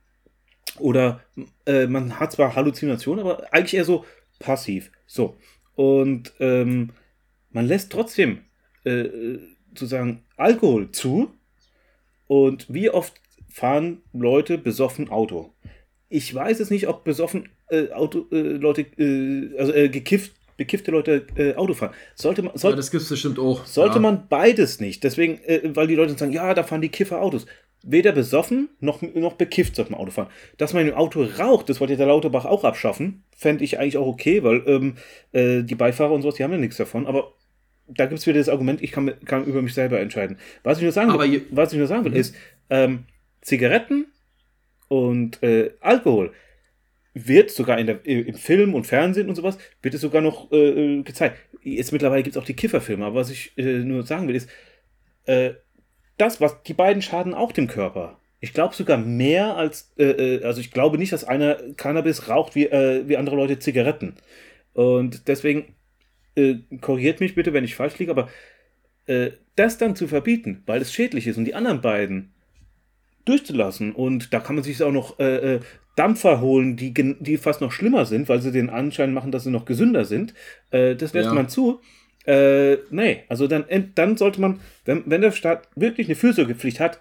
oder 0.79 1.21
äh, 1.67 1.87
man 1.87 2.19
hat 2.19 2.33
zwar 2.33 2.55
Halluzinationen, 2.55 3.25
aber 3.25 3.53
eigentlich 3.53 3.75
eher 3.75 3.85
so 3.85 4.05
passiv. 4.39 4.91
So. 5.07 5.37
Und 5.75 6.33
ähm, 6.41 6.91
man 7.51 7.67
lässt 7.67 7.93
trotzdem 7.93 8.41
äh, 8.85 9.39
sozusagen 9.69 10.25
Alkohol 10.37 10.91
zu. 10.91 11.33
Und 12.27 12.73
wie 12.73 12.91
oft 12.91 13.15
fahren 13.49 14.03
Leute 14.13 14.59
besoffen 14.59 15.11
Auto? 15.11 15.53
Ich 16.09 16.35
weiß 16.35 16.61
es 16.61 16.71
nicht, 16.71 16.89
ob 16.89 17.05
besoffen 17.05 17.49
äh, 17.69 17.91
Auto, 17.93 18.27
äh, 18.31 18.37
Leute, 18.37 18.83
äh, 18.83 19.59
also 19.59 19.73
äh, 19.73 19.89
gekifft, 19.89 20.33
bekiffte 20.57 20.91
Leute 20.91 21.27
äh, 21.37 21.55
Auto 21.55 21.75
fahren. 21.75 21.95
Sollte 22.15 22.43
man, 22.43 22.57
soll, 22.57 22.73
Ja, 22.73 22.77
das 22.77 22.91
gibt 22.91 23.03
es 23.03 23.09
bestimmt 23.09 23.39
auch. 23.39 23.67
sollte 23.67 23.97
ja. 23.97 24.01
man 24.01 24.29
beides 24.29 24.81
nicht. 24.81 25.05
Deswegen, 25.05 25.39
äh, 25.45 25.75
weil 25.75 25.87
die 25.87 25.95
Leute 25.95 26.17
sagen, 26.17 26.33
ja, 26.33 26.55
da 26.55 26.63
fahren 26.63 26.81
die 26.81 26.89
Kiffer 26.89 27.21
Autos. 27.21 27.47
Weder 27.89 28.13
besoffen 28.13 28.69
noch, 28.81 29.01
noch 29.03 29.35
bekifft 29.35 29.77
sollte 29.77 29.93
man 29.93 30.01
Auto 30.01 30.11
fahren. 30.11 30.29
Dass 30.59 30.73
man 30.73 30.87
im 30.87 30.95
Auto 30.95 31.23
raucht, 31.23 31.69
das 31.69 31.81
wollte 31.81 31.97
der 31.97 32.07
Lauterbach 32.07 32.45
auch 32.45 32.65
abschaffen, 32.65 33.23
fände 33.37 33.63
ich 33.63 33.79
eigentlich 33.79 33.97
auch 33.97 34.07
okay, 34.07 34.43
weil 34.43 34.63
ähm, 34.67 34.95
äh, 35.33 35.63
die 35.63 35.77
Beifahrer 35.77 36.13
und 36.13 36.23
sowas, 36.23 36.35
die 36.35 36.45
haben 36.45 36.53
ja 36.53 36.59
nichts 36.59 36.77
davon. 36.77 37.07
Aber 37.07 37.35
da 37.87 38.07
gibt 38.07 38.19
es 38.19 38.27
wieder 38.27 38.39
das 38.39 38.49
Argument, 38.49 38.83
ich 38.83 38.91
kann, 38.91 39.13
kann 39.25 39.45
über 39.45 39.63
mich 39.63 39.75
selber 39.75 40.01
entscheiden. 40.01 40.39
Was 40.65 40.79
ich 40.79 40.83
nur 40.83 40.93
sagen 40.93 41.17
will, 41.17 41.47
was 41.51 41.73
ich 41.73 41.79
nur 41.79 41.87
sagen 41.87 42.05
will 42.05 42.13
Mhm. 42.13 42.19
ist, 42.19 42.35
ähm, 42.71 43.05
Zigaretten 43.41 44.07
und 44.89 45.43
äh, 45.43 45.71
Alkohol 45.81 46.33
wird 47.15 47.51
sogar 47.51 47.79
in 47.79 47.87
der, 47.87 48.05
im 48.05 48.35
Film 48.35 48.75
und 48.75 48.87
Fernsehen 48.87 49.29
und 49.29 49.37
sowas, 49.37 49.59
wird 49.81 49.95
es 49.95 50.01
sogar 50.01 50.21
noch 50.21 50.51
äh, 50.53 50.57
äh, 50.99 51.03
gezeigt. 51.03 51.39
Jetzt 51.63 51.93
mittlerweile 51.93 52.23
gibt 52.23 52.37
es 52.37 52.43
auch 52.43 52.47
die 52.47 52.55
Kifferfilme, 52.55 53.05
aber 53.07 53.21
was 53.21 53.31
ich 53.31 53.57
äh, 53.57 53.79
nur 53.79 54.03
sagen 54.03 54.29
will, 54.29 54.35
ist, 54.35 54.51
äh, 55.25 55.55
das, 56.19 56.41
was 56.41 56.63
die 56.63 56.75
beiden 56.75 57.03
schaden 57.03 57.35
auch 57.35 57.53
dem 57.53 57.67
Körper. 57.67 58.19
Ich 58.41 58.53
glaube 58.53 58.75
sogar 58.75 58.99
mehr 58.99 59.57
als, 59.57 59.93
äh, 59.99 60.05
äh, 60.37 60.45
also 60.45 60.61
ich 60.61 60.71
glaube 60.71 60.99
nicht, 60.99 61.13
dass 61.13 61.25
einer 61.25 61.57
Cannabis 61.77 62.29
raucht 62.29 62.55
wie, 62.55 62.67
äh, 62.67 63.09
wie 63.09 63.17
andere 63.17 63.37
Leute 63.37 63.59
Zigaretten. 63.59 64.15
Und 64.75 65.29
deswegen 65.29 65.75
äh, 66.37 66.57
korrigiert 66.81 67.21
mich 67.21 67.35
bitte, 67.35 67.53
wenn 67.53 67.65
ich 67.65 67.75
falsch 67.75 67.99
liege, 67.99 68.11
aber 68.11 68.29
äh, 69.07 69.31
das 69.57 69.79
dann 69.79 69.97
zu 69.97 70.07
verbieten, 70.07 70.63
weil 70.67 70.83
es 70.83 70.93
schädlich 70.93 71.27
ist 71.27 71.39
und 71.39 71.47
die 71.47 71.55
anderen 71.55 71.81
beiden 71.81 72.33
durchzulassen 73.25 73.93
und 73.93 74.33
da 74.33 74.41
kann 74.41 74.55
man 74.55 74.65
sich 74.65 74.83
auch 74.83 74.93
noch 74.93 75.19
äh, 75.19 75.55
äh, 75.57 75.61
Dampfer 75.97 76.41
holen, 76.41 76.77
die, 76.77 76.93
die 76.93 77.39
fast 77.39 77.61
noch 77.63 77.73
schlimmer 77.73 78.05
sind, 78.05 78.29
weil 78.29 78.43
sie 78.43 78.53
den 78.53 78.69
Anschein 78.69 79.15
machen, 79.15 79.33
dass 79.33 79.45
sie 79.45 79.51
noch 79.51 79.65
gesünder 79.65 80.05
sind. 80.05 80.35
Äh, 80.71 80.95
das 80.95 81.15
lässt 81.15 81.29
Ja. 81.29 81.35
man 81.35 81.49
zu. 81.49 81.81
Äh, 82.27 82.79
nee, 82.91 83.23
also 83.29 83.47
dann, 83.47 83.65
dann 83.95 84.17
sollte 84.17 84.41
man, 84.41 84.61
wenn, 84.85 85.05
wenn 85.07 85.21
der 85.21 85.33
Staat 85.33 85.69
wirklich 85.77 86.09
eine 86.09 86.17
Fürsorgepflicht 86.17 86.81
hat, 86.81 87.01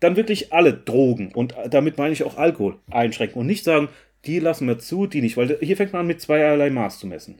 dann 0.00 0.16
wirklich 0.16 0.52
alle 0.52 0.74
Drogen 0.74 1.32
und 1.34 1.54
damit 1.70 1.98
meine 1.98 2.12
ich 2.12 2.22
auch 2.22 2.36
Alkohol 2.36 2.76
einschränken 2.90 3.40
und 3.40 3.46
nicht 3.46 3.64
sagen, 3.64 3.88
die 4.26 4.38
lassen 4.38 4.68
wir 4.68 4.78
zu, 4.78 5.06
die 5.06 5.22
nicht, 5.22 5.36
weil 5.36 5.58
hier 5.60 5.76
fängt 5.76 5.92
man 5.92 6.00
an 6.00 6.06
mit 6.06 6.20
zweierlei 6.20 6.70
Maß 6.70 6.98
zu 6.98 7.06
messen. 7.06 7.36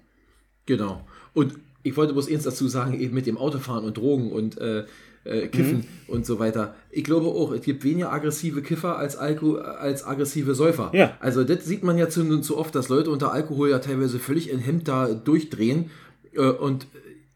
Genau. 0.66 1.02
Und 1.34 1.54
ich 1.82 1.96
wollte 1.96 2.12
bloß 2.12 2.30
eins 2.30 2.44
dazu 2.44 2.66
sagen, 2.68 2.98
eben 2.98 3.14
mit 3.14 3.26
dem 3.26 3.36
Autofahren 3.36 3.84
und 3.84 3.96
Drogen 3.96 4.32
und 4.32 4.58
äh, 4.58 4.84
äh, 5.24 5.48
Kiffen 5.48 5.86
und 6.06 6.26
so 6.26 6.38
weiter. 6.38 6.74
Ich 6.90 7.04
glaube 7.04 7.26
auch, 7.26 7.52
es 7.52 7.62
gibt 7.62 7.84
weniger 7.84 8.12
aggressive 8.12 8.62
Kiffer 8.62 8.96
als, 8.96 9.16
Alko 9.16 9.56
als 9.56 10.06
aggressive 10.06 10.54
Säufer. 10.54 10.90
Ja. 10.94 11.16
Also 11.20 11.44
das 11.44 11.64
sieht 11.64 11.82
man 11.84 11.98
ja 11.98 12.08
zu, 12.08 12.40
zu 12.40 12.56
oft, 12.56 12.74
dass 12.74 12.88
Leute 12.88 13.10
unter 13.10 13.32
Alkohol 13.32 13.70
ja 13.70 13.78
teilweise 13.78 14.18
völlig 14.18 14.52
enthemmt 14.52 14.88
da 14.88 15.08
durchdrehen. 15.08 15.90
Äh, 16.34 16.40
und 16.40 16.86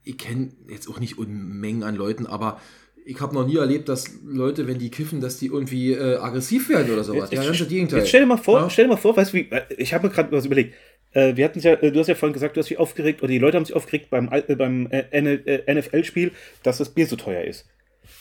ich 0.04 0.18
kenne 0.18 0.50
jetzt 0.68 0.88
auch 0.88 1.00
nicht 1.00 1.18
Unmengen 1.18 1.82
an 1.82 1.94
Leuten, 1.96 2.26
aber 2.26 2.60
ich 3.04 3.20
habe 3.20 3.34
noch 3.34 3.46
nie 3.46 3.56
erlebt, 3.56 3.88
dass 3.88 4.10
Leute, 4.24 4.66
wenn 4.68 4.78
die 4.78 4.90
kiffen, 4.90 5.20
dass 5.20 5.36
die 5.38 5.46
irgendwie 5.46 5.92
äh, 5.92 6.16
aggressiv 6.18 6.68
werden 6.68 6.92
oder 6.92 7.02
sowas. 7.02 7.30
Ja, 7.32 7.42
ganz 7.42 7.60
im 7.60 7.68
Gegenteil. 7.68 7.98
Jetzt 8.00 8.08
stell 8.10 8.20
dir 8.20 8.26
mal 8.26 8.36
vor, 8.36 8.60
Ja. 8.60 8.70
stell 8.70 8.84
dir 8.84 8.90
mal 8.90 8.96
vor, 8.96 9.16
weißt 9.16 9.32
du, 9.32 9.38
wie, 9.38 9.50
ich 9.76 9.92
habe 9.92 10.06
mir 10.06 10.12
gerade 10.12 10.30
was 10.32 10.46
überlegt. 10.46 10.74
Äh, 11.12 11.36
wir 11.36 11.44
hatten 11.44 11.58
ja, 11.60 11.72
äh, 11.74 11.90
du 11.90 11.98
hast 11.98 12.06
ja 12.06 12.14
vorhin 12.14 12.32
gesagt, 12.32 12.56
du 12.56 12.60
hast 12.60 12.70
dich 12.70 12.78
aufgeregt, 12.78 13.20
oder 13.22 13.30
die 13.32 13.38
Leute 13.38 13.56
haben 13.56 13.64
sich 13.64 13.74
aufgeregt 13.74 14.08
beim, 14.10 14.28
äh, 14.32 14.54
beim 14.54 14.86
äh, 14.90 15.00
äh, 15.10 15.74
NFL-Spiel, 15.74 16.30
dass 16.62 16.78
das 16.78 16.90
Bier 16.90 17.06
so 17.06 17.16
teuer 17.16 17.42
ist. 17.44 17.66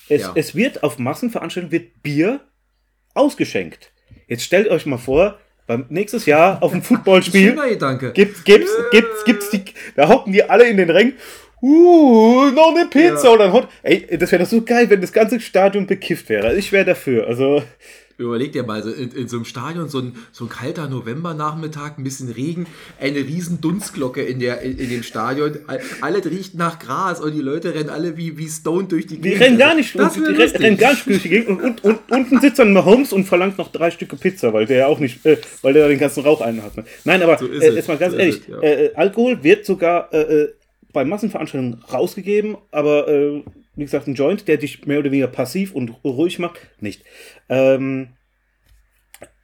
Es, 0.09 0.21
Ja. 0.21 0.31
es 0.35 0.55
wird 0.55 0.83
auf 0.83 0.97
Massenveranstaltungen 0.97 1.71
wird 1.71 2.01
Bier 2.01 2.41
ausgeschenkt. 3.13 3.91
Jetzt 4.27 4.43
stellt 4.43 4.67
euch 4.69 4.85
mal 4.85 4.97
vor, 4.97 5.39
beim 5.67 5.85
nächstes 5.89 6.25
Jahr 6.25 6.61
auf 6.63 6.71
dem 6.71 6.81
Footballspiel 6.83 7.55
gibt's, 8.13 8.43
gibt's, 8.43 8.71
gibt's, 8.91 9.25
gibt's 9.25 9.49
die, 9.51 9.63
da 9.95 10.09
hocken 10.09 10.33
die 10.33 10.43
alle 10.43 10.67
in 10.67 10.77
den 10.77 10.89
Rängen. 10.89 11.13
Uh, 11.61 12.49
noch 12.51 12.75
eine 12.75 12.87
Pizza 12.89 13.25
Ja. 13.25 13.29
und 13.33 13.39
dann 13.39 13.53
hot. 13.53 13.67
Ey, 13.83 14.07
das 14.17 14.31
wäre 14.31 14.43
doch 14.43 14.49
so 14.49 14.61
geil, 14.63 14.89
wenn 14.89 15.01
das 15.01 15.13
ganze 15.13 15.39
Stadion 15.39 15.85
bekifft 15.87 16.29
wäre. 16.29 16.55
Ich 16.55 16.71
wäre 16.71 16.85
dafür. 16.85 17.27
Also, 17.27 17.61
Überleg 18.17 18.51
dir 18.51 18.61
mal, 18.61 18.83
so 18.83 18.91
in, 18.91 19.09
in 19.13 19.27
so 19.27 19.37
einem 19.37 19.45
Stadion, 19.45 19.89
so 19.89 19.97
ein, 19.97 20.13
so 20.31 20.45
ein 20.45 20.49
kalter 20.49 20.87
Novembernachmittag, 20.87 21.97
ein 21.97 22.03
bisschen 22.03 22.29
Regen, 22.31 22.67
eine 22.99 23.17
riesen 23.17 23.61
Dunstglocke 23.61 24.21
in, 24.21 24.39
der, 24.39 24.61
in, 24.61 24.77
in 24.77 24.89
dem 24.91 25.01
Stadion. 25.01 25.57
All- 25.65 25.79
Alle 26.01 26.23
riecht 26.23 26.53
nach 26.53 26.77
Gras 26.77 27.19
und 27.19 27.33
die 27.33 27.41
Leute 27.41 27.73
rennen 27.73 27.89
alle 27.89 28.17
wie, 28.17 28.37
wie 28.37 28.47
stoned 28.47 28.91
durch 28.91 29.07
die 29.07 29.15
Die 29.15 29.21
Gegend. 29.29 29.41
rennen 29.41 29.57
gar 29.57 29.73
nicht, 29.73 29.97
Das 29.97 30.13
die 30.13 30.19
rennen, 30.21 30.77
gar 30.77 30.91
nicht 30.91 31.07
durch 31.07 31.21
die 31.23 31.29
Gegend 31.29 31.49
und, 31.49 31.63
und, 31.63 31.83
und 31.83 31.99
unten 32.11 32.39
sitzt 32.41 32.59
dann 32.59 32.73
Mahomes 32.73 33.11
und 33.11 33.25
verlangt 33.25 33.57
noch 33.57 33.71
drei 33.71 33.89
Stücke 33.89 34.15
Pizza, 34.15 34.53
weil 34.53 34.67
der 34.67 34.77
ja 34.77 34.85
auch 34.87 34.99
nicht, 34.99 35.25
äh, 35.25 35.37
weil 35.63 35.73
der 35.73 35.87
den 35.87 35.97
ganzen 35.97 36.23
Rauch 36.23 36.41
einhat. 36.41 36.73
Nein, 37.05 37.23
aber 37.23 37.39
So 37.39 37.47
äh, 37.47 37.71
jetzt 37.73 37.87
mal 37.87 37.97
ganz 37.97 38.13
so 38.13 38.19
ehrlich, 38.19 38.41
es, 38.41 38.47
ja. 38.47 38.59
äh, 38.61 38.85
äh, 38.87 38.95
Alkohol 38.95 39.43
wird 39.43 39.65
sogar 39.65 40.13
äh, 40.13 40.21
äh, 40.43 40.53
bei 40.93 41.05
Massenveranstaltungen 41.05 41.81
rausgegeben, 41.91 42.57
aber 42.71 43.07
äh, 43.07 43.43
wie 43.75 43.83
gesagt, 43.83 44.07
ein 44.07 44.15
Joint, 44.15 44.47
der 44.47 44.57
dich 44.57 44.85
mehr 44.85 44.99
oder 44.99 45.11
weniger 45.11 45.27
passiv 45.27 45.73
und 45.73 45.89
ruhig 46.03 46.39
macht, 46.39 46.59
nicht. 46.79 47.03
Ähm, 47.49 48.09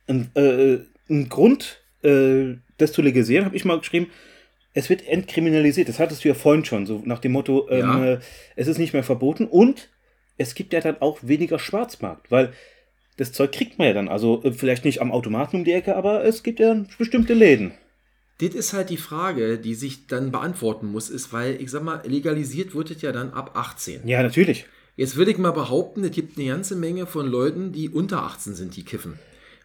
ein, 0.07 0.29
äh, 0.35 0.79
ein 1.09 1.29
Grund, 1.29 1.81
äh, 2.03 2.55
das 2.77 2.91
zu 2.91 3.01
legalisieren, 3.01 3.45
habe 3.45 3.55
ich 3.55 3.65
mal 3.65 3.79
geschrieben, 3.79 4.07
es 4.73 4.89
wird 4.89 5.07
entkriminalisiert. 5.07 5.89
Das 5.89 5.99
hattest 5.99 6.23
du 6.23 6.27
ja 6.27 6.33
vorhin 6.33 6.63
schon, 6.65 6.85
so 6.85 7.01
nach 7.05 7.19
dem 7.19 7.31
Motto, 7.31 7.67
ähm, 7.69 7.79
Ja. 7.79 8.05
äh, 8.13 8.19
es 8.55 8.67
ist 8.67 8.77
nicht 8.77 8.93
mehr 8.93 9.03
verboten 9.03 9.45
und 9.45 9.89
es 10.37 10.53
gibt 10.53 10.73
ja 10.73 10.81
dann 10.81 11.01
auch 11.01 11.19
weniger 11.23 11.57
Schwarzmarkt, 11.57 12.29
weil 12.29 12.53
das 13.17 13.31
Zeug 13.31 13.51
kriegt 13.51 13.79
man 13.79 13.87
ja 13.87 13.93
dann. 13.93 14.07
Also 14.07 14.43
äh, 14.43 14.51
vielleicht 14.51 14.85
nicht 14.85 15.01
am 15.01 15.11
Automaten 15.11 15.55
um 15.57 15.63
die 15.63 15.71
Ecke, 15.73 15.95
aber 15.95 16.23
es 16.23 16.43
gibt 16.43 16.59
ja 16.59 16.85
bestimmte 16.99 17.33
Läden. 17.33 17.71
Das 18.39 18.49
ist 18.49 18.73
halt 18.73 18.89
die 18.89 18.97
Frage, 18.97 19.57
die 19.57 19.73
sich 19.73 20.07
dann 20.07 20.31
beantworten 20.31 20.87
muss, 20.87 21.09
ist, 21.09 21.33
weil, 21.33 21.59
ich 21.59 21.71
sag 21.71 21.83
mal, 21.83 22.01
legalisiert 22.05 22.75
wird 22.75 22.91
es 22.91 23.01
ja 23.01 23.11
dann 23.11 23.31
ab 23.31 23.51
18. 23.55 24.07
Ja, 24.07 24.21
natürlich. 24.21 24.67
Jetzt 24.95 25.15
würde 25.15 25.31
ich 25.31 25.37
mal 25.37 25.51
behaupten, 25.51 26.03
es 26.03 26.11
gibt 26.11 26.37
eine 26.37 26.47
ganze 26.47 26.75
Menge 26.75 27.07
von 27.07 27.27
Leuten, 27.27 27.71
die 27.71 27.89
unter 27.89 28.23
18 28.23 28.55
sind, 28.55 28.75
die 28.75 28.83
kiffen. 28.83 29.19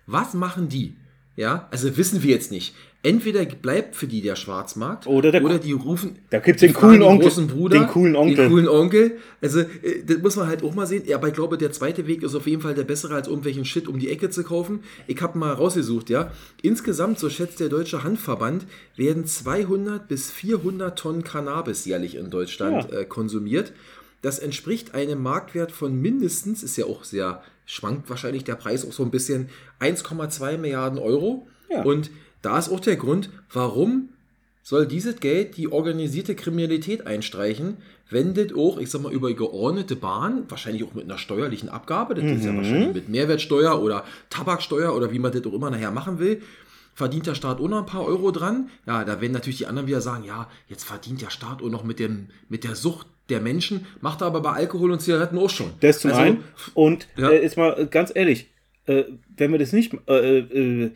Was 0.06 0.34
machen 0.34 0.68
die? 0.68 0.96
Ja, 1.36 1.68
also 1.70 1.96
wissen 1.96 2.22
wir 2.22 2.30
jetzt 2.30 2.50
nicht. 2.50 2.74
Entweder 3.04 3.44
bleibt 3.44 3.96
für 3.96 4.06
die 4.06 4.22
der 4.22 4.36
Schwarzmarkt 4.36 5.08
Oder 5.08 5.32
der- 5.32 5.42
oder 5.44 5.58
die 5.58 5.72
rufen. 5.72 6.20
Da 6.30 6.38
gibt's 6.38 6.60
den 6.60 6.72
coolen 6.72 7.02
Onkel. 7.02 7.28
großen 7.28 7.48
Bruder, 7.48 7.76
Den 7.80 7.88
coolen 7.88 8.14
Onkel. 8.14 8.36
Den 8.36 8.48
coolen 8.48 8.68
Onkel. 8.68 9.18
Also, 9.40 9.58
äh, 9.60 10.04
das 10.06 10.18
muss 10.18 10.36
man 10.36 10.46
halt 10.46 10.62
auch 10.62 10.72
mal 10.72 10.86
sehen. 10.86 11.02
Aber 11.12 11.26
ich 11.26 11.34
glaube, 11.34 11.58
der 11.58 11.72
zweite 11.72 12.06
Weg 12.06 12.22
ist 12.22 12.36
auf 12.36 12.46
jeden 12.46 12.62
Fall 12.62 12.74
der 12.74 12.84
bessere, 12.84 13.14
als 13.16 13.26
irgendwelchen 13.26 13.64
Shit 13.64 13.88
um 13.88 13.98
die 13.98 14.08
Ecke 14.08 14.30
zu 14.30 14.44
kaufen. 14.44 14.84
Ich 15.08 15.20
habe 15.20 15.36
mal 15.36 15.52
rausgesucht, 15.52 16.10
ja. 16.10 16.30
Insgesamt, 16.62 17.18
so 17.18 17.28
schätzt 17.28 17.58
der 17.58 17.68
Deutsche 17.68 18.04
Handverband, 18.04 18.66
werden 18.94 19.26
200 19.26 20.06
bis 20.06 20.30
400 20.30 20.96
Tonnen 20.96 21.24
Cannabis 21.24 21.84
jährlich 21.84 22.14
in 22.14 22.30
Deutschland 22.30 22.88
Ja. 22.92 23.00
äh, 23.00 23.04
konsumiert. 23.04 23.72
Das 24.20 24.38
entspricht 24.38 24.94
einem 24.94 25.20
Marktwert 25.20 25.72
von 25.72 26.00
mindestens, 26.00 26.62
ist 26.62 26.76
ja 26.76 26.84
auch 26.84 27.02
sehr, 27.02 27.42
schwankt 27.66 28.08
wahrscheinlich 28.08 28.44
der 28.44 28.54
Preis 28.54 28.86
auch 28.86 28.92
so 28.92 29.02
ein 29.02 29.10
bisschen, 29.10 29.48
1,2 29.80 30.56
Milliarden 30.56 31.00
Euro. 31.00 31.48
Ja. 31.68 31.82
Und 31.82 32.10
da 32.42 32.58
ist 32.58 32.68
auch 32.68 32.80
der 32.80 32.96
Grund, 32.96 33.30
warum 33.52 34.10
soll 34.62 34.86
dieses 34.86 35.18
Geld 35.18 35.56
die 35.56 35.70
organisierte 35.72 36.34
Kriminalität 36.36 37.06
einstreichen, 37.06 37.78
wenn 38.10 38.34
das 38.34 38.52
auch, 38.54 38.78
ich 38.78 38.90
sag 38.90 39.02
mal, 39.02 39.12
über 39.12 39.32
geordnete 39.32 39.96
Bahn, 39.96 40.44
wahrscheinlich 40.48 40.84
auch 40.84 40.94
mit 40.94 41.04
einer 41.04 41.18
steuerlichen 41.18 41.68
Abgabe, 41.68 42.14
das 42.14 42.24
ist 42.30 42.44
ja 42.44 42.54
wahrscheinlich 42.54 42.94
mit 42.94 43.08
Mehrwertsteuer 43.08 43.82
oder 43.82 44.04
Tabaksteuer 44.30 44.94
oder 44.94 45.10
wie 45.12 45.18
man 45.18 45.32
das 45.32 45.44
auch 45.46 45.52
immer 45.54 45.70
nachher 45.70 45.90
machen 45.90 46.18
will, 46.18 46.42
verdient 46.94 47.26
der 47.26 47.34
Staat 47.34 47.58
auch 47.58 47.68
noch 47.68 47.78
ein 47.78 47.86
paar 47.86 48.04
Euro 48.04 48.30
dran. 48.30 48.68
Ja, 48.86 49.04
da 49.04 49.20
werden 49.20 49.32
natürlich 49.32 49.58
die 49.58 49.66
anderen 49.66 49.88
wieder 49.88 50.00
sagen, 50.00 50.24
ja, 50.24 50.48
jetzt 50.68 50.84
verdient 50.84 51.22
der 51.22 51.30
Staat 51.30 51.62
auch 51.62 51.70
noch 51.70 51.84
mit, 51.84 51.98
dem, 51.98 52.28
mit 52.48 52.64
der 52.64 52.76
Sucht 52.76 53.06
der 53.30 53.40
Menschen, 53.40 53.86
macht 54.00 54.20
er 54.20 54.26
aber 54.26 54.42
bei 54.42 54.52
Alkohol 54.52 54.92
und 54.92 55.00
Zigaretten 55.00 55.38
auch 55.38 55.50
schon. 55.50 55.70
Das 55.80 56.00
zum 56.00 56.10
Also, 56.10 56.22
einen. 56.22 56.44
Und 56.74 57.08
Ja. 57.16 57.30
äh, 57.30 57.42
jetzt 57.42 57.56
mal 57.56 57.78
äh, 57.80 57.86
ganz 57.86 58.12
ehrlich, 58.14 58.50
äh, 58.86 59.04
wenn 59.36 59.52
wir 59.52 59.58
das 59.58 59.72
nicht, 59.72 59.94
äh, 60.06 60.38
äh, 60.38 60.90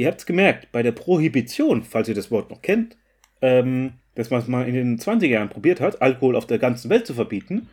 ihr 0.00 0.06
habt 0.06 0.20
es 0.20 0.26
gemerkt, 0.26 0.72
bei 0.72 0.82
der 0.82 0.92
Prohibition, 0.92 1.82
falls 1.82 2.08
ihr 2.08 2.14
das 2.14 2.30
Wort 2.30 2.50
noch 2.50 2.62
kennt, 2.62 2.96
ähm, 3.42 3.92
dass 4.14 4.30
man 4.30 4.40
es 4.40 4.48
mal 4.48 4.66
in 4.66 4.74
den 4.74 4.98
20er 4.98 5.26
Jahren 5.26 5.50
probiert 5.50 5.80
hat, 5.80 6.00
Alkohol 6.00 6.36
auf 6.36 6.46
der 6.46 6.58
ganzen 6.58 6.90
Welt 6.90 7.06
zu 7.06 7.14
verbieten, 7.14 7.68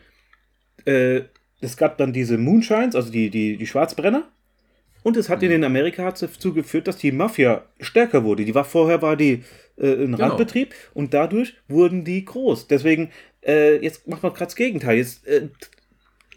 äh, 0.85 1.21
es 1.61 1.77
gab 1.77 1.97
dann 1.97 2.13
diese 2.13 2.37
Moonshines, 2.37 2.95
also 2.95 3.11
die, 3.11 3.29
die, 3.29 3.57
die 3.57 3.65
Schwarzbrenner. 3.65 4.27
Und 5.03 5.15
es 5.15 5.29
hat 5.29 5.41
in 5.41 5.49
den 5.49 5.63
Amerika 5.63 6.03
hat 6.03 6.21
dazu 6.21 6.53
geführt, 6.53 6.87
dass 6.87 6.97
die 6.97 7.13
Mafia 7.13 7.63
stärker 7.79 8.25
wurde. 8.25 8.43
Die 8.43 8.53
war 8.53 8.65
vorher 8.65 9.01
war 9.01 9.15
die 9.15 9.43
äh, 9.77 9.93
ein 9.93 10.11
Genau. 10.11 10.17
Randbetrieb 10.17 10.73
und 10.93 11.13
dadurch 11.13 11.55
wurden 11.69 12.03
die 12.03 12.25
groß. 12.25 12.67
Deswegen 12.67 13.09
äh, 13.41 13.77
jetzt 13.77 14.05
macht 14.07 14.21
man 14.21 14.33
gerade 14.33 14.47
das 14.47 14.55
Gegenteil. 14.57 14.97
Jetzt 14.97 15.25
äh, 15.25 15.47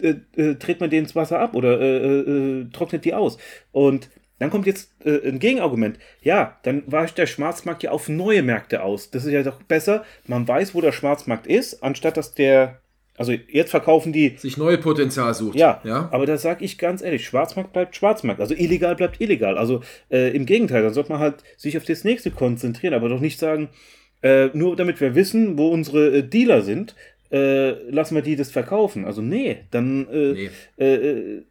äh, 0.00 0.14
äh, 0.36 0.54
dreht 0.54 0.78
man 0.78 0.88
den 0.88 1.00
ins 1.00 1.16
Wasser 1.16 1.40
ab 1.40 1.54
oder 1.54 2.70
trocknet 2.70 3.04
die 3.04 3.12
aus. 3.12 3.38
Und 3.72 4.08
dann 4.40 4.50
kommt 4.50 4.66
jetzt 4.66 4.90
äh, 5.04 5.28
ein 5.28 5.38
Gegenargument. 5.38 5.98
Ja, 6.22 6.58
dann 6.62 6.82
weicht 6.86 7.18
der 7.18 7.26
Schwarzmarkt 7.26 7.82
ja 7.82 7.90
auf 7.90 8.08
neue 8.08 8.42
Märkte 8.42 8.82
aus. 8.82 9.10
Das 9.10 9.24
ist 9.26 9.32
ja 9.32 9.42
doch 9.42 9.62
besser. 9.62 10.02
Man 10.26 10.48
weiß, 10.48 10.74
wo 10.74 10.80
der 10.80 10.92
Schwarzmarkt 10.92 11.46
ist, 11.46 11.84
anstatt 11.84 12.16
dass 12.16 12.34
der. 12.34 12.80
Also 13.18 13.32
jetzt 13.32 13.70
verkaufen 13.70 14.14
die. 14.14 14.36
Sich 14.38 14.56
neue 14.56 14.78
Potenzial 14.78 15.34
sucht. 15.34 15.58
Ja, 15.58 15.82
ja? 15.84 16.08
aber 16.10 16.24
da 16.24 16.38
sage 16.38 16.64
ich 16.64 16.78
ganz 16.78 17.02
ehrlich, 17.02 17.26
Schwarzmarkt 17.26 17.74
bleibt 17.74 17.94
Schwarzmarkt. 17.94 18.40
Also 18.40 18.54
illegal 18.54 18.96
bleibt 18.96 19.20
illegal. 19.20 19.58
Also 19.58 19.82
äh, 20.10 20.34
im 20.34 20.46
Gegenteil, 20.46 20.82
dann 20.82 20.94
sollte 20.94 21.12
man 21.12 21.20
halt 21.20 21.44
sich 21.58 21.76
auf 21.76 21.84
das 21.84 22.02
nächste 22.04 22.30
konzentrieren, 22.30 22.94
aber 22.94 23.10
doch 23.10 23.20
nicht 23.20 23.38
sagen, 23.38 23.68
äh, 24.22 24.46
nur 24.54 24.74
damit 24.74 25.02
wir 25.02 25.14
wissen, 25.14 25.58
wo 25.58 25.68
unsere 25.68 26.16
äh, 26.16 26.22
Dealer 26.22 26.62
sind, 26.62 26.94
äh, 27.30 27.72
lassen 27.90 28.14
wir 28.14 28.22
die 28.22 28.36
das 28.36 28.50
verkaufen. 28.50 29.04
Also 29.04 29.20
nee, 29.20 29.64
dann 29.70 30.08
äh, 30.08 30.48
Nee. 30.78 31.42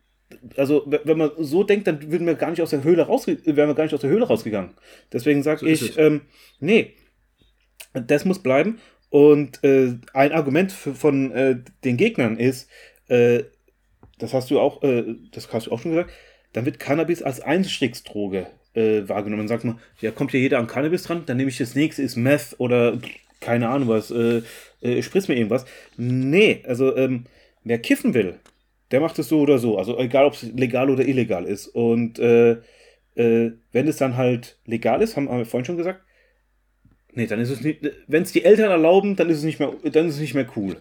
Also 0.58 0.84
wenn 0.86 1.18
man 1.18 1.32
so 1.38 1.64
denkt, 1.64 1.88
dann 1.88 2.12
würden 2.12 2.28
wir 2.28 2.36
gar 2.36 2.52
nicht 2.52 2.62
aus 2.62 2.70
der 2.70 2.84
Höhle 2.84 3.04
rausge 3.04 3.38
wären 3.46 3.70
wir 3.70 3.76
gar 3.76 3.84
nicht 3.84 3.94
aus 3.94 4.02
der 4.02 4.10
Höhle 4.10 4.28
rausgegangen. 4.28 4.72
Deswegen 5.12 5.44
sage 5.44 5.62
So 5.62 5.66
ich, 5.66 5.98
ähm, 5.98 6.22
nee, 6.60 6.94
das 7.94 8.26
muss 8.26 8.40
bleiben. 8.40 8.80
Und 9.10 9.64
äh, 9.64 9.96
ein 10.14 10.32
Argument 10.32 10.72
für, 10.72 10.94
von 10.94 11.32
äh, 11.32 11.58
den 11.84 11.98
Gegnern 11.98 12.38
ist, 12.38 12.70
äh, 13.08 13.44
das 14.20 14.34
hast 14.34 14.52
du 14.52 14.60
auch, 14.60 14.84
äh, 14.84 15.16
das 15.32 15.52
hast 15.52 15.68
du 15.68 15.72
auch 15.72 15.80
schon 15.80 15.92
gesagt, 15.92 16.12
dann 16.54 16.66
wird 16.66 16.80
Cannabis 16.80 17.24
als 17.24 17.42
Einstiegsdroge 17.42 18.48
äh, 18.74 19.08
wahrgenommen. 19.08 19.42
Dann 19.42 19.48
sagt 19.48 19.64
man, 19.64 19.80
ja, 20.00 20.12
kommt 20.12 20.34
ja 20.34 20.40
jeder 20.40 20.60
an 20.60 20.68
Cannabis 20.68 21.04
dran, 21.04 21.24
dann 21.26 21.38
nehme 21.38 21.50
ich 21.50 21.58
das 21.58 21.74
nächste, 21.76 22.04
ist 22.04 22.18
Meth 22.18 22.56
oder 22.60 23.00
keine 23.40 23.70
Ahnung 23.70 23.88
was, 23.88 24.12
äh, 24.12 24.42
äh, 24.82 25.02
spritz 25.02 25.28
mir 25.28 25.36
irgendwas. 25.36 25.66
Nee, 25.98 26.64
also 26.68 26.96
ähm, 26.96 27.26
wer 27.64 27.80
kiffen 27.80 28.14
will, 28.14 28.36
der 28.92 29.00
macht 29.02 29.20
es 29.20 29.30
so 29.30 29.42
oder 29.42 29.60
so. 29.60 29.78
Also 29.78 29.98
egal, 30.00 30.26
ob 30.26 30.34
es 30.34 30.44
legal 30.44 30.90
oder 30.90 31.08
illegal 31.08 31.46
ist. 31.46 31.68
Und 31.68 32.20
äh, 32.20 32.58
äh, 33.16 33.52
wenn 33.72 33.88
es 33.88 33.98
dann 33.98 34.18
halt 34.18 34.58
legal 34.66 35.02
ist, 35.02 35.16
haben 35.16 35.30
haben 35.30 35.40
wir 35.40 35.46
vorhin 35.46 35.66
schon 35.66 35.78
gesagt, 35.78 36.02
nee, 37.14 37.28
dann 37.28 37.40
ist 37.40 37.50
es 37.50 37.62
nicht, 37.62 37.80
wenn 38.08 38.24
es 38.24 38.32
die 38.32 38.44
Eltern 38.44 38.72
erlauben, 38.72 39.16
dann 39.16 39.30
ist 39.30 39.38
es 39.38 39.44
nicht 39.44 39.60
mehr, 39.60 39.74
dann 39.84 40.08
ist 40.08 40.16
es 40.16 40.22
nicht 40.22 40.36
mehr 40.36 40.48
cool. 40.56 40.78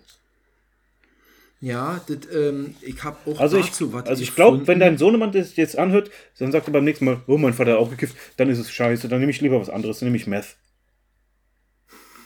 Ja, 1.61 2.01
das, 2.07 2.19
ähm, 2.33 2.77
ich 2.83 3.03
habe 3.03 3.17
auch 3.27 3.41
Also 3.41 3.59
ich, 3.59 3.67
dazu 3.67 3.93
was 3.93 4.07
also 4.07 4.23
ich 4.23 4.35
glaube, 4.37 4.67
wenn 4.69 4.79
dein 4.79 4.97
Sohnemann 4.97 5.33
das 5.33 5.57
jetzt 5.57 5.77
anhört, 5.77 6.11
dann 6.39 6.53
sagt 6.53 6.69
er 6.69 6.73
beim 6.73 6.85
nächsten 6.85 7.05
Mal, 7.05 7.21
oh, 7.27 7.37
mein 7.37 7.53
Vater 7.53 7.73
hat 7.73 7.79
auch 7.79 7.91
gekifft, 7.91 8.17
dann 8.37 8.49
ist 8.49 8.59
es 8.59 8.71
scheiße, 8.71 9.09
dann 9.09 9.19
nehme 9.19 9.33
ich 9.33 9.41
lieber 9.41 9.61
was 9.61 9.71
anderes, 9.71 9.99
dann 9.99 10.07
nehme 10.07 10.17
ich 10.17 10.29
Meth. 10.29 10.57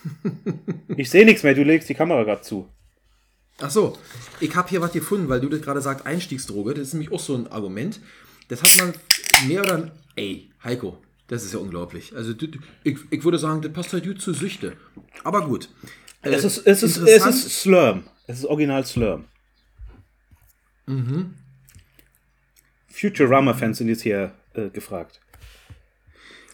ich 0.96 1.08
sehe 1.08 1.24
nichts 1.24 1.42
mehr, 1.42 1.54
du 1.54 1.62
legst 1.62 1.88
die 1.88 1.94
Kamera 1.94 2.24
gerade 2.24 2.42
zu. 2.42 2.68
Ach 3.62 3.70
so, 3.70 3.96
ich 4.40 4.54
habe 4.56 4.68
hier 4.68 4.80
was 4.80 4.92
gefunden, 4.92 5.28
weil 5.28 5.40
du 5.40 5.48
das 5.48 5.62
gerade 5.62 5.80
sagst, 5.80 6.04
Einstiegsdroge. 6.04 6.74
Das 6.74 6.88
ist 6.88 6.94
nämlich 6.94 7.12
auch 7.12 7.20
so 7.20 7.36
ein 7.36 7.46
Argument. 7.46 8.00
Das 8.48 8.60
hat 8.62 8.76
man 8.78 8.92
mehr 9.48 9.62
oder. 9.62 9.92
Ey, 10.16 10.50
Heiko, 10.64 10.98
das 11.28 11.44
ist 11.44 11.54
ja 11.54 11.60
unglaublich. 11.60 12.14
Also, 12.14 12.34
ich, 12.84 12.98
ich 13.10 13.24
würde 13.24 13.38
sagen, 13.38 13.62
das 13.62 13.72
passt 13.72 13.92
halt 13.92 14.04
gut 14.04 14.20
zu 14.20 14.34
Süchte. 14.34 14.76
Aber 15.22 15.46
gut. 15.46 15.68
Äh, 16.22 16.30
Es 16.30 16.44
ist, 16.44 16.66
es 16.66 16.82
ist, 16.82 16.96
es 16.98 17.24
ist 17.24 17.60
Slurm. 17.62 18.02
Es 18.26 18.40
ist 18.40 18.46
original 18.46 18.84
Slurm. 18.84 19.26
Mhm. 20.86 21.34
Futurama-Fans 22.88 23.78
sind 23.78 23.88
jetzt 23.88 24.02
hier 24.02 24.34
äh, 24.54 24.70
gefragt. 24.70 25.20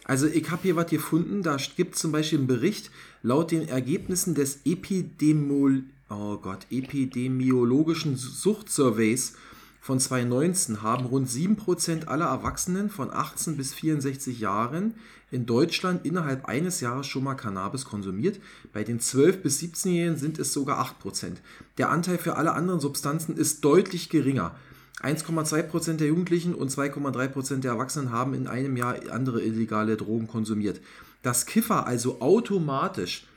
Also 0.05 0.27
ich 0.27 0.49
habe 0.49 0.63
hier 0.63 0.75
was 0.75 0.87
gefunden, 0.87 1.43
da 1.43 1.57
gibt 1.75 1.95
es 1.95 2.01
zum 2.01 2.11
Beispiel 2.11 2.39
einen 2.39 2.47
Bericht, 2.47 2.89
laut 3.21 3.51
den 3.51 3.67
Ergebnissen 3.67 4.33
des 4.33 4.61
Epidemiol 4.65 5.83
oh 6.09 6.37
Gott, 6.37 6.65
epidemiologischen 6.71 8.15
Suchtsurveys 8.15 9.33
von 9.81 9.99
2019 9.99 10.81
haben 10.81 11.05
rund 11.05 11.29
7% 11.29 12.07
aller 12.07 12.25
Erwachsenen 12.25 12.89
von 12.89 13.11
18 13.11 13.55
bis 13.55 13.73
64 13.73 14.39
Jahren 14.39 14.95
in 15.31 15.45
Deutschland 15.45 16.05
innerhalb 16.05 16.45
eines 16.45 16.81
Jahres 16.81 17.07
schon 17.07 17.23
mal 17.23 17.35
Cannabis 17.35 17.85
konsumiert. 17.85 18.39
Bei 18.73 18.83
den 18.83 18.99
12 18.99 19.41
bis 19.41 19.59
17-Jährigen 19.61 20.17
sind 20.17 20.37
es 20.37 20.51
sogar 20.51 20.83
8%. 21.03 21.37
Der 21.77 21.89
Anteil 21.89 22.17
für 22.17 22.35
alle 22.35 22.53
anderen 22.53 22.79
Substanzen 22.79 23.37
ist 23.37 23.63
deutlich 23.63 24.09
geringer. 24.09 24.55
1,2% 25.01 25.93
der 25.93 26.07
Jugendlichen 26.07 26.53
und 26.53 26.71
2,3% 26.71 27.61
der 27.61 27.71
Erwachsenen 27.71 28.11
haben 28.11 28.33
in 28.33 28.47
einem 28.47 28.75
Jahr 28.75 28.97
andere 29.11 29.41
illegale 29.41 29.95
Drogen 29.95 30.27
konsumiert. 30.27 30.81
Dass 31.21 31.45
Kiffer 31.45 31.87
also 31.87 32.19
automatisch 32.19 33.28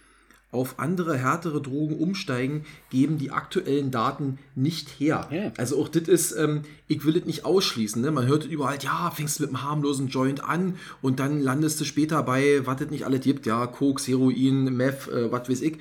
auf 0.52 0.78
andere 0.78 1.16
härtere 1.16 1.62
Drogen 1.62 1.98
umsteigen, 1.98 2.64
geben 2.90 3.18
die 3.18 3.30
aktuellen 3.30 3.90
Daten 3.90 4.38
nicht 4.54 4.88
her. 5.00 5.26
Ja. 5.32 5.50
Also 5.56 5.80
auch 5.80 5.88
das 5.88 6.08
ist, 6.08 6.32
ähm, 6.32 6.62
ich 6.86 7.04
will 7.04 7.14
das 7.14 7.24
nicht 7.24 7.46
ausschließen. 7.46 8.02
Ne? 8.02 8.10
Man 8.10 8.26
hört 8.26 8.44
überall, 8.44 8.78
ja, 8.80 9.10
fängst 9.10 9.40
mit 9.40 9.48
einem 9.48 9.62
harmlosen 9.62 10.08
Joint 10.08 10.44
an 10.44 10.76
und 11.00 11.20
dann 11.20 11.40
landest 11.40 11.80
du 11.80 11.84
später 11.84 12.22
bei, 12.22 12.60
was 12.66 12.82
es 12.82 12.90
nicht 12.90 13.06
alles 13.06 13.22
gibt, 13.22 13.46
ja, 13.46 13.66
Koks, 13.66 14.06
Heroin, 14.06 14.76
Meth, 14.76 15.08
äh, 15.08 15.32
was 15.32 15.48
weiß 15.48 15.62
ich. 15.62 15.78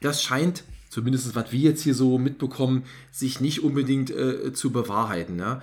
Das 0.00 0.22
scheint, 0.22 0.64
zumindest 0.88 1.36
was 1.36 1.52
wir 1.52 1.60
jetzt 1.60 1.82
hier 1.82 1.94
so 1.94 2.18
mitbekommen, 2.18 2.82
sich 3.12 3.40
nicht 3.40 3.62
unbedingt 3.62 4.10
äh, 4.10 4.52
zu 4.52 4.72
bewahrheiten. 4.72 5.40
Äh, 5.40 5.60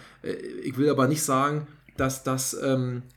ich 0.63 0.77
will 0.77 0.89
aber 0.89 1.09
nicht 1.09 1.21
sagen, 1.21 1.67
dass 1.97 2.23
das, 2.23 2.55
ähm, 2.63 3.01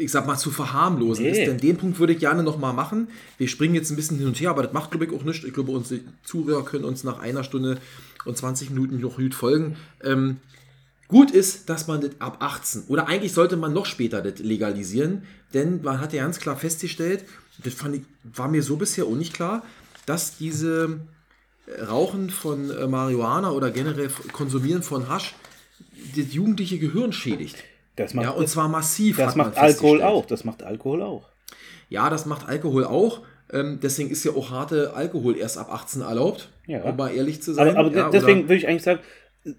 ich 0.00 0.10
sag 0.10 0.26
mal, 0.26 0.36
zu 0.36 0.50
verharmlosen 0.50 1.24
Nee. 1.24 1.30
ist. 1.32 1.48
Denn 1.48 1.58
den 1.58 1.76
Punkt 1.76 1.98
würde 1.98 2.12
ich 2.12 2.18
gerne 2.20 2.42
nochmal 2.42 2.72
machen. 2.72 3.08
Wir 3.38 3.48
springen 3.48 3.74
jetzt 3.74 3.90
ein 3.90 3.96
bisschen 3.96 4.18
hin 4.18 4.26
und 4.26 4.40
her, 4.40 4.50
aber 4.50 4.62
das 4.62 4.72
macht, 4.72 4.90
glaube 4.90 5.06
ich, 5.06 5.12
auch 5.12 5.24
nichts. 5.24 5.44
Ich 5.44 5.52
glaube, 5.54 5.72
unsere 5.72 6.00
Zuhörer 6.24 6.64
können 6.64 6.84
uns 6.84 7.04
nach 7.04 7.18
einer 7.20 7.44
Stunde 7.44 7.78
und 8.24 8.36
20 8.36 8.70
Minuten 8.70 9.00
noch 9.00 9.16
gut 9.16 9.34
folgen. 9.34 9.76
Ähm, 10.02 10.36
Gut 11.06 11.30
ist, 11.30 11.68
dass 11.68 11.86
man 11.86 12.00
das 12.00 12.12
ab 12.18 12.38
18 12.40 12.84
oder 12.88 13.06
eigentlich 13.08 13.34
sollte 13.34 13.58
man 13.58 13.74
noch 13.74 13.84
später 13.84 14.22
das 14.22 14.38
legalisieren, 14.38 15.22
denn 15.52 15.82
man 15.82 16.00
hat 16.00 16.14
ja 16.14 16.22
ganz 16.24 16.40
klar 16.40 16.56
festgestellt, 16.56 17.24
das 17.62 17.74
fand 17.74 17.96
ich, 17.96 18.02
war 18.34 18.48
mir 18.48 18.62
so 18.62 18.76
bisher 18.76 19.04
auch 19.04 19.14
nicht 19.14 19.34
klar, 19.34 19.62
dass 20.06 20.38
diese 20.38 21.00
äh, 21.66 21.82
Rauchen 21.82 22.30
von 22.30 22.70
äh, 22.70 22.86
Marihuana 22.86 23.50
oder 23.50 23.70
generell 23.70 24.08
Konsumieren 24.32 24.82
von 24.82 25.08
Hasch 25.08 25.34
das 26.16 26.32
jugendliche 26.32 26.78
Gehirn 26.78 27.12
schädigt. 27.12 27.56
Das 27.96 28.14
macht, 28.14 28.24
Ja, 28.24 28.30
und 28.32 28.48
zwar 28.48 28.68
massiv. 28.68 29.16
das 29.18 29.36
macht 29.36 29.56
Alkohol 29.56 30.02
auch. 30.02 30.26
Das 30.26 30.44
macht 30.44 30.62
Alkohol 30.62 31.02
auch. 31.02 31.28
Ja, 31.88 32.10
das 32.10 32.26
macht 32.26 32.48
Alkohol 32.48 32.84
auch. 32.84 33.22
Ähm, 33.52 33.78
deswegen 33.82 34.10
ist 34.10 34.24
ja 34.24 34.32
auch 34.32 34.50
harte 34.50 34.94
Alkohol 34.94 35.36
erst 35.36 35.58
ab 35.58 35.70
18 35.72 36.02
erlaubt, 36.02 36.48
Ja. 36.66 36.82
um 36.82 36.96
mal 36.96 37.14
ehrlich 37.14 37.42
zu 37.42 37.52
sein. 37.52 37.76
Aber, 37.76 37.88
aber 37.88 37.96
ja, 37.96 38.10
deswegen 38.10 38.42
würde 38.44 38.56
ich 38.56 38.66
eigentlich 38.66 38.82
sagen, 38.82 39.00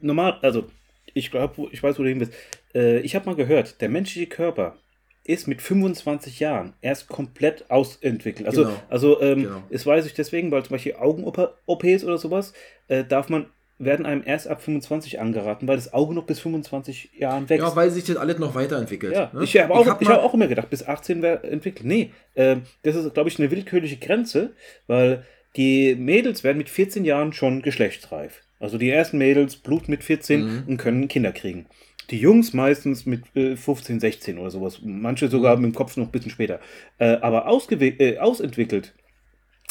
normal, 0.02 0.40
also 0.42 0.66
ich 1.14 1.32
glaube, 1.32 1.68
ich 1.72 1.82
weiß, 1.82 1.98
wo 2.00 2.04
du 2.04 2.10
hin 2.10 2.20
bist. 2.20 2.34
Äh, 2.74 3.00
ich 3.00 3.16
habe 3.16 3.26
mal 3.28 3.36
gehört, 3.36 3.80
der 3.82 3.90
menschliche 3.90 4.28
Körper 4.28 4.76
ist 5.24 5.48
mit 5.48 5.62
25 5.62 6.40
Jahren 6.40 6.74
erst 6.82 7.08
komplett 7.08 7.70
ausentwickelt. 7.72 8.48
Also, 8.48 8.64
Genau. 8.66 8.76
also 8.90 9.22
ähm, 9.22 9.44
Genau. 9.44 9.64
das 9.72 9.86
weiß 9.86 10.06
ich 10.06 10.14
deswegen, 10.14 10.52
weil 10.52 10.64
zum 10.64 10.74
Beispiel 10.76 10.96
Augen-OPs 10.96 12.04
oder 12.04 12.18
sowas, 12.18 12.54
äh, 12.88 13.04
darf 13.04 13.30
man, 13.30 13.46
werden 13.78 14.06
einem 14.06 14.24
erst 14.26 14.48
ab 14.48 14.62
25 14.62 15.20
angeraten, 15.20 15.68
weil 15.68 15.76
das 15.76 15.94
Auge 15.94 16.14
noch 16.14 16.24
bis 16.26 16.40
25 16.40 17.12
Jahren 17.18 17.50
wächst. 17.50 17.62
ja, 17.68 17.76
weil 17.76 17.92
sich 17.92 18.06
das 18.06 18.16
alles 18.16 18.40
noch 18.40 18.56
weiterentwickelt. 18.56 19.14
Ja, 19.14 19.30
ne? 19.34 19.44
ich 19.44 19.58
habe 19.58 19.74
auch, 19.74 19.86
hab 19.86 20.02
ich 20.02 20.08
hab 20.08 20.22
auch 20.24 20.34
immer 20.34 20.48
gedacht, 20.48 20.70
bis 20.70 20.86
18 20.88 21.22
wäre 21.22 21.44
entwickelt. 21.44 21.86
Nee, 21.86 22.12
ähm, 22.36 22.62
das 22.84 22.96
ist, 22.96 23.14
glaube 23.14 23.30
ich, 23.30 23.38
eine 23.40 23.52
willkürliche 23.52 23.98
Grenze, 23.98 24.54
weil 24.88 25.24
die 25.58 25.96
Mädels 25.96 26.44
werden 26.44 26.58
mit 26.58 26.70
14 26.70 27.04
Jahren 27.06 27.34
schon 27.34 27.62
geschlechtsreif. 27.62 28.42
Also 28.60 28.78
die 28.78 28.90
ersten 28.90 29.18
Mädels 29.18 29.58
bluten 29.58 29.92
mit 29.92 30.04
14 30.04 30.42
Mhm. 30.46 30.64
und 30.68 30.78
können 30.78 31.08
Kinder 31.10 31.32
kriegen. 31.34 31.66
Die 32.12 32.20
Jungs 32.20 32.54
meistens 32.54 33.06
mit 33.06 33.24
äh, 33.36 33.56
15, 33.58 34.00
16 34.00 34.38
oder 34.38 34.52
sowas. 34.52 34.80
Manche 34.84 35.28
sogar 35.28 35.58
mit 35.58 35.72
dem 35.74 35.76
Kopf 35.76 35.98
noch 35.98 36.06
ein 36.06 36.12
bisschen 36.12 36.32
später. 36.32 36.60
Äh, 36.98 37.18
aber 37.18 37.48
äh, 37.48 38.18
ausentwickelt 38.20 38.94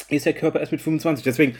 ist 0.09 0.27
der 0.27 0.33
Körper 0.35 0.61
erst 0.61 0.73
mit 0.73 0.81
25. 0.83 1.25
Deswegen, 1.25 1.55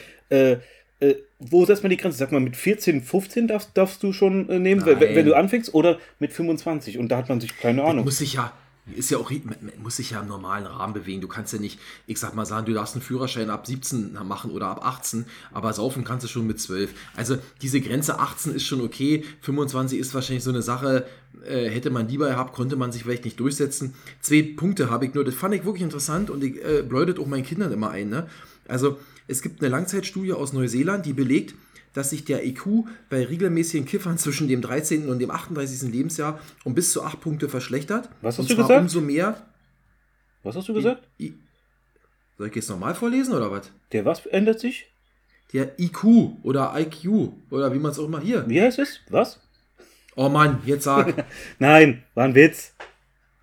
äh, 1.01 1.15
wo 1.39 1.65
setzt 1.65 1.83
man 1.83 1.91
die 1.91 1.97
Grenze? 1.97 2.19
Sag 2.19 2.33
mal, 2.33 2.41
mit 2.41 2.57
14, 2.57 3.03
15 3.03 3.49
darfst, 3.49 3.71
darfst 3.75 4.03
du 4.03 4.13
schon 4.13 4.49
äh, 4.49 4.59
nehmen, 4.59 4.85
wenn, 4.87 4.99
Nein. 4.99 5.15
wenn 5.15 5.27
du 5.27 5.35
anfängst, 5.35 5.75
oder 5.75 5.99
mit 6.19 6.33
25? 6.33 6.99
Und 6.99 7.09
da 7.09 7.19
hat 7.19 7.29
man 7.29 7.41
sich 7.41 7.57
keine 7.59 7.85
Ahnung. 7.85 8.05
muss 8.05 8.19
sich 8.19 8.35
ja 8.35 8.53
ist 8.97 9.11
ja 9.11 9.19
auch 9.19 9.31
man 9.31 9.57
muss 9.83 9.97
sich 9.97 10.11
ja 10.11 10.21
im 10.21 10.29
normalen 10.29 10.67
Rahmen 10.67 10.93
bewegen. 10.93 11.21
Du 11.21 11.29
kannst 11.29 11.53
ja 11.53 11.59
nicht, 11.59 11.79
ich 12.07 12.19
sag 12.19 12.35
mal 12.35 12.45
sagen, 12.45 12.67
du 12.67 12.75
darfst 12.75 12.95
einen 12.95 13.03
Führerschein 13.03 13.49
ab 13.49 13.67
17 13.67 14.13
machen 14.25 14.51
oder 14.51 14.67
ab 14.67 14.85
18, 14.85 15.25
aber 15.53 15.73
saufen 15.73 16.05
kannst 16.05 16.25
du 16.25 16.29
schon 16.29 16.47
mit 16.47 16.61
12. 16.61 16.93
Also 17.17 17.39
diese 17.63 17.81
Grenze 17.81 18.19
18 18.19 18.55
ist 18.55 18.65
schon 18.65 18.83
okay, 18.83 19.25
25 19.41 19.99
ist 19.99 20.13
wahrscheinlich 20.15 20.45
so 20.45 20.51
eine 20.51 20.61
Sache, 20.61 21.07
äh, 21.47 21.71
hätte 21.71 21.91
man 21.91 22.09
lieber 22.09 22.29
gehabt, 22.29 22.53
konnte 22.55 22.77
man 22.77 22.93
sich 22.93 23.05
vielleicht 23.05 23.25
nicht 23.25 23.41
durchsetzen. 23.41 23.95
Zwei 24.21 24.43
Punkte 24.55 24.91
habe 24.91 25.07
ich 25.07 25.15
nur, 25.15 25.25
das 25.25 25.35
fand 25.35 25.55
ich 25.55 25.65
wirklich 25.65 25.83
interessant 25.83 26.29
und 26.29 26.45
ich 26.45 26.63
äh, 26.63 26.83
bläutet 26.83 27.19
auch 27.19 27.27
meinen 27.27 27.45
Kindern 27.45 27.73
immer 27.73 27.91
ein. 27.91 28.11
Ne? 28.11 28.29
Also 28.69 28.99
es 29.27 29.43
gibt 29.43 29.61
eine 29.61 29.71
Langzeitstudie 29.71 30.33
aus 30.33 30.53
Neuseeland, 30.53 31.07
die 31.07 31.13
belegt, 31.13 31.55
dass 31.93 32.11
sich 32.11 32.25
der 32.25 32.45
IQ 32.45 32.87
bei 33.09 33.25
regelmäßigen 33.25 33.87
Kiffern 33.87 34.19
zwischen 34.19 34.49
dem 34.49 34.61
13. 34.61 35.09
und 35.09 35.21
dem 35.21 35.31
38. 35.31 35.91
Lebensjahr 35.93 36.41
um 36.65 36.75
bis 36.75 36.93
zu 36.93 37.03
8 37.05 37.21
Punkte 37.21 37.49
verschlechtert. 37.49 38.09
Was 38.21 38.39
hast 38.39 38.45
und 38.45 38.51
du 38.51 38.55
zwar 38.57 38.65
gesagt? 38.65 38.83
Umso 38.83 39.01
mehr. 39.01 39.47
Was 40.43 40.57
hast 40.57 40.69
du 40.69 40.75
gesagt? 40.75 41.07
I- 41.21 41.35
Soll 42.37 42.49
ich 42.49 42.55
jetzt 42.57 42.69
nochmal 42.69 42.95
vorlesen 42.95 43.33
oder 43.35 43.51
was? 43.51 43.71
Der 43.93 44.05
was 44.05 44.27
ändert 44.27 44.61
sich? 44.61 44.87
der 45.53 45.79
IQ 45.79 46.05
oder 46.43 46.75
IQ 46.77 47.31
oder 47.51 47.73
wie 47.73 47.79
man 47.79 47.93
es 47.93 47.99
auch 48.01 48.07
immer 48.07 48.19
hier. 48.21 48.45
Wie 48.49 48.61
heißt 48.61 48.81
es? 48.81 48.99
Was? 49.09 49.39
Oh 50.17 50.29
Mann, 50.29 50.61
jetzt 50.67 50.83
sag. 50.83 51.25
Nein, 51.61 52.03
war 52.15 52.25
ein 52.25 52.35
Witz. 52.35 52.75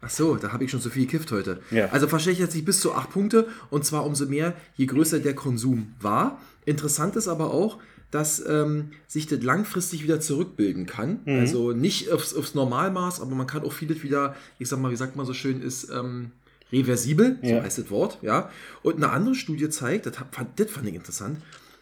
Ach 0.01 0.09
so, 0.09 0.35
da 0.35 0.51
habe 0.51 0.63
ich 0.63 0.71
schon 0.71 0.81
so 0.81 0.89
viel 0.89 1.05
gekifft 1.05 1.31
heute. 1.31 1.61
Ja. 1.69 1.89
Also 1.89 2.07
verschlechtert 2.07 2.51
sich 2.51 2.65
bis 2.65 2.79
zu 2.79 2.93
acht 2.93 3.11
Punkte 3.11 3.47
und 3.69 3.85
zwar 3.85 4.05
umso 4.05 4.25
mehr, 4.25 4.53
je 4.75 4.87
größer 4.87 5.19
der 5.19 5.35
Konsum 5.35 5.93
war. 5.99 6.39
Interessant 6.65 7.15
ist 7.15 7.27
aber 7.27 7.53
auch, 7.53 7.77
dass 8.09 8.43
ähm, 8.45 8.89
sich 9.07 9.27
das 9.27 9.41
langfristig 9.43 10.03
wieder 10.03 10.19
zurückbilden 10.19 10.85
kann. 10.85 11.19
Mhm. 11.25 11.39
Also 11.39 11.71
nicht 11.71 12.11
aufs, 12.11 12.33
aufs 12.33 12.55
Normalmaß, 12.55 13.21
aber 13.21 13.35
man 13.35 13.47
kann 13.47 13.63
auch 13.63 13.71
vieles 13.73 14.03
wieder, 14.03 14.35
ich 14.59 14.67
sag 14.69 14.79
mal, 14.79 14.91
wie 14.91 14.95
sagt 14.97 15.15
man 15.15 15.25
so 15.25 15.33
schön, 15.33 15.61
ist 15.61 15.89
ähm, 15.91 16.31
reversibel, 16.73 17.37
so 17.41 17.49
Ja. 17.49 17.61
heißt 17.63 17.77
das 17.77 17.89
Wort, 17.89 18.17
ja. 18.21 18.49
Und 18.83 18.95
eine 18.97 19.11
andere 19.11 19.35
Studie 19.35 19.69
zeigt, 19.69 20.05
das, 20.07 20.19
hab- 20.19 20.33
fand, 20.35 20.59
das 20.59 20.71
fand 20.71 20.87
ich 20.87 20.95
interessant, 20.95 21.37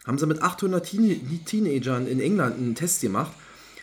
haben 0.05 0.17
sie 0.17 0.25
mit 0.27 0.41
800 0.41 0.85
Teen 0.85 1.41
Teenagern 1.45 2.05
in 2.07 2.19
England 2.19 2.57
einen 2.57 2.75
Test 2.75 3.01
gemacht. 3.01 3.31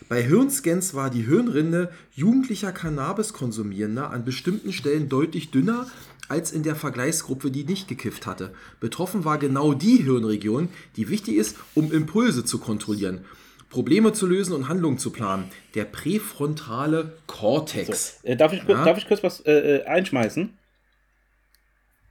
Bei 0.08 0.22
Hirnscans 0.22 0.94
war 0.94 1.10
die 1.10 1.22
Hirnrinde 1.22 1.90
jugendlicher 2.14 2.70
Cannabis-Konsumierender 2.72 4.10
an 4.10 4.24
bestimmten 4.24 4.72
Stellen 4.72 5.08
deutlich 5.08 5.50
dünner 5.50 5.88
als 6.28 6.52
in 6.52 6.62
der 6.62 6.76
Vergleichsgruppe, 6.76 7.50
die 7.50 7.64
nicht 7.64 7.88
gekifft 7.88 8.26
hatte. 8.26 8.52
Betroffen 8.80 9.24
war 9.24 9.38
genau 9.38 9.74
die 9.74 9.96
Hirnregion, 9.96 10.68
die 10.96 11.08
wichtig 11.08 11.36
ist, 11.36 11.56
um 11.74 11.92
Impulse 11.92 12.44
zu 12.44 12.58
kontrollieren, 12.58 13.24
Probleme 13.70 14.12
zu 14.12 14.26
lösen 14.26 14.52
und 14.52 14.68
Handlungen 14.68 14.98
zu 14.98 15.10
planen. 15.10 15.50
Der 15.74 15.84
präfrontale 15.84 17.12
Kortex. 17.26 18.20
Äh, 18.22 18.36
darf, 18.36 18.52
ich, 18.52 18.62
Ja. 18.64 18.84
darf 18.84 18.98
ich 18.98 19.08
kurz 19.08 19.22
was 19.22 19.40
äh, 19.40 19.78
äh, 19.78 19.84
einschmeißen? 19.84 20.56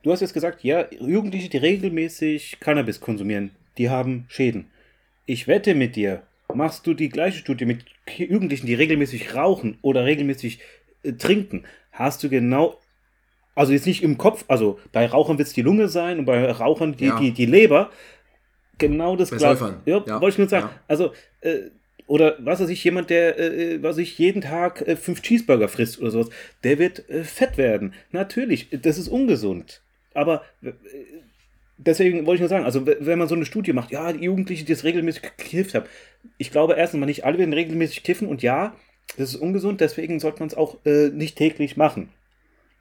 Du 0.04 0.12
hast 0.12 0.20
jetzt 0.20 0.34
gesagt, 0.34 0.64
ja, 0.64 0.86
Jugendliche, 0.92 1.50
die 1.50 1.58
regelmäßig 1.58 2.58
Cannabis 2.60 3.00
konsumieren, 3.00 3.52
die 3.78 3.90
haben 3.90 4.26
Schäden. 4.28 4.68
Ich 5.26 5.48
wette 5.48 5.74
mit 5.74 5.96
dir, 5.96 6.22
machst 6.56 6.88
du 6.88 6.94
die 6.94 7.10
gleiche 7.10 7.40
Studie 7.40 7.65
mit 7.65 7.86
Jugendlichen, 8.18 8.65
die 8.68 8.73
regelmäßig 8.73 9.36
rauchen 9.36 9.77
oder 9.82 10.06
regelmäßig 10.06 10.60
äh, 11.03 11.14
trinken, 11.14 11.64
hast 11.91 12.23
du 12.23 12.30
genau, 12.30 12.80
also 13.56 13.73
jetzt 13.73 13.86
nicht 13.86 14.03
im 14.03 14.18
Kopf, 14.18 14.45
also 14.48 14.80
bei 14.91 15.06
Rauchern 15.06 15.38
wird 15.38 15.48
es 15.48 15.53
die 15.53 15.61
Lunge 15.61 15.88
sein 15.88 16.19
und 16.19 16.26
bei 16.26 16.49
Rauchern 16.52 16.95
die, 16.95 17.06
Ja. 17.06 17.19
die, 17.19 17.32
die 17.32 17.45
Leber, 17.45 17.90
genau 18.77 19.15
das 19.15 19.32
gleiche. 19.32 19.82
Ja, 19.86 20.03
ja. 20.06 20.22
wollte 20.22 20.36
ich 20.36 20.38
nur 20.38 20.49
sagen. 20.49 20.68
Ja. 20.68 20.82
Also, 20.88 21.14
äh, 21.41 21.69
oder 22.07 22.36
was 22.40 22.60
weiß 22.60 22.69
ich, 22.69 22.84
jemand, 22.84 23.10
der, 23.10 23.40
äh, 23.40 23.82
was 23.82 23.95
weiß 23.95 24.03
ich, 24.03 24.18
jeden 24.19 24.41
Tag 24.41 24.82
äh, 24.88 24.95
fünf 24.95 25.22
Cheeseburger 25.22 25.68
frisst 25.68 25.99
oder 25.99 26.11
sowas, 26.11 26.30
der 26.64 26.77
wird 26.77 27.10
äh, 27.10 27.23
fett 27.23 27.57
werden. 27.57 27.94
Natürlich, 28.11 28.69
das 28.72 28.98
ist 28.98 29.07
ungesund. 29.07 29.82
Aber 30.14 30.44
äh, 30.61 30.73
deswegen 31.78 32.26
wollte 32.26 32.36
ich 32.36 32.40
nur 32.42 32.50
sagen, 32.50 32.66
also 32.66 32.86
wenn 32.86 33.20
man 33.20 33.28
so 33.28 33.36
eine 33.36 33.46
Studie 33.46 33.74
macht, 33.74 33.92
ja, 33.92 34.12
die 34.14 34.24
Jugendlichen, 34.26 34.66
die 34.66 34.74
das 34.74 34.84
regelmäßig 34.84 35.22
gekifft 35.38 35.76
haben, 35.76 35.86
ich 36.38 36.52
glaube 36.52 36.74
erstens 36.74 37.00
mal 37.00 37.06
nicht 37.06 37.26
alle 37.26 37.38
werden 37.38 37.54
regelmäßig 37.54 38.04
kiffen 38.04 38.28
und 38.28 38.42
ja, 38.42 38.76
das 39.18 39.30
ist 39.30 39.36
ungesund, 39.36 39.82
deswegen 39.82 40.20
sollte 40.20 40.40
man 40.40 40.48
es 40.48 40.56
auch 40.56 40.78
äh, 40.86 41.10
nicht 41.10 41.38
täglich 41.38 41.78
machen. 41.78 42.10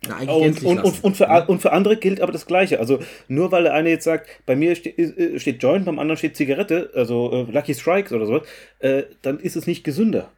Na, 0.06 0.16
eigentlich 0.16 0.30
Und, 0.30 0.62
und, 0.62 0.76
und, 0.78 0.84
lassen. 0.84 1.00
und, 1.04 1.16
für, 1.16 1.30
a- 1.30 1.44
und 1.44 1.62
für 1.62 1.72
andere 1.72 1.96
gilt 1.96 2.20
aber 2.20 2.32
das 2.32 2.46
Gleiche. 2.46 2.78
Also 2.78 2.98
nur 3.28 3.52
weil 3.52 3.62
der 3.64 3.74
eine 3.74 3.90
jetzt 3.90 4.04
sagt, 4.04 4.28
bei 4.46 4.54
mir 4.56 4.74
ste 4.74 4.90
äh, 4.90 5.38
steht 5.38 5.62
Joint, 5.62 5.84
beim 5.86 5.98
anderen 5.98 6.18
steht 6.18 6.36
Zigarette, 6.36 6.90
also 6.94 7.32
äh, 7.32 7.50
Lucky 7.52 7.74
Strikes 7.74 8.12
oder 8.12 8.26
sowas, 8.26 8.46
äh, 8.80 9.04
dann 9.22 9.38
ist 9.38 9.56
es 9.56 9.66
nicht 9.66 9.84
gesünder. 9.84 10.30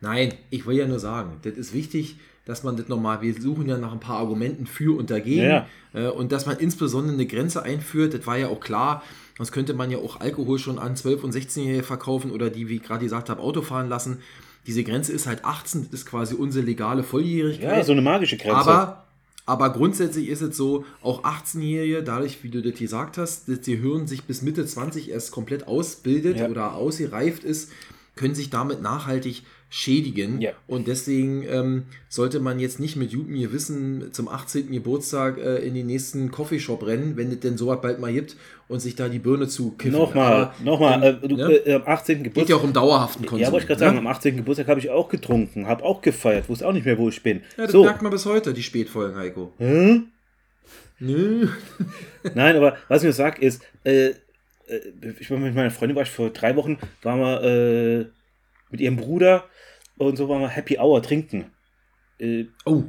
Nein, 0.00 0.34
ich 0.50 0.66
will 0.66 0.76
ja 0.76 0.86
nur 0.86 0.98
sagen, 0.98 1.40
das 1.42 1.54
ist 1.54 1.72
wichtig, 1.72 2.16
dass 2.46 2.62
man 2.62 2.76
das 2.76 2.88
nochmal, 2.88 3.20
wir 3.20 3.34
suchen 3.38 3.68
ja 3.68 3.76
nach 3.76 3.92
ein 3.92 4.00
paar 4.00 4.18
Argumenten 4.18 4.66
für 4.66 4.96
und 4.96 5.10
dagegen 5.10 5.42
Ja, 5.42 5.66
äh, 5.92 6.08
und 6.08 6.32
dass 6.32 6.46
man 6.46 6.56
insbesondere 6.58 7.12
eine 7.14 7.26
Grenze 7.26 7.62
einführt, 7.62 8.14
das 8.14 8.26
war 8.26 8.38
ja 8.38 8.48
auch 8.48 8.60
klar, 8.60 9.02
sonst 9.36 9.52
könnte 9.52 9.74
man 9.74 9.90
ja 9.90 9.98
auch 9.98 10.20
Alkohol 10.20 10.58
schon 10.58 10.78
an 10.78 10.94
12- 10.94 11.20
und 11.22 11.34
16-Jährige 11.34 11.82
verkaufen 11.82 12.30
oder 12.30 12.48
die, 12.48 12.68
wie 12.68 12.76
ich 12.76 12.82
gerade 12.82 13.04
gesagt 13.04 13.28
habe, 13.28 13.42
Auto 13.42 13.60
fahren 13.60 13.88
lassen. 13.90 14.18
Diese 14.66 14.82
Grenze 14.82 15.12
ist 15.12 15.26
halt 15.26 15.44
18, 15.44 15.84
das 15.90 16.00
ist 16.00 16.06
quasi 16.06 16.34
unsere 16.34 16.64
legale 16.64 17.02
Volljährigkeit. 17.02 17.76
Ja, 17.78 17.84
so 17.84 17.92
eine 17.92 18.02
magische 18.02 18.36
Grenze. 18.36 18.56
Aber, 18.56 19.04
aber 19.44 19.70
grundsätzlich 19.72 20.28
ist 20.28 20.40
es 20.40 20.56
so, 20.56 20.84
auch 21.02 21.22
18-Jährige, 21.24 22.02
dadurch, 22.02 22.42
wie 22.42 22.48
du 22.50 22.62
das 22.62 22.78
gesagt 22.78 23.18
hast, 23.18 23.48
dass 23.48 23.66
ihr 23.68 23.76
Hirn 23.78 24.06
sich 24.06 24.24
bis 24.24 24.42
Mitte 24.42 24.64
20 24.66 25.10
erst 25.10 25.30
komplett 25.32 25.68
ausbildet 25.68 26.38
Ja. 26.38 26.48
oder 26.48 26.74
ausgereift 26.74 27.44
ist, 27.44 27.70
können 28.16 28.34
sich 28.34 28.50
damit 28.50 28.82
nachhaltig 28.82 29.44
schädigen. 29.68 30.40
Ja. 30.40 30.52
Und 30.66 30.86
deswegen 30.86 31.42
ähm, 31.48 31.84
sollte 32.08 32.40
man 32.40 32.60
jetzt 32.60 32.78
nicht 32.78 32.96
mit 32.96 33.12
gutem 33.12 33.38
Gewissen 33.38 34.12
zum 34.12 34.28
18. 34.28 34.70
Geburtstag 34.70 35.38
äh, 35.38 35.56
in 35.56 35.74
den 35.74 35.86
nächsten 35.86 36.30
Coffeeshop 36.30 36.86
rennen, 36.86 37.16
wenn 37.16 37.32
es 37.32 37.40
denn 37.40 37.56
sowas 37.58 37.80
bald 37.82 37.98
mal 37.98 38.12
gibt 38.12 38.36
und 38.68 38.80
sich 38.80 38.94
da 38.94 39.08
die 39.08 39.18
Birne 39.18 39.48
zu 39.48 39.72
kiffen. 39.72 39.98
nochmal, 39.98 40.32
Aber, 40.32 40.54
nochmal, 40.62 41.02
ähm, 41.02 41.18
äh, 41.22 41.28
du, 41.28 41.36
ne? 41.36 41.52
äh, 41.52 41.74
am 41.74 41.82
18. 41.84 42.16
Geht 42.16 42.24
Geburtstag. 42.24 42.48
ja 42.48 42.56
auch 42.56 42.64
um 42.64 42.72
dauerhaften 42.72 43.26
Konsum. 43.26 43.40
Ja, 43.40 43.52
wollte 43.52 43.64
ich 43.64 43.68
gerade 43.68 43.80
sagen, 43.80 43.94
ne? 43.94 44.00
am 44.00 44.06
18. 44.06 44.36
Geburtstag 44.36 44.68
habe 44.68 44.80
ich 44.80 44.90
auch 44.90 45.08
getrunken, 45.08 45.66
habe 45.66 45.84
auch 45.84 46.00
gefeiert, 46.00 46.48
wusste 46.48 46.66
auch 46.66 46.72
nicht 46.72 46.86
mehr, 46.86 46.98
wo 46.98 47.08
ich 47.08 47.22
bin. 47.22 47.42
Ja, 47.56 47.64
das 47.64 47.72
so, 47.72 47.84
merkt 47.84 48.02
man 48.02 48.12
bis 48.12 48.24
heute, 48.24 48.54
die 48.54 48.62
Spätfolgen, 48.62 49.16
Heiko. 49.16 49.52
Hm? 49.58 50.06
Nö. 51.00 51.48
Nein, 52.34 52.56
aber 52.56 52.76
was 52.88 53.02
ich 53.02 53.06
nur 53.06 53.12
sage 53.12 53.42
ist, 53.42 53.62
äh, 53.84 54.06
äh, 54.08 54.14
ich 55.18 55.30
war 55.30 55.38
mit 55.38 55.54
meiner 55.54 55.70
Freundin, 55.70 55.96
war 55.96 56.04
ich 56.04 56.10
vor 56.10 56.30
drei 56.30 56.56
Wochen, 56.56 56.78
waren 57.02 57.20
wir 57.20 57.42
äh, 57.42 58.06
mit 58.70 58.80
ihrem 58.80 58.96
Bruder 58.96 59.44
und 59.98 60.16
so 60.16 60.28
waren 60.28 60.40
wir 60.42 60.48
Happy 60.48 60.78
Hour 60.78 61.02
trinken. 61.02 61.46
Äh, 62.18 62.44
Oh, 62.64 62.84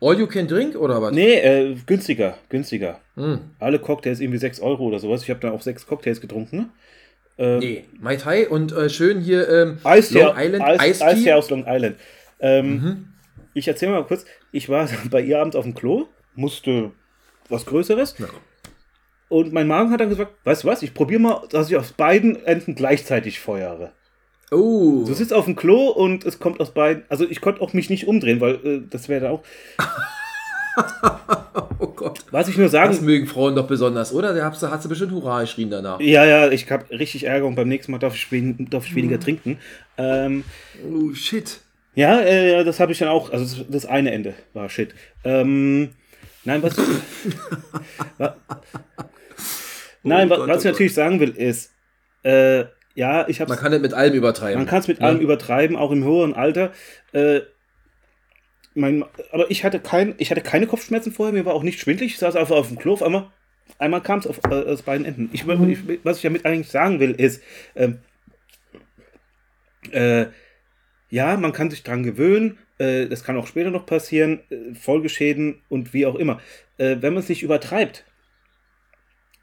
all 0.00 0.18
you 0.18 0.26
can 0.26 0.46
drink 0.46 0.76
oder 0.76 1.00
was? 1.00 1.12
nee, 1.14 1.34
äh, 1.40 1.76
günstiger, 1.86 2.38
günstiger. 2.48 3.00
Hm. 3.14 3.40
Alle 3.58 3.78
Cocktails 3.78 4.20
irgendwie 4.20 4.38
6 4.38 4.60
Euro 4.60 4.84
oder 4.84 4.98
sowas. 4.98 5.22
Ich 5.22 5.30
habe 5.30 5.40
dann 5.40 5.52
auch 5.52 5.62
sechs 5.62 5.86
Cocktails 5.86 6.20
getrunken. 6.20 6.70
Ähm, 7.38 7.58
Nee, 7.60 7.84
Mai 8.00 8.16
Tai 8.16 8.48
und 8.48 8.72
äh, 8.72 8.88
schön 8.90 9.20
hier 9.20 9.48
ähm, 9.48 9.78
Eistee, 9.84 10.22
Long 10.22 10.34
Island 10.36 10.64
Eis, 10.64 10.82
Ice 10.96 11.04
Eistee 11.04 11.24
Tea. 11.24 11.32
aus 11.32 11.50
Long 11.50 11.64
Island. 11.66 11.96
Ähm, 12.40 12.70
Mhm. 12.74 13.06
Ich 13.54 13.66
erzähle 13.68 13.92
mal 13.92 14.04
kurz, 14.04 14.26
ich 14.52 14.68
war 14.68 14.86
bei 15.10 15.22
ihr 15.22 15.40
abends 15.40 15.56
auf 15.56 15.64
dem 15.64 15.74
Klo, 15.74 16.08
musste 16.34 16.92
was 17.48 17.64
Größeres. 17.64 18.16
Ja. 18.18 18.26
Und 19.28 19.52
mein 19.52 19.66
Magen 19.66 19.90
hat 19.90 20.00
dann 20.00 20.10
gesagt, 20.10 20.32
weißt 20.44 20.64
du 20.64 20.68
was, 20.68 20.82
ich 20.82 20.92
probiere 20.94 21.20
mal, 21.20 21.42
dass 21.50 21.68
ich 21.70 21.76
aus 21.76 21.92
beiden 21.92 22.44
Enden 22.44 22.74
gleichzeitig 22.74 23.40
feuere. 23.40 23.92
Oh, 24.52 25.02
Du 25.06 25.14
sitzt 25.14 25.32
auf 25.32 25.46
dem 25.46 25.56
Klo 25.56 25.88
und 25.88 26.24
es 26.24 26.38
kommt 26.38 26.60
aus 26.60 26.72
beiden, 26.72 27.02
also 27.08 27.24
ich 27.28 27.40
konnte 27.40 27.60
auch 27.60 27.72
mich 27.72 27.90
nicht 27.90 28.06
umdrehen, 28.06 28.40
weil 28.40 28.54
äh, 28.64 28.80
das 28.88 29.08
wäre 29.08 29.20
da 29.22 29.30
auch. 29.30 29.42
oh 31.78 31.86
Gott. 31.88 32.20
Was 32.30 32.48
ich 32.48 32.56
nur 32.56 32.66
Das 32.66 32.72
sagen, 32.72 33.04
mögen 33.04 33.26
Frauen 33.26 33.54
doch 33.56 33.66
besonders, 33.66 34.12
oder? 34.12 34.34
Da 34.34 34.44
hast 34.44 34.62
du, 34.62 34.70
hast 34.70 34.84
du 34.84 34.88
bestimmt 34.88 35.12
Hurra 35.12 35.40
geschrien 35.40 35.70
danach. 35.70 36.00
ja, 36.00 36.24
ja, 36.24 36.50
ich 36.50 36.70
habe 36.70 36.88
richtig 36.90 37.24
Ärger 37.24 37.46
und 37.46 37.54
beim 37.54 37.68
nächsten 37.68 37.92
Mal 37.92 37.98
darf 37.98 38.14
ich, 38.14 38.28
darf 38.70 38.86
ich 38.86 38.94
weniger 38.94 39.18
trinken. 39.18 39.58
Ähm, 39.98 40.44
Oh, 40.88 41.12
shit. 41.14 41.60
Ja, 41.94 42.20
äh, 42.20 42.52
ja, 42.52 42.64
das 42.64 42.78
habe 42.78 42.92
ich 42.92 42.98
dann 42.98 43.08
auch. 43.08 43.32
Also 43.32 43.56
das, 43.56 43.66
das 43.70 43.86
eine 43.86 44.12
Ende 44.12 44.34
war 44.52 44.68
shit. 44.68 44.94
Ähm, 45.24 45.90
nein, 46.44 46.62
was. 46.62 46.76
wa- 48.18 48.36
nein, 50.02 50.30
wa- 50.30 50.36
Gott, 50.36 50.48
was 50.48 50.64
ich 50.64 50.68
oh 50.68 50.72
natürlich 50.72 50.94
sagen 50.94 51.20
will, 51.20 51.30
ist, 51.30 51.72
äh, 52.22 52.64
ja, 52.96 53.28
ich 53.28 53.40
habe 53.40 53.50
Man 53.50 53.58
kann 53.58 53.70
das 53.72 53.80
mit 53.82 53.94
allem 53.94 54.14
übertreiben. 54.14 54.58
man 54.58 54.66
kann 54.66 54.80
es 54.80 54.88
mit 54.88 54.98
Ja. 55.00 55.06
allem 55.06 55.20
übertreiben, 55.20 55.76
auch 55.76 55.92
im 55.92 56.02
höheren 56.02 56.34
Alter. 56.34 56.72
Äh, 57.12 57.42
mein, 58.74 59.04
aber 59.30 59.50
ich 59.50 59.64
hatte, 59.64 59.78
kein, 59.80 60.14
ich 60.18 60.30
hatte 60.30 60.40
keine 60.40 60.66
Kopfschmerzen 60.66 61.12
vorher, 61.12 61.32
mir 61.32 61.44
war 61.44 61.54
auch 61.54 61.62
nicht 61.62 61.78
schwindelig. 61.78 62.12
Ich 62.14 62.18
saß 62.18 62.34
einfach 62.36 62.56
auf 62.56 62.68
dem 62.68 62.78
Klo, 62.78 62.94
auf 62.94 63.02
einmal, 63.02 63.30
einmal 63.78 64.02
kam 64.02 64.18
es 64.18 64.26
äh, 64.26 64.30
aus 64.50 64.82
beiden 64.82 65.06
Enden. 65.06 65.30
Ich, 65.32 65.46
ich, 65.46 65.78
was 66.04 66.16
ich 66.16 66.22
damit 66.22 66.44
eigentlich 66.44 66.68
sagen 66.68 66.98
will, 66.98 67.12
ist, 67.12 67.42
ähm, 67.74 67.98
äh, 69.92 70.26
ja, 71.10 71.36
man 71.36 71.52
kann 71.52 71.70
sich 71.70 71.82
dran 71.82 72.02
gewöhnen, 72.02 72.58
äh, 72.78 73.06
das 73.06 73.24
kann 73.24 73.36
auch 73.36 73.46
später 73.46 73.70
noch 73.70 73.86
passieren, 73.86 74.40
äh, 74.50 74.74
Folgeschäden 74.74 75.60
und 75.68 75.92
wie 75.92 76.06
auch 76.06 76.16
immer. 76.16 76.40
Äh, 76.78 76.96
wenn 77.00 77.14
man 77.14 77.22
es 77.22 77.28
nicht 77.28 77.42
übertreibt, 77.42 78.04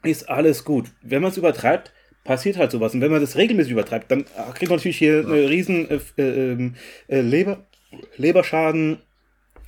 ist 0.02 0.28
alles 0.28 0.64
gut. 0.64 0.90
Wenn 1.02 1.22
man 1.22 1.30
es 1.30 1.38
übertreibt, 1.38 1.92
passiert 2.24 2.56
halt 2.56 2.70
sowas. 2.70 2.94
Und 2.94 3.00
wenn 3.00 3.10
man 3.12 3.20
das 3.20 3.36
regelmäßig 3.36 3.72
übertreibt, 3.72 4.10
dann 4.10 4.20
äh, 4.22 4.52
kriegt 4.54 4.70
man 4.70 4.78
natürlich 4.78 4.98
hier 4.98 5.20
eine 5.20 5.48
riesen 5.48 5.88
äh, 5.90 5.98
äh, 6.16 6.52
ähm, 6.52 6.74
äh, 7.08 7.20
Leber, 7.20 7.64
Leberschaden 8.16 8.98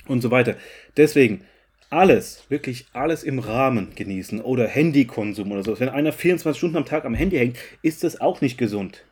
und 0.07 0.21
so 0.21 0.31
weiter. 0.31 0.55
Deswegen 0.97 1.41
alles, 1.89 2.43
wirklich 2.49 2.87
alles 2.93 3.23
im 3.23 3.39
Rahmen 3.39 3.89
genießen 3.95 4.41
oder 4.41 4.67
Handykonsum 4.67 5.51
oder 5.51 5.63
so. 5.63 5.79
Wenn 5.79 5.89
einer 5.89 6.11
24 6.11 6.57
Stunden 6.57 6.77
am 6.77 6.85
Tag 6.85 7.05
am 7.05 7.13
Handy 7.13 7.37
hängt, 7.37 7.57
ist 7.81 8.03
das 8.03 8.19
auch 8.19 8.41
nicht 8.41 8.57
gesund. 8.57 9.03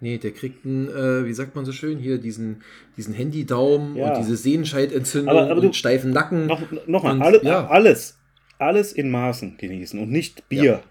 Nee, 0.00 0.18
der 0.18 0.32
kriegt 0.32 0.66
einen, 0.66 0.88
äh, 0.88 1.24
wie 1.24 1.32
sagt 1.32 1.54
man 1.54 1.64
so 1.64 1.70
schön, 1.72 1.98
hier 1.98 2.18
diesen, 2.18 2.62
diesen 2.96 3.14
Handy-Daumen 3.14 3.94
Ja. 3.96 4.08
und 4.10 4.18
diese 4.18 4.36
Sehenscheidentzündung 4.36 5.28
Aber- 5.30 5.50
aber 5.50 5.60
du- 5.60 5.68
und 5.68 5.76
steifen 5.76 6.10
Nacken. 6.10 6.46
Noch, 6.46 6.60
noch 6.88 7.04
mal, 7.04 7.12
Und, 7.12 7.22
alle, 7.22 7.42
ja. 7.44 7.68
alles, 7.68 8.18
alles 8.58 8.92
in 8.92 9.10
Maßen 9.12 9.56
genießen 9.58 9.98
und 10.00 10.10
nicht 10.10 10.48
Bier. 10.48 10.64
Ja, 10.64 10.82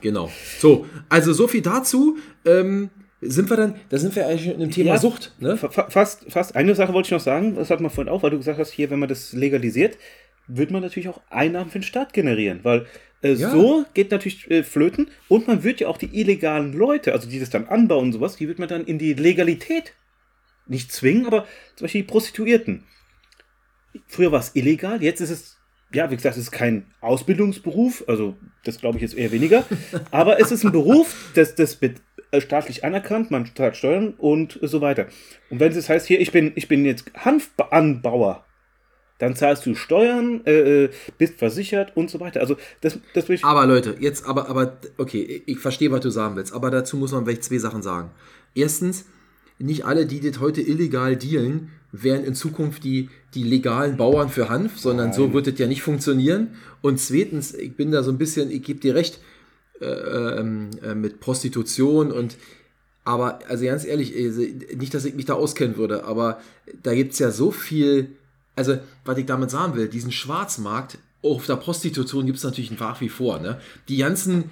genau. 0.00 0.30
So, 0.58 0.86
also 1.08 1.32
so 1.32 1.48
viel 1.48 1.62
dazu. 1.62 2.18
Ähm, 2.44 2.90
sind 3.22 3.48
wir 3.50 3.56
dann, 3.56 3.76
da 3.88 3.96
sind 3.98 4.14
wir 4.14 4.26
eigentlich 4.26 4.44
schon 4.52 4.60
im 4.60 4.70
Thema 4.70 4.90
Ja. 4.90 4.98
Sucht, 4.98 5.34
ne? 5.40 5.56
Fa- 5.56 5.70
fa- 5.70 5.88
Fast, 5.90 6.30
fast 6.30 6.54
eine 6.54 6.74
Sache 6.74 6.92
wollte 6.92 7.06
ich 7.06 7.12
noch 7.12 7.20
sagen, 7.20 7.56
das 7.56 7.70
hat 7.70 7.80
man 7.80 7.90
vorhin 7.90 8.12
auch, 8.12 8.22
weil 8.22 8.30
du 8.30 8.36
gesagt 8.36 8.58
hast, 8.58 8.70
hier, 8.72 8.90
wenn 8.90 8.98
man 8.98 9.08
das 9.08 9.32
legalisiert, 9.32 9.96
wird 10.46 10.70
man 10.70 10.82
natürlich 10.82 11.08
auch 11.08 11.20
Einnahmen 11.30 11.70
für 11.70 11.78
den 11.78 11.82
Staat 11.84 12.12
generieren, 12.12 12.60
weil 12.62 12.86
äh, 13.22 13.32
Ja. 13.32 13.50
so 13.50 13.84
geht 13.94 14.10
natürlich 14.10 14.48
äh, 14.50 14.62
flöten 14.62 15.08
und 15.28 15.48
man 15.48 15.64
wird 15.64 15.80
ja 15.80 15.88
auch 15.88 15.96
die 15.96 16.20
illegalen 16.20 16.74
Leute, 16.74 17.12
also 17.14 17.28
die 17.28 17.40
das 17.40 17.48
dann 17.50 17.66
anbauen 17.66 18.04
und 18.08 18.12
sowas, 18.12 18.36
die 18.36 18.46
wird 18.46 18.58
man 18.58 18.68
dann 18.68 18.84
in 18.84 18.98
die 18.98 19.14
Legalität 19.14 19.94
nicht 20.66 20.92
zwingen, 20.92 21.26
aber 21.26 21.46
zum 21.74 21.86
Beispiel 21.86 22.02
die 22.02 22.08
Prostituierten. 22.08 22.84
Früher 24.06 24.30
war 24.30 24.40
es 24.40 24.54
illegal, 24.54 25.02
jetzt 25.02 25.20
ist 25.22 25.30
es, 25.30 25.55
ja, 25.96 26.10
wie 26.10 26.16
gesagt, 26.16 26.36
es 26.36 26.42
ist 26.42 26.50
kein 26.52 26.86
Ausbildungsberuf, 27.00 28.04
also 28.06 28.36
das 28.64 28.78
glaube 28.78 28.98
ich 28.98 29.02
jetzt 29.02 29.16
eher 29.16 29.32
weniger, 29.32 29.64
aber 30.10 30.40
es 30.40 30.50
ist 30.52 30.64
ein 30.64 30.72
Beruf, 30.72 31.30
das, 31.34 31.54
das 31.54 31.80
wird 31.82 32.00
äh, 32.30 32.40
staatlich 32.40 32.84
anerkannt, 32.84 33.30
man 33.30 33.50
zahlt 33.54 33.76
Steuern 33.76 34.14
und 34.18 34.58
so 34.62 34.80
weiter. 34.80 35.06
Und 35.50 35.60
wenn 35.60 35.72
es 35.72 35.88
heißt, 35.88 36.06
hier, 36.06 36.20
ich 36.20 36.32
bin, 36.32 36.52
ich 36.54 36.68
bin 36.68 36.84
jetzt 36.84 37.10
Hanfanbauer, 37.24 38.44
dann 39.18 39.34
zahlst 39.34 39.64
du 39.64 39.74
Steuern, 39.74 40.42
äh, 40.44 40.84
äh, 40.84 40.90
bist 41.16 41.38
versichert 41.38 41.96
und 41.96 42.10
so 42.10 42.20
weiter. 42.20 42.40
Also 42.40 42.56
das, 42.82 42.98
das 43.14 43.28
will 43.28 43.36
ich. 43.36 43.44
Aber 43.44 43.64
Leute, 43.66 43.96
jetzt 43.98 44.26
aber, 44.26 44.48
aber, 44.50 44.76
okay, 44.98 45.22
ich- 45.22 45.48
ich 45.56 45.58
verstehe, 45.58 45.90
was 45.90 46.00
du 46.00 46.10
sagen 46.10 46.36
willst, 46.36 46.52
aber 46.52 46.70
dazu 46.70 46.98
muss 46.98 47.12
man 47.12 47.24
vielleicht 47.24 47.44
zwei 47.44 47.56
Sachen 47.58 47.80
sagen. 47.82 48.10
Erstens, 48.54 49.06
nicht 49.58 49.84
alle, 49.84 50.06
die 50.06 50.20
das 50.20 50.40
heute 50.40 50.60
illegal 50.60 51.16
dealen, 51.16 51.70
wären 51.92 52.24
in 52.24 52.34
Zukunft 52.34 52.84
die, 52.84 53.08
die 53.34 53.42
legalen 53.42 53.96
Bauern 53.96 54.28
für 54.28 54.48
Hanf, 54.48 54.78
sondern 54.78 55.12
so 55.12 55.32
wird 55.32 55.46
das 55.46 55.58
ja 55.58 55.66
nicht 55.66 55.82
funktionieren. 55.82 56.48
Und 56.82 57.00
zweitens, 57.00 57.54
ich 57.54 57.74
bin 57.74 57.90
da 57.90 58.02
so 58.02 58.10
ein 58.10 58.18
bisschen, 58.18 58.50
ich 58.50 58.62
gebe 58.62 58.80
dir 58.80 58.94
recht, 58.94 59.20
äh, 59.80 59.86
ähm, 59.86 60.70
äh, 60.82 60.94
mit 60.94 61.20
Prostitution 61.20 62.10
und 62.12 62.36
aber, 63.04 63.38
also 63.48 63.64
ganz 63.64 63.84
ehrlich, 63.84 64.16
also 64.16 64.42
nicht, 64.74 64.92
dass 64.92 65.04
ich 65.04 65.14
mich 65.14 65.26
da 65.26 65.34
auskennen 65.34 65.76
würde, 65.76 66.04
aber 66.04 66.40
da 66.82 66.92
gibt 66.92 67.12
es 67.12 67.20
ja 67.20 67.30
so 67.30 67.52
viel, 67.52 68.08
also, 68.56 68.78
was 69.04 69.18
ich 69.18 69.26
damit 69.26 69.50
sagen 69.50 69.76
will, 69.76 69.86
diesen 69.86 70.10
Schwarzmarkt, 70.10 70.98
auf 71.22 71.46
der 71.46 71.56
Prostitution 71.56 72.26
gibt 72.26 72.38
es 72.38 72.44
natürlich 72.44 72.76
nach 72.78 73.00
wie 73.00 73.08
vor, 73.08 73.38
ne? 73.38 73.60
Die 73.88 73.98
ganzen, 73.98 74.50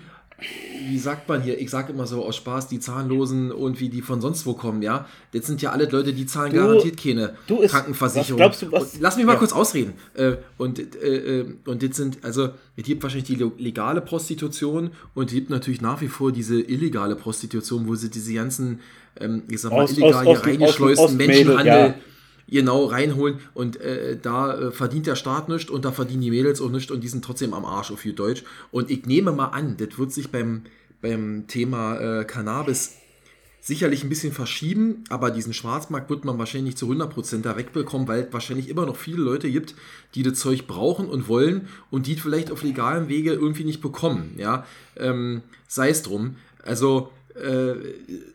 wie 0.88 0.98
sagt 0.98 1.28
man 1.28 1.40
hier, 1.42 1.58
ich 1.60 1.70
sage 1.70 1.92
immer 1.92 2.06
so 2.06 2.24
aus 2.24 2.36
Spaß, 2.36 2.68
die 2.68 2.80
Zahnlosen 2.80 3.52
und 3.52 3.80
wie 3.80 3.88
die 3.88 4.02
von 4.02 4.20
sonst 4.20 4.44
wo 4.46 4.52
kommen, 4.54 4.82
ja? 4.82 5.06
Das 5.32 5.46
sind 5.46 5.62
ja 5.62 5.70
alle 5.70 5.84
Leute, 5.86 6.12
die 6.12 6.26
zahlen 6.26 6.52
Du- 6.52 6.58
garantiert 6.58 6.96
keine 7.02 7.34
ist- 7.60 7.70
Krankenversicherung. 7.70 8.40
was 8.40 8.58
glaubst 8.58 8.62
du, 8.62 8.72
was- 8.72 8.94
Und 8.94 9.00
lass 9.00 9.16
mich 9.16 9.24
mal 9.24 9.32
ja. 9.34 9.38
kurz 9.38 9.52
ausreden. 9.52 9.94
Äh, 10.14 10.32
und, 10.58 10.78
äh, 11.02 11.40
äh, 11.40 11.54
und 11.64 11.82
das 11.82 11.96
sind, 11.96 12.18
also, 12.22 12.50
es 12.76 12.84
gibt 12.84 13.02
wahrscheinlich 13.02 13.28
die 13.28 13.48
legale 13.62 14.00
Prostitution 14.00 14.90
und 15.14 15.28
es 15.28 15.32
gibt 15.34 15.50
natürlich 15.50 15.80
nach 15.80 16.00
wie 16.00 16.08
vor 16.08 16.32
diese 16.32 16.60
illegale 16.60 17.14
Prostitution, 17.16 17.86
wo 17.86 17.94
sie 17.94 18.10
diese 18.10 18.34
ganzen, 18.34 18.80
ähm, 19.20 19.44
ich 19.48 19.60
sag 19.60 19.70
mal, 19.70 19.84
Aus- 19.84 19.92
illegal 19.92 20.14
aus- 20.14 20.22
hier 20.24 20.30
aus 20.32 20.46
reingeschleusten 20.46 21.16
dem 21.18 21.26
Menschenhandel 21.28 21.82
Mädel, 21.82 21.94
genau 22.48 22.84
reinholen 22.84 23.40
und 23.54 23.80
äh, 23.80 24.18
da 24.20 24.58
äh, 24.58 24.70
verdient 24.70 25.06
der 25.06 25.16
Staat 25.16 25.48
nichts 25.48 25.70
und 25.70 25.84
da 25.84 25.92
verdienen 25.92 26.22
die 26.22 26.30
Mädels 26.30 26.60
auch 26.60 26.70
nichts 26.70 26.90
und 26.90 27.02
die 27.02 27.08
sind 27.08 27.24
trotzdem 27.24 27.54
am 27.54 27.64
Arsch 27.64 27.90
auf 27.90 28.02
gut 28.02 28.18
Deutsch. 28.18 28.44
Und 28.70 28.90
ich 28.90 29.06
nehme 29.06 29.32
mal 29.32 29.48
an, 29.48 29.76
das 29.76 29.98
wird 29.98 30.12
sich 30.12 30.30
beim, 30.30 30.62
beim 31.00 31.46
Thema 31.46 32.20
äh, 32.20 32.24
Cannabis 32.24 32.96
sicherlich 33.64 34.04
ein 34.04 34.10
bisschen 34.10 34.32
verschieben, 34.32 35.04
aber 35.08 35.30
diesen 35.30 35.54
Schwarzmarkt 35.54 36.10
wird 36.10 36.26
man 36.26 36.38
wahrscheinlich 36.38 36.76
zu 36.76 36.86
100% 36.90 37.40
da 37.40 37.56
wegbekommen, 37.56 38.06
weil 38.06 38.24
es 38.24 38.32
wahrscheinlich 38.32 38.68
immer 38.68 38.84
noch 38.84 38.96
viele 38.96 39.22
Leute 39.22 39.50
gibt, 39.50 39.74
die 40.14 40.22
das 40.22 40.38
Zeug 40.38 40.66
brauchen 40.66 41.08
und 41.08 41.28
wollen 41.28 41.68
und 41.90 42.06
die 42.06 42.16
vielleicht 42.16 42.50
auf 42.50 42.62
legalem 42.62 43.08
Wege 43.08 43.32
irgendwie 43.32 43.64
nicht 43.64 43.80
bekommen. 43.80 44.34
Ja, 44.36 44.66
ähm, 44.98 45.40
sei 45.66 45.88
es 45.88 46.02
drum. 46.02 46.36
Also, 46.62 47.10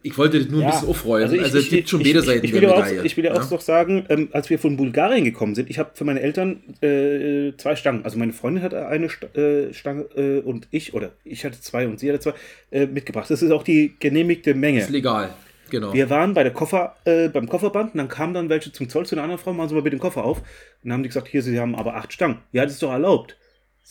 ich 0.04 0.18
wollte 0.18 0.40
das 0.40 0.50
nur 0.50 0.62
ein 0.62 0.72
bisschen 0.72 0.90
aufrollen. 0.90 1.40
Also, 1.40 1.58
es 1.58 1.70
gibt 1.70 1.88
schon 1.88 2.04
beide 2.04 2.22
Seiten 2.22 2.46
ich, 2.46 2.52
will 2.52 2.62
der 2.62 2.70
ja 2.70 2.76
auch, 2.76 3.04
ich 3.06 3.16
will 3.16 3.26
ja 3.26 3.32
auch 3.32 3.44
ja? 3.44 3.50
noch 3.50 3.62
sagen, 3.62 4.06
ähm, 4.10 4.28
als 4.34 4.50
wir 4.50 4.60
von 4.60 4.76
Bulgarien 4.76 5.24
gekommen 5.24 5.56
sind, 5.56 5.70
ich 5.70 5.80
habe 5.80 5.92
für 5.94 6.04
meine 6.04 6.20
Eltern 6.20 6.62
äh, 6.82 7.54
zwei 7.58 7.78
Stangen. 7.78 8.04
Also 8.04 8.20
meine 8.20 8.34
Freundin 8.34 8.62
hatte 8.62 8.88
eine 8.88 9.06
äh, 9.06 9.74
Stange 9.74 10.02
äh, 10.16 10.40
und 10.40 10.68
ich, 10.72 10.94
oder 10.94 11.12
ich 11.24 11.46
hatte 11.46 11.62
zwei 11.62 11.88
und 11.88 12.00
sie 12.00 12.10
hatte 12.10 12.20
zwei, 12.20 12.34
äh, 12.72 12.88
mitgebracht. 12.88 13.30
Das 13.30 13.42
ist 13.42 13.52
auch 13.52 13.64
die 13.64 13.94
genehmigte 14.00 14.54
Menge. 14.54 14.82
Ist 14.82 14.90
legal. 14.90 15.34
Genau. 15.70 15.94
Wir 15.94 16.10
waren 16.10 16.34
bei 16.34 16.44
der 16.44 16.52
Koffer, 16.52 16.96
äh, 17.06 17.30
beim 17.30 17.48
Kofferband 17.48 17.94
und 17.94 17.98
dann 18.00 18.10
kamen 18.10 18.34
dann 18.34 18.50
welche 18.50 18.72
zum 18.72 18.90
Zoll 18.90 19.06
zu 19.06 19.16
einer 19.16 19.24
anderen 19.24 19.42
Frau, 19.42 19.54
machen 19.54 19.70
Sie 19.70 19.76
mal 19.76 19.82
bitte 19.82 19.96
den 19.96 20.02
Koffer 20.02 20.26
auf. 20.26 20.40
Und 20.40 20.46
dann 20.84 20.94
haben 20.94 21.04
die 21.04 21.10
gesagt, 21.10 21.28
hier, 21.28 21.42
Sie 21.42 21.60
haben 21.60 21.76
aber 21.76 21.96
acht 21.96 22.12
Stangen. 22.12 22.40
Ja, 22.52 22.64
das 22.64 22.74
ist 22.74 22.84
doch 22.84 22.92
erlaubt. 22.92 23.38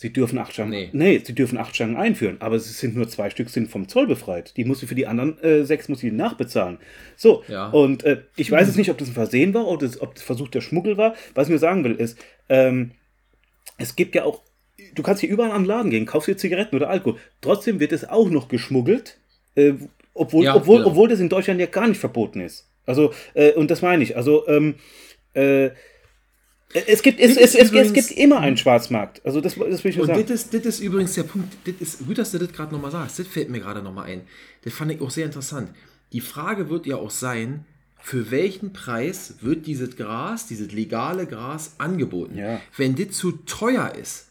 Sie 0.01 0.13
dürfen 0.13 0.37
acht 0.39 0.53
Stangen. 0.53 0.69
Nee. 0.69 0.89
Nee, 0.93 1.21
Sie 1.21 1.35
dürfen 1.35 1.57
acht 1.57 1.75
Stangen 1.75 1.97
einführen, 1.97 2.37
aber 2.39 2.55
es 2.55 2.79
sind 2.79 2.95
nur 2.95 3.09
zwei 3.09 3.29
Stück 3.29 3.49
sind 3.49 3.69
vom 3.69 3.89
Zoll 3.89 4.07
befreit. 4.07 4.55
Die 4.55 4.63
muss 4.63 4.79
sie 4.79 4.87
für 4.87 4.95
die 4.95 5.07
anderen 5.07 5.37
äh, 5.43 5.65
sechs 5.65 5.89
muss 5.89 5.99
sie 5.99 6.09
nachbezahlen. 6.09 6.77
So, 7.17 7.43
Ja. 7.49 7.67
und 7.67 8.05
äh, 8.05 8.21
ich 8.37 8.49
weiß 8.49 8.67
jetzt 8.67 8.77
nicht, 8.81 8.89
ob 8.91 8.97
das 8.97 9.09
ein 9.09 9.13
Versehen 9.13 9.53
war 9.53 9.67
oder 9.67 9.89
ob 9.99 10.15
das 10.15 10.23
Versuch 10.23 10.47
der 10.47 10.61
Schmuggel 10.61 10.95
war. 10.95 11.15
Was 11.35 11.47
ich 11.47 11.49
nur 11.49 11.59
sagen 11.59 11.83
will, 11.83 11.95
ist, 11.95 12.17
ähm, 12.47 12.91
es 13.77 13.97
gibt 13.97 14.15
ja 14.15 14.23
auch, 14.23 14.41
du 14.95 15.03
kannst 15.03 15.19
hier 15.19 15.29
überall 15.29 15.51
am 15.51 15.65
Laden 15.65 15.91
gehen, 15.91 16.05
kaufst 16.05 16.29
dir 16.29 16.37
Zigaretten 16.37 16.77
oder 16.77 16.89
Alkohol. 16.89 17.19
Trotzdem 17.41 17.81
wird 17.81 17.91
es 17.91 18.07
auch 18.07 18.29
noch 18.29 18.47
geschmuggelt, 18.47 19.19
äh, 19.55 19.73
obwohl, 20.13 20.45
Ja, 20.45 20.55
obwohl, 20.55 20.77
genau. 20.77 20.91
obwohl 20.91 21.09
das 21.09 21.19
in 21.19 21.27
Deutschland 21.27 21.59
ja 21.59 21.65
gar 21.65 21.89
nicht 21.89 21.99
verboten 21.99 22.39
ist. 22.39 22.69
Also, 22.85 23.11
äh, 23.33 23.51
und 23.51 23.69
das 23.69 23.81
meine 23.81 24.01
ich. 24.01 24.15
Also, 24.15 24.47
ähm, 24.47 24.75
äh, 25.33 25.71
es 26.73 27.01
gibt, 27.01 27.19
es, 27.19 27.35
es, 27.35 27.55
es, 27.55 27.71
es 27.71 27.93
gibt 27.93 28.11
immer 28.11 28.39
einen 28.39 28.57
Schwarzmarkt. 28.57 29.25
Also, 29.25 29.41
das, 29.41 29.55
das 29.55 29.83
will 29.83 29.91
ich 29.91 29.97
nur 29.97 30.07
Und 30.07 30.15
sagen. 30.15 30.25
das 30.27 30.41
ist, 30.41 30.53
das 30.53 30.65
ist 30.65 30.79
übrigens 30.79 31.13
der 31.15 31.23
Punkt, 31.23 31.55
das 31.65 31.75
ist 31.79 32.05
gut, 32.05 32.17
dass 32.17 32.31
du 32.31 32.37
das 32.37 32.51
gerade 32.51 32.73
nochmal 32.73 32.91
sagst. 32.91 33.19
Das 33.19 33.27
fällt 33.27 33.49
mir 33.49 33.59
gerade 33.59 33.81
nochmal 33.81 34.05
ein. 34.05 34.21
Das 34.63 34.73
fand 34.73 34.91
ich 34.91 35.01
auch 35.01 35.09
sehr 35.09 35.25
interessant. 35.25 35.69
Die 36.13 36.21
Frage 36.21 36.69
wird 36.69 36.85
ja 36.85 36.97
auch 36.97 37.09
sein, 37.09 37.65
für 38.01 38.31
welchen 38.31 38.71
Preis 38.71 39.35
wird 39.41 39.67
dieses 39.67 39.95
Gras, 39.95 40.47
dieses 40.47 40.71
legale 40.71 41.25
Gras 41.25 41.75
angeboten? 41.79 42.37
Ja. 42.37 42.61
Wenn 42.77 42.95
das 42.95 43.11
zu 43.11 43.31
teuer 43.31 43.93
ist, 43.99 44.27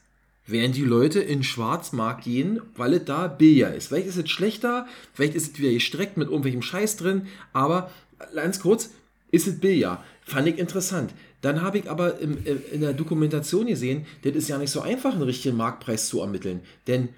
werden 0.46 0.72
die 0.72 0.84
Leute 0.84 1.20
in 1.20 1.40
den 1.40 1.44
Schwarzmarkt 1.44 2.24
gehen, 2.24 2.60
weil 2.76 2.94
es 2.94 3.04
da 3.04 3.28
billiger 3.28 3.74
ist. 3.74 3.88
Vielleicht 3.88 4.08
ist 4.08 4.16
es 4.16 4.30
schlechter, 4.30 4.86
vielleicht 5.12 5.34
ist 5.34 5.52
es 5.52 5.58
wieder 5.58 5.70
gestreckt 5.70 6.16
mit 6.16 6.28
irgendwelchem 6.28 6.62
Scheiß 6.62 6.96
drin, 6.96 7.26
aber 7.52 7.90
ganz 8.34 8.60
kurz, 8.60 8.90
ist 9.30 9.46
es 9.46 9.60
billiger. 9.60 10.02
Fand 10.22 10.48
ich 10.48 10.58
interessant. 10.58 11.12
Dann 11.40 11.62
habe 11.62 11.78
ich 11.78 11.90
aber 11.90 12.18
im, 12.18 12.44
im, 12.44 12.60
in 12.72 12.80
der 12.80 12.92
Dokumentation 12.92 13.66
gesehen, 13.66 14.06
das 14.22 14.34
ist 14.34 14.48
ja 14.48 14.58
nicht 14.58 14.70
so 14.70 14.80
einfach, 14.80 15.12
einen 15.12 15.22
richtigen 15.22 15.56
Marktpreis 15.56 16.08
zu 16.08 16.20
ermitteln. 16.20 16.60
Denn 16.86 17.10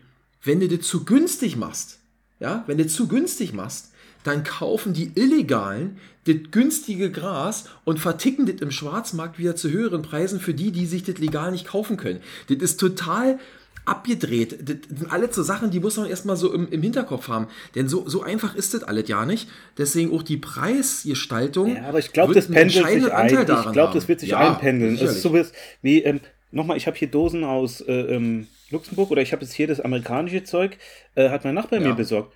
wenn 0.43 0.61
du 0.61 0.69
das 0.69 0.87
zu 0.87 1.05
günstig 1.05 1.57
machst, 1.57 1.99
ja, 2.39 2.65
wenn 2.67 2.79
du 2.79 2.87
zu 2.87 3.09
günstig 3.09 3.53
machst, 3.53 3.93
dann 4.25 4.45
kaufen 4.45 4.93
die 4.93 5.13
Illegalen 5.15 5.99
das 6.25 6.37
günstige 6.51 7.11
Gras 7.11 7.65
und 7.85 7.99
verticken 7.99 8.47
das 8.47 8.57
im 8.61 8.71
Schwarzmarkt 8.71 9.39
wieder 9.39 9.57
zu 9.57 9.71
höheren 9.71 10.03
Preisen 10.03 10.41
für 10.41 10.53
die, 10.53 10.71
die 10.73 10.87
sich 10.87 11.03
das 11.03 11.19
legal 11.19 11.51
nicht 11.53 11.67
kaufen 11.67 11.97
können. 11.97 12.21
Das 12.49 12.59
ist 12.59 12.79
total 12.79 13.39
abgedreht. 13.85 14.59
Das 14.63 14.77
sind 14.99 15.13
alles 15.13 15.35
so 15.35 15.43
Sachen, 15.43 15.71
die 15.71 15.81
muss 15.81 15.97
man 15.97 16.09
erstmal 16.09 16.37
so 16.37 16.53
im, 16.53 16.69
im 16.71 16.83
Hinterkopf 16.83 17.29
haben. 17.29 17.49
Denn 17.75 17.89
so, 17.89 18.09
so 18.09 18.23
einfach 18.23 18.55
ist 18.55 18.75
das 18.75 18.83
alles 18.85 19.09
ja 19.09 19.25
nicht. 19.27 19.49
Deswegen 19.79 20.13
auch 20.13 20.23
die 20.23 20.37
Preisgestaltung. 20.37 21.77
Ja, 21.77 21.89
aber 21.89 21.99
ich 21.99 22.13
glaube, 22.13 22.35
das 22.35 22.49
pendelt 22.49 22.73
sich 22.73 22.85
ein. 23.13 23.29
Ich 23.29 23.73
glaube, 23.73 23.95
das 23.95 24.09
wird 24.09 24.21
sich 24.21 24.31
Ja, 24.31 24.53
einpendeln. 24.55 24.95
Es 24.95 25.03
ist 25.03 25.23
so 25.23 25.35
wie, 25.35 25.45
wie 25.83 26.03
ähm, 26.03 26.21
nochmal, 26.51 26.77
ich 26.77 26.87
habe 26.87 26.97
hier 26.97 27.09
Dosen 27.09 27.45
aus 27.45 27.81
äh, 27.81 27.93
ähm, 27.93 28.47
Luxemburg 28.71 29.11
oder 29.11 29.23
ich 29.23 29.33
habe 29.33 29.43
jetzt 29.43 29.55
hier 29.55 29.67
das 29.67 29.81
amerikanische 29.81 30.45
Zeug, 30.45 30.79
äh, 31.15 31.31
hat 31.31 31.45
mein 31.45 31.55
Nachbar 31.55 31.81
Ja. 31.81 31.89
mir 31.89 31.95
besorgt. 31.95 32.35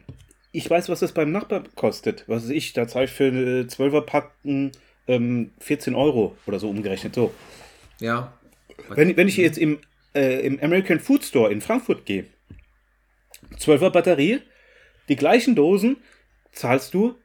Ich 0.52 0.68
weiß, 0.70 0.88
was 0.88 1.00
das 1.00 1.12
beim 1.12 1.32
Nachbar 1.32 1.64
kostet. 1.74 2.24
Was 2.28 2.44
weiß 2.44 2.50
ich, 2.50 2.72
da 2.72 2.86
zahle 2.86 3.06
ich 3.06 3.10
für 3.10 3.24
eine 3.26 3.62
12er 3.64 4.02
Packen 4.02 4.72
ähm, 5.08 5.50
14 5.60 5.94
Euro 5.94 6.36
oder 6.46 6.58
so 6.58 6.68
umgerechnet. 6.70 7.14
So. 7.14 7.32
ja. 8.00 8.32
Wenn, 8.88 9.16
wenn 9.16 9.28
ich 9.28 9.36
jetzt 9.36 9.56
im, 9.56 9.78
äh, 10.14 10.46
im 10.46 10.60
American 10.60 11.00
Food 11.00 11.24
Store 11.24 11.52
in 11.52 11.60
Frankfurt 11.60 12.06
gehe, 12.06 12.26
12er 13.58 13.90
Batterie, 13.90 14.40
die 15.08 15.16
gleichen 15.16 15.54
Dosen 15.54 15.98
zahlst 16.52 16.94
du 16.94 17.16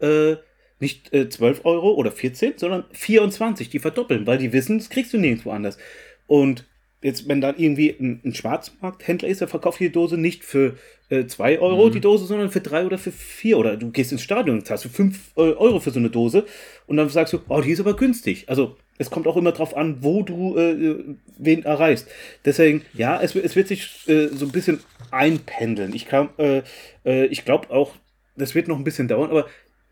äh, 0.00 0.36
nicht 0.78 1.12
äh, 1.12 1.28
12 1.28 1.64
Euro 1.64 1.94
oder 1.94 2.12
14, 2.12 2.54
sondern 2.58 2.84
24. 2.92 3.70
Die 3.70 3.78
verdoppeln, 3.78 4.26
weil 4.26 4.38
die 4.38 4.52
wissen, 4.52 4.78
das 4.78 4.90
kriegst 4.90 5.12
du 5.12 5.18
nirgendwo 5.18 5.50
anders. 5.50 5.78
Und 6.26 6.66
jetzt, 7.04 7.28
wenn 7.28 7.40
dann 7.40 7.56
irgendwie 7.58 7.90
ein, 8.00 8.20
ein 8.24 8.34
Schwarzmarkthändler 8.34 9.28
ist, 9.28 9.40
der 9.40 9.48
verkauft 9.48 9.78
die 9.78 9.92
Dose 9.92 10.16
nicht 10.18 10.42
für 10.44 10.76
äh, 11.10 11.26
2 11.26 11.60
Euro 11.60 11.90
die 11.90 12.00
Dose, 12.00 12.24
sondern 12.24 12.50
für 12.50 12.60
3 12.60 12.86
oder 12.86 12.98
für 12.98 13.12
4. 13.12 13.58
Oder 13.58 13.76
du 13.76 13.90
gehst 13.90 14.10
ins 14.10 14.22
Stadion 14.22 14.58
und 14.58 14.66
zahlst 14.66 14.84
für 14.84 14.90
5 14.90 15.32
äh, 15.36 15.40
Euro 15.40 15.78
für 15.80 15.90
so 15.90 16.00
eine 16.00 16.10
Dose 16.10 16.46
und 16.86 16.96
dann 16.96 17.08
sagst 17.10 17.32
du, 17.34 17.38
oh, 17.48 17.60
die 17.60 17.70
ist 17.70 17.80
aber 17.80 17.94
günstig. 17.94 18.48
Also 18.48 18.76
es 18.98 19.10
kommt 19.10 19.26
auch 19.26 19.36
immer 19.36 19.52
drauf 19.52 19.76
an, 19.76 19.98
wo 20.00 20.22
du 20.22 20.56
äh, 20.56 20.96
wen 21.38 21.64
erreichst. 21.64 22.08
Deswegen, 22.44 22.82
ja, 22.94 23.20
es, 23.20 23.34
wird- 23.34 23.44
es 23.44 23.54
wird 23.54 23.68
sich 23.68 23.88
äh, 24.08 24.28
so 24.28 24.46
ein 24.46 24.52
bisschen 24.52 24.80
einpendeln. 25.10 25.94
Ich, 25.94 26.06
kann, 26.06 26.30
äh, 26.38 26.62
äh, 27.04 27.26
ich 27.26 27.44
glaube 27.44 27.70
auch, 27.70 27.94
das 28.36 28.54
wird 28.54 28.66
noch 28.68 28.78
ein 28.78 28.84
bisschen 28.84 29.08
dauern, 29.08 29.30
aber 29.30 29.46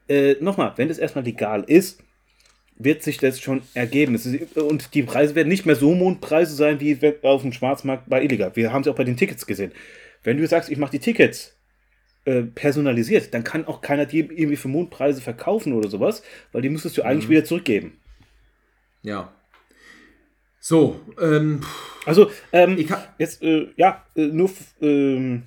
äh, 0.09 0.35
nochmal, 0.41 0.73
wenn 0.77 0.89
das 0.89 0.99
erstmal 0.99 1.25
legal 1.25 1.63
ist, 1.67 2.03
wird 2.77 3.03
sich 3.03 3.19
das 3.19 3.41
schon 3.41 3.63
ergeben. 3.75 4.15
Ist, 4.15 4.57
und 4.57 4.95
die 4.95 5.03
Preise 5.03 5.35
werden 5.35 5.49
nicht 5.49 5.67
mehr 5.67 5.77
so 5.77 5.95
Mondpreise 5.95 6.55
sein, 6.55 6.81
wie 6.81 6.99
auf 7.23 7.43
dem 7.43 7.53
Schwarzmarkt 7.53 8.09
bei 8.09 8.23
illegal. 8.23 8.53
Wir 8.55 8.73
haben 8.73 8.83
es 8.83 8.89
auch 8.89 8.95
bei 8.95 9.05
den 9.05 9.17
Tickets 9.17 9.47
gesehen. 9.47 9.73
Wenn 10.23 10.39
du 10.39 10.47
sagst, 10.47 10.71
ich 10.71 10.79
mache 10.79 10.93
die 10.93 10.99
Tickets 10.99 11.57
äh, 12.25 12.43
personalisiert, 12.43 13.35
dann 13.35 13.45
kann 13.45 13.67
auch 13.67 13.81
keiner 13.81 14.07
die 14.07 14.21
irgendwie 14.21 14.57
für 14.57 14.69
Mondpreise 14.69 15.21
verkaufen 15.21 15.73
oder 15.73 15.89
sowas, 15.89 16.23
weil 16.53 16.63
die 16.63 16.69
müsstest 16.69 16.97
du 16.97 17.03
eigentlich 17.03 17.29
wieder 17.29 17.45
zurückgeben. 17.45 17.99
Ja. 19.03 19.33
So, 20.61 21.01
ähm, 21.21 21.63
Also, 22.05 22.31
ähm, 22.53 22.85
jetzt, 23.19 23.43
äh, 23.43 23.69
ja, 23.77 24.05
äh, 24.17 24.27
nur, 24.27 24.51
ähm, 24.81 25.45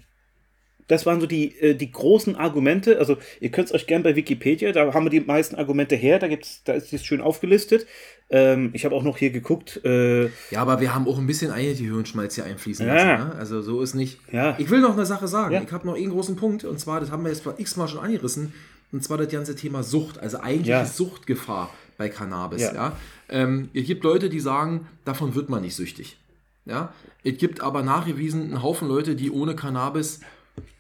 das 0.87 1.05
waren 1.05 1.19
so 1.19 1.25
die, 1.27 1.59
äh, 1.59 1.75
die 1.75 1.91
großen 1.91 2.35
Argumente. 2.35 2.99
Also, 2.99 3.17
ihr 3.39 3.49
könnt 3.49 3.67
es 3.69 3.73
euch 3.73 3.87
gerne 3.87 4.03
bei 4.03 4.15
Wikipedia, 4.15 4.71
da 4.71 4.93
haben 4.93 5.05
wir 5.05 5.09
die 5.09 5.21
meisten 5.21 5.55
Argumente 5.55 5.95
her, 5.95 6.19
da 6.19 6.27
gibt's, 6.27 6.61
da 6.63 6.73
ist 6.73 6.91
es 6.93 7.03
schön 7.05 7.21
aufgelistet. 7.21 7.85
Ähm, 8.29 8.71
ich 8.73 8.85
habe 8.85 8.95
auch 8.95 9.03
noch 9.03 9.17
hier 9.17 9.29
geguckt, 9.29 9.81
äh, 9.85 10.25
ja, 10.25 10.29
aber 10.55 10.81
wir 10.81 10.95
haben 10.95 11.07
auch 11.07 11.19
ein 11.19 11.27
bisschen 11.27 11.51
eigene 11.51 11.75
Hirnschmalz 11.89 12.35
hier 12.35 12.45
einfließen 12.45 12.87
Ja. 12.87 12.93
lassen. 12.93 13.29
Ne? 13.29 13.35
Also 13.35 13.61
so 13.61 13.81
ist 13.81 13.93
nicht. 13.93 14.19
Ja. 14.31 14.55
Ich 14.57 14.69
will 14.71 14.79
noch 14.81 14.93
eine 14.93 15.05
Sache 15.05 15.27
sagen. 15.27 15.53
Ja. 15.53 15.61
Ich 15.61 15.71
habe 15.71 15.85
noch 15.85 15.95
einen 15.95 16.09
großen 16.09 16.35
Punkt 16.35 16.63
und 16.63 16.79
zwar, 16.79 16.99
das 16.99 17.11
haben 17.11 17.23
wir 17.23 17.31
jetzt 17.31 17.43
x-mal 17.57 17.87
schon 17.87 17.99
angerissen, 17.99 18.53
und 18.91 19.03
zwar 19.03 19.17
das 19.17 19.29
ganze 19.29 19.55
Thema 19.55 19.83
Sucht, 19.83 20.17
also 20.19 20.39
eigentlich 20.39 20.67
Ja. 20.67 20.85
Suchtgefahr 20.85 21.71
bei 21.97 22.09
Cannabis. 22.09 22.61
Ja. 22.61 22.73
Ja. 22.73 22.97
Ähm, 23.29 23.69
es 23.73 23.85
gibt 23.85 24.03
Leute, 24.03 24.29
die 24.29 24.39
sagen, 24.39 24.87
davon 25.05 25.35
wird 25.35 25.49
man 25.49 25.61
nicht 25.61 25.75
süchtig. 25.75 26.17
Ja. 26.65 26.93
Es 27.23 27.37
gibt 27.37 27.61
aber 27.61 27.83
nachgewiesen 27.83 28.41
einen 28.43 28.63
Haufen 28.63 28.87
Leute, 28.87 29.15
die 29.15 29.29
ohne 29.29 29.55
Cannabis 29.55 30.19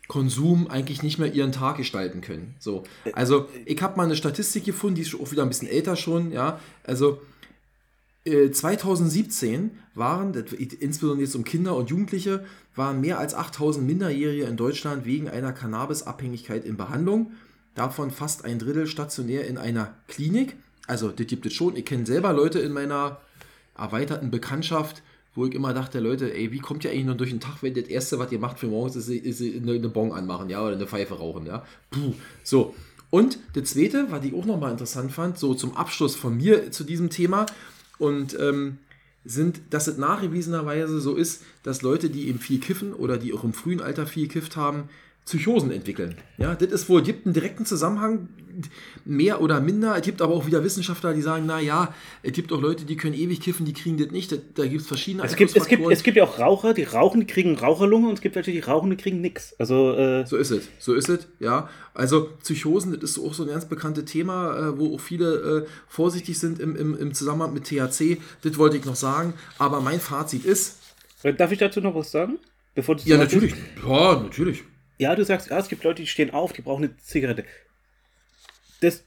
Konsum 0.07 0.67
eigentlich 0.67 1.01
nicht 1.03 1.17
mehr 1.19 1.33
ihren 1.33 1.51
Tag 1.51 1.77
gestalten 1.77 2.21
können. 2.21 2.55
So, 2.59 2.83
also 3.13 3.49
ich 3.65 3.81
habe 3.81 3.97
mal 3.97 4.03
eine 4.03 4.15
Statistik 4.15 4.63
gefunden, 4.65 4.95
die 4.95 5.01
ist 5.01 5.15
auch 5.19 5.31
wieder 5.31 5.41
ein 5.43 5.49
bisschen 5.49 5.67
älter 5.67 5.95
schon, 5.95 6.31
ja. 6.31 6.59
Also 6.83 7.19
äh, 8.25 8.51
2017 8.51 9.71
waren, 9.93 10.33
das- 10.33 10.51
insbesondere 10.53 11.25
jetzt 11.25 11.35
um 11.35 11.43
Kinder 11.43 11.75
und 11.75 11.89
Jugendliche, 11.89 12.45
waren 12.75 13.01
mehr 13.01 13.19
als 13.19 13.33
8000 13.33 13.85
Minderjährige 13.85 14.43
in 14.45 14.57
Deutschland 14.57 15.05
wegen 15.05 15.29
einer 15.29 15.53
Cannabisabhängigkeit 15.53 16.65
in 16.65 16.77
Behandlung. 16.77 17.31
Davon 17.73 18.11
fast 18.11 18.45
ein 18.45 18.59
Drittel 18.59 18.87
stationär 18.87 19.47
in 19.47 19.57
einer 19.57 19.93
Klinik. 20.07 20.55
Also, 20.87 21.09
das 21.09 21.27
gibt 21.27 21.45
es 21.45 21.53
schon. 21.53 21.75
Ich 21.75 21.85
kenne 21.85 22.05
selber 22.05 22.31
Leute 22.33 22.59
in 22.59 22.71
meiner 22.71 23.19
erweiterten 23.77 24.31
Bekanntschaft, 24.31 25.01
wo 25.35 25.45
ich 25.45 25.53
immer 25.53 25.73
dachte, 25.73 25.99
Leute, 25.99 26.33
ey, 26.33 26.51
wie 26.51 26.59
kommt 26.59 26.83
ihr 26.83 26.91
eigentlich 26.91 27.05
noch 27.05 27.17
durch 27.17 27.29
den 27.29 27.41
Tag, 27.41 27.61
wenn 27.61 27.73
das 27.73 27.85
Erste, 27.85 28.17
was 28.17 28.31
ihr 28.31 28.39
macht 28.39 28.57
für 28.57 28.67
morgens, 28.67 28.95
ist, 28.95 29.09
ist 29.09 29.41
eine, 29.41 29.73
eine 29.73 29.89
Bon 29.89 30.11
anmachen, 30.11 30.49
ja, 30.49 30.61
oder 30.63 30.75
eine 30.75 30.87
Pfeife 30.87 31.15
rauchen, 31.15 31.45
ja. 31.45 31.65
Puh. 31.91 32.13
So. 32.43 32.73
Und 33.09 33.37
das 33.53 33.71
Zweite, 33.71 34.07
was 34.09 34.25
ich 34.25 34.33
auch 34.33 34.45
nochmal 34.45 34.71
interessant 34.71 35.11
fand, 35.11 35.37
so 35.37 35.53
zum 35.53 35.75
Abschluss 35.77 36.15
von 36.15 36.35
mir 36.37 36.71
zu 36.71 36.83
diesem 36.83 37.09
Thema, 37.09 37.45
und 37.97 38.37
ähm, 38.39 38.77
sind, 39.23 39.61
dass 39.71 39.87
es 39.87 39.97
nachgewiesenerweise 39.97 40.99
so 40.99 41.15
ist, 41.15 41.43
dass 41.63 41.81
Leute, 41.81 42.09
die 42.09 42.27
eben 42.27 42.39
viel 42.39 42.59
kiffen 42.59 42.93
oder 42.93 43.17
die 43.17 43.33
auch 43.33 43.43
im 43.43 43.53
frühen 43.53 43.81
Alter 43.81 44.05
viel 44.05 44.27
gekifft 44.27 44.55
haben, 44.55 44.89
Psychosen 45.25 45.71
entwickeln. 45.71 46.15
Ja, 46.37 46.53
das 46.53 46.71
ist 46.71 46.87
wohl, 46.87 47.01
gibt 47.01 47.25
einen 47.25 47.33
direkten 47.33 47.65
Zusammenhang, 47.65 48.29
mehr 49.05 49.41
oder 49.41 49.59
minder. 49.59 49.95
Es 49.95 50.03
gibt 50.03 50.21
aber 50.21 50.33
auch 50.33 50.45
wieder 50.45 50.63
Wissenschaftler, 50.63 51.13
die 51.13 51.21
sagen, 51.21 51.45
na 51.45 51.59
ja, 51.59 51.93
es 52.23 52.31
gibt 52.33 52.53
auch 52.53 52.61
Leute, 52.61 52.85
die 52.85 52.95
können 52.95 53.15
ewig 53.15 53.41
kiffen, 53.41 53.65
die 53.65 53.73
kriegen 53.73 53.97
das 53.97 54.11
nicht. 54.11 54.31
Da, 54.31 54.37
da 54.55 54.65
gibt 54.67 54.81
es 54.81 54.87
verschiedene 54.87 55.23
es 55.23 55.35
gibt, 55.35 55.55
es, 55.55 55.67
gibt, 55.67 55.91
es 55.91 56.03
gibt 56.03 56.17
ja 56.17 56.23
auch 56.23 56.39
Raucher, 56.39 56.73
die 56.73 56.83
rauchen, 56.83 57.21
die 57.21 57.27
kriegen 57.27 57.57
Raucherlunge 57.57 58.07
und 58.07 58.13
es 58.15 58.21
gibt 58.21 58.35
welche, 58.35 58.51
die 58.51 58.59
rauchen, 58.59 58.89
die 58.91 58.97
kriegen 58.97 59.19
nix. 59.21 59.55
Also, 59.57 59.93
äh, 59.93 60.25
So 60.25 60.37
ist 60.37 60.51
es, 60.51 60.69
so 60.79 60.93
ist 60.93 61.09
es, 61.09 61.27
ja. 61.39 61.69
Also 61.93 62.29
Psychosen, 62.43 62.93
das 62.99 63.11
ist 63.11 63.19
auch 63.19 63.33
so 63.33 63.43
ein 63.43 63.49
ganz 63.49 63.65
bekanntes 63.65 64.05
Thema, 64.05 64.57
äh, 64.57 64.79
wo 64.79 64.95
auch 64.95 64.99
viele 64.99 65.65
äh, 65.65 65.69
vorsichtig 65.87 66.37
sind 66.37 66.59
im, 66.59 66.75
im, 66.75 66.97
im 66.97 67.13
Zusammenhang 67.13 67.53
mit 67.53 67.65
THC. 67.65 68.17
Das 68.43 68.57
wollte 68.57 68.77
ich 68.77 68.85
noch 68.85 68.95
sagen. 68.95 69.33
Aber 69.57 69.81
mein 69.81 69.99
Fazit 69.99 70.45
ist, 70.45 70.77
äh, 71.23 71.33
darf 71.33 71.51
ich 71.51 71.57
dazu 71.57 71.81
noch 71.81 71.95
was 71.95 72.11
sagen? 72.11 72.37
Bevor 72.75 72.95
du 72.95 73.03
ja 73.05 73.17
natürlich, 73.17 73.55
ja 73.87 74.21
natürlich. 74.21 74.63
Ja, 74.97 75.15
du 75.15 75.23
sagst, 75.25 75.49
ja, 75.49 75.57
es 75.59 75.67
gibt 75.67 75.83
Leute, 75.83 76.01
die 76.01 76.07
stehen 76.07 76.31
auf, 76.31 76.53
die 76.53 76.61
brauchen 76.61 76.83
eine 76.85 76.97
Zigarette. 76.97 77.43
Das 78.81 79.03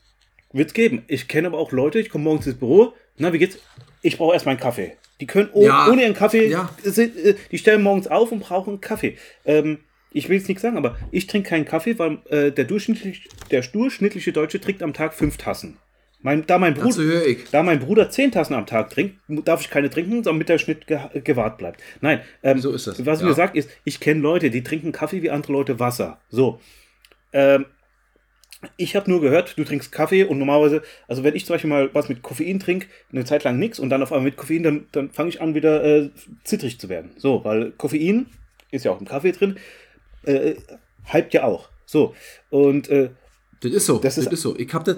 wird's 0.53 0.75
geben. 0.75 1.05
Ich 1.09 1.29
kenne 1.29 1.49
aber 1.49 1.59
auch 1.59 1.73
Leute, 1.73 1.99
ich 2.01 2.11
komme 2.11 2.25
morgens 2.25 2.47
ins 2.47 2.59
Büro, 2.59 2.95
na, 3.17 3.33
wie 3.33 3.39
geht's? 3.39 3.59
Ich 4.03 4.17
brauche 4.17 4.35
erstmal 4.35 4.55
einen 4.55 4.61
Kaffee. 4.63 4.97
Die 5.21 5.27
können 5.27 5.51
oh, 5.53 5.65
Ja. 5.67 5.89
ohne 5.91 6.03
ihren 6.03 6.15
Kaffee, 6.15 6.47
Ja. 6.47 6.71
äh, 6.85 7.35
die 7.51 7.59
stellen 7.59 7.83
morgens 7.83 8.07
auf 8.07 8.31
und 8.31 8.41
brauchen 8.41 8.71
einen 8.75 8.81
Kaffee. 8.81 9.17
Ähm, 9.45 9.81
ich 10.13 10.29
will 10.29 10.37
jetzt 10.39 10.49
nichts 10.49 10.63
sagen, 10.63 10.77
aber 10.77 10.97
ich 11.11 11.27
trinke 11.27 11.49
keinen 11.51 11.65
Kaffee, 11.65 11.99
weil 11.99 12.19
äh, 12.31 12.53
der, 12.53 12.65
durchschnittlich, 12.65 13.29
der 13.51 13.63
durchschnittliche 13.63 14.33
Deutsche 14.33 14.61
trinkt 14.61 14.83
am 14.83 14.95
Tag 14.95 15.15
fünf 15.15 15.37
Tassen. 15.37 15.77
Mein, 16.21 16.45
da, 16.47 16.59
mein 16.59 16.75
Bruder, 16.75 17.03
höre 17.03 17.27
ich. 17.27 17.45
da 17.53 17.63
mein 17.63 17.79
Bruder 17.79 18.11
zehn 18.11 18.33
Tassen 18.33 18.55
am 18.55 18.67
Tag 18.67 18.91
trinkt, 18.91 19.17
darf 19.45 19.61
ich 19.61 19.71
keine 19.71 19.89
trinken, 19.89 20.23
damit 20.25 20.49
der 20.49 20.59
Schnitt 20.59 20.87
ge 20.89 20.99
gewahrt 21.23 21.59
bleibt. 21.59 21.81
Nein, 22.01 22.21
ähm, 22.43 22.59
So 22.59 22.73
ist 22.73 22.87
das, 22.89 23.07
Was 23.07 23.21
ja. 23.21 23.27
mir 23.29 23.35
sagt, 23.35 23.57
ist, 23.57 23.71
ich 23.85 24.01
kenne 24.01 24.21
Leute, 24.21 24.51
die 24.51 24.63
trinken 24.65 24.91
Kaffee 24.91 25.23
wie 25.23 25.31
andere 25.31 25.53
Leute 25.53 25.79
Wasser. 25.79 26.21
So. 26.29 26.61
Ähm, 27.33 27.67
ich 28.77 28.97
habe 28.97 29.09
nur 29.09 29.21
gehört, 29.21 29.57
du 29.57 29.63
trinkst 29.63 29.93
Kaffee 29.93 30.25
und 30.25 30.39
normalerweise, 30.41 30.83
also 31.07 31.23
wenn 31.23 31.37
ich 31.37 31.47
zum 31.47 31.55
Beispiel 31.55 31.71
mal 31.71 31.91
was 31.93 32.09
mit 32.09 32.23
Koffein 32.23 32.59
trinke, 32.59 32.89
eine 33.13 33.25
Zeit 33.25 33.45
lang 33.45 33.57
nichts 33.61 33.79
und 33.79 33.89
dann 33.91 34.03
auf 34.03 34.11
einmal 34.11 34.25
mit 34.25 34.37
Koffein, 34.37 34.65
dann, 34.65 34.87
dann 34.91 35.11
fange 35.13 35.29
ich 35.29 35.41
an, 35.41 35.55
wieder 35.55 35.85
äh, 35.85 36.11
zittrig 36.43 36.81
zu 36.81 36.89
werden. 36.89 37.13
So, 37.17 37.45
weil 37.45 37.71
Koffein 37.73 38.27
ist 38.73 38.85
ja 38.85 38.91
auch 38.91 38.99
im 39.01 39.07
Kaffee 39.07 39.31
drin, 39.31 39.57
äh, 40.25 40.57
hypt 41.13 41.33
ja 41.35 41.45
auch. 41.45 41.69
So. 41.87 42.17
Und 42.51 42.89
äh, 42.89 43.11
Das 43.61 43.71
ist 43.71 43.87
so, 43.87 43.99
Das 43.99 44.17
das 44.17 44.25
ist- 44.27 44.33
ist, 44.33 44.43
so. 44.43 44.59
Ich 44.59 44.75
habe 44.75 44.85
das. 44.93 44.97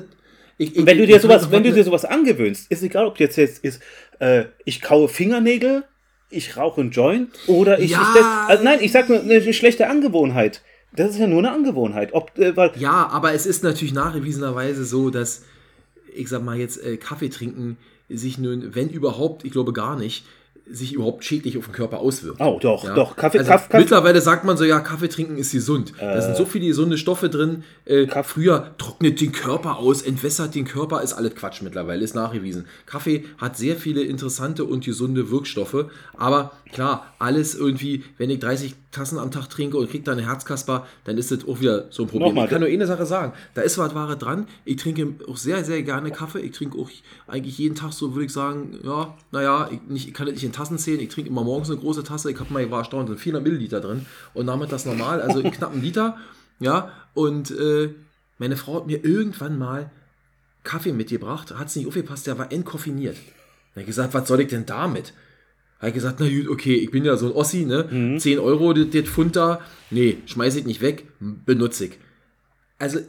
Ich, 0.60 0.76
ich, 0.76 0.84
wenn 0.84 0.98
du 0.98 1.06
dir 1.06 1.18
sowas, 1.18 1.50
wenn 1.50 1.62
du 1.62 1.72
dir 1.72 1.84
sowas 1.84 2.04
angewöhnst, 2.04 2.70
ist 2.70 2.82
egal, 2.82 3.06
ob 3.06 3.18
jetzt 3.18 3.36
jetzt 3.36 3.64
ist, 3.64 3.80
äh, 4.18 4.44
ich 4.66 4.82
kaue 4.82 5.08
Fingernägel, 5.08 5.84
ich 6.28 6.54
rauche 6.58 6.82
einen 6.82 6.90
Joint 6.90 7.30
oder 7.46 7.78
ich 7.78 7.92
Ja. 7.92 8.12
das, 8.14 8.26
also 8.50 8.62
nein, 8.64 8.78
ich 8.82 8.92
sag 8.92 9.08
nur 9.08 9.20
eine 9.20 9.54
schlechte 9.54 9.88
Angewohnheit. 9.88 10.60
Das 10.94 11.12
ist 11.12 11.18
ja 11.18 11.26
nur 11.26 11.38
eine 11.38 11.50
Angewohnheit. 11.52 12.12
Ob, 12.12 12.38
äh, 12.38 12.54
weil, 12.58 12.72
Ja, 12.76 13.08
aber 13.08 13.32
es 13.32 13.46
ist 13.46 13.64
natürlich 13.64 13.94
nachgewiesenerweise 13.94 14.84
so, 14.84 15.08
dass, 15.08 15.44
ich 16.14 16.28
sag 16.28 16.42
mal 16.42 16.58
jetzt, 16.58 16.84
äh, 16.84 16.98
Kaffee 16.98 17.30
trinken 17.30 17.78
sich 18.10 18.36
nun, 18.36 18.74
wenn 18.74 18.90
überhaupt, 18.90 19.46
ich 19.46 19.52
glaube 19.52 19.72
gar 19.72 19.96
nicht, 19.96 20.26
sich 20.68 20.92
überhaupt 20.94 21.24
schädlich 21.24 21.58
auf 21.58 21.66
den 21.66 21.72
Körper 21.72 21.98
auswirkt. 21.98 22.40
Oh, 22.40 22.58
doch, 22.60 22.84
Ja. 22.84 22.94
doch. 22.94 23.16
Kaffee, 23.16 23.38
also 23.38 23.50
Kaffee, 23.50 23.68
Kaffee. 23.68 23.78
Mittlerweile 23.82 24.20
sagt 24.20 24.44
man 24.44 24.56
so, 24.56 24.64
ja, 24.64 24.80
Kaffee 24.80 25.08
trinken 25.08 25.36
ist 25.36 25.52
gesund. 25.52 25.92
da 26.00 26.20
sind 26.22 26.36
so 26.36 26.44
viele 26.44 26.66
gesunde 26.66 26.98
Stoffe 26.98 27.28
drin. 27.28 27.64
Äh, 27.84 28.06
früher 28.22 28.74
trocknet 28.78 29.20
den 29.20 29.32
Körper 29.32 29.78
aus, 29.78 30.02
entwässert 30.02 30.54
den 30.54 30.64
Körper, 30.64 31.02
ist 31.02 31.12
alles 31.12 31.34
Quatsch 31.34 31.62
mittlerweile, 31.62 32.02
ist 32.04 32.14
nachgewiesen. 32.14 32.66
Kaffee 32.86 33.24
hat 33.38 33.56
sehr 33.56 33.76
viele 33.76 34.02
interessante 34.02 34.64
und 34.64 34.84
gesunde 34.84 35.30
Wirkstoffe. 35.30 35.86
Aber 36.16 36.52
klar, 36.72 37.12
alles 37.18 37.54
irgendwie, 37.54 38.04
wenn 38.18 38.30
ich 38.30 38.38
30 38.40 38.74
Tassen 38.92 39.18
am 39.18 39.30
Tag 39.30 39.48
trinke 39.48 39.76
und 39.76 39.88
kriege 39.88 40.02
dann 40.02 40.18
eine 40.18 40.26
Herzkasper, 40.26 40.86
dann 41.04 41.16
ist 41.16 41.30
das 41.30 41.46
auch 41.46 41.60
wieder 41.60 41.86
so 41.90 42.02
ein 42.02 42.08
Problem. 42.08 42.28
Nochmal, 42.28 42.44
ich 42.46 42.50
kann 42.50 42.60
nur 42.60 42.68
eine 42.68 42.86
Sache 42.86 43.06
sagen, 43.06 43.32
da 43.54 43.62
ist 43.62 43.78
was 43.78 43.94
Wahre 43.94 44.16
dran. 44.16 44.48
Ich 44.64 44.76
trinke 44.76 45.14
auch 45.28 45.36
sehr, 45.36 45.64
sehr 45.64 45.82
gerne 45.82 46.10
Kaffee. 46.10 46.40
Ich 46.40 46.52
trinke 46.52 46.76
auch 46.76 46.90
eigentlich 47.28 47.58
jeden 47.58 47.76
Tag 47.76 47.92
so, 47.92 48.14
würde 48.14 48.26
ich 48.26 48.32
sagen, 48.32 48.80
ja, 48.82 49.16
naja, 49.30 49.68
ich, 49.70 49.80
nicht, 49.88 50.08
ich 50.08 50.14
kann 50.14 50.26
das 50.26 50.34
nicht 50.34 50.44
in 50.44 50.52
Tassen 50.52 50.76
zählen. 50.76 50.98
Ich 51.00 51.08
trinke 51.08 51.30
immer 51.30 51.44
morgens 51.44 51.70
eine 51.70 51.78
große 51.78 52.02
Tasse. 52.02 52.32
Ich 52.32 52.40
habe 52.40 52.52
mal, 52.52 52.64
ich 52.64 52.70
war 52.70 52.80
erstaunt, 52.80 53.08
sind 53.08 53.20
400 53.20 53.44
Milliliter 53.44 53.80
drin 53.80 54.06
und 54.34 54.46
nachmittags 54.46 54.84
normal, 54.84 55.22
also 55.22 55.38
in 55.38 55.52
knappen 55.52 55.80
Liter. 55.80 56.16
Ja, 56.58 56.92
und 57.14 57.52
äh, 57.52 57.94
meine 58.38 58.56
Frau 58.56 58.76
hat 58.76 58.86
mir 58.86 59.04
irgendwann 59.04 59.56
mal 59.58 59.90
Kaffee 60.64 60.92
mitgebracht, 60.92 61.54
hat 61.56 61.68
es 61.68 61.76
nicht 61.76 61.86
aufgepasst, 61.86 62.26
der 62.26 62.38
war 62.38 62.50
entkoffiniert. 62.50 63.16
Da 63.16 63.72
habe 63.76 63.80
ich 63.82 63.86
gesagt, 63.86 64.14
was 64.14 64.26
soll 64.26 64.40
ich 64.40 64.48
denn 64.48 64.66
damit? 64.66 65.14
Habe 65.80 65.88
ich 65.88 65.94
gesagt, 65.94 66.20
na 66.20 66.28
gut, 66.28 66.48
okay, 66.48 66.74
ich 66.74 66.90
bin 66.90 67.04
ja 67.04 67.16
so 67.16 67.26
ein 67.26 67.32
Ossi, 67.32 67.64
ne? 67.64 68.18
10 68.18 68.38
Euro, 68.38 68.72
das, 68.74 69.08
Pfund 69.08 69.34
da. 69.34 69.60
Nee, 69.90 70.18
schmeiß 70.26 70.54
ich 70.56 70.66
nicht 70.66 70.82
weg, 70.82 71.06
benutze 71.20 71.86
ich. 71.86 71.98
Also, 72.78 73.00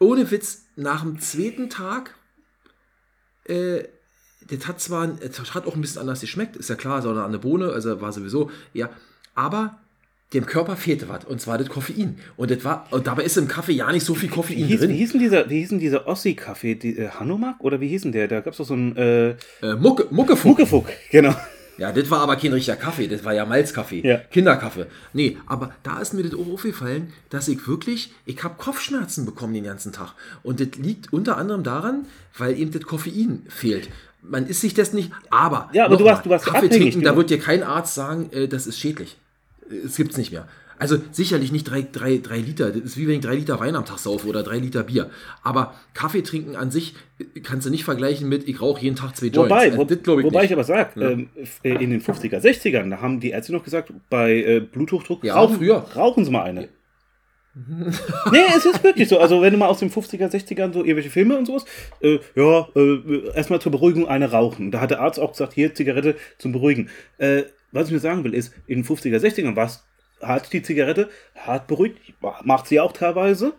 ohne 0.00 0.30
Witz, 0.30 0.66
nach 0.74 1.02
dem 1.02 1.20
zweiten 1.20 1.70
Tag, 1.70 2.14
äh, 3.44 3.84
das 4.48 4.66
hat 4.66 4.80
zwar, 4.80 5.06
das 5.06 5.54
hat 5.54 5.66
auch 5.66 5.74
ein 5.74 5.80
bisschen 5.80 6.00
anders 6.00 6.20
geschmeckt, 6.20 6.56
ist 6.56 6.70
ja 6.70 6.74
klar, 6.76 7.02
sondern 7.02 7.24
eine 7.26 7.38
Bohne, 7.38 7.70
also 7.70 8.00
war 8.00 8.12
sowieso, 8.12 8.50
ja, 8.74 8.90
aber 9.34 9.78
dem 10.32 10.44
Körper 10.44 10.76
fehlte 10.76 11.08
was, 11.08 11.24
und 11.24 11.40
zwar 11.40 11.56
das 11.56 11.68
Koffein. 11.68 12.18
Und 12.36 12.50
das 12.50 12.64
war, 12.64 12.88
und 12.90 13.06
dabei 13.06 13.22
ist 13.22 13.36
im 13.36 13.46
Kaffee 13.46 13.72
ja 13.72 13.90
nicht 13.92 14.04
so 14.04 14.14
viel 14.14 14.28
wie, 14.28 14.34
Koffein 14.34 14.64
hieß, 14.64 14.80
drin. 14.80 14.90
wie 14.90 14.96
hieß 14.96 15.12
denn 15.12 15.20
dieser, 15.20 15.48
wie 15.48 15.60
hieß 15.60 15.68
denn 15.68 15.78
dieser 15.78 16.06
Ossi-Kaffee? 16.08 16.74
Die, 16.74 16.98
äh, 16.98 17.10
Hanomag? 17.10 17.60
Oder 17.60 17.80
wie 17.80 17.86
hieß 17.88 18.02
denn 18.02 18.12
der? 18.12 18.26
Da 18.26 18.40
gab 18.40 18.52
es 18.52 18.58
doch 18.58 18.66
so 18.66 18.74
einen 18.74 18.96
äh, 18.96 19.30
Äh, 19.62 19.76
Mucke, 19.78 20.08
Muckefuck. 20.10 20.46
Muckefuck, 20.46 20.86
genau. 21.10 21.34
Ja, 21.78 21.92
das 21.92 22.10
war 22.10 22.20
aber 22.20 22.36
kein 22.36 22.52
richtiger 22.52 22.76
Kaffee, 22.76 23.06
das 23.06 23.24
war 23.24 23.34
ja 23.34 23.44
Malzkaffee. 23.44 24.00
Ja. 24.06 24.16
Kinderkaffee. 24.18 24.86
Nee, 25.12 25.36
aber 25.46 25.74
da 25.82 25.98
ist 26.00 26.14
mir 26.14 26.22
das 26.22 26.34
auch 26.34 26.46
aufgefallen, 26.52 27.12
dass 27.30 27.48
ich 27.48 27.66
wirklich, 27.68 28.12
ich 28.24 28.42
habe 28.42 28.54
Kopfschmerzen 28.56 29.26
bekommen 29.26 29.52
den 29.54 29.64
ganzen 29.64 29.92
Tag. 29.92 30.14
Und 30.42 30.60
das 30.60 30.68
liegt 30.78 31.12
unter 31.12 31.36
anderem 31.36 31.62
daran, 31.62 32.06
weil 32.38 32.58
eben 32.58 32.70
das 32.70 32.82
Koffein 32.82 33.42
fehlt. 33.48 33.88
Man 34.22 34.46
isst 34.46 34.62
sich 34.62 34.74
das 34.74 34.92
nicht, 34.92 35.12
aber, 35.30 35.68
Ja, 35.72 35.84
aber 35.84 35.96
du 35.98 36.04
warst- 36.04 36.24
du 36.26 36.30
warst 36.30 36.46
Kaffee 36.46 36.66
abhängig, 36.66 36.92
trinken, 36.94 37.02
da 37.04 37.14
wird 37.16 37.30
dir 37.30 37.38
kein 37.38 37.62
Arzt 37.62 37.94
sagen, 37.94 38.30
äh, 38.32 38.48
das 38.48 38.66
ist 38.66 38.78
schädlich. 38.78 39.16
Äh, 39.70 39.76
Es 39.86 39.96
gibt's 39.96 40.16
nicht 40.16 40.32
mehr. 40.32 40.48
Also 40.78 40.98
sicherlich 41.10 41.52
nicht 41.52 41.64
drei, 41.64 41.86
drei, 41.90 42.18
drei 42.22 42.38
Liter. 42.38 42.70
Das 42.70 42.82
ist 42.82 42.96
wie 42.96 43.06
wenn 43.08 43.14
ich 43.16 43.20
drei 43.20 43.34
Liter 43.36 43.58
Wein 43.60 43.76
am 43.76 43.84
Tag 43.84 43.98
saufe 43.98 44.26
oder 44.26 44.42
drei 44.42 44.58
Liter 44.58 44.82
Bier. 44.82 45.10
Aber 45.42 45.74
Kaffee 45.94 46.22
trinken 46.22 46.54
an 46.56 46.70
sich 46.70 46.94
äh, 47.18 47.40
kannst 47.40 47.66
du 47.66 47.70
nicht 47.70 47.84
vergleichen 47.84 48.28
mit, 48.28 48.46
ich 48.48 48.60
rauche 48.60 48.82
jeden 48.82 48.96
Tag 48.96 49.16
zwei 49.16 49.26
Joints. 49.26 49.50
Wobei, 49.50 49.72
Also, 49.72 49.78
wo, 49.78 50.18
ich 50.18 50.24
wobei 50.24 50.40
nicht. 50.42 50.50
ich 50.50 50.52
aber 50.52 50.64
sage, 50.64 51.00
ähm, 51.00 51.28
f- 51.34 51.60
äh, 51.62 51.82
in 51.82 51.90
den 51.90 52.00
50er, 52.02 52.40
60ern, 52.40 52.90
da 52.90 53.00
haben 53.00 53.20
die 53.20 53.30
Ärzte 53.30 53.52
noch 53.52 53.64
gesagt, 53.64 53.92
bei 54.10 54.34
äh, 54.36 54.60
Bluthochdruck 54.60 55.24
Ja, 55.24 55.34
rauchen, 55.36 55.56
früher. 55.56 55.76
rauchen 55.96 56.24
sie 56.24 56.30
mal 56.30 56.42
eine. 56.42 56.68
nee, 58.32 58.38
es 58.54 58.66
ist 58.66 58.84
wirklich 58.84 59.08
so. 59.08 59.18
Also, 59.18 59.40
wenn 59.40 59.50
du 59.52 59.58
mal 59.58 59.68
aus 59.68 59.78
den 59.78 59.90
50er, 59.90 60.28
60ern 60.30 60.74
so 60.74 60.80
irgendwelche 60.80 61.08
Filme 61.08 61.38
und 61.38 61.46
sowas, 61.46 61.64
äh, 62.00 62.18
ja, 62.34 62.68
äh, 62.76 63.28
erstmal 63.34 63.62
zur 63.62 63.72
Beruhigung 63.72 64.06
eine 64.06 64.30
rauchen. 64.30 64.70
Da 64.70 64.80
hat 64.80 64.90
der 64.90 65.00
Arzt 65.00 65.18
auch 65.18 65.32
gesagt, 65.32 65.54
hier 65.54 65.74
Zigarette 65.74 66.16
zum 66.36 66.52
Beruhigen. 66.52 66.90
Äh, 67.16 67.44
was 67.72 67.86
ich 67.86 67.94
mir 67.94 67.98
sagen 68.00 68.24
will, 68.24 68.34
ist, 68.34 68.52
in 68.66 68.82
den 68.82 68.84
50er, 68.84 69.16
60ern 69.18 69.56
war 69.56 69.66
es 69.66 69.85
hart 70.20 70.52
die 70.52 70.62
Zigarette, 70.62 71.10
hart 71.34 71.66
beruhigt, 71.66 71.98
macht 72.42 72.66
sie 72.66 72.80
auch 72.80 72.92
teilweise. 72.92 73.54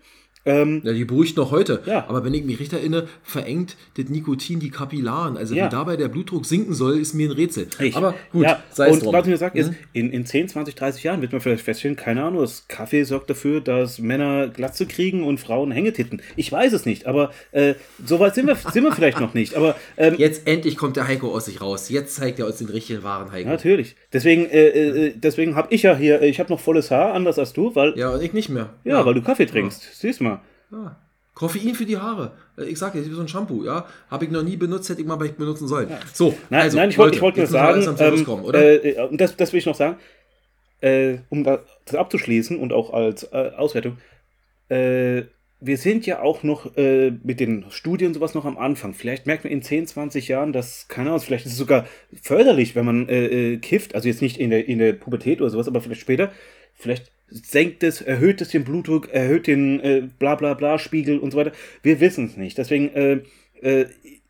Ähm, 0.48 0.82
ja, 0.84 0.94
die 0.94 1.06
beruhigt 1.06 1.38
noch 1.38 1.52
heute. 1.52 1.82
Ja. 1.86 2.06
Aber 2.08 2.24
wenn 2.24 2.34
ich 2.34 2.44
mich 2.44 2.60
richtig 2.60 2.80
erinnere, 2.80 3.08
verengt 3.24 3.76
das 3.98 4.08
Nikotin 4.10 4.60
die 4.60 4.72
Kapillaren. 4.72 5.38
Also 5.38 5.54
Ja. 5.54 5.66
wie 5.66 5.70
dabei 5.70 5.96
der 5.98 6.08
Blutdruck 6.08 6.46
sinken 6.46 6.74
soll, 6.74 6.98
ist 6.98 7.14
mir 7.14 7.30
ein 7.30 7.34
Rätsel. 7.34 7.68
Ich. 7.80 7.96
Aber 7.96 8.16
gut, 8.32 8.44
ja, 8.46 8.64
sei 8.72 8.88
es 8.88 8.94
Und 8.96 9.04
drum. 9.04 9.14
was 9.14 9.26
ich 9.26 9.32
mir 9.32 9.38
sage, 9.38 9.60
ist, 9.60 9.70
Mhm. 9.72 9.76
in, 9.94 10.12
in 10.12 10.26
10, 10.26 10.48
20, 10.50 10.74
30 10.76 11.04
Jahren 11.04 11.22
wird 11.22 11.32
man 11.34 11.42
vielleicht 11.42 11.64
feststellen, 11.64 11.96
keine 11.98 12.24
Ahnung, 12.24 12.42
das 12.42 12.68
Kaffee 12.68 13.04
sorgt 13.04 13.30
dafür, 13.30 13.62
dass 13.62 14.00
Männer 14.00 14.48
Glatze 14.48 14.86
kriegen 14.88 15.24
und 15.24 15.40
Frauen 15.40 15.72
Hängetitten. 15.72 16.22
Ich 16.36 16.52
weiß 16.52 16.74
es 16.74 16.86
nicht, 16.86 17.06
aber 17.06 17.32
äh, 17.52 17.74
so 18.06 18.20
weit 18.20 18.34
sind 18.36 18.48
wir, 18.48 18.56
sind 18.56 18.84
wir 18.84 18.92
vielleicht 18.92 19.20
noch 19.20 19.34
nicht. 19.34 19.56
Aber 19.56 19.76
ähm, 19.98 20.16
Jetzt 20.18 20.48
endlich 20.48 20.78
kommt 20.78 20.96
der 20.98 21.08
Heiko 21.08 21.34
aus 21.34 21.46
sich 21.46 21.62
raus. 21.62 21.90
Jetzt 21.90 22.16
zeigt 22.16 22.40
er 22.40 22.48
uns 22.48 22.58
den 22.58 22.70
richtigen 22.70 23.04
wahren 23.04 23.32
Heiko. 23.32 23.50
natürlich. 23.50 23.96
Deswegen, 24.14 24.46
äh, 24.50 24.68
äh, 24.70 25.14
deswegen 25.16 25.56
habe 25.56 25.68
ich 25.74 25.84
ja 25.84 25.96
hier, 25.96 26.22
ich 26.22 26.40
habe 26.40 26.50
noch 26.52 26.60
volles 26.60 26.90
Haar, 26.90 27.14
anders 27.14 27.38
als 27.38 27.54
du, 27.54 27.76
weil, 27.76 27.90
ja, 27.92 28.08
Ja, 28.08 28.16
und 28.16 28.24
ich 28.24 28.32
nicht 28.32 28.48
mehr. 28.48 28.70
weil 28.86 29.14
du 29.14 29.22
Kaffee 29.22 29.46
trinkst. 29.46 29.86
Siehst 30.00 30.22
mal. 30.22 30.37
Ja. 30.72 30.96
Koffein 31.34 31.76
für 31.76 31.86
die 31.86 31.98
Haare. 31.98 32.32
Äh, 32.58 32.64
Ich 32.66 32.80
sag 32.80 32.96
jetzt, 32.96 33.10
wie 33.10 33.14
so 33.14 33.22
ein 33.22 33.28
Shampoo, 33.28 33.64
ja. 33.64 33.86
Habe 34.10 34.26
ich 34.26 34.32
noch 34.32 34.44
nie 34.44 34.58
benutzt, 34.58 34.90
hätte 34.90 35.02
ich 35.02 35.08
mal 35.08 35.18
vielleicht 35.18 35.38
benutzen 35.38 35.68
sollen. 35.68 35.90
So, 36.14 36.34
Nein, 36.50 36.62
also, 36.64 36.78
nein 36.78 36.90
ich 36.90 36.98
wollte 36.98 37.22
wollte 37.22 37.40
nur 37.42 37.48
sagen, 37.48 37.96
ähm, 38.00 38.26
kommen, 38.26 38.44
oder? 38.44 38.84
Äh, 38.84 39.00
und 39.08 39.22
das, 39.22 39.36
das 39.36 39.54
will 39.54 39.60
ich 39.60 39.66
noch 39.68 39.76
sagen, 39.76 39.98
äh, 40.82 41.18
um 41.30 41.44
da- 41.44 41.60
das 41.86 41.96
abzuschließen 41.96 42.58
und 42.58 42.74
auch 42.74 42.92
als 42.94 43.24
äh, 43.32 43.52
Auswertung. 43.56 43.98
Äh, 44.70 45.24
wir 45.60 45.78
sind 45.78 46.06
ja 46.06 46.22
auch 46.22 46.44
noch 46.44 46.76
äh, 46.78 47.12
mit 47.24 47.40
den 47.40 47.66
Studien 47.70 48.14
sowas 48.14 48.36
noch 48.36 48.46
am 48.46 48.58
Anfang. 48.60 48.94
Vielleicht 48.94 49.26
merkt 49.26 49.44
man 49.44 49.52
in 49.54 49.62
10, 49.64 49.88
20 49.88 50.28
Jahren, 50.28 50.54
dass, 50.54 50.88
keine 50.88 51.10
Ahnung, 51.10 51.22
vielleicht 51.22 51.46
ist 51.48 51.54
es 51.54 51.58
sogar 51.58 51.86
förderlich, 52.22 52.76
wenn 52.76 52.86
man 52.86 53.10
äh, 53.10 53.54
äh, 53.54 53.58
kifft, 53.58 53.96
also 53.96 54.08
jetzt 54.08 54.22
nicht 54.22 54.38
in 54.38 54.52
der, 54.52 54.68
in 54.68 54.78
der 54.78 54.94
Pubertät 54.94 55.42
oder 55.42 55.50
sowas, 55.50 55.68
aber 55.68 55.82
vielleicht 55.82 56.02
später, 56.02 56.32
vielleicht 56.76 57.12
senkt 57.30 57.84
es, 57.84 58.02
erhöht 58.02 58.42
es 58.42 58.50
den 58.50 58.64
Blutdruck, 58.64 59.10
erhöht 59.10 59.48
den 59.48 59.80
äh, 59.80 60.10
bla 60.18 60.36
bla 60.36 60.54
bla 60.54 60.80
Spiegel 60.80 61.20
und 61.20 61.32
so 61.32 61.38
weiter. 61.38 61.52
Wir 61.84 62.00
wissen 62.00 62.26
es 62.26 62.38
nicht. 62.38 62.58
Deswegen, 62.58 62.90
äh, 62.90 63.22
äh, 63.62 63.88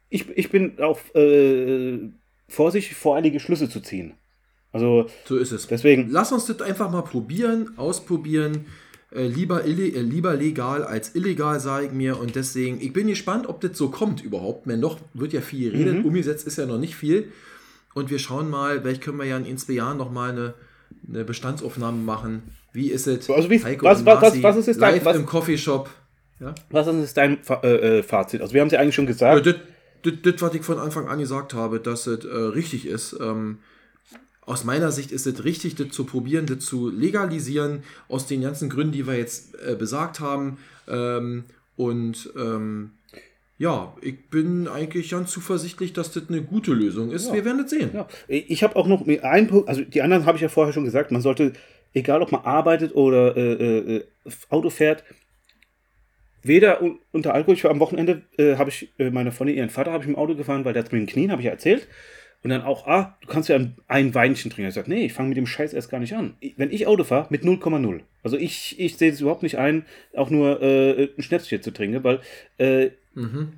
ich, 0.09 0.27
ich 0.35 0.49
bin 0.49 0.79
auch 0.79 0.99
äh, 1.15 1.99
vorsichtig, 2.47 2.95
vor 2.95 3.15
einige 3.17 3.39
Schlüsse 3.39 3.69
zu 3.69 3.81
ziehen. 3.81 4.13
Also, 4.71 5.07
so 5.25 5.37
ist 5.37 5.51
es. 5.51 5.67
deswegen, 5.67 6.09
Lass 6.09 6.31
uns 6.31 6.45
das 6.45 6.61
einfach 6.61 6.91
mal 6.91 7.01
probieren, 7.01 7.71
ausprobieren. 7.77 8.65
Äh, 9.11 9.27
lieber, 9.27 9.65
ille, 9.65 9.87
äh, 9.87 10.01
lieber 10.01 10.35
legal 10.35 10.83
als 10.83 11.15
illegal, 11.15 11.59
sage 11.59 11.87
ich 11.87 11.91
mir. 11.93 12.19
Und 12.19 12.35
deswegen, 12.35 12.81
ich 12.81 12.91
bin 12.93 13.07
gespannt, 13.07 13.47
ob 13.47 13.61
das 13.61 13.77
so 13.77 13.89
kommt 13.89 14.23
überhaupt. 14.23 14.67
Denn 14.69 14.79
noch 14.79 14.99
wird 15.13 15.33
ja 15.33 15.41
viel 15.41 15.71
geredet. 15.71 16.03
Umgesetzt 16.03 16.45
ist 16.45 16.57
ja 16.57 16.65
noch 16.65 16.79
nicht 16.79 16.95
viel. 16.95 17.31
Und 17.93 18.11
wir 18.11 18.19
schauen 18.19 18.49
mal, 18.49 18.81
vielleicht 18.81 19.01
können 19.01 19.17
wir 19.17 19.25
ja 19.25 19.37
in 19.37 19.45
ein, 19.45 19.57
zwei 19.57 19.73
Jahren 19.73 19.97
noch 19.97 20.11
mal 20.11 20.31
eine, 20.31 20.53
eine 21.07 21.23
Bestandsaufnahme 21.23 21.97
machen. 22.01 22.43
Wie 22.73 22.91
ist 22.91 23.07
es? 23.07 23.29
Also 23.29 23.49
wie- 23.49 23.63
Heiko 23.63 23.85
was- 23.85 24.05
was- 24.05 24.21
was- 24.21 24.43
was 24.43 24.67
ist 24.67 24.81
dein- 24.81 24.95
live 24.95 25.05
was- 25.05 25.15
im 25.15 25.25
Coffeeshop? 25.25 25.89
Ja? 26.39 26.53
was 26.69 26.87
ist 26.87 27.17
dein 27.17 27.39
äh, 27.63 27.97
äh, 27.99 28.03
Fazit? 28.03 28.41
Also, 28.41 28.53
wir 28.53 28.61
haben 28.61 28.67
es 28.67 28.73
ja 28.73 28.79
eigentlich 28.79 28.93
schon 28.95 29.05
Ja, 29.05 29.11
gesagt. 29.11 29.45
das, 29.45 29.55
das, 30.03 30.13
das, 30.21 30.41
was 30.41 30.53
ich 30.53 30.61
von 30.61 30.77
Anfang 30.77 31.07
an 31.07 31.17
gesagt 31.19 31.53
habe, 31.53 31.79
dass 31.79 32.05
es 32.07 32.23
äh, 32.25 32.27
richtig 32.35 32.85
ist. 32.85 33.15
Ähm, 33.19 33.57
aus 34.41 34.63
meiner 34.63 34.91
Sicht 34.91 35.11
ist 35.11 35.25
es 35.27 35.43
richtig, 35.43 35.75
das 35.75 35.89
zu 35.89 36.05
probieren, 36.05 36.45
das 36.45 36.59
zu 36.59 36.89
legalisieren, 36.89 37.83
aus 38.07 38.27
den 38.27 38.41
ganzen 38.41 38.69
Gründen, 38.69 38.93
die 38.93 39.07
wir 39.07 39.15
jetzt 39.17 39.55
äh, 39.59 39.75
besagt 39.75 40.19
haben. 40.19 40.57
Ähm, 40.87 41.45
und 41.75 42.29
ähm, 42.37 42.91
ja, 43.59 43.95
ich 44.01 44.29
bin 44.29 44.67
eigentlich 44.67 45.09
ganz 45.09 45.31
zuversichtlich, 45.31 45.93
dass 45.93 46.11
das 46.11 46.29
eine 46.29 46.43
gute 46.43 46.73
Lösung 46.73 47.11
ist. 47.11 47.27
Ja. 47.27 47.33
Wir 47.33 47.45
werden 47.45 47.63
es 47.63 47.71
sehen. 47.71 47.89
Ja. 47.93 48.07
Ich 48.27 48.61
habe 48.61 48.75
auch 48.75 48.87
noch 48.87 49.07
einen 49.07 49.47
Punkt, 49.47 49.67
also 49.67 49.81
die 49.81 50.01
anderen 50.01 50.25
habe 50.25 50.37
ich 50.37 50.43
ja 50.43 50.49
vorher 50.49 50.73
schon 50.73 50.85
gesagt, 50.85 51.11
man 51.11 51.21
sollte, 51.21 51.53
egal 51.93 52.21
ob 52.21 52.31
man 52.31 52.41
arbeitet 52.41 52.93
oder 52.93 53.35
äh, 53.35 53.95
äh, 53.95 54.03
Auto 54.49 54.69
fährt, 54.69 55.03
weder 56.43 56.81
un 56.81 56.99
unter 57.11 57.33
Alkohol, 57.33 57.55
ich 57.55 57.63
war 57.63 57.71
am 57.71 57.79
Wochenende, 57.79 58.21
äh, 58.37 58.57
habe 58.57 58.69
ich 58.69 58.89
äh, 58.99 59.09
meine 59.09 59.31
Freundin, 59.31 59.57
ihren 59.57 59.69
Vater 59.69 59.91
habe 59.91 60.03
ich 60.03 60.09
im 60.09 60.15
Auto 60.15 60.35
gefahren, 60.35 60.63
weil 60.63 60.73
der 60.73 60.83
hat 60.83 60.91
mit 60.91 61.01
den 61.01 61.07
Knien, 61.07 61.31
habe 61.31 61.41
ich 61.41 61.47
ja 61.47 61.51
erzählt. 61.51 61.87
Und 62.43 62.51
dann 62.51 62.61
auch, 62.61 62.85
ah, 62.87 63.17
du 63.21 63.27
kannst 63.27 63.49
ja 63.49 63.55
ein, 63.55 63.75
ein 63.87 64.13
Weinchen 64.13 64.51
trinken. 64.51 64.69
Ich 64.69 64.75
sage, 64.75 64.89
nee, 64.89 65.05
ich 65.05 65.13
fange 65.13 65.29
mit 65.29 65.37
dem 65.37 65.47
Scheiß 65.47 65.73
erst 65.73 65.89
gar 65.89 65.99
nicht 65.99 66.13
an. 66.13 66.35
Wenn 66.55 66.71
ich 66.71 66.85
Auto 66.85 67.03
fahre, 67.03 67.25
mit 67.31 67.41
0,0. 67.41 68.01
Also 68.21 68.37
ich, 68.37 68.79
ich 68.79 68.95
sehe 68.95 69.11
es 69.11 69.19
überhaupt 69.19 69.41
nicht 69.41 69.57
ein, 69.57 69.85
auch 70.15 70.29
nur 70.29 70.61
äh, 70.61 71.09
ein 71.17 71.23
Schnäpschen 71.23 71.63
zu 71.63 71.71
trinken, 71.71 72.03
weil 72.03 72.21
äh, 72.59 72.91
Mhm. 73.17 73.53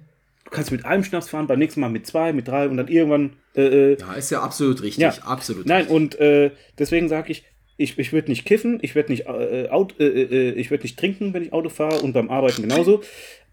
du 0.45 0.51
kannst 0.51 0.71
mit 0.71 0.85
einem 0.85 1.03
Schnaps 1.03 1.29
fahren, 1.29 1.47
beim 1.47 1.59
nächsten 1.59 1.81
Mal 1.81 1.89
mit 1.89 2.07
zwei, 2.07 2.33
mit 2.33 2.47
drei 2.47 2.67
und 2.69 2.77
dann 2.77 2.87
irgendwann 2.87 3.33
äh, 3.55 3.93
äh, 3.93 3.97
Ja, 3.99 4.13
ist 4.13 4.29
ja 4.29 4.41
absolut 4.41 4.81
richtig. 4.81 5.01
Ja. 5.01 5.13
Absolut 5.23 5.65
Nein, 5.65 5.81
richtig. 5.81 5.95
und 5.95 6.19
äh, 6.19 6.51
deswegen 6.77 7.09
sage 7.09 7.31
ich, 7.31 7.43
ich, 7.77 7.97
ich 7.97 8.11
würde 8.11 8.29
nicht 8.29 8.45
kiffen, 8.45 8.79
ich 8.81 8.95
werde 8.95 9.11
nicht, 9.11 9.27
äh, 9.27 9.67
Auto, 9.69 9.95
äh, 9.99 10.05
äh, 10.05 10.51
ich 10.51 10.69
nicht 10.69 10.99
trinken, 10.99 11.33
wenn 11.33 11.43
ich 11.43 11.53
Auto 11.53 11.69
fahre 11.69 12.01
und 12.01 12.13
beim 12.13 12.29
Arbeiten 12.29 12.61
genauso. 12.61 13.01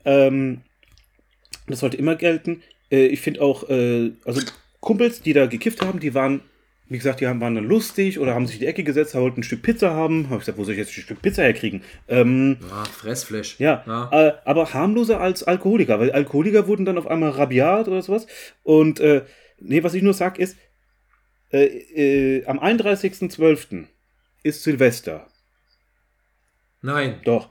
Ähm, 0.05 0.63
das 1.69 1.81
sollte 1.81 1.97
immer 1.97 2.17
gelten. 2.17 2.63
Äh, 2.91 3.07
ich 3.07 3.21
finde 3.21 3.43
auch, 3.43 3.69
äh, 3.69 4.13
also 4.25 4.41
Kumpels, 4.81 5.21
die 5.23 5.33
da 5.33 5.47
gekifft 5.47 5.83
haben, 5.83 6.01
die 6.01 6.15
waren, 6.15 6.41
wie 6.89 6.99
gesagt, 6.99 7.21
die 7.21 7.27
haben, 7.27 7.41
waren 7.41 7.55
dann 7.57 7.65
lustig 7.65 8.19
oder 8.21 8.35
haben 8.35 8.47
sich 8.47 8.57
in 8.57 8.61
die 8.61 8.67
Ecke 8.67 8.85
gesetzt, 8.85 9.15
wollten 9.15 9.41
ein 9.41 9.43
Stück 9.43 9.63
Pizza 9.63 9.91
haben. 9.93 10.27
Habe 10.27 10.37
ich 10.37 10.41
gesagt, 10.41 10.59
wo 10.59 10.65
soll 10.65 10.75
ich 10.75 10.79
jetzt 10.79 10.97
ein 10.97 11.03
Stück 11.03 11.21
Pizza 11.21 11.43
herkriegen? 11.43 11.83
Ähm, 12.09 12.59
Ja, 12.69 12.85
Fressflash. 12.85 13.59
ja, 13.59 13.83
Äh, 14.13 14.33
aber 14.45 14.73
harmloser 14.73 15.21
als 15.21 15.43
Alkoholiker, 15.43 15.99
weil 15.99 16.13
Alkoholiker 16.13 16.69
wurden 16.69 16.85
dann 16.85 16.99
auf 16.99 17.07
einmal 17.09 17.31
rabiat 17.31 17.89
oder 17.89 18.03
sowas. 18.03 18.27
Und 18.63 19.01
äh, 19.01 19.25
nee, 19.59 19.83
was 19.83 19.95
ich 19.95 20.03
nur 20.03 20.15
sag 20.15 20.39
ist, 20.39 20.57
äh, 21.53 21.65
äh, 21.65 22.47
am 22.47 22.59
31.12. 22.61 23.87
ist 24.45 24.63
Silvester. 24.63 25.27
Nein. 26.83 27.21
Doch. 27.25 27.49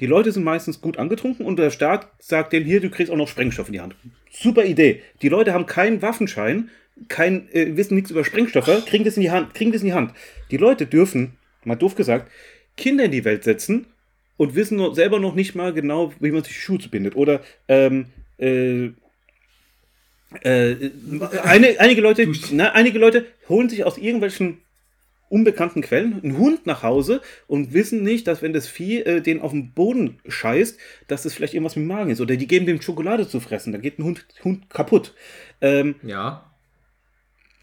Die 0.00 0.06
Leute 0.06 0.32
sind 0.32 0.42
meistens 0.42 0.80
gut 0.80 0.98
angetrunken 0.98 1.46
und 1.46 1.56
der 1.56 1.70
Staat 1.70 2.10
sagt 2.18 2.52
denen 2.52 2.66
hier, 2.66 2.80
du 2.80 2.90
kriegst 2.90 3.12
auch 3.12 3.16
noch 3.16 3.28
Sprengstoff 3.28 3.68
in 3.68 3.74
die 3.74 3.80
Hand. 3.80 3.94
Super 4.30 4.64
Idee. 4.64 5.02
Die 5.22 5.28
Leute 5.28 5.52
haben 5.54 5.66
keinen 5.66 6.02
Waffenschein, 6.02 6.68
kein, 7.08 7.48
äh, 7.52 7.76
wissen 7.76 7.94
nichts 7.94 8.10
über 8.10 8.24
Sprengstoffe, 8.24 8.84
kriegen 8.86 9.04
das 9.04 9.16
in 9.16 9.22
die 9.22 9.30
Hand, 9.30 9.54
kriegen 9.54 9.72
das 9.72 9.82
in 9.82 9.88
die 9.88 9.94
Hand. 9.94 10.12
Die 10.50 10.56
Leute 10.56 10.86
dürfen, 10.86 11.36
mal 11.64 11.74
doof 11.74 11.94
gesagt, 11.94 12.30
Kinder 12.76 13.04
in 13.04 13.10
die 13.10 13.24
Welt 13.24 13.44
setzen 13.44 13.86
und 14.36 14.54
wissen 14.54 14.76
noch, 14.76 14.94
selber 14.94 15.18
noch 15.18 15.34
nicht 15.34 15.54
mal 15.54 15.72
genau, 15.72 16.12
wie 16.20 16.30
man 16.30 16.42
sich 16.42 16.54
die 16.54 16.60
Schuhe 16.60 16.78
zubindet. 16.78 17.16
Oder 17.16 17.40
ähm, 17.68 18.06
äh, 18.38 18.90
äh, 20.42 20.90
eine, 21.42 21.78
einige, 21.78 22.00
Leute, 22.00 22.28
na, 22.52 22.72
einige 22.72 22.98
Leute 22.98 23.26
holen 23.48 23.68
sich 23.68 23.84
aus 23.84 23.98
irgendwelchen 23.98 24.58
unbekannten 25.28 25.82
Quellen 25.82 26.20
einen 26.22 26.38
Hund 26.38 26.66
nach 26.66 26.82
Hause 26.82 27.20
und 27.46 27.72
wissen 27.72 28.02
nicht, 28.02 28.26
dass 28.26 28.42
wenn 28.42 28.52
das 28.52 28.68
Vieh 28.68 29.00
äh, 29.00 29.20
den 29.20 29.40
auf 29.40 29.50
den 29.50 29.72
Boden 29.72 30.20
scheißt, 30.28 30.78
dass 31.08 31.22
das 31.22 31.34
vielleicht 31.34 31.54
irgendwas 31.54 31.76
mit 31.76 31.84
dem 31.84 31.88
Magen 31.88 32.10
ist. 32.10 32.20
Oder 32.20 32.36
die 32.36 32.46
geben 32.46 32.66
dem 32.66 32.80
Schokolade 32.80 33.26
zu 33.26 33.40
fressen, 33.40 33.72
dann 33.72 33.82
geht 33.82 33.98
ein 33.98 34.04
Hund, 34.04 34.26
Hund 34.44 34.70
kaputt. 34.70 35.14
Ähm, 35.60 35.96
Ja. 36.02 36.53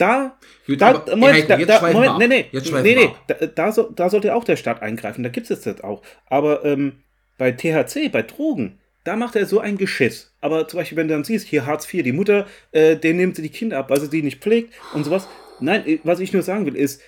Da, 0.02 0.38
Gut, 0.68 0.82
da, 0.82 0.90
aber- 0.90 1.16
Moment, 1.16 1.36
Heiko, 1.36 1.48
da, 1.48 1.58
jetzt 1.60 1.70
da, 1.70 1.92
Moment, 1.94 2.18
nee, 2.20 2.28
nee, 2.28 2.46
Jetzt 2.52 2.72
nee, 2.72 2.96
nee, 2.96 3.10
da, 3.28 3.34
da, 3.46 3.72
so, 3.72 3.84
da 3.84 4.10
sollte 4.10 4.34
auch 4.36 4.44
der 4.44 4.56
Staat 4.56 4.82
eingreifen, 4.82 5.24
da 5.24 5.30
gibt 5.30 5.50
es 5.50 5.62
das 5.62 5.82
auch. 5.82 6.02
Aber 6.28 6.66
ähm, 6.66 7.04
bei 7.38 7.52
THC, 7.52 8.10
bei 8.12 8.22
Drogen, 8.24 8.80
da 9.04 9.16
macht 9.16 9.36
er 9.36 9.46
so 9.46 9.60
ein 9.60 9.78
Geschiss. 9.78 10.34
Aber 10.42 10.68
zum 10.68 10.80
Beispiel, 10.80 10.98
wenn 10.98 11.08
du 11.08 11.14
dann 11.14 11.24
siehst, 11.24 11.48
hier 11.48 11.66
Hartz 11.66 11.92
IV, 11.92 12.04
die 12.04 12.12
Mutter, 12.12 12.48
äh, 12.72 12.96
den 12.96 13.18
nimmt 13.18 13.36
sie 13.36 13.42
die 13.42 13.50
Kinder 13.50 13.78
ab, 13.80 13.90
weil 13.90 14.00
sie 14.00 14.10
die 14.10 14.22
nicht 14.22 14.42
pflegt 14.42 14.74
und 14.94 15.04
sowas. 15.04 15.28
Nein, 15.60 15.88
äh, 15.88 16.00
was 16.04 16.20
ich 16.20 16.34
nur 16.34 16.42
sagen 16.44 16.66
will, 16.66 16.76
ist, 16.76 17.02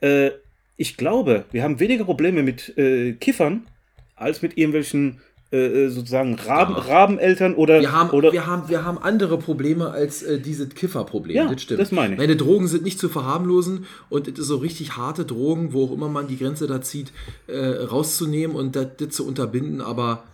äh, 0.00 0.30
ich 0.76 0.96
glaube, 0.96 1.44
wir 1.52 1.62
haben 1.62 1.78
weniger 1.80 2.04
Probleme 2.04 2.42
mit 2.42 2.76
äh, 2.78 3.12
Kiffern 3.12 3.66
als 4.16 4.42
mit 4.42 4.56
irgendwelchen 4.56 5.20
äh, 5.52 5.88
sozusagen 5.88 6.34
Raben, 6.34 6.74
Doch. 6.74 6.88
Rabeneltern 6.88 7.54
oder, 7.54 7.80
Wir 7.80 7.92
haben, 7.92 8.10
oder 8.10 8.32
wir, 8.32 8.46
haben, 8.46 8.68
wir 8.68 8.84
haben 8.84 8.98
andere 8.98 9.38
Probleme 9.38 9.90
als 9.90 10.22
äh, 10.22 10.38
diese 10.38 10.68
Kifferprobleme. 10.68 11.40
Ja, 11.40 11.52
das 11.52 11.62
stimmt. 11.62 11.80
das 11.80 11.90
meine 11.90 12.14
ich. 12.14 12.18
Meine 12.20 12.36
Drogen 12.36 12.68
sind 12.68 12.84
nicht 12.84 13.00
zu 13.00 13.08
verharmlosen 13.08 13.86
und 14.08 14.28
es 14.28 14.38
ist 14.38 14.46
so 14.46 14.58
richtig 14.58 14.96
harte 14.96 15.24
Drogen, 15.24 15.72
wo 15.72 15.86
auch 15.86 15.92
immer 15.92 16.08
man 16.08 16.28
die 16.28 16.38
Grenze 16.38 16.66
da 16.66 16.80
zieht, 16.80 17.12
äh, 17.48 17.58
rauszunehmen 17.58 18.54
und 18.54 18.76
das, 18.76 18.86
das 18.98 19.10
zu 19.10 19.26
unterbinden, 19.26 19.80
aber 19.80 20.24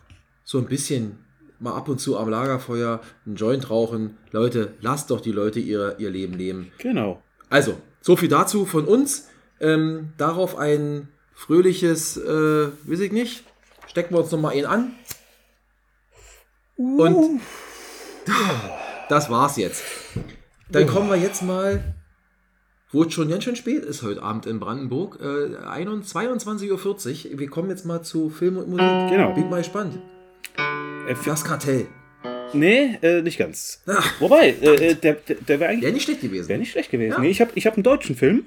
so 0.44 0.58
ein 0.58 0.66
bisschen 0.66 1.18
mal 1.58 1.74
ab 1.74 1.88
und 1.88 1.98
zu 1.98 2.18
am 2.18 2.28
Lagerfeuer 2.28 3.00
einen 3.24 3.36
Joint 3.36 3.70
rauchen. 3.70 4.18
Leute, 4.30 4.74
lasst 4.80 5.10
doch 5.10 5.20
die 5.20 5.32
Leute 5.32 5.60
ihr, 5.60 5.96
ihr 5.98 6.10
Leben 6.10 6.34
leben. 6.34 6.72
genau. 6.78 7.22
Also, 7.48 7.76
so 8.00 8.16
viel 8.16 8.28
dazu 8.28 8.66
von 8.66 8.84
uns. 8.84 9.28
Ähm, 9.60 10.10
darauf 10.18 10.58
ein 10.58 11.08
fröhliches, 11.32 12.16
äh, 12.16 12.68
weiß 12.84 13.00
ich 13.00 13.12
nicht, 13.12 13.44
stecken 13.86 14.14
wir 14.14 14.20
uns 14.20 14.30
nochmal 14.30 14.52
einen 14.52 14.66
an. 14.66 14.92
Und 16.76 17.40
das 19.08 19.30
war's 19.30 19.56
jetzt. 19.56 19.82
Dann 20.70 20.86
kommen 20.86 21.08
wir 21.08 21.16
jetzt 21.16 21.42
mal 21.42 21.94
wo 22.92 23.02
es 23.02 23.12
schon 23.12 23.28
ganz 23.28 23.44
schön 23.44 23.56
spät 23.56 23.82
ist 23.84 24.02
heute 24.02 24.22
Abend 24.22 24.46
in 24.46 24.58
Brandenburg. 24.60 25.18
Äh, 25.20 25.56
21 25.66 26.70
22.40 26.70 27.32
Uhr. 27.32 27.38
Wir 27.40 27.50
kommen 27.50 27.68
jetzt 27.68 27.84
mal 27.84 28.00
zu 28.02 28.30
Film 28.30 28.56
und 28.56 28.68
Musik. 28.68 28.86
Genau. 29.10 29.34
Bin 29.34 29.50
mal 29.50 29.58
gespannt. 29.58 29.98
Äh, 31.08 31.14
Das 31.26 31.44
Kartell. 31.44 31.88
nee, 32.54 32.96
äh, 33.02 33.20
nicht 33.22 33.38
ganz. 33.38 33.82
Ach. 33.86 34.20
Wobei, 34.20 34.50
äh, 34.50 34.90
äh, 34.90 34.94
der, 34.94 35.14
der, 35.14 35.36
der 35.36 35.60
wäre 35.60 35.70
eigentlich 35.70 35.82
Wäre 35.82 35.92
nicht 35.92 36.04
schlecht 36.04 36.20
gewesen. 36.22 36.48
wär 36.48 36.58
nicht 36.58 36.70
schlecht 36.70 36.90
gewesen. 36.90 37.14
Ja. 37.16 37.18
Nee, 37.18 37.28
ich 37.28 37.40
habe 37.40 37.50
ich 37.54 37.66
hab 37.66 37.74
einen 37.74 37.82
deutschen 37.82 38.14
Film. 38.16 38.46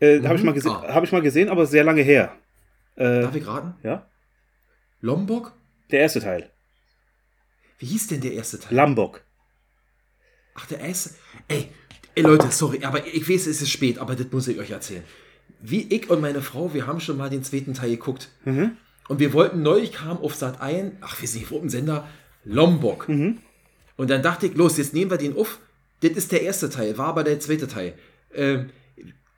Äh, 0.00 0.22
Habe 0.22 0.36
ich, 0.36 0.44
mal 0.44 0.54
Ah. 0.66 0.94
hab 0.94 1.04
ich 1.04 1.12
mal 1.12 1.20
gesehen, 1.22 1.48
aber 1.50 1.66
sehr 1.66 1.84
lange 1.84 2.02
her. 2.02 2.32
Äh, 2.96 3.22
Darf 3.22 3.34
ich 3.34 3.46
raten? 3.46 3.74
ja? 3.82 4.06
Lombok? 5.00 5.52
Der 5.90 6.00
erste 6.00 6.20
Teil. 6.20 6.48
Wie 7.78 7.86
hieß 7.86 8.08
denn 8.08 8.20
der 8.20 8.32
erste 8.32 8.58
Teil? 8.60 8.74
Lambok. 8.74 9.22
Ach, 10.54 10.66
der 10.66 10.80
erste. 10.80 11.10
Ey, 11.48 11.68
ey, 12.14 12.22
Leute, 12.22 12.50
sorry, 12.50 12.84
aber 12.84 13.06
ich 13.06 13.28
weiß, 13.28 13.46
es 13.46 13.60
ist 13.60 13.70
spät, 13.70 13.98
aber 13.98 14.14
das 14.14 14.26
muss 14.30 14.48
ich 14.48 14.58
euch 14.58 14.70
erzählen. 14.70 15.02
Wie 15.60 15.82
ich 15.92 16.10
und 16.10 16.20
meine 16.20 16.42
Frau, 16.42 16.72
wir 16.74 16.86
haben 16.86 17.00
schon 17.00 17.16
mal 17.16 17.30
den 17.30 17.42
zweiten 17.42 17.74
Teil 17.74 17.90
geguckt. 17.90 18.28
Und 19.08 19.18
wir 19.18 19.32
wollten 19.32 19.62
neu, 19.62 19.86
kam 19.92 20.18
auf 20.18 20.34
Sat 20.34 20.60
ein, 20.60 20.96
ach, 21.00 21.20
wir 21.20 21.28
sind 21.28 21.50
auf 21.52 21.60
dem 21.60 21.68
Sender, 21.68 22.08
Lombok. 22.44 23.08
Und 23.96 24.10
dann 24.10 24.22
dachte 24.22 24.46
ich, 24.46 24.54
los, 24.54 24.76
jetzt 24.76 24.94
nehmen 24.94 25.10
wir 25.10 25.18
den 25.18 25.36
auf. 25.36 25.58
Das 26.00 26.12
ist 26.12 26.32
der 26.32 26.42
erste 26.42 26.68
Teil, 26.70 26.96
war 26.98 27.08
aber 27.08 27.24
der 27.24 27.40
zweite 27.40 27.66
Teil. 27.66 27.94
Ähm, 28.34 28.70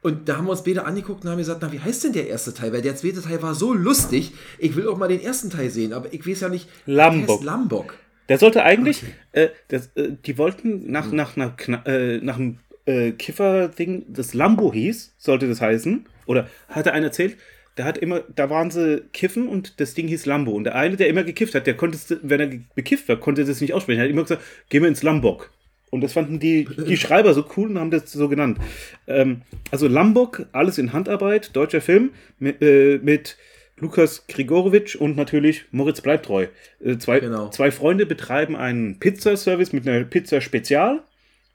und 0.02 0.28
da 0.28 0.36
haben 0.36 0.46
wir 0.46 0.52
uns 0.52 0.62
beide 0.62 0.84
angeguckt 0.84 1.24
und 1.24 1.30
haben 1.30 1.38
gesagt, 1.38 1.60
na, 1.62 1.72
wie 1.72 1.80
heißt 1.80 2.04
denn 2.04 2.12
der 2.12 2.28
erste 2.28 2.54
Teil? 2.54 2.72
Weil 2.72 2.82
der 2.82 2.96
zweite 2.96 3.22
Teil 3.22 3.42
war 3.42 3.54
so 3.54 3.72
lustig. 3.72 4.32
Ich 4.58 4.76
will 4.76 4.88
auch 4.88 4.96
mal 4.96 5.08
den 5.08 5.20
ersten 5.20 5.50
Teil 5.50 5.70
sehen, 5.70 5.92
aber 5.92 6.12
ich 6.12 6.26
weiß 6.26 6.40
ja 6.40 6.48
nicht. 6.48 6.68
Lambok. 6.86 7.38
Heißt 7.38 7.44
Lambok. 7.44 7.94
Der 8.28 8.38
sollte 8.38 8.64
eigentlich, 8.64 9.02
äh, 9.32 9.48
das, 9.68 9.90
äh, 9.96 10.10
die 10.24 10.38
wollten 10.38 10.90
nach, 10.90 11.12
nach, 11.12 11.36
nach, 11.36 11.56
Kna- 11.56 11.86
äh, 11.86 12.18
nach 12.22 12.36
einem 12.36 12.58
äh, 12.86 13.12
Kiffer-Ding, 13.12 14.06
das 14.08 14.34
Lambo 14.34 14.72
hieß, 14.72 15.14
sollte 15.18 15.48
das 15.48 15.60
heißen. 15.60 16.06
Oder 16.26 16.48
hatte 16.68 16.92
einer 16.92 17.06
erzählt, 17.06 17.36
der 17.76 17.84
hat 17.84 17.98
immer, 17.98 18.22
da 18.34 18.48
waren 18.50 18.70
sie 18.70 19.02
kiffen 19.12 19.48
und 19.48 19.80
das 19.80 19.94
Ding 19.94 20.08
hieß 20.08 20.26
Lambo. 20.26 20.52
Und 20.52 20.64
der 20.64 20.74
eine, 20.74 20.96
der 20.96 21.08
immer 21.08 21.24
gekifft 21.24 21.54
hat, 21.54 21.66
der 21.66 21.74
konnte, 21.74 21.98
wenn 22.22 22.40
er 22.40 22.50
bekifft 22.74 23.08
war, 23.08 23.16
konnte 23.16 23.44
das 23.44 23.60
nicht 23.60 23.74
aussprechen. 23.74 23.98
Er 24.00 24.04
hat 24.04 24.10
immer 24.10 24.22
gesagt, 24.22 24.42
gehen 24.70 24.82
wir 24.82 24.88
ins 24.88 25.02
Lambok. 25.02 25.50
Und 25.90 26.00
das 26.00 26.12
fanden 26.14 26.40
die, 26.40 26.66
die 26.88 26.96
Schreiber 26.96 27.32
so 27.32 27.44
cool 27.56 27.68
und 27.70 27.78
haben 27.78 27.90
das 27.90 28.10
so 28.10 28.28
genannt. 28.28 28.58
Ähm, 29.06 29.42
also 29.70 29.86
Lambok, 29.88 30.46
alles 30.52 30.78
in 30.78 30.92
Handarbeit, 30.92 31.54
deutscher 31.54 31.80
Film 31.80 32.10
mit, 32.38 32.60
äh, 32.60 32.98
mit 33.02 33.36
Lukas 33.78 34.26
Grigorowitsch 34.28 34.96
und 34.96 35.16
natürlich 35.16 35.64
Moritz 35.70 36.00
Bleibtreu. 36.00 36.46
Äh, 36.82 36.96
zwei, 36.98 37.20
Genau. 37.20 37.50
zwei 37.50 37.70
Freunde 37.70 38.06
betreiben 38.06 38.56
einen 38.56 38.98
Pizzaservice 38.98 39.72
mit 39.72 39.86
einer 39.86 40.04
Pizza 40.04 40.40
Spezial. 40.40 41.02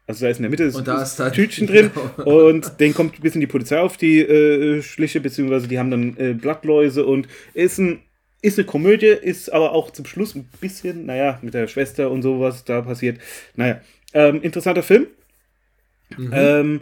Also 0.08 0.26
da 0.26 0.32
ist 0.32 0.38
in 0.38 0.44
der 0.44 0.50
Mitte 0.52 0.66
das 0.66 0.76
Und 0.76 0.88
da 0.88 1.02
ist 1.02 1.16
dann- 1.20 1.32
Tütchen 1.34 1.68
drin 1.68 1.90
Genau. 2.18 2.48
und 2.48 2.80
den 2.80 2.94
kommt 2.94 3.18
ein 3.18 3.22
bisschen 3.22 3.42
die 3.42 3.48
Polizei 3.48 3.80
auf 3.80 3.98
die 3.98 4.20
äh, 4.20 4.82
Schliche, 4.82 5.22
beziehungsweise 5.22 5.68
die 5.68 5.80
haben 5.80 5.90
dann 5.92 6.18
äh, 6.18 6.34
Blattläuse 6.34 7.06
und 7.06 7.28
ist 7.54 7.78
ein 7.80 8.00
ist 8.44 8.58
eine 8.58 8.66
Komödie, 8.66 9.06
ist 9.06 9.54
aber 9.54 9.72
auch 9.72 9.92
zum 9.92 10.06
Schluss 10.06 10.34
ein 10.34 10.50
bisschen, 10.60 11.06
naja, 11.06 11.38
mit 11.44 11.54
der 11.54 11.68
Schwester 11.68 12.10
und 12.10 12.24
sowas 12.24 12.66
da 12.66 12.82
passiert. 12.82 13.20
Naja, 13.56 13.82
ähm, 14.16 14.42
interessanter 14.42 14.82
Film. 14.82 15.06
Ähm, 16.32 16.82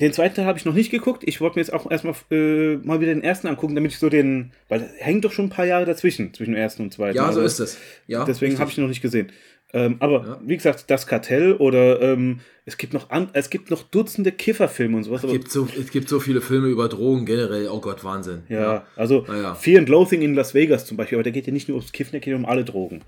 den 0.00 0.12
zweiten 0.12 0.34
Teil 0.36 0.46
habe 0.46 0.58
ich 0.58 0.64
noch 0.64 0.74
nicht 0.74 0.90
geguckt. 0.90 1.22
Ich 1.26 1.40
wollte 1.40 1.56
mir 1.58 1.62
jetzt 1.62 1.72
auch 1.72 1.90
erstmal 1.90 2.14
äh, 2.30 2.76
mal 2.76 3.00
wieder 3.00 3.12
den 3.14 3.22
ersten 3.22 3.46
angucken, 3.48 3.74
damit 3.74 3.92
ich 3.92 3.98
so 3.98 4.08
den, 4.08 4.52
weil 4.68 4.88
hängt 4.98 5.24
doch 5.24 5.32
schon 5.32 5.46
ein 5.46 5.50
paar 5.50 5.66
Jahre 5.66 5.84
dazwischen, 5.84 6.32
zwischen 6.34 6.52
dem 6.52 6.60
ersten 6.60 6.82
und 6.84 6.92
zweiten. 6.92 7.16
Ja, 7.16 7.24
so 7.24 7.40
Also 7.40 7.42
ist 7.42 7.60
es. 7.60 7.78
Ja, 8.06 8.24
Deswegen 8.24 8.58
habe 8.58 8.70
ich 8.70 8.78
ihn 8.78 8.82
noch 8.82 8.88
nicht 8.88 9.02
gesehen. 9.02 9.30
Ähm, 9.72 9.96
aber 10.00 10.24
Ja. 10.26 10.40
wie 10.44 10.56
gesagt, 10.56 10.86
das 10.90 11.06
Kartell 11.06 11.52
oder 11.54 12.00
ähm, 12.02 12.40
es 12.64 12.76
gibt 12.76 12.92
noch 12.92 13.10
an, 13.10 13.28
es 13.34 13.50
gibt 13.50 13.70
noch 13.70 13.82
Dutzende 13.84 14.32
Kifferfilme 14.32 14.96
und 14.96 15.04
sowas. 15.04 15.22
Es 15.22 15.30
gibt, 15.30 15.50
so, 15.52 15.68
es 15.78 15.90
gibt 15.92 16.08
so 16.08 16.18
viele 16.18 16.40
Filme 16.40 16.66
über 16.66 16.88
Drogen 16.88 17.24
generell. 17.24 17.68
Oh 17.68 17.80
Gott, 17.80 18.02
Wahnsinn. 18.02 18.42
ja, 18.48 18.84
also 18.96 19.24
Naja. 19.28 19.54
Fear 19.54 19.78
and 19.80 19.88
Loathing 19.88 20.22
in 20.22 20.34
Las 20.34 20.54
Vegas 20.54 20.86
zum 20.86 20.96
Beispiel, 20.96 21.16
aber 21.18 21.22
der 21.22 21.32
geht 21.32 21.46
ja 21.46 21.52
nicht 21.52 21.68
nur 21.68 21.76
ums 21.76 21.92
Kiffen, 21.92 22.10
der 22.12 22.20
geht 22.20 22.34
um 22.34 22.46
alle 22.46 22.64
Drogen. 22.64 23.02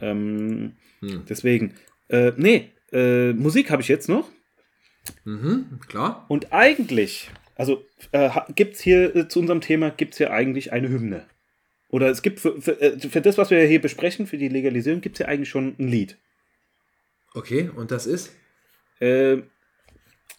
Ähm, 0.00 0.72
Hm. 1.00 1.22
Deswegen, 1.28 1.74
äh, 2.08 2.32
nee, 2.36 2.70
äh, 2.92 3.32
Musik 3.32 3.70
habe 3.70 3.82
ich 3.82 3.86
jetzt 3.88 4.08
noch. 4.08 4.28
Mhm, 5.24 5.80
klar. 5.88 6.24
Und 6.28 6.52
eigentlich, 6.52 7.30
also 7.56 7.84
äh, 8.12 8.30
gibt 8.54 8.74
es 8.74 8.80
hier 8.80 9.14
äh, 9.14 9.28
zu 9.28 9.40
unserem 9.40 9.60
Thema, 9.60 9.90
gibt 9.90 10.14
es 10.14 10.18
hier 10.18 10.32
eigentlich 10.32 10.72
eine 10.72 10.88
Hymne. 10.88 11.26
Oder 11.90 12.08
es 12.08 12.22
gibt 12.22 12.40
für, 12.40 12.60
für, 12.60 12.80
äh, 12.80 12.98
für 12.98 13.20
das, 13.20 13.38
was 13.38 13.50
wir 13.50 13.62
hier 13.66 13.80
besprechen, 13.80 14.26
für 14.26 14.38
die 14.38 14.48
Legalisierung, 14.48 15.00
gibt 15.00 15.16
es 15.16 15.18
hier 15.18 15.28
eigentlich 15.28 15.48
schon 15.48 15.74
ein 15.78 15.88
Lied. 15.88 16.18
Okay, 17.34 17.70
und 17.74 17.90
das 17.90 18.06
ist? 18.06 18.34
Äh, 19.00 19.38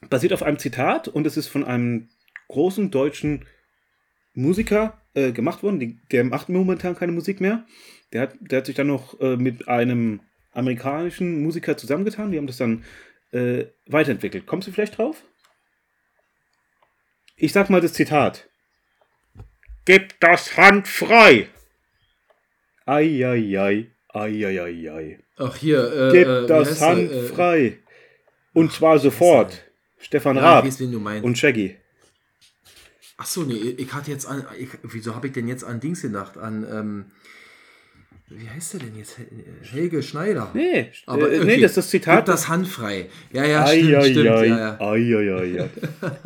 basiert 0.10 0.34
auf 0.34 0.44
einem 0.44 0.60
Zitat 0.60 1.08
und 1.08 1.26
es 1.26 1.38
ist 1.38 1.48
von 1.48 1.64
einem 1.64 2.10
großen 2.48 2.92
deutschen 2.92 3.46
Musiker 4.34 5.02
äh, 5.14 5.32
gemacht 5.32 5.64
worden. 5.64 5.80
Die, 5.80 6.00
der 6.12 6.24
macht 6.24 6.50
momentan 6.50 6.96
keine 6.96 7.12
Musik 7.12 7.42
mehr. 7.42 7.66
Der 8.14 8.22
hat, 8.22 8.36
der 8.40 8.60
hat 8.60 8.66
sich 8.66 8.76
dann 8.76 8.88
noch 8.88 9.20
äh, 9.20 9.38
mit 9.38 9.68
einem 9.68 10.22
amerikanischen 10.52 11.42
Musiker 11.44 11.78
zusammengetan. 11.78 12.32
Die 12.32 12.38
haben 12.38 12.48
das 12.48 12.58
dann 12.58 12.84
äh, 13.32 13.66
weiterentwickelt. 13.86 14.46
Kommst 14.46 14.68
du 14.68 14.72
vielleicht 14.72 14.98
drauf? 14.98 15.24
Ich 17.36 17.54
sag 17.54 17.70
mal 17.70 17.82
das 17.82 17.94
Zitat. 17.94 18.50
Gib 19.86 20.20
das 20.20 20.58
Hand 20.58 20.88
frei! 20.88 21.50
Eieiei, 22.86 23.92
eieiei. 24.10 25.20
Ach, 25.38 25.56
hier. 25.56 25.94
Äh, 25.94 26.12
Gib 26.12 26.28
äh, 26.28 26.48
das 26.48 26.70
heißt 26.70 26.82
er? 26.82 26.88
Hand 26.88 27.12
Äh, 27.12 27.24
frei. 27.24 27.80
Und 28.54 28.74
zwar 28.74 29.00
sofort. 29.00 29.64
Stefan 30.00 30.38
Ja, 30.38 30.44
Raab 30.44 30.66
weiß, 30.66 30.82
und 31.24 31.38
Shaggy. 31.38 31.78
Ach 33.18 33.26
so, 33.26 33.44
nee, 33.44 33.76
ich 33.78 33.94
hatte 33.94 34.12
jetzt 34.12 34.26
an. 34.26 34.46
Ich, 34.58 34.70
wieso 34.84 35.14
habe 35.14 35.28
ich 35.28 35.34
denn 35.34 35.48
jetzt 35.48 35.64
an 35.64 35.80
Dings 35.80 36.02
gedacht? 36.02 36.38
An. 36.38 36.66
Ähm, 36.70 37.12
wie 38.30 38.50
heißt 38.50 38.74
der 38.74 38.80
denn 38.82 38.96
jetzt? 38.98 39.18
Hel- 39.18 39.28
Helge 39.72 40.04
Schneider. 40.04 40.52
Nee, 40.54 40.88
Aber 41.06 41.32
äh, 41.32 41.38
okay. 41.38 41.46
nee, 41.46 41.62
das 41.62 41.72
ist 41.72 41.78
das 41.78 41.92
Gib 41.92 42.02
Zitat. 42.04 42.28
das 42.28 42.48
handfrei. 42.48 43.08
Ja, 43.34 43.46
ja, 43.46 43.66
stimmt, 43.68 43.88
Eieiei, 43.96 44.04
stimmt. 44.12 44.26
Ja, 44.26 44.44
ja. 44.44 44.80
eieiei. 44.82 45.70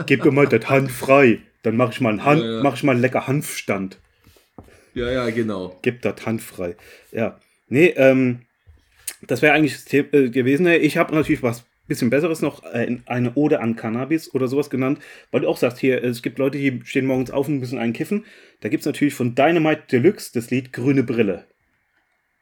Gib 0.05 0.25
mir 0.25 0.31
mal 0.31 0.47
das 0.47 0.69
Hand 0.69 0.91
frei. 0.91 1.39
Dann 1.63 1.77
mache 1.77 1.93
ich 1.93 2.01
mal 2.01 2.09
einen 2.09 2.25
Hand, 2.25 2.41
Ja, 2.43 2.51
ja. 2.57 2.63
mach 2.63 2.75
ich 2.75 2.83
mal 2.83 2.91
einen 2.91 3.01
lecker 3.01 3.25
Hanfstand. 3.27 3.97
ja, 4.93 5.09
ja, 5.11 5.29
genau. 5.29 5.79
Gib 5.81 6.01
das 6.01 6.25
Hand 6.25 6.41
frei. 6.41 6.75
Ja. 7.11 7.39
Nee, 7.69 7.93
ähm, 7.95 8.41
das 9.21 9.41
wäre 9.41 9.53
eigentlich 9.53 9.73
das 9.73 9.85
Thema 9.85 10.13
äh, 10.13 10.29
gewesen. 10.29 10.67
Ich 10.67 10.97
habe 10.97 11.15
natürlich 11.15 11.41
was 11.41 11.63
bisschen 11.87 12.09
Besseres 12.09 12.41
noch, 12.41 12.63
äh, 12.63 12.97
eine 13.05 13.33
Ode 13.35 13.59
an 13.59 13.75
Cannabis 13.75 14.33
oder 14.33 14.47
sowas 14.47 14.69
genannt, 14.69 14.99
weil 15.31 15.41
du 15.41 15.47
auch 15.49 15.57
sagst, 15.57 15.79
hier, 15.79 16.01
es 16.03 16.21
gibt 16.21 16.37
Leute, 16.37 16.57
die 16.57 16.81
stehen 16.85 17.05
morgens 17.05 17.29
auf 17.31 17.47
und 17.49 17.59
müssen 17.59 17.77
einen 17.77 17.91
kiffen. 17.93 18.25
Da 18.61 18.69
gibt 18.69 18.81
es 18.81 18.85
natürlich 18.85 19.13
von 19.13 19.35
Dynamite 19.35 19.83
Deluxe 19.91 20.31
das 20.33 20.49
Lied 20.49 20.71
Grüne 20.71 21.03
Brille. 21.03 21.45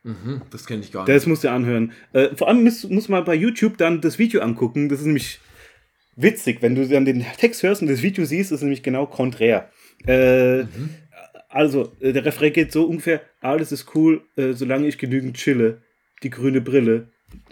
Mhm, 0.04 0.42
das 0.50 0.66
kenne 0.66 0.82
ich 0.82 0.92
gar 0.92 1.06
nicht. 1.06 1.16
Das 1.16 1.26
musst 1.28 1.44
du 1.44 1.52
anhören. 1.52 1.92
Äh, 2.14 2.36
vor 2.36 2.48
allem 2.48 2.64
muss, 2.64 2.88
muss 2.90 3.10
man 3.10 3.24
bei 3.24 3.36
YouTube 3.36 3.78
dann 3.78 4.02
das 4.02 4.18
Video 4.18 4.42
angucken. 4.42 4.90
Das 4.90 5.00
ist 5.00 5.06
nämlich 5.06 5.40
witzig, 6.16 6.62
wenn 6.62 6.76
du 6.76 6.88
dann 6.88 7.06
den 7.06 7.26
Text 7.38 7.64
hörst 7.64 7.82
und 7.82 7.90
das 7.90 8.02
Video 8.02 8.26
siehst, 8.26 8.52
ist 8.52 8.62
nämlich 8.62 8.84
genau 8.84 9.06
konträr. 9.06 9.70
Äh, 10.06 10.66
Also, 11.54 11.92
äh, 12.00 12.14
der 12.14 12.26
Refrain 12.26 12.54
geht 12.54 12.72
so 12.72 12.86
ungefähr: 12.86 13.22
Alles 13.42 13.72
ist 13.72 13.94
cool, 13.94 14.22
äh, 14.38 14.54
solange 14.54 14.88
ich 14.88 14.98
genügend 14.98 15.36
chille. 15.36 15.82
Die 16.24 16.30
grüne 16.30 16.62
Brille. 16.62 17.10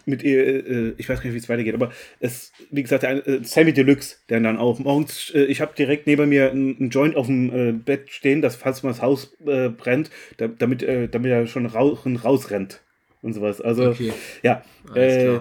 Mit 0.10 0.24
ihr, 0.24 0.68
äh, 0.68 0.94
ich 0.98 1.08
weiß 1.08 1.20
gar 1.20 1.26
nicht, 1.26 1.34
wie 1.34 1.38
es 1.40 1.50
weitergeht, 1.50 1.74
aber 1.76 1.92
es, 2.20 2.52
wie 2.72 2.82
gesagt, 2.82 3.04
der, 3.04 3.26
äh, 3.28 3.44
Sammy 3.44 3.74
Deluxe, 3.74 4.18
der 4.30 4.40
dann 4.40 4.58
auch 4.58 4.80
morgens, 4.80 5.32
äh, 5.34 5.44
ich 5.46 5.62
habe 5.62 5.74
direkt 5.78 6.08
neben 6.08 6.30
mir 6.30 6.52
einen 6.52 6.90
Joint 6.90 7.16
auf 7.16 7.28
dem 7.28 7.54
äh, 7.54 7.72
Bett 7.72 8.10
stehen, 8.10 8.42
dass 8.42 8.56
falls 8.56 8.84
mal 8.84 8.90
das 8.90 9.02
Haus 9.02 9.36
äh, 9.46 9.70
brennt, 9.70 10.10
da, 10.38 10.48
damit, 10.48 10.84
äh, 10.84 11.08
damit 11.08 11.32
er 11.32 11.48
schon 11.48 11.66
rauchen 11.66 12.16
rausrennt 12.18 12.82
und 13.22 13.34
sowas. 13.34 13.62
Also, 13.62 13.90
Okay. 13.90 14.14
ja, 14.44 14.64
äh, 14.96 15.40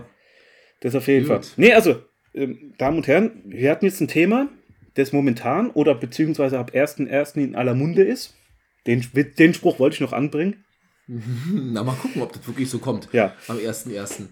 das 0.80 0.94
auf 0.94 1.06
jeden 1.08 1.26
Gut. 1.26 1.44
Fall. 1.44 1.54
Nee, 1.56 1.72
also, 1.72 2.02
ähm, 2.34 2.74
Damen 2.78 2.98
und 2.98 3.06
Herren, 3.06 3.42
wir 3.44 3.70
hatten 3.70 3.84
jetzt 3.84 4.00
ein 4.00 4.08
Thema, 4.08 4.48
das 4.94 5.12
momentan 5.12 5.70
oder 5.70 5.94
beziehungsweise 5.94 6.58
ab 6.58 6.72
1.1. 6.74 7.36
in 7.42 7.54
aller 7.54 7.74
Munde 7.74 8.02
ist. 8.02 8.34
Den, 8.86 9.04
den 9.38 9.54
Spruch 9.54 9.78
wollte 9.78 9.94
ich 9.94 10.00
noch 10.00 10.12
anbringen. 10.12 10.64
Na, 11.08 11.82
mal 11.82 11.94
gucken, 11.94 12.22
ob 12.22 12.32
das 12.32 12.46
wirklich 12.46 12.68
so 12.68 12.78
kommt. 12.78 13.08
Ja. 13.12 13.34
Am 13.48 13.56
1.1. 13.58 14.26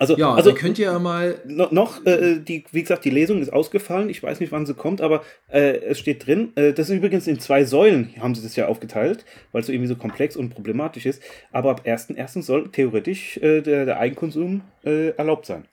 Also, 0.00 0.16
Ja, 0.16 0.32
also 0.32 0.54
könnt 0.54 0.78
ihr 0.78 0.86
ja 0.86 0.98
mal. 0.98 1.38
no, 1.44 1.68
noch, 1.70 2.06
äh, 2.06 2.38
die, 2.38 2.64
wie 2.72 2.80
gesagt, 2.80 3.04
die 3.04 3.10
Lesung 3.10 3.42
ist 3.42 3.52
ausgefallen. 3.52 4.08
Ich 4.08 4.22
weiß 4.22 4.40
nicht, 4.40 4.50
wann 4.50 4.64
sie 4.64 4.72
kommt, 4.72 5.02
aber 5.02 5.22
äh, 5.48 5.76
es 5.76 5.98
steht 5.98 6.26
drin. 6.26 6.52
Äh, 6.54 6.72
das 6.72 6.88
ist 6.88 6.96
übrigens 6.96 7.26
in 7.26 7.38
zwei 7.38 7.64
Säulen, 7.64 8.14
haben 8.18 8.34
sie 8.34 8.42
das 8.42 8.56
ja 8.56 8.66
aufgeteilt, 8.66 9.26
weil 9.52 9.60
es 9.60 9.66
so 9.66 9.72
irgendwie 9.72 9.88
so 9.88 9.96
komplex 9.96 10.36
und 10.36 10.48
problematisch 10.54 11.04
ist. 11.04 11.22
Aber 11.52 11.70
ab 11.70 11.82
1.1. 11.84 12.40
soll 12.40 12.70
theoretisch 12.70 13.36
äh, 13.42 13.60
der, 13.60 13.84
der 13.84 14.00
Eigenkonsum 14.00 14.62
äh, 14.86 15.10
erlaubt 15.10 15.44
sein. 15.44 15.66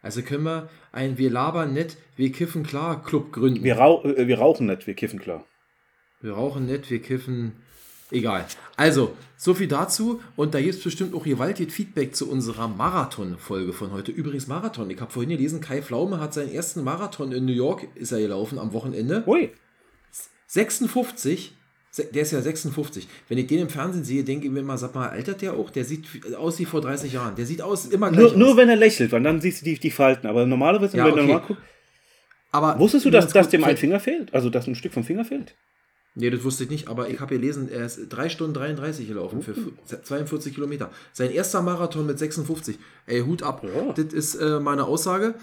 Also 0.00 0.22
können 0.22 0.44
wir 0.44 0.70
ein 0.90 1.18
Wir 1.18 1.30
labern 1.30 1.74
nett, 1.74 1.98
wir 2.16 2.32
kiffen 2.32 2.62
klar 2.62 3.04
Club 3.04 3.32
gründen. 3.32 3.62
Wir, 3.62 3.76
rau 3.76 4.02
äh, 4.02 4.26
wir 4.26 4.38
rauchen 4.38 4.66
nicht, 4.66 4.86
wir 4.86 4.94
kiffen 4.94 5.20
klar. 5.20 5.44
Wir 6.22 6.32
rauchen 6.32 6.64
nett, 6.64 6.90
wir 6.90 7.02
kiffen 7.02 7.52
Egal. 8.12 8.46
Also, 8.76 9.16
so 9.36 9.54
viel 9.54 9.66
dazu. 9.68 10.20
Und 10.36 10.54
da 10.54 10.60
gibt 10.60 10.74
es 10.74 10.82
bestimmt 10.82 11.14
auch 11.14 11.24
gewaltig 11.24 11.72
Feedback 11.72 12.14
zu 12.14 12.30
unserer 12.30 12.68
Marathon-Folge 12.68 13.72
von 13.72 13.90
heute. 13.92 14.12
Übrigens 14.12 14.46
Marathon. 14.46 14.88
Ich 14.90 15.00
habe 15.00 15.10
vorhin 15.10 15.30
gelesen, 15.30 15.60
Kai 15.60 15.82
Pflaume 15.82 16.20
hat 16.20 16.34
seinen 16.34 16.52
ersten 16.52 16.84
Marathon 16.84 17.32
in 17.32 17.44
New 17.46 17.52
York, 17.52 17.88
ist 17.94 18.12
er 18.12 18.20
gelaufen 18.20 18.58
am 18.58 18.72
Wochenende. 18.72 19.24
Ui. 19.26 19.50
56. 20.46 21.52
Se- 21.90 22.04
Der 22.12 22.22
ist 22.22 22.32
ja 22.32 22.40
56. 22.40 23.06
Wenn 23.28 23.38
ich 23.38 23.46
den 23.46 23.60
im 23.60 23.68
Fernsehen 23.68 24.04
sehe, 24.04 24.24
denke 24.24 24.46
ich 24.46 24.52
mir 24.52 24.60
immer, 24.60 24.78
sag 24.78 24.94
mal, 24.94 25.08
altert 25.10 25.42
der 25.42 25.54
auch? 25.54 25.70
Der 25.70 25.84
sieht 25.84 26.06
aus 26.36 26.58
wie 26.58 26.64
vor 26.64 26.80
30 26.80 27.12
Jahren. 27.12 27.34
Der 27.36 27.44
sieht 27.46 27.60
aus 27.62 27.86
immer 27.86 28.10
gleich 28.10 28.30
Nur, 28.30 28.36
nur 28.36 28.48
aus. 28.52 28.56
wenn 28.56 28.68
er 28.68 28.76
lächelt, 28.76 29.12
weil 29.12 29.22
dann 29.22 29.40
siehst 29.40 29.60
du 29.60 29.64
die, 29.66 29.78
die 29.78 29.90
Falten. 29.90 30.26
Aber 30.26 30.46
normalerweise, 30.46 30.96
Ja, 30.96 31.04
wenn 31.04 31.14
du 31.16 31.18
okay. 31.20 31.26
normal 31.32 31.46
guckst, 31.46 31.62
Aber 32.50 32.78
wusstest 32.78 33.04
du, 33.04 33.10
dass, 33.10 33.30
dass 33.32 33.48
dem 33.50 33.64
ein 33.64 33.76
Finger 33.76 34.00
fehlt? 34.00 34.32
Also, 34.32 34.48
dass 34.48 34.66
ein 34.66 34.74
Stück 34.74 34.92
vom 34.92 35.04
Finger 35.04 35.24
fehlt? 35.24 35.54
Nee, 36.14 36.28
das 36.28 36.44
wusste 36.44 36.64
ich 36.64 36.70
nicht, 36.70 36.88
aber 36.88 37.08
ich 37.08 37.20
habe 37.20 37.34
gelesen, 37.34 37.70
er 37.70 37.86
ist 37.86 38.08
3 38.10 38.28
Stunden 38.28 38.52
33 38.54 39.08
gelaufen 39.08 39.42
für 39.42 39.52
Uh. 39.52 39.72
42 40.02 40.54
Kilometer. 40.54 40.90
Sein 41.12 41.30
erster 41.30 41.62
Marathon 41.62 42.06
mit 42.06 42.18
56. 42.18 42.78
Ey, 43.06 43.20
Hut 43.22 43.42
ab. 43.42 43.64
Ja. 43.64 43.92
Das 43.94 44.12
ist 44.12 44.34
äh, 44.34 44.60
meine 44.60 44.84
Aussage. 44.84 45.34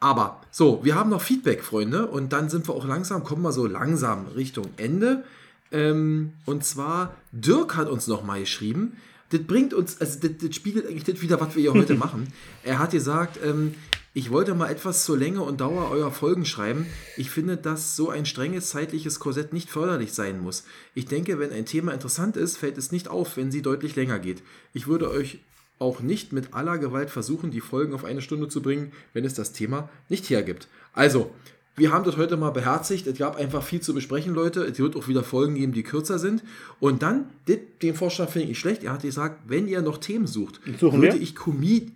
Aber 0.00 0.42
so, 0.50 0.84
wir 0.84 0.94
haben 0.94 1.10
noch 1.10 1.22
Feedback, 1.22 1.64
Freunde, 1.64 2.06
und 2.06 2.32
dann 2.32 2.48
sind 2.50 2.68
wir 2.68 2.74
auch 2.74 2.86
langsam, 2.86 3.24
kommen 3.24 3.42
wir 3.42 3.52
so 3.52 3.66
langsam 3.66 4.26
Richtung 4.36 4.66
Ende. 4.76 5.24
Ähm, 5.72 6.34
und 6.44 6.64
zwar, 6.64 7.14
Dirk 7.32 7.76
hat 7.76 7.88
uns 7.88 8.06
noch 8.06 8.22
mal 8.22 8.40
geschrieben, 8.40 8.96
das 9.30 9.42
bringt 9.42 9.74
uns, 9.74 10.00
also 10.00 10.18
das, 10.20 10.30
das 10.40 10.54
spiegelt 10.54 10.86
eigentlich 10.86 11.04
das 11.04 11.20
wieder, 11.20 11.40
was 11.40 11.54
wir 11.54 11.62
hier 11.62 11.74
heute 11.74 11.94
machen. 11.96 12.28
Er 12.62 12.78
hat 12.78 12.92
gesagt, 12.92 13.38
ähm, 13.44 13.74
ich 14.18 14.32
wollte 14.32 14.56
mal 14.56 14.68
etwas 14.68 15.04
zur 15.04 15.16
Länge 15.16 15.42
und 15.42 15.60
Dauer 15.60 15.92
eurer 15.92 16.10
Folgen 16.10 16.44
schreiben. 16.44 16.86
Ich 17.16 17.30
finde, 17.30 17.56
dass 17.56 17.94
so 17.94 18.10
ein 18.10 18.26
strenges 18.26 18.70
zeitliches 18.70 19.20
Korsett 19.20 19.52
nicht 19.52 19.70
förderlich 19.70 20.12
sein 20.12 20.40
muss. 20.40 20.64
Ich 20.92 21.06
denke, 21.06 21.38
wenn 21.38 21.52
ein 21.52 21.66
Thema 21.66 21.92
interessant 21.92 22.36
ist, 22.36 22.56
fällt 22.56 22.78
es 22.78 22.90
nicht 22.90 23.06
auf, 23.06 23.36
wenn 23.36 23.52
sie 23.52 23.62
deutlich 23.62 23.94
länger 23.94 24.18
geht. 24.18 24.42
Ich 24.72 24.88
würde 24.88 25.08
euch 25.08 25.38
auch 25.78 26.00
nicht 26.00 26.32
mit 26.32 26.52
aller 26.52 26.78
Gewalt 26.78 27.10
versuchen, 27.10 27.52
die 27.52 27.60
Folgen 27.60 27.94
auf 27.94 28.04
eine 28.04 28.20
Stunde 28.20 28.48
zu 28.48 28.60
bringen, 28.60 28.90
wenn 29.12 29.24
es 29.24 29.34
das 29.34 29.52
Thema 29.52 29.88
nicht 30.08 30.28
hergibt. 30.30 30.66
Also, 30.94 31.30
wir 31.76 31.92
haben 31.92 32.04
das 32.04 32.16
heute 32.16 32.36
mal 32.36 32.50
beherzigt. 32.50 33.06
Es 33.06 33.18
gab 33.18 33.36
einfach 33.36 33.62
viel 33.62 33.82
zu 33.82 33.94
besprechen, 33.94 34.34
Leute. 34.34 34.64
Es 34.64 34.80
wird 34.80 34.96
auch 34.96 35.06
wieder 35.06 35.22
Folgen 35.22 35.54
geben, 35.54 35.72
die 35.72 35.84
kürzer 35.84 36.18
sind. 36.18 36.42
Und 36.80 37.04
dann, 37.04 37.26
den 37.46 37.94
Vorschlag 37.94 38.30
finde 38.30 38.42
ich 38.42 38.48
nicht 38.48 38.58
schlecht. 38.58 38.82
Er 38.82 38.94
hat 38.94 39.02
gesagt, 39.02 39.42
wenn 39.46 39.68
ihr 39.68 39.80
noch 39.80 39.98
Themen 39.98 40.26
sucht, 40.26 40.60
Suchen 40.80 41.02
würde 41.02 41.14
wir? 41.14 41.22
ich 41.22 41.36
Comedy... 41.36 41.92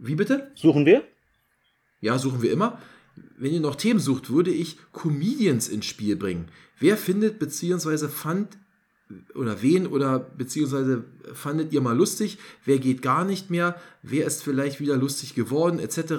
Wie 0.00 0.16
bitte? 0.16 0.50
Suchen 0.56 0.84
wir? 0.84 1.04
Ja, 2.00 2.18
suchen 2.18 2.42
wir 2.42 2.52
immer. 2.52 2.80
Wenn 3.36 3.52
ihr 3.52 3.60
noch 3.60 3.76
Themen 3.76 4.00
sucht, 4.00 4.30
würde 4.30 4.50
ich 4.50 4.78
Comedians 4.92 5.68
ins 5.68 5.86
Spiel 5.86 6.16
bringen. 6.16 6.48
Wer 6.78 6.96
findet 6.96 7.38
beziehungsweise 7.38 8.08
fand 8.08 8.56
oder 9.34 9.60
wen 9.60 9.86
oder 9.86 10.18
beziehungsweise 10.18 11.04
fandet 11.34 11.72
ihr 11.72 11.80
mal 11.80 11.96
lustig? 11.96 12.38
Wer 12.64 12.78
geht 12.78 13.02
gar 13.02 13.24
nicht 13.24 13.50
mehr? 13.50 13.80
Wer 14.02 14.26
ist 14.26 14.42
vielleicht 14.42 14.80
wieder 14.80 14.96
lustig 14.96 15.34
geworden? 15.34 15.78
Etc. 15.78 16.14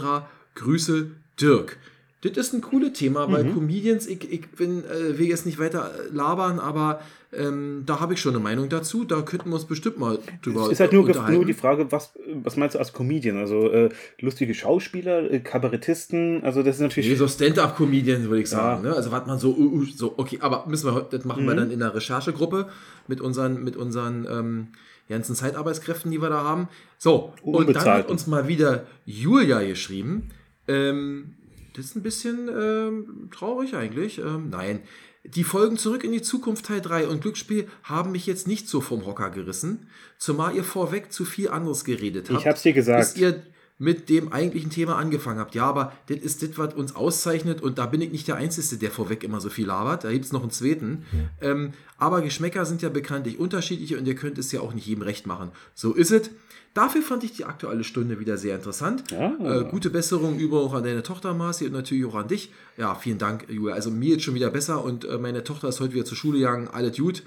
Grüße, 0.56 1.12
Dirk. 1.40 1.78
Das 2.22 2.38
ist 2.38 2.54
ein 2.54 2.62
cooles 2.62 2.94
Thema, 2.94 3.32
weil 3.32 3.52
Comedians, 3.52 4.06
ich, 4.06 4.32
ich 4.32 4.48
bin, 4.52 4.84
äh, 4.86 5.18
will 5.18 5.28
jetzt 5.28 5.48
nicht 5.48 5.58
weiter 5.58 5.90
äh, 5.92 6.16
labern, 6.16 6.60
aber 6.60 7.02
ähm, 7.34 7.84
da 7.86 8.00
habe 8.00 8.14
ich 8.14 8.22
schon 8.22 8.36
eine 8.36 8.44
Meinung 8.44 8.70
dazu. 8.70 9.06
Da 9.06 9.22
könnten 9.22 9.50
wir 9.50 9.56
uns 9.56 9.66
bestimmt 9.66 9.98
mal 9.98 10.20
drüber 10.44 10.66
Es 10.66 10.74
ist 10.74 10.80
halt 10.82 10.94
nur, 10.94 11.08
nur 11.32 11.46
die 11.46 11.54
Frage, 11.54 11.92
was, 11.92 12.14
was 12.44 12.58
meinst 12.58 12.76
du 12.76 12.80
als 12.80 12.94
Comedian? 12.94 13.38
Also 13.38 13.72
äh, 13.72 13.90
lustige 14.20 14.54
Schauspieler, 14.54 15.32
äh, 15.32 15.40
Kabarettisten, 15.40 16.44
also 16.44 16.62
das 16.62 16.76
ist 16.76 16.82
natürlich. 16.82 17.10
Nee, 17.10 17.16
so 17.16 17.28
Stand-up-Comedian, 17.28 18.30
würde 18.30 18.42
ich 18.42 18.50
sagen. 18.50 18.84
Ne? 18.84 18.94
Also, 18.94 19.12
was 19.12 19.26
man 19.26 19.40
so, 19.40 19.50
uh, 19.52 19.80
uh, 19.80 19.86
so, 19.86 20.14
okay, 20.18 20.38
aber 20.42 20.66
müssen 20.68 20.94
wir, 20.94 21.02
das 21.10 21.26
machen 21.26 21.44
Mhm. 21.44 21.48
wir 21.48 21.56
dann 21.56 21.72
in 21.72 21.80
der 21.80 21.96
Recherchegruppe 21.96 22.68
mit 23.08 23.20
unseren, 23.22 23.64
mit 23.64 23.78
unseren 23.78 24.28
ähm, 24.30 24.68
ganzen 25.10 25.36
Zeitarbeitskräften, 25.36 26.12
die 26.12 26.22
wir 26.22 26.30
da 26.30 26.44
haben. 26.44 26.68
So, 26.98 27.34
und 27.42 27.74
dann 27.76 27.84
hat 27.86 28.10
uns 28.10 28.28
mal 28.28 28.48
wieder 28.48 28.86
Julia 29.06 29.62
geschrieben. 29.64 30.30
Ähm, 30.68 31.34
das 31.74 31.86
ist 31.86 31.96
ein 31.96 32.04
bisschen 32.04 32.50
ähm, 32.50 33.30
traurig 33.32 33.76
eigentlich. 33.76 34.20
Ähm, 34.20 34.50
nein. 34.50 34.82
Die 35.24 35.44
Folgen 35.44 35.78
Zurück 35.78 36.04
in 36.04 36.12
die 36.12 36.24
Zukunft 36.24 36.66
Teil 36.66 36.82
3 36.82 37.08
und 37.08 37.22
Glücksspiel 37.22 37.68
haben 37.84 38.12
mich 38.12 38.26
jetzt 38.26 38.48
nicht 38.48 38.68
so 38.68 38.82
vom 38.82 39.06
Hocker 39.06 39.30
gerissen, 39.30 39.88
zumal 40.18 40.56
ihr 40.56 40.64
vorweg 40.64 41.12
zu 41.14 41.26
viel 41.26 41.50
anderes 41.50 41.86
geredet 41.86 42.30
habt. 42.30 42.40
Ich 42.40 42.48
hab's 42.48 42.64
dir 42.64 42.74
gesagt. 42.74 43.14
Bis 43.14 43.22
ihr 43.22 43.44
mit 43.82 44.10
dem 44.10 44.32
eigentlichen 44.32 44.70
Thema 44.70 44.98
angefangen 44.98 45.40
habt. 45.40 45.56
Ja, 45.56 45.66
aber 45.66 45.92
das 46.08 46.20
ist 46.20 46.44
das, 46.44 46.56
was 46.60 46.76
uns 46.76 46.96
auszeichnet 46.96 47.62
und 47.64 47.80
da 47.80 47.88
bin 47.88 48.00
ich 48.02 48.12
nicht 48.12 48.28
der 48.28 48.36
Einzige, 48.36 48.78
der 48.78 48.92
vorweg 48.92 49.24
immer 49.24 49.42
so 49.42 49.50
viel 49.50 49.66
labert. 49.66 50.04
Da 50.04 50.12
gibt 50.12 50.24
es 50.24 50.32
noch 50.32 50.44
einen 50.44 50.52
zweiten. 50.52 51.04
Ähm, 51.42 51.74
aber 51.98 52.22
Geschmäcker 52.22 52.66
sind 52.66 52.84
ja 52.84 52.90
bekanntlich 52.90 53.40
unterschiedlich 53.40 53.98
und 53.98 54.08
ihr 54.08 54.14
könnt 54.14 54.38
es 54.38 54.52
ja 54.52 54.62
auch 54.62 54.76
nicht 54.76 54.86
jedem 54.86 55.02
recht 55.02 55.26
machen. 55.26 55.50
So 55.74 55.94
ist 55.94 56.12
es. 56.12 56.30
Dafür 56.76 57.02
fand 57.02 57.24
ich 57.24 57.34
die 57.34 57.44
aktuelle 57.44 57.84
Stunde 57.84 58.20
wieder 58.20 58.38
sehr 58.38 58.56
interessant. 58.56 59.04
Ja. 59.10 59.62
Äh, 59.62 59.66
gute 59.72 59.90
Besserung 59.90 60.38
über 60.38 60.60
auch 60.60 60.76
an 60.76 60.84
deine 60.84 61.02
Tochter, 61.02 61.34
Marci, 61.34 61.66
und 61.66 61.74
natürlich 61.74 62.06
auch 62.06 62.16
an 62.16 62.28
dich. 62.28 62.52
Ja, 62.78 62.94
vielen 62.94 63.18
Dank, 63.18 63.48
Julia. 63.50 63.74
Also 63.74 63.90
mir 63.90 64.12
jetzt 64.12 64.24
schon 64.24 64.36
wieder 64.36 64.52
besser 64.52 64.84
und 64.84 65.06
äh, 65.06 65.18
meine 65.18 65.44
Tochter 65.44 65.70
ist 65.70 65.80
heute 65.80 65.96
wieder 65.96 66.06
zur 66.06 66.18
Schule 66.18 66.38
gegangen. 66.38 66.68
Alles 66.68 66.98
gut. 66.98 67.24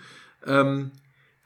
Ähm, 0.46 0.92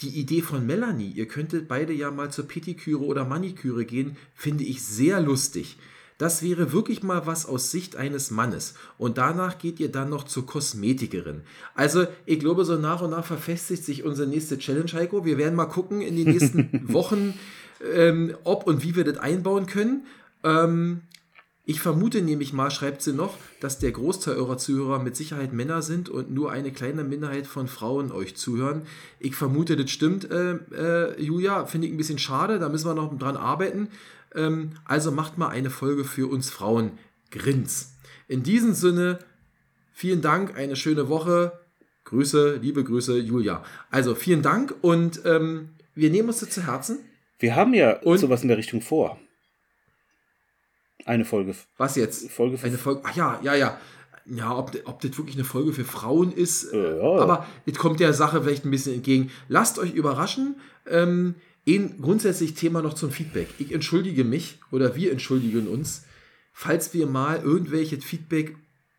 die 0.00 0.20
Idee 0.20 0.42
von 0.42 0.64
Melanie, 0.64 1.10
ihr 1.10 1.26
könntet 1.26 1.66
beide 1.68 1.92
ja 1.92 2.10
mal 2.10 2.30
zur 2.30 2.46
Petiküre 2.46 3.04
oder 3.04 3.24
Maniküre 3.24 3.84
gehen, 3.84 4.16
finde 4.34 4.64
ich 4.64 4.82
sehr 4.82 5.20
lustig. 5.20 5.76
Das 6.18 6.42
wäre 6.42 6.72
wirklich 6.72 7.04
mal 7.04 7.26
was 7.26 7.46
aus 7.46 7.70
Sicht 7.70 7.94
eines 7.94 8.32
Mannes. 8.32 8.74
Und 8.98 9.18
danach 9.18 9.58
geht 9.58 9.78
ihr 9.78 9.90
dann 9.90 10.10
noch 10.10 10.24
zur 10.24 10.46
Kosmetikerin. 10.46 11.42
Also, 11.76 12.06
ich 12.26 12.40
glaube, 12.40 12.64
so 12.64 12.76
nach 12.76 13.02
und 13.02 13.10
nach 13.10 13.24
verfestigt 13.24 13.84
sich 13.84 14.02
unsere 14.02 14.28
nächste 14.28 14.58
Challenge, 14.58 14.92
Heiko. 14.92 15.24
Wir 15.24 15.38
werden 15.38 15.54
mal 15.54 15.66
gucken 15.66 16.00
in 16.00 16.16
den 16.16 16.28
nächsten 16.30 16.70
Wochen, 16.92 17.34
ähm, 17.94 18.34
ob 18.42 18.66
und 18.66 18.82
wie 18.82 18.96
wir 18.96 19.04
das 19.04 19.18
einbauen 19.18 19.66
können. 19.66 20.06
Ähm, 20.42 21.02
ich 21.68 21.80
vermute 21.80 22.22
nämlich 22.22 22.54
mal, 22.54 22.70
schreibt 22.70 23.02
sie 23.02 23.12
noch, 23.12 23.36
dass 23.60 23.78
der 23.78 23.92
Großteil 23.92 24.36
eurer 24.36 24.56
Zuhörer 24.56 25.00
mit 25.00 25.16
Sicherheit 25.16 25.52
Männer 25.52 25.82
sind 25.82 26.08
und 26.08 26.30
nur 26.30 26.50
eine 26.50 26.72
kleine 26.72 27.04
Minderheit 27.04 27.46
von 27.46 27.68
Frauen 27.68 28.10
euch 28.10 28.36
zuhören. 28.36 28.82
Ich 29.20 29.34
vermute, 29.36 29.76
das 29.76 29.90
stimmt, 29.90 30.30
äh, 30.30 30.54
äh, 30.74 31.20
Julia. 31.22 31.66
Finde 31.66 31.86
ich 31.86 31.92
ein 31.92 31.98
bisschen 31.98 32.18
schade, 32.18 32.58
da 32.58 32.70
müssen 32.70 32.88
wir 32.88 32.94
noch 32.94 33.16
dran 33.18 33.36
arbeiten. 33.36 33.88
Ähm, 34.34 34.70
also 34.86 35.12
macht 35.12 35.36
mal 35.36 35.48
eine 35.48 35.68
Folge 35.68 36.04
für 36.04 36.30
uns 36.30 36.48
Frauen. 36.48 36.92
Grins. 37.30 37.92
In 38.28 38.42
diesem 38.42 38.72
Sinne, 38.72 39.18
vielen 39.92 40.22
Dank, 40.22 40.56
eine 40.56 40.74
schöne 40.74 41.10
Woche. 41.10 41.52
Grüße, 42.04 42.56
liebe 42.62 42.82
Grüße, 42.82 43.18
Julia. 43.18 43.62
Also 43.90 44.14
vielen 44.14 44.40
Dank 44.40 44.74
und 44.80 45.20
ähm, 45.26 45.68
wir 45.94 46.08
nehmen 46.08 46.28
uns 46.30 46.40
das 46.40 46.48
zu 46.48 46.66
Herzen. 46.66 47.00
Wir 47.38 47.54
haben 47.56 47.74
ja 47.74 47.98
Und- 48.00 48.16
sowas 48.16 48.40
in 48.40 48.48
der 48.48 48.56
Richtung 48.56 48.80
vor. 48.80 49.18
Eine 51.08 51.24
Folge. 51.24 51.54
Was 51.78 51.96
jetzt? 51.96 52.30
Folge 52.30 52.58
für- 52.58 52.66
Eine 52.66 52.78
Folge. 52.78 53.00
Ach 53.04 53.16
ja, 53.16 53.40
ja, 53.42 53.54
ja. 53.54 53.80
Ja, 54.26 54.54
ob, 54.56 54.72
ob 54.84 55.00
das 55.00 55.16
wirklich 55.16 55.36
eine 55.36 55.44
Folge 55.44 55.72
für 55.72 55.84
Frauen 55.84 56.32
ist. 56.32 56.64
äh, 56.72 56.98
Ja. 56.98 57.18
Aber 57.22 57.46
es 57.64 57.78
kommt 57.78 57.98
der 57.98 58.12
Sache 58.12 58.42
vielleicht 58.42 58.66
ein 58.66 58.70
bisschen 58.70 58.94
entgegen. 58.94 59.30
Lasst 59.48 59.78
euch 59.78 59.94
überraschen. 59.94 60.56
Ähm, 60.86 61.34
ein 61.66 62.00
grundsätzlich 62.02 62.52
Thema 62.54 62.82
noch 62.82 62.92
zum 62.94 63.10
Feedback. 63.10 63.48
Ich 63.58 63.72
entschuldige 63.72 64.24
mich 64.24 64.58
oder 64.70 64.96
wir 64.96 65.12
entschuldigen 65.12 65.66
uns, 65.66 66.04
falls 66.52 66.92
wir 66.92 67.06
mal 67.06 67.40
irgendwelches 67.42 68.04
Feedback 68.04 68.56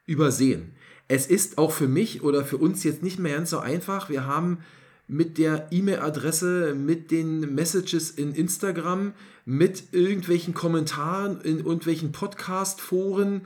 übersehen. 0.08 0.74
Es 1.08 1.28
ist 1.28 1.58
auch 1.60 1.72
für 1.72 1.88
mich 1.88 2.24
oder 2.24 2.44
für 2.44 2.58
uns 2.58 2.84
jetzt 2.84 3.04
nicht 3.04 3.20
mehr 3.20 3.36
ganz 3.36 3.52
so 3.52 3.60
einfach. 3.60 4.10
Wir 4.10 4.26
haben 4.26 4.60
mit 5.08 5.38
der 5.40 5.68
E-Mail-Adresse, 5.72 6.76
mit 6.76 7.10
den 7.12 7.56
Messages 7.56 8.12
in 8.12 8.34
Instagram, 8.36 9.14
mit 9.50 9.94
irgendwelchen 9.94 10.54
Kommentaren 10.54 11.42
in 11.42 11.58
irgendwelchen 11.58 12.12
Podcast-Foren 12.12 13.42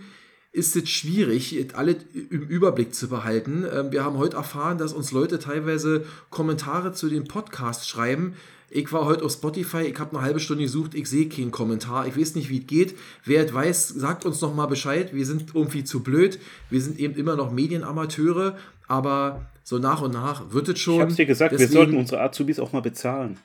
ist 0.52 0.76
es 0.76 0.90
schwierig, 0.90 1.54
es 1.56 1.74
alles 1.76 1.96
im 2.30 2.42
Überblick 2.42 2.94
zu 2.94 3.08
behalten. 3.08 3.66
Ähm, 3.74 3.94
Wir 3.94 4.04
haben 4.04 4.18
heute 4.18 4.36
erfahren, 4.36 4.78
dass 4.78 4.92
uns 4.92 5.14
Leute 5.14 5.40
teilweise 5.40 6.06
Kommentare 6.30 6.92
zu 6.92 7.08
den 7.08 7.24
Podcasts 7.24 7.88
schreiben. 7.88 8.34
Ich 8.70 8.92
war 8.92 9.06
heute 9.06 9.24
auf 9.24 9.32
Spotify, 9.32 9.84
ich 9.84 9.98
habe 9.98 10.18
eine 10.18 10.26
halbe 10.26 10.42
Stunde 10.42 10.64
gesucht, 10.64 10.94
ich 10.94 11.08
sehe 11.08 11.30
keinen 11.30 11.52
Kommentar, 11.52 12.06
ich 12.06 12.18
weiß 12.20 12.36
nicht, 12.36 12.50
wie 12.50 12.60
es 12.60 12.68
geht. 12.68 12.96
Wer 13.24 13.46
es 13.46 13.54
weiß, 13.54 13.88
sagt 13.88 14.26
uns 14.26 14.42
noch 14.42 14.54
mal 14.54 14.66
Bescheid. 14.66 15.14
Wir 15.14 15.26
sind 15.26 15.56
irgendwie 15.56 15.86
zu 15.86 16.04
blöd. 16.04 16.38
Wir 16.70 16.82
sind 16.82 17.00
eben 17.00 17.16
immer 17.16 17.38
noch 17.38 17.50
Medienamateure, 17.50 18.58
aber 18.90 19.46
so 19.64 19.78
nach 19.80 20.02
und 20.02 20.12
nach 20.12 20.52
wird 20.52 20.68
es 20.68 20.80
schon. 20.80 20.96
Ich 20.96 21.02
hab's 21.02 21.16
dir 21.16 21.26
gesagt, 21.26 21.52
wir 21.54 21.60
Deswegen- 21.60 21.74
sollten 21.80 21.98
unsere 21.98 22.20
Azubis 22.22 22.60
auch 22.60 22.74
mal 22.74 22.82
bezahlen. 22.82 23.40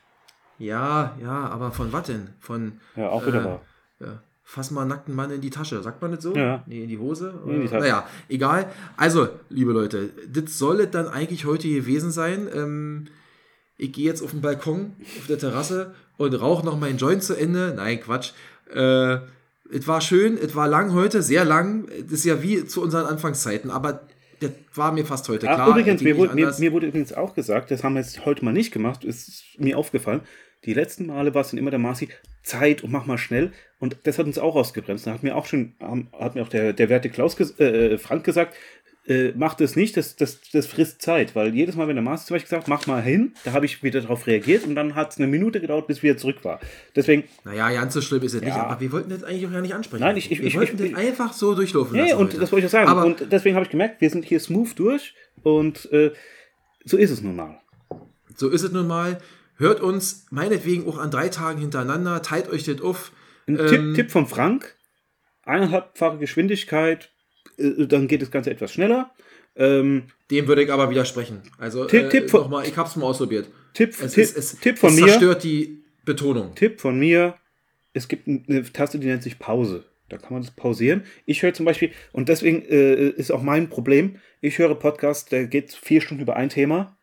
Ja, 0.58 1.16
ja, 1.22 1.48
aber 1.48 1.70
von 1.72 1.92
was 1.92 2.06
denn? 2.06 2.28
Von 2.40 2.72
Ja, 2.96 3.08
auch 3.08 3.26
wieder 3.26 3.42
äh, 3.42 3.44
wahr. 3.44 3.60
ja, 4.00 4.22
fass 4.42 4.70
mal 4.70 4.84
nackten 4.84 5.14
Mann 5.14 5.30
in 5.30 5.40
die 5.40 5.50
Tasche. 5.50 5.82
Sagt 5.82 6.02
man 6.02 6.12
das 6.12 6.22
so? 6.22 6.34
Ja. 6.34 6.62
Nee, 6.66 6.82
in 6.82 6.88
die 6.88 6.98
Hose? 6.98 7.34
in 7.46 7.60
die 7.62 7.68
Tasche. 7.68 7.80
Naja, 7.82 8.06
egal. 8.28 8.66
Also, 8.96 9.28
liebe 9.50 9.72
Leute, 9.72 10.10
das 10.32 10.58
soll 10.58 10.80
es 10.80 10.90
dann 10.90 11.06
eigentlich 11.08 11.44
heute 11.44 11.68
gewesen 11.68 12.10
sein. 12.10 12.48
Ähm, 12.54 13.06
ich 13.76 13.92
gehe 13.92 14.06
jetzt 14.06 14.22
auf 14.22 14.32
den 14.32 14.40
Balkon, 14.40 14.96
auf 15.20 15.26
der 15.28 15.38
Terrasse 15.38 15.94
und 16.16 16.34
rauche 16.34 16.66
noch 16.66 16.78
meinen 16.78 16.98
Joint 16.98 17.22
zu 17.22 17.34
Ende. 17.34 17.74
Nein, 17.76 18.00
Quatsch. 18.00 18.32
Äh, 18.74 19.18
es 19.70 19.86
war 19.86 20.00
schön, 20.00 20.38
es 20.38 20.56
war 20.56 20.66
lang 20.66 20.92
heute, 20.94 21.22
sehr 21.22 21.44
lang. 21.44 21.86
Das 22.04 22.12
ist 22.12 22.24
ja 22.24 22.42
wie 22.42 22.64
zu 22.64 22.82
unseren 22.82 23.06
Anfangszeiten. 23.06 23.70
Aber 23.70 24.00
das 24.40 24.50
war 24.74 24.92
mir 24.92 25.04
fast 25.04 25.28
heute 25.28 25.48
Ach, 25.48 25.54
klar. 25.56 25.68
übrigens, 25.68 26.00
mir 26.00 26.16
wurde, 26.16 26.34
mir, 26.34 26.52
mir 26.58 26.72
wurde 26.72 26.86
übrigens 26.86 27.12
auch 27.12 27.34
gesagt, 27.34 27.70
das 27.70 27.84
haben 27.84 27.94
wir 27.94 28.00
jetzt 28.00 28.24
heute 28.24 28.44
mal 28.44 28.52
nicht 28.52 28.72
gemacht, 28.72 29.04
ist 29.04 29.44
mir 29.58 29.76
aufgefallen. 29.76 30.22
Die 30.64 30.74
letzten 30.74 31.06
Male 31.06 31.34
war 31.34 31.42
es 31.42 31.50
dann 31.50 31.58
immer 31.58 31.70
der 31.70 31.78
Marci, 31.78 32.08
Zeit 32.42 32.82
und 32.82 32.90
mach 32.90 33.06
mal 33.06 33.18
schnell. 33.18 33.52
Und 33.78 33.96
das 34.04 34.18
hat 34.18 34.26
uns 34.26 34.38
auch 34.38 34.56
ausgebremst. 34.56 35.06
Da 35.06 35.12
hat 35.12 35.22
mir 35.22 35.36
auch 35.36 35.46
schon, 35.46 35.74
haben- 35.80 36.08
hat 36.18 36.34
mir 36.34 36.42
auch 36.42 36.48
der, 36.48 36.72
der 36.72 36.88
werte 36.88 37.10
Klaus, 37.10 37.36
äh, 37.58 37.64
äh, 37.94 37.98
Frank 37.98 38.24
gesagt, 38.24 38.54
äh, 39.06 39.32
mach 39.36 39.54
das 39.54 39.76
nicht, 39.76 39.96
das, 39.96 40.16
das, 40.16 40.40
das 40.52 40.66
frisst 40.66 41.00
Zeit. 41.00 41.34
Weil 41.36 41.54
jedes 41.54 41.76
Mal, 41.76 41.88
wenn 41.88 41.96
der 41.96 42.02
Marci 42.02 42.26
zum 42.26 42.34
Beispiel 42.34 42.48
gesagt, 42.50 42.68
mach 42.68 42.86
mal 42.86 43.02
hin, 43.02 43.32
da 43.44 43.52
habe 43.52 43.64
ich 43.66 43.82
wieder 43.82 44.00
darauf 44.00 44.26
reagiert 44.26 44.66
und 44.66 44.74
dann 44.74 44.94
hat 44.94 45.12
es 45.12 45.18
eine 45.18 45.26
Minute 45.26 45.60
gedauert, 45.60 45.86
bis 45.86 46.02
wieder 46.02 46.16
zurück 46.16 46.44
war. 46.44 46.60
Deswegen, 46.96 47.24
Naja, 47.44 47.70
ganz 47.70 47.94
so 47.94 48.00
schlimm 48.02 48.22
ist 48.22 48.34
es 48.34 48.40
nicht, 48.42 48.48
Ja. 48.54 48.64
aber 48.66 48.80
wir 48.80 48.92
wollten 48.92 49.10
das 49.10 49.24
eigentlich 49.24 49.46
auch 49.46 49.52
gar 49.52 49.62
nicht 49.62 49.74
ansprechen. 49.74 50.02
Nein, 50.02 50.16
ich- 50.16 50.30
ich- 50.30 50.40
wir 50.40 50.46
ich- 50.48 50.56
wollten 50.56 50.82
ich- 50.84 50.90
das 50.92 51.00
einfach 51.00 51.32
so 51.32 51.54
durchlaufen 51.54 51.96
ja, 51.96 52.04
lassen 52.04 52.16
und 52.16 52.26
heute. 52.28 52.38
das 52.40 52.52
wollte 52.52 52.66
ich 52.66 52.68
auch 52.68 52.72
sagen. 52.72 52.88
Aber 52.88 53.04
und 53.06 53.26
deswegen 53.30 53.54
habe 53.54 53.64
ich 53.64 53.70
gemerkt, 53.70 54.00
wir 54.00 54.10
sind 54.10 54.24
hier 54.26 54.40
smooth 54.40 54.78
durch 54.78 55.14
und 55.42 55.90
äh, 55.92 56.12
so 56.84 56.96
ist 56.96 57.10
es 57.10 57.22
nun 57.22 57.36
mal. 57.36 57.60
so 58.36 58.48
ist 58.50 58.62
es 58.62 58.72
nun 58.72 58.86
mal. 58.86 59.18
Hört 59.58 59.80
uns 59.80 60.26
meinetwegen 60.30 60.86
auch 60.88 60.98
an 60.98 61.10
drei 61.10 61.28
Tagen 61.28 61.60
hintereinander, 61.60 62.22
teilt 62.22 62.48
euch 62.48 62.64
das 62.64 62.80
auf. 62.80 63.12
Ein 63.46 63.58
Ähm, 63.58 63.66
Tipp, 63.66 63.94
Tipp 63.94 64.10
von 64.10 64.26
Frank: 64.26 64.76
eineinhalbfache 65.42 66.18
Geschwindigkeit, 66.18 67.10
äh, 67.58 67.86
dann 67.86 68.08
geht 68.08 68.22
das 68.22 68.30
Ganze 68.30 68.50
etwas 68.50 68.72
schneller. 68.72 69.10
Ähm, 69.56 70.04
Dem 70.30 70.46
würde 70.46 70.62
ich 70.62 70.70
aber 70.72 70.90
widersprechen. 70.90 71.42
Also, 71.58 71.86
Tipp- 71.86 72.04
äh, 72.04 72.08
Tipp 72.08 72.30
von- 72.30 72.42
nochmal, 72.42 72.66
ich 72.66 72.76
hab's 72.76 72.94
mal 72.96 73.06
ausprobiert. 73.06 73.48
Tipp, 73.74 73.90
Es, 74.00 74.12
Tipp, 74.12 74.24
ist, 74.24 74.36
es, 74.36 74.60
Tipp 74.60 74.78
von 74.78 74.90
es 74.90 74.96
mir: 75.00 75.06
zerstört 75.08 75.42
die 75.42 75.82
Betonung. 76.04 76.54
Tipp 76.54 76.80
von 76.80 76.98
mir: 76.98 77.34
Es 77.92 78.06
gibt 78.06 78.28
eine 78.28 78.62
Taste, 78.72 78.98
die 79.00 79.08
nennt 79.08 79.22
sich 79.24 79.38
Pause. 79.38 79.84
Da 80.08 80.16
kann 80.16 80.32
man 80.34 80.42
das 80.42 80.52
pausieren. 80.52 81.02
Ich 81.26 81.42
höre 81.42 81.52
zum 81.52 81.66
Beispiel, 81.66 81.90
und 82.12 82.28
deswegen 82.30 82.62
äh, 82.62 83.08
ist 83.10 83.30
auch 83.30 83.42
mein 83.42 83.68
Problem, 83.68 84.16
ich 84.40 84.58
höre 84.58 84.74
Podcasts, 84.74 85.28
der 85.28 85.46
geht 85.46 85.72
vier 85.72 86.00
Stunden 86.00 86.22
über 86.22 86.36
ein 86.36 86.48
Thema. 86.48 86.96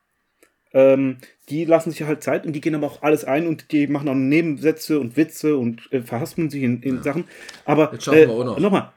Ähm, 0.75 1.17
die 1.47 1.63
lassen 1.63 1.89
sich 1.91 2.03
halt 2.03 2.21
Zeit 2.21 2.45
und 2.45 2.53
die 2.53 2.59
gehen 2.59 2.75
aber 2.75 2.87
auch 2.87 3.01
alles 3.01 3.23
ein 3.23 3.47
und 3.47 3.71
die 3.71 3.87
machen 3.87 4.09
auch 4.09 4.13
Nebensätze 4.13 4.99
und 4.99 5.15
Witze 5.15 5.55
und 5.55 5.91
äh, 5.91 6.01
verhaspeln 6.01 6.49
sich 6.49 6.63
in, 6.63 6.83
in 6.83 7.01
Sachen. 7.01 7.23
Aber 7.63 7.93
noch. 8.43 8.59
nochmal, 8.59 8.91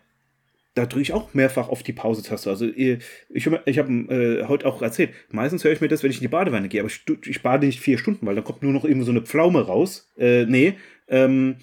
da 0.74 0.86
drücke 0.86 1.02
ich 1.02 1.12
auch 1.12 1.34
mehrfach 1.34 1.68
auf 1.68 1.84
die 1.84 1.92
Pause-Taste. 1.92 2.50
Also 2.50 2.66
ich, 2.66 2.98
ich 3.30 3.46
habe 3.78 3.92
äh, 4.12 4.44
heute 4.46 4.66
auch 4.66 4.82
erzählt, 4.82 5.10
meistens 5.30 5.62
höre 5.62 5.72
ich 5.72 5.80
mir 5.80 5.86
das, 5.86 6.02
wenn 6.02 6.10
ich 6.10 6.18
in 6.18 6.22
die 6.22 6.28
Badewanne 6.28 6.68
gehe, 6.68 6.80
aber 6.80 6.90
ich, 6.90 7.04
ich 7.28 7.42
bade 7.42 7.64
nicht 7.64 7.78
vier 7.78 7.96
Stunden, 7.96 8.26
weil 8.26 8.34
dann 8.34 8.44
kommt 8.44 8.62
nur 8.64 8.72
noch 8.72 8.84
eben 8.84 9.04
so 9.04 9.12
eine 9.12 9.22
Pflaume 9.22 9.64
raus. 9.64 10.10
Äh, 10.18 10.46
nee, 10.46 10.74
ähm, 11.06 11.58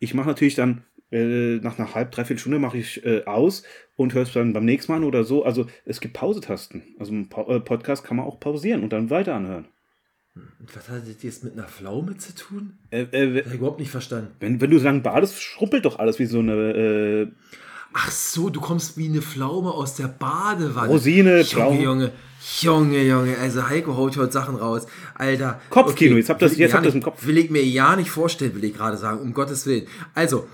ich 0.00 0.14
mache 0.14 0.28
natürlich 0.28 0.56
dann 0.56 0.82
äh, 1.10 1.56
nach 1.56 1.78
einer 1.78 1.94
halb, 1.94 2.12
dreiviertel 2.12 2.40
Stunde 2.40 2.58
mache 2.58 2.78
ich 2.78 3.04
äh, 3.04 3.24
aus 3.24 3.62
und 3.96 4.14
höre 4.14 4.22
es 4.22 4.32
dann 4.32 4.52
beim 4.52 4.64
nächsten 4.64 4.92
Mal 4.92 5.04
oder 5.04 5.24
so. 5.24 5.44
Also 5.44 5.66
es 5.84 6.00
gibt 6.00 6.14
Pausetasten. 6.14 6.82
Also 6.98 7.12
ein 7.12 7.28
pa 7.28 7.42
äh, 7.42 7.60
Podcast 7.60 8.04
kann 8.04 8.16
man 8.16 8.26
auch 8.26 8.38
pausieren 8.40 8.82
und 8.82 8.92
dann 8.92 9.10
weiter 9.10 9.34
anhören. 9.34 9.66
Und 10.36 10.74
was 10.76 10.88
hat 10.88 11.02
das 11.08 11.22
jetzt 11.22 11.42
mit 11.42 11.54
einer 11.54 11.64
Pflaume 11.66 12.16
zu 12.16 12.34
tun? 12.34 12.78
Äh, 12.90 13.02
äh, 13.12 13.40
ich 13.40 13.54
überhaupt 13.54 13.80
nicht 13.80 13.90
verstanden. 13.90 14.28
wenn, 14.38 14.60
wenn 14.60 14.70
du 14.70 14.78
lang 14.78 15.02
badest, 15.02 15.42
schruppelt 15.42 15.84
doch 15.84 15.98
alles 15.98 16.18
wie 16.18 16.26
so 16.26 16.38
eine 16.38 16.52
äh, 16.54 17.28
Ach 17.92 18.10
so, 18.12 18.50
du 18.50 18.60
kommst 18.60 18.96
wie 18.96 19.08
eine 19.08 19.20
Pflaume 19.20 19.72
aus 19.72 19.96
der 19.96 20.06
Badewanne. 20.06 20.88
Rosine, 20.92 21.44
Pflaume. 21.44 21.82
Junge, 21.82 22.12
Junge, 22.60 23.02
Junge. 23.02 23.36
Also 23.38 23.68
Heiko 23.68 23.96
haut 23.96 24.16
heute 24.16 24.32
Sachen 24.32 24.54
raus. 24.54 24.86
Alter. 25.16 25.60
Kopfkino, 25.70 26.16
jetzt 26.16 26.30
habt 26.30 26.40
ihr 26.40 26.48
das- 26.48 26.56
jetzt 26.56 26.72
habt 26.72 26.86
das 26.86 26.94
im 26.94 27.02
Kopf. 27.02 27.26
Will 27.26 27.36
ich 27.36 27.50
mir 27.50 27.64
ja 27.64 27.96
nicht 27.96 28.10
vorstellen, 28.10 28.54
will 28.54 28.62
ich 28.62 28.74
gerade 28.74 28.96
sagen, 28.96 29.20
um 29.20 29.34
Gottes 29.34 29.66
Willen. 29.66 29.88
Also, 30.14 30.46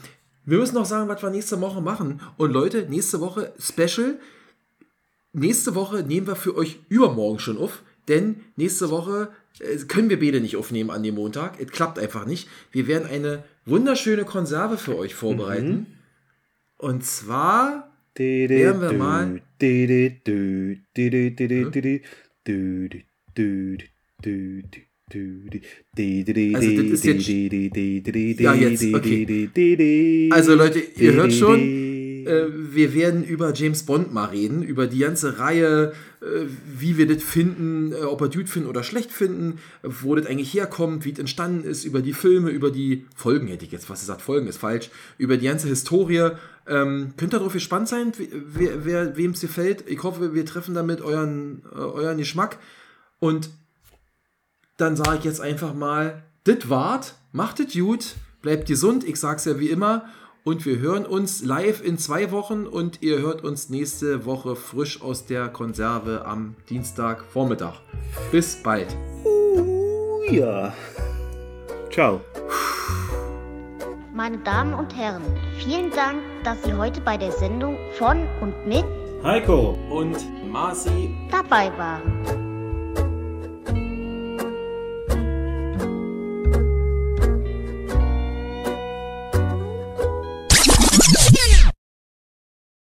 wir 0.47 0.59
müssen 0.59 0.75
noch 0.75 0.87
sagen, 0.87 1.09
was 1.09 1.23
wir 1.23 1.31
nächste 1.31 1.61
Woche 1.61 1.81
machen. 1.81 2.21
Und 2.39 2.53
Leute, 2.53 2.87
nächste 2.89 3.21
Woche 3.21 3.53
Special. 3.59 4.19
Nächste 5.33 5.75
Woche 5.75 6.03
nehmen 6.03 6.27
wir 6.27 6.37
für 6.37 6.57
euch 6.57 6.79
übermorgen 6.89 7.39
schon 7.41 7.59
auf, 7.59 7.83
denn 8.09 8.41
nächste 8.57 8.91
Woche 8.91 9.29
äh, 9.61 9.77
können 9.87 10.09
wir 10.09 10.19
beide 10.19 10.41
nicht 10.41 10.57
aufnehmen 10.57 10.91
an 10.91 11.03
dem 11.03 11.17
Montag. 11.17 11.61
Es 11.61 11.71
klappt 11.71 11.99
einfach 11.99 12.25
nicht. 12.25 12.49
Wir 12.73 12.87
werden 12.87 13.07
eine 13.07 13.45
wunderschöne 13.67 14.25
Konserve 14.25 14.79
für 14.79 14.97
euch 14.97 15.15
vorbereiten. 15.15 15.87
Und 16.79 17.05
zwar 17.05 17.91
Werden 18.49 18.81
wir 18.81 18.93
mal- 18.95 19.25
Also, 26.57 26.69
das 26.83 26.87
ist 26.91 27.05
jetzt- 27.05 27.25
Ja, 28.43 28.55
jetzt, 28.55 28.83
okay. 28.95 29.25
Also, 30.33 30.55
Leute, 30.55 30.81
ihr 30.81 31.13
hört 31.13 31.33
schon, 31.33 31.61
äh, 32.27 32.47
wir 32.75 32.93
werden 32.93 33.23
über 33.23 33.53
James 33.55 33.85
Bond 33.85 34.13
mal 34.13 34.25
reden, 34.27 34.65
über 34.65 34.89
die 34.89 34.99
ganze 34.99 35.39
Reihe, 35.39 35.93
äh, 36.21 36.25
wie 36.77 36.99
wir 36.99 37.07
das 37.07 37.23
finden, 37.23 37.93
äh, 37.93 37.97
ob 38.05 38.21
wir 38.21 38.29
gut 38.29 38.49
finden 38.49 38.69
oder 38.69 38.83
schlecht 38.83 39.13
finden, 39.13 39.59
wo 39.85 40.17
das 40.17 40.27
eigentlich 40.27 40.53
herkommt, 40.53 41.05
wie 41.05 41.13
es 41.13 41.21
entstanden 41.21 41.63
ist, 41.63 41.85
über 41.85 42.03
die 42.03 42.13
Filme, 42.13 42.51
über 42.51 42.73
die 42.73 43.05
Folgen, 43.15 43.47
hätte 43.47 43.65
ich 43.65 43.71
jetzt 43.71 43.89
was 43.89 44.01
gesagt, 44.01 44.23
Folgen 44.23 44.49
ist 44.49 44.57
falsch, 44.59 44.91
über 45.19 45.37
die 45.37 45.47
ganze 45.47 45.69
Historie. 45.69 46.31
Ähm, 46.67 47.13
könnt 47.17 47.33
ihr 47.33 47.39
darauf 47.39 47.53
gespannt 47.53 47.87
sein, 47.87 48.11
wem 48.19 49.31
es 49.31 49.41
gefällt. 49.41 49.85
Ich 49.87 50.03
hoffe, 50.03 50.35
wir 50.35 50.45
treffen 50.45 50.75
damit 50.75 51.01
euren, 51.01 51.63
euren 51.73 52.19
Geschmack. 52.19 52.59
Und 53.21 53.51
dann 54.77 54.97
sage 54.97 55.19
ich 55.19 55.25
jetzt 55.25 55.41
einfach 55.41 55.75
mal, 55.75 56.23
das 56.45 56.69
wart, 56.69 57.15
macht 57.33 57.61
es 57.61 57.73
gut, 57.73 58.15
bleibt 58.43 58.67
gesund, 58.67 59.05
ich 59.05 59.19
sag's 59.19 59.45
ja 59.45 59.59
wie 59.59 59.71
immer. 59.71 60.05
Und 60.45 60.65
wir 60.65 60.79
hören 60.79 61.05
uns 61.05 61.45
live 61.45 61.83
in 61.83 61.99
zwei 61.99 62.31
Wochen 62.31 62.67
und 62.67 63.03
ihr 63.03 63.19
hört 63.19 63.43
uns 63.43 63.69
nächste 63.69 64.27
Woche 64.27 64.55
frisch 64.55 65.03
aus 65.03 65.27
der 65.27 65.49
Konserve 65.49 66.25
am 66.25 66.55
Dienstagvormittag. 66.71 67.81
Bis 68.31 68.63
bald. 68.63 68.97
Ja. 70.31 70.73
Ciao. 71.91 72.21
Meine 74.15 74.39
Damen 74.39 74.73
und 74.73 74.97
Herren, 74.97 75.25
vielen 75.59 75.91
Dank, 75.91 76.21
dass 76.45 76.63
Sie 76.63 76.75
heute 76.75 77.01
bei 77.01 77.17
der 77.17 77.33
Sendung 77.33 77.77
von 77.99 78.25
und 78.41 78.55
mit 78.69 78.85
Heiko. 79.25 79.77
Und 79.91 80.17
Marci 80.49 81.13
dabei 81.33 81.77
waren. 81.77 82.46